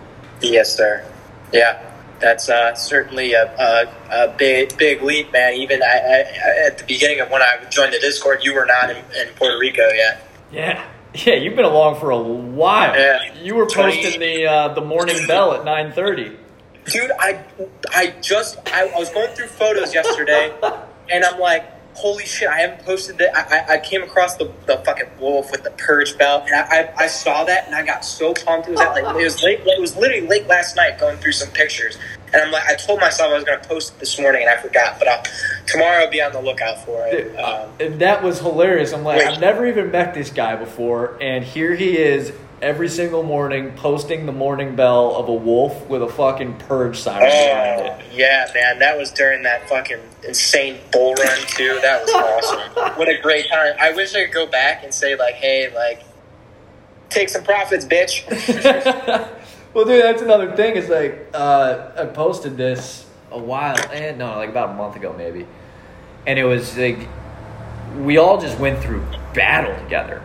Yes, 0.41 0.75
sir. 0.75 1.05
Yeah, 1.51 1.88
that's 2.19 2.49
uh, 2.49 2.75
certainly 2.75 3.33
a, 3.33 3.45
a, 3.45 4.25
a 4.25 4.35
big 4.37 4.77
big 4.77 5.01
leap, 5.01 5.31
man. 5.31 5.53
Even 5.53 5.81
I, 5.81 5.85
I, 5.85 6.67
at 6.67 6.77
the 6.77 6.83
beginning 6.85 7.19
of 7.19 7.29
when 7.29 7.41
I 7.41 7.65
joined 7.69 7.93
the 7.93 7.99
Discord, 7.99 8.43
you 8.43 8.53
were 8.53 8.65
not 8.65 8.89
in, 8.89 8.97
in 8.97 9.33
Puerto 9.35 9.57
Rico 9.57 9.87
yet. 9.89 10.27
Yeah. 10.51 10.85
Yeah, 11.11 11.33
you've 11.33 11.55
been 11.55 11.65
along 11.65 11.99
for 11.99 12.11
a 12.11 12.21
while. 12.21 12.95
Yeah. 12.95 13.33
You 13.41 13.55
were 13.55 13.65
posting 13.65 14.19
the 14.19 14.45
uh, 14.45 14.73
the 14.75 14.81
morning 14.81 15.17
bell 15.27 15.53
at 15.53 15.65
nine 15.65 15.91
thirty. 15.91 16.37
Dude, 16.85 17.11
I 17.19 17.43
I 17.91 18.13
just 18.21 18.59
I, 18.71 18.87
I 18.87 18.99
was 18.99 19.09
going 19.09 19.33
through 19.33 19.47
photos 19.47 19.91
yesterday, 19.91 20.53
and 21.09 21.25
I'm 21.25 21.39
like, 21.39 21.65
holy 21.93 22.25
shit! 22.25 22.47
I 22.47 22.59
haven't 22.59 22.85
posted 22.85 23.17
that. 23.17 23.35
I, 23.35 23.59
I, 23.59 23.73
I 23.75 23.79
came 23.79 24.03
across 24.03 24.37
the, 24.37 24.51
the 24.65 24.77
fucking 24.85 25.09
wolf 25.19 25.51
with 25.51 25.63
the 25.63 25.71
purge 25.71 26.17
belt, 26.17 26.43
and 26.45 26.55
I, 26.55 26.81
I, 26.81 26.93
I 27.03 27.07
saw 27.07 27.43
that, 27.45 27.65
and 27.67 27.75
I 27.75 27.85
got 27.85 28.05
so 28.05 28.33
pumped. 28.33 28.67
It 28.67 28.71
was 28.71 28.81
at, 28.81 28.91
like 28.91 29.15
it 29.15 29.23
was 29.23 29.43
late. 29.43 29.61
It 29.65 29.81
was 29.81 29.95
literally 29.95 30.27
late 30.27 30.47
last 30.47 30.75
night, 30.75 30.99
going 30.99 31.17
through 31.17 31.33
some 31.33 31.49
pictures, 31.49 31.97
and 32.33 32.41
I'm 32.41 32.51
like, 32.51 32.65
I 32.65 32.75
told 32.75 32.99
myself 32.99 33.31
I 33.31 33.35
was 33.35 33.43
going 33.43 33.61
to 33.61 33.67
post 33.67 33.93
it 33.93 33.99
this 33.99 34.19
morning, 34.19 34.41
and 34.41 34.49
I 34.49 34.61
forgot. 34.61 34.99
But 34.99 35.07
I'll, 35.07 35.23
tomorrow 35.65 36.03
I'll 36.03 36.11
be 36.11 36.21
on 36.21 36.31
the 36.31 36.41
lookout 36.41 36.85
for 36.85 37.05
it. 37.07 37.35
Um, 37.37 37.71
and 37.79 37.99
that 37.99 38.23
was 38.23 38.39
hilarious. 38.39 38.93
I'm 38.93 39.03
like, 39.03 39.19
Wait. 39.19 39.27
I've 39.27 39.41
never 39.41 39.65
even 39.65 39.91
met 39.91 40.13
this 40.13 40.29
guy 40.29 40.55
before, 40.55 41.17
and 41.21 41.43
here 41.43 41.75
he 41.75 41.97
is 41.97 42.33
every 42.61 42.89
single 42.89 43.23
morning 43.23 43.71
posting 43.75 44.25
the 44.25 44.31
morning 44.31 44.75
bell 44.75 45.15
of 45.15 45.29
a 45.29 45.33
wolf 45.33 45.87
with 45.87 46.01
a 46.03 46.07
fucking 46.09 46.57
purge 46.57 46.97
siren 46.99 47.21
behind 47.29 47.81
Oh 47.81 47.99
it. 48.05 48.13
yeah, 48.13 48.49
man! 48.53 48.79
That 48.79 48.97
was 48.97 49.11
during 49.11 49.43
that 49.43 49.67
fucking 49.69 49.99
insane 50.27 50.79
bull 50.91 51.13
run 51.15 51.39
too. 51.47 51.79
That 51.81 52.01
was 52.03 52.11
awesome. 52.13 52.97
what 52.97 53.07
a 53.09 53.17
great 53.21 53.47
time! 53.49 53.73
I 53.79 53.91
wish 53.93 54.13
I 54.15 54.25
could 54.25 54.33
go 54.33 54.45
back 54.45 54.83
and 54.83 54.93
say 54.93 55.15
like, 55.15 55.35
"Hey, 55.35 55.73
like, 55.73 56.03
take 57.09 57.29
some 57.29 57.43
profits, 57.43 57.85
bitch." 57.85 58.25
well, 59.73 59.85
dude, 59.85 60.03
that's 60.03 60.21
another 60.21 60.55
thing. 60.55 60.75
Is 60.75 60.89
like 60.89 61.27
uh, 61.33 61.91
I 61.97 62.05
posted 62.05 62.57
this 62.57 63.05
a 63.31 63.39
while, 63.39 63.77
and 63.91 64.17
no, 64.17 64.35
like 64.37 64.49
about 64.49 64.71
a 64.71 64.73
month 64.73 64.95
ago, 64.95 65.13
maybe, 65.17 65.47
and 66.27 66.37
it 66.39 66.45
was 66.45 66.77
like 66.77 67.07
we 67.97 68.17
all 68.17 68.39
just 68.39 68.59
went 68.59 68.79
through 68.83 69.03
battle 69.33 69.75
together, 69.83 70.21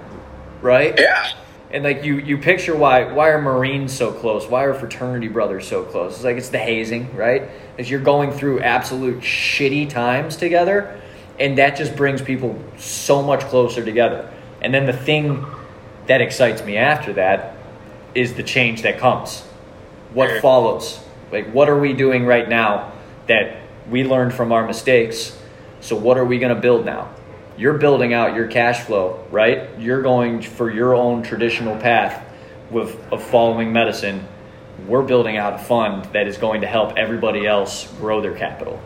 right? 0.61 0.98
yeah, 0.98 1.31
And 1.74 1.82
like 1.82 2.05
you, 2.05 2.18
you 2.18 2.38
picture 2.38 2.76
why 2.76 3.12
why 3.12 3.30
are 3.30 3.42
Marines 3.42 3.92
so 3.92 4.12
close? 4.12 4.46
Why 4.46 4.62
are 4.62 4.74
fraternity 4.74 5.26
brothers 5.26 5.66
so 5.66 5.82
close? 5.82 6.14
It's 6.14 6.22
like 6.24 6.36
it's 6.36 6.51
the 6.51 6.59
hazing, 6.59 7.16
right? 7.16 7.51
As 7.80 7.90
you're 7.90 7.98
going 7.98 8.30
through 8.30 8.60
absolute 8.60 9.18
shitty 9.22 9.90
times 9.90 10.36
together, 10.36 11.01
and 11.40 11.59
that 11.59 11.76
just 11.76 11.96
brings 11.96 12.22
people 12.22 12.56
so 12.78 13.24
much 13.24 13.40
closer 13.40 13.84
together. 13.84 14.32
And 14.62 14.72
then 14.72 14.86
the 14.86 14.92
thing 14.92 15.44
that 16.06 16.20
excites 16.20 16.64
me 16.64 16.76
after 16.76 17.12
that 17.14 17.56
is 18.14 18.34
the 18.34 18.44
change 18.44 18.82
that 18.82 18.98
comes. 18.98 19.40
What 20.12 20.30
Mhm. 20.30 20.40
follows? 20.42 21.01
Like 21.32 21.51
what 21.51 21.68
are 21.68 21.78
we 21.78 21.92
doing 21.92 22.24
right 22.24 22.48
now 22.48 22.92
that 23.26 23.56
we 23.90 24.05
learned 24.05 24.32
from 24.32 24.52
our 24.52 24.64
mistakes? 24.64 25.36
So 25.80 25.96
what 25.96 26.18
are 26.18 26.24
we 26.24 26.38
going 26.38 26.55
to 26.55 26.60
build 26.60 26.86
now? 26.86 27.09
You're 27.56 27.78
building 27.78 28.12
out 28.12 28.35
your 28.35 28.48
cash 28.48 28.81
flow, 28.81 29.24
right? 29.31 29.68
You're 29.78 30.02
going 30.02 30.43
for 30.43 30.70
your 30.70 30.94
own 30.94 31.22
traditional 31.22 31.76
path 31.76 32.24
with 32.70 32.98
of 33.12 33.22
following 33.22 33.72
medicine. 33.72 34.26
We're 34.89 35.02
building 35.05 35.36
out 35.36 35.55
a 35.55 35.59
fund 35.59 36.06
that 36.06 36.26
is 36.26 36.36
going 36.36 36.62
to 36.62 36.66
help 36.66 36.97
everybody 36.97 37.47
else 37.47 37.86
grow 37.98 38.20
their 38.20 38.35
capital. 38.35 38.81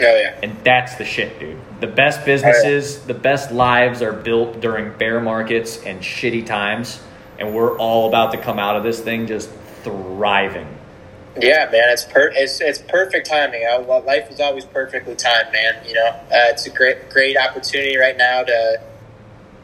oh 0.00 0.02
yeah, 0.16 0.38
And 0.42 0.56
that's 0.62 0.94
the 0.94 1.04
shit, 1.04 1.38
dude. 1.40 1.58
The 1.80 1.88
best 1.88 2.24
businesses, 2.24 3.00
the 3.06 3.14
best 3.14 3.50
lives 3.50 4.02
are 4.02 4.12
built 4.12 4.60
during 4.60 4.96
bear 4.96 5.20
markets 5.20 5.82
and 5.82 6.00
shitty 6.00 6.46
times. 6.46 7.00
And 7.38 7.54
we're 7.54 7.76
all 7.76 8.08
about 8.08 8.32
to 8.32 8.38
come 8.38 8.58
out 8.58 8.76
of 8.76 8.82
this 8.82 9.00
thing 9.00 9.26
just 9.26 9.50
thriving. 9.82 10.68
Yeah, 11.38 11.68
man. 11.70 11.90
It's 11.90 12.04
per 12.04 12.32
it's 12.34 12.60
it's 12.60 12.78
perfect 12.78 13.28
timing. 13.28 13.62
Uh, 13.64 13.80
well, 13.82 14.02
life 14.02 14.30
is 14.30 14.40
always 14.40 14.64
perfectly 14.64 15.14
timed, 15.14 15.52
man. 15.52 15.74
You 15.86 15.94
know, 15.94 16.06
uh, 16.08 16.50
it's 16.50 16.66
a 16.66 16.70
great 16.70 17.08
great 17.10 17.36
opportunity 17.36 17.96
right 17.96 18.16
now 18.16 18.42
to 18.42 18.80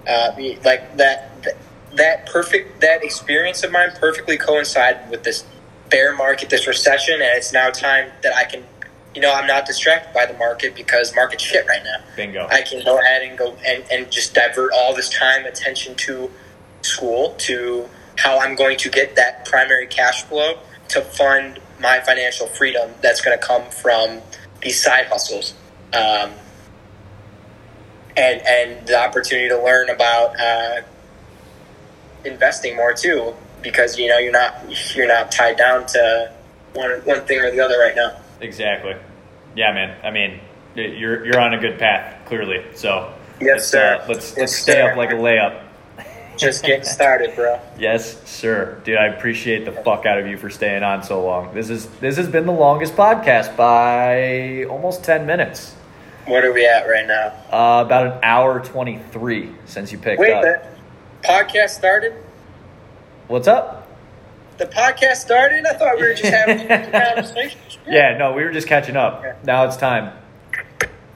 uh, 0.07 0.37
be, 0.37 0.59
like 0.65 0.97
that 0.97 1.57
that 1.95 2.27
perfect 2.27 2.81
that 2.83 3.03
experience 3.03 3.65
of 3.65 3.73
mine 3.73 3.91
perfectly 3.99 4.37
coincided 4.37 5.11
with 5.11 5.25
this 5.25 5.45
bear 5.91 6.15
market, 6.15 6.51
this 6.51 6.67
recession, 6.67 7.15
and 7.15 7.37
it's 7.37 7.53
now 7.53 7.71
time 7.71 8.11
that 8.23 8.35
I 8.35 8.45
can. 8.45 8.65
You 9.15 9.23
know, 9.23 9.33
I'm 9.33 9.47
not 9.47 9.65
distracted 9.65 10.13
by 10.13 10.27
the 10.27 10.35
market 10.35 10.75
because 10.75 11.15
market 11.15 11.41
shit 11.41 11.67
right 11.67 11.83
now. 11.83 12.05
Bingo. 12.17 12.47
I 12.49 12.61
can 12.61 12.85
go 12.85 12.99
ahead 12.99 13.23
and 13.23 13.39
go 13.39 13.57
and, 13.67 13.83
and 13.91 14.13
just 14.13 14.35
divert 14.35 14.73
all 14.75 14.95
this 14.95 15.09
time, 15.09 15.47
attention 15.47 15.95
to 15.95 16.31
school, 16.83 17.35
to 17.39 17.89
how 18.17 18.39
I'm 18.39 18.55
going 18.55 18.77
to 18.77 18.91
get 18.91 19.17
that 19.17 19.47
primary 19.47 19.87
cash 19.87 20.23
flow 20.25 20.59
to 20.89 21.01
fund 21.03 21.61
my 21.81 22.01
financial 22.01 22.47
freedom 22.47 22.91
that's 23.03 23.21
going 23.21 23.39
to 23.39 23.45
come 23.45 23.63
from 23.71 24.21
these 24.63 24.83
side 24.83 25.07
hustles. 25.07 25.55
Um, 25.93 26.33
and, 28.17 28.41
and 28.47 28.87
the 28.87 28.99
opportunity 28.99 29.49
to 29.49 29.63
learn 29.63 29.91
about 29.91 30.41
uh, 30.41 30.81
investing 32.25 32.75
more 32.77 32.95
too, 32.95 33.35
because 33.63 33.99
you 33.99 34.09
know 34.09 34.19
you're 34.19 34.33
not 34.33 34.55
you're 34.95 35.07
not 35.07 35.31
tied 35.31 35.57
down 35.57 35.87
to 35.87 36.33
one 36.73 36.91
one 37.05 37.27
thing 37.27 37.41
or 37.41 37.51
the 37.51 37.61
other 37.61 37.79
right 37.79 37.95
now. 37.95 38.19
Exactly. 38.41 38.97
Yeah, 39.55 39.73
man. 39.73 39.97
I 40.03 40.11
mean, 40.11 40.41
you're 40.75 41.25
you're 41.27 41.41
on 41.41 41.55
a 41.55 41.59
good 41.59 41.79
path, 41.79 42.25
clearly. 42.27 42.65
So 42.75 43.13
Yes, 43.41 43.49
let's, 43.49 43.69
sir. 43.69 43.95
Uh, 43.97 44.07
let's 44.09 44.29
Yes, 44.31 44.39
let's 44.39 44.57
stay 44.57 44.73
sir. 44.73 44.91
up 44.91 44.97
like 44.97 45.11
a 45.11 45.15
layup. 45.15 45.63
Just 46.37 46.65
getting 46.65 46.85
started, 46.85 47.35
bro. 47.35 47.61
Yes, 47.79 48.23
sir. 48.29 48.81
Dude, 48.85 48.97
I 48.99 49.07
appreciate 49.07 49.65
the 49.65 49.73
fuck 49.73 50.07
out 50.07 50.19
of 50.19 50.27
you 50.27 50.37
for 50.37 50.51
staying 50.51 50.83
on 50.83 51.03
so 51.03 51.25
long. 51.25 51.55
This 51.55 51.71
is 51.71 51.87
this 52.01 52.17
has 52.17 52.29
been 52.29 52.47
the 52.47 52.53
longest 52.53 52.95
podcast 52.95 53.57
by 53.57 54.65
almost 54.65 55.03
ten 55.05 55.27
minutes. 55.27 55.75
What 56.27 56.45
are 56.45 56.53
we 56.53 56.67
at 56.67 56.87
right 56.87 57.07
now? 57.07 57.29
Uh, 57.51 57.85
about 57.85 58.07
an 58.07 58.19
hour 58.23 58.61
twenty 58.61 58.99
three 59.13 59.53
since 59.65 59.93
you 59.93 59.99
picked 59.99 60.21
Wait, 60.21 60.33
up. 60.33 60.43
the 60.43 61.29
podcast 61.29 61.71
started. 61.71 62.13
What's 63.29 63.49
up? 63.49 63.89
The 64.59 64.67
podcast 64.67 65.17
started. 65.17 65.67
I 65.67 65.75
thought 65.75 65.97
we 65.97 66.03
were 66.07 66.15
just 66.15 66.33
having 66.33 66.61
a 66.71 66.91
conversation. 66.91 67.61
Yeah, 67.87 68.17
no, 68.19 68.33
we 68.33 68.43
were 68.45 68.53
just 68.53 68.67
catching 68.69 68.97
up. 68.97 69.21
Okay. 69.21 69.35
Now 69.45 69.65
it's 69.65 69.77
time. 69.77 70.13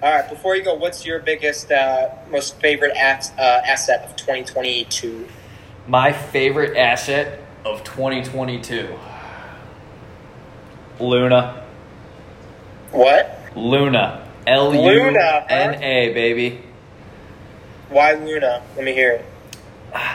All 0.03 0.11
right. 0.11 0.29
Before 0.31 0.57
you 0.57 0.63
go, 0.63 0.75
what's 0.75 1.05
your 1.05 1.19
biggest, 1.19 1.71
uh, 1.71 2.09
most 2.31 2.57
favorite 2.57 2.97
uh, 2.97 3.41
asset 3.43 4.03
of 4.03 4.17
2022? 4.17 5.29
My 5.87 6.11
favorite 6.13 6.77
asset 6.77 7.41
of 7.67 7.85
2022. 7.85 8.97
Luna. 11.01 11.67
What? 12.93 13.39
Luna. 13.55 14.27
L 14.47 14.75
U 14.75 14.81
Luna, 14.81 15.45
N 15.51 15.83
A, 15.83 16.15
baby. 16.15 16.63
Why 17.91 18.15
Luna? 18.15 18.63
Let 18.75 18.85
me 18.85 18.93
hear 18.95 19.13
it. 19.13 19.27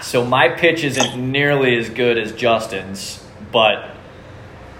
So 0.01 0.25
my 0.25 0.49
pitch 0.49 0.83
isn't 0.83 1.15
nearly 1.31 1.77
as 1.77 1.89
good 1.89 2.17
as 2.17 2.31
Justin's, 2.31 3.23
but 3.51 3.91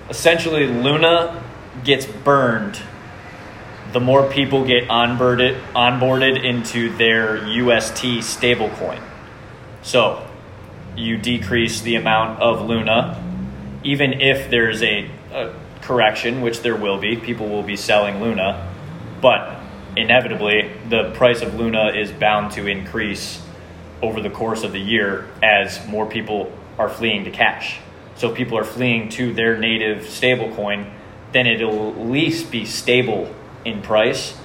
essentially 0.10 0.66
Luna 0.66 1.44
gets 1.84 2.06
burned 2.06 2.80
the 3.96 4.02
more 4.02 4.30
people 4.30 4.66
get 4.66 4.90
onboarded 4.90 5.58
onboarded 5.72 6.44
into 6.44 6.94
their 6.98 7.38
UST 7.38 8.20
stablecoin. 8.20 9.02
So 9.84 10.28
you 10.98 11.16
decrease 11.16 11.80
the 11.80 11.96
amount 11.96 12.42
of 12.42 12.68
Luna, 12.68 13.24
even 13.86 14.20
if 14.20 14.50
there's 14.50 14.84
a, 14.84 15.10
a 15.32 15.54
correction, 15.82 16.42
which 16.42 16.60
there 16.60 16.76
will 16.76 16.98
be. 16.98 17.16
People 17.16 17.48
will 17.48 17.64
be 17.64 17.78
selling 17.78 18.20
Luna, 18.20 18.70
but 19.22 19.62
inevitably 19.96 20.72
the 20.90 21.12
price 21.12 21.42
of 21.42 21.56
Luna 21.56 21.94
is 21.94 22.12
bound 22.12 22.52
to 22.52 22.68
increase 22.68 23.42
over 24.02 24.20
the 24.20 24.30
course 24.30 24.64
of 24.64 24.74
the 24.74 24.82
year 24.82 25.30
as 25.42 25.88
more 25.88 26.06
people 26.06 26.52
are 26.78 26.90
fleeing 26.90 27.24
to 27.24 27.32
cash. 27.32 27.80
So 28.18 28.36
people 28.36 28.58
are 28.58 28.66
fleeing 28.66 29.08
to 29.12 29.34
their 29.34 29.58
native 29.58 30.00
stablecoin, 30.00 30.92
then 31.32 31.48
it'll 31.48 31.92
at 31.92 32.00
least 32.08 32.52
be 32.52 32.66
stable 32.66 33.34
in 33.66 33.82
price. 33.82 34.38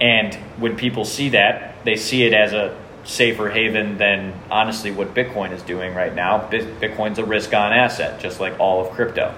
And 0.00 0.34
when 0.58 0.76
people 0.76 1.04
see 1.04 1.28
that, 1.30 1.84
they 1.84 1.96
see 1.96 2.24
it 2.24 2.32
as 2.32 2.52
a 2.52 2.76
safer 3.04 3.50
haven 3.50 3.98
than 3.98 4.34
honestly 4.50 4.90
what 4.90 5.14
Bitcoin 5.14 5.52
is 5.52 5.62
doing 5.62 5.94
right 5.94 6.14
now. 6.14 6.48
Bitcoin's 6.50 7.18
a 7.18 7.24
risk 7.24 7.52
on 7.52 7.72
asset, 7.72 8.20
just 8.20 8.40
like 8.40 8.58
all 8.58 8.84
of 8.84 8.92
crypto. 8.94 9.34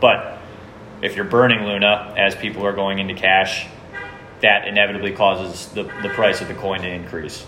But 0.00 0.38
if 1.02 1.16
you're 1.16 1.24
burning 1.24 1.64
Luna 1.64 2.14
as 2.16 2.34
people 2.34 2.64
are 2.66 2.72
going 2.72 2.98
into 2.98 3.14
cash, 3.14 3.66
that 4.40 4.68
inevitably 4.68 5.12
causes 5.12 5.66
the, 5.72 5.84
the 6.02 6.10
price 6.10 6.40
of 6.40 6.48
the 6.48 6.54
coin 6.54 6.80
to 6.82 6.88
increase. 6.88 7.44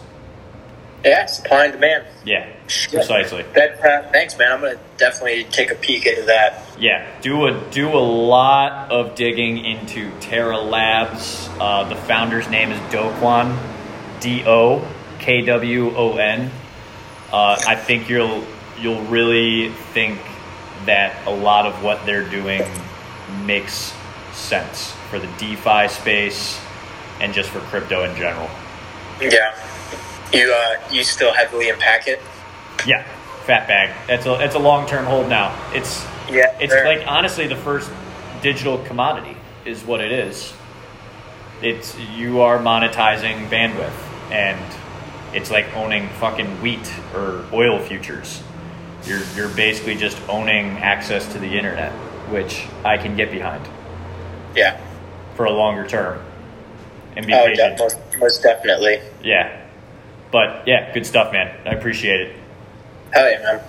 Yeah, 1.04 1.26
supply 1.26 1.64
and 1.64 1.72
demand. 1.74 2.06
Yeah, 2.24 2.46
precisely. 2.66 3.44
That, 3.54 3.84
uh, 3.84 4.10
thanks, 4.10 4.36
man. 4.36 4.52
I'm 4.52 4.60
gonna 4.60 4.78
definitely 4.96 5.44
take 5.44 5.70
a 5.70 5.76
peek 5.76 6.06
into 6.06 6.22
that. 6.22 6.62
Yeah, 6.78 7.06
do 7.20 7.46
a 7.46 7.70
do 7.70 7.88
a 7.88 7.98
lot 7.98 8.90
of 8.90 9.14
digging 9.14 9.64
into 9.64 10.10
Terra 10.18 10.58
Labs. 10.58 11.48
Uh, 11.60 11.88
the 11.88 11.94
founder's 11.94 12.48
name 12.48 12.72
is 12.72 12.80
Do 12.90 12.98
Kwon, 13.20 13.56
D 14.20 14.42
O 14.44 14.86
K 15.20 15.42
W 15.42 15.96
O 15.96 16.16
N. 16.16 16.50
Uh, 17.32 17.56
I 17.66 17.76
think 17.76 18.08
you'll 18.08 18.44
you'll 18.80 19.02
really 19.02 19.70
think 19.92 20.18
that 20.86 21.26
a 21.26 21.30
lot 21.30 21.66
of 21.66 21.82
what 21.82 22.04
they're 22.06 22.28
doing 22.28 22.62
makes 23.44 23.92
sense 24.32 24.92
for 25.10 25.18
the 25.18 25.28
DeFi 25.38 25.88
space 25.88 26.60
and 27.20 27.32
just 27.32 27.50
for 27.50 27.60
crypto 27.60 28.04
in 28.04 28.16
general. 28.16 28.48
Yeah. 29.20 29.54
You 30.32 30.52
uh, 30.52 30.80
you 30.90 31.04
still 31.04 31.32
heavily 31.32 31.68
in 31.68 31.76
packet? 31.78 32.20
Yeah, 32.86 33.02
fat 33.44 33.66
bag. 33.66 33.94
That's 34.06 34.26
a 34.26 34.30
that's 34.30 34.54
a 34.54 34.58
long 34.58 34.86
term 34.86 35.06
hold 35.06 35.28
now. 35.28 35.56
It's 35.72 36.04
Yeah, 36.30 36.56
it's 36.60 36.72
sure. 36.72 36.84
like 36.84 37.06
honestly 37.06 37.46
the 37.46 37.56
first 37.56 37.90
digital 38.42 38.78
commodity 38.84 39.36
is 39.64 39.82
what 39.84 40.00
it 40.00 40.12
is. 40.12 40.52
It's 41.62 41.98
you 42.14 42.40
are 42.40 42.58
monetizing 42.58 43.48
bandwidth 43.48 43.90
and 44.30 44.60
it's 45.34 45.50
like 45.50 45.74
owning 45.76 46.08
fucking 46.20 46.60
wheat 46.62 46.92
or 47.14 47.44
oil 47.52 47.78
futures. 47.78 48.42
You're 49.04 49.22
you're 49.34 49.48
basically 49.48 49.94
just 49.94 50.18
owning 50.28 50.78
access 50.78 51.30
to 51.32 51.38
the 51.38 51.56
internet, 51.56 51.92
which 52.30 52.66
I 52.84 52.98
can 52.98 53.16
get 53.16 53.30
behind 53.30 53.66
Yeah. 54.54 54.78
for 55.36 55.46
a 55.46 55.50
longer 55.52 55.86
term. 55.86 56.22
And 57.16 57.26
be 57.26 57.32
Oh, 57.34 57.46
patient. 57.46 57.78
most, 57.78 57.96
most 58.18 58.42
definitely. 58.42 59.00
Yeah. 59.24 59.57
But 60.30 60.66
yeah, 60.66 60.92
good 60.92 61.06
stuff, 61.06 61.32
man. 61.32 61.54
I 61.66 61.70
appreciate 61.70 62.20
it. 62.20 62.36
Hell 63.12 63.30
yeah, 63.30 63.42
man. 63.42 63.60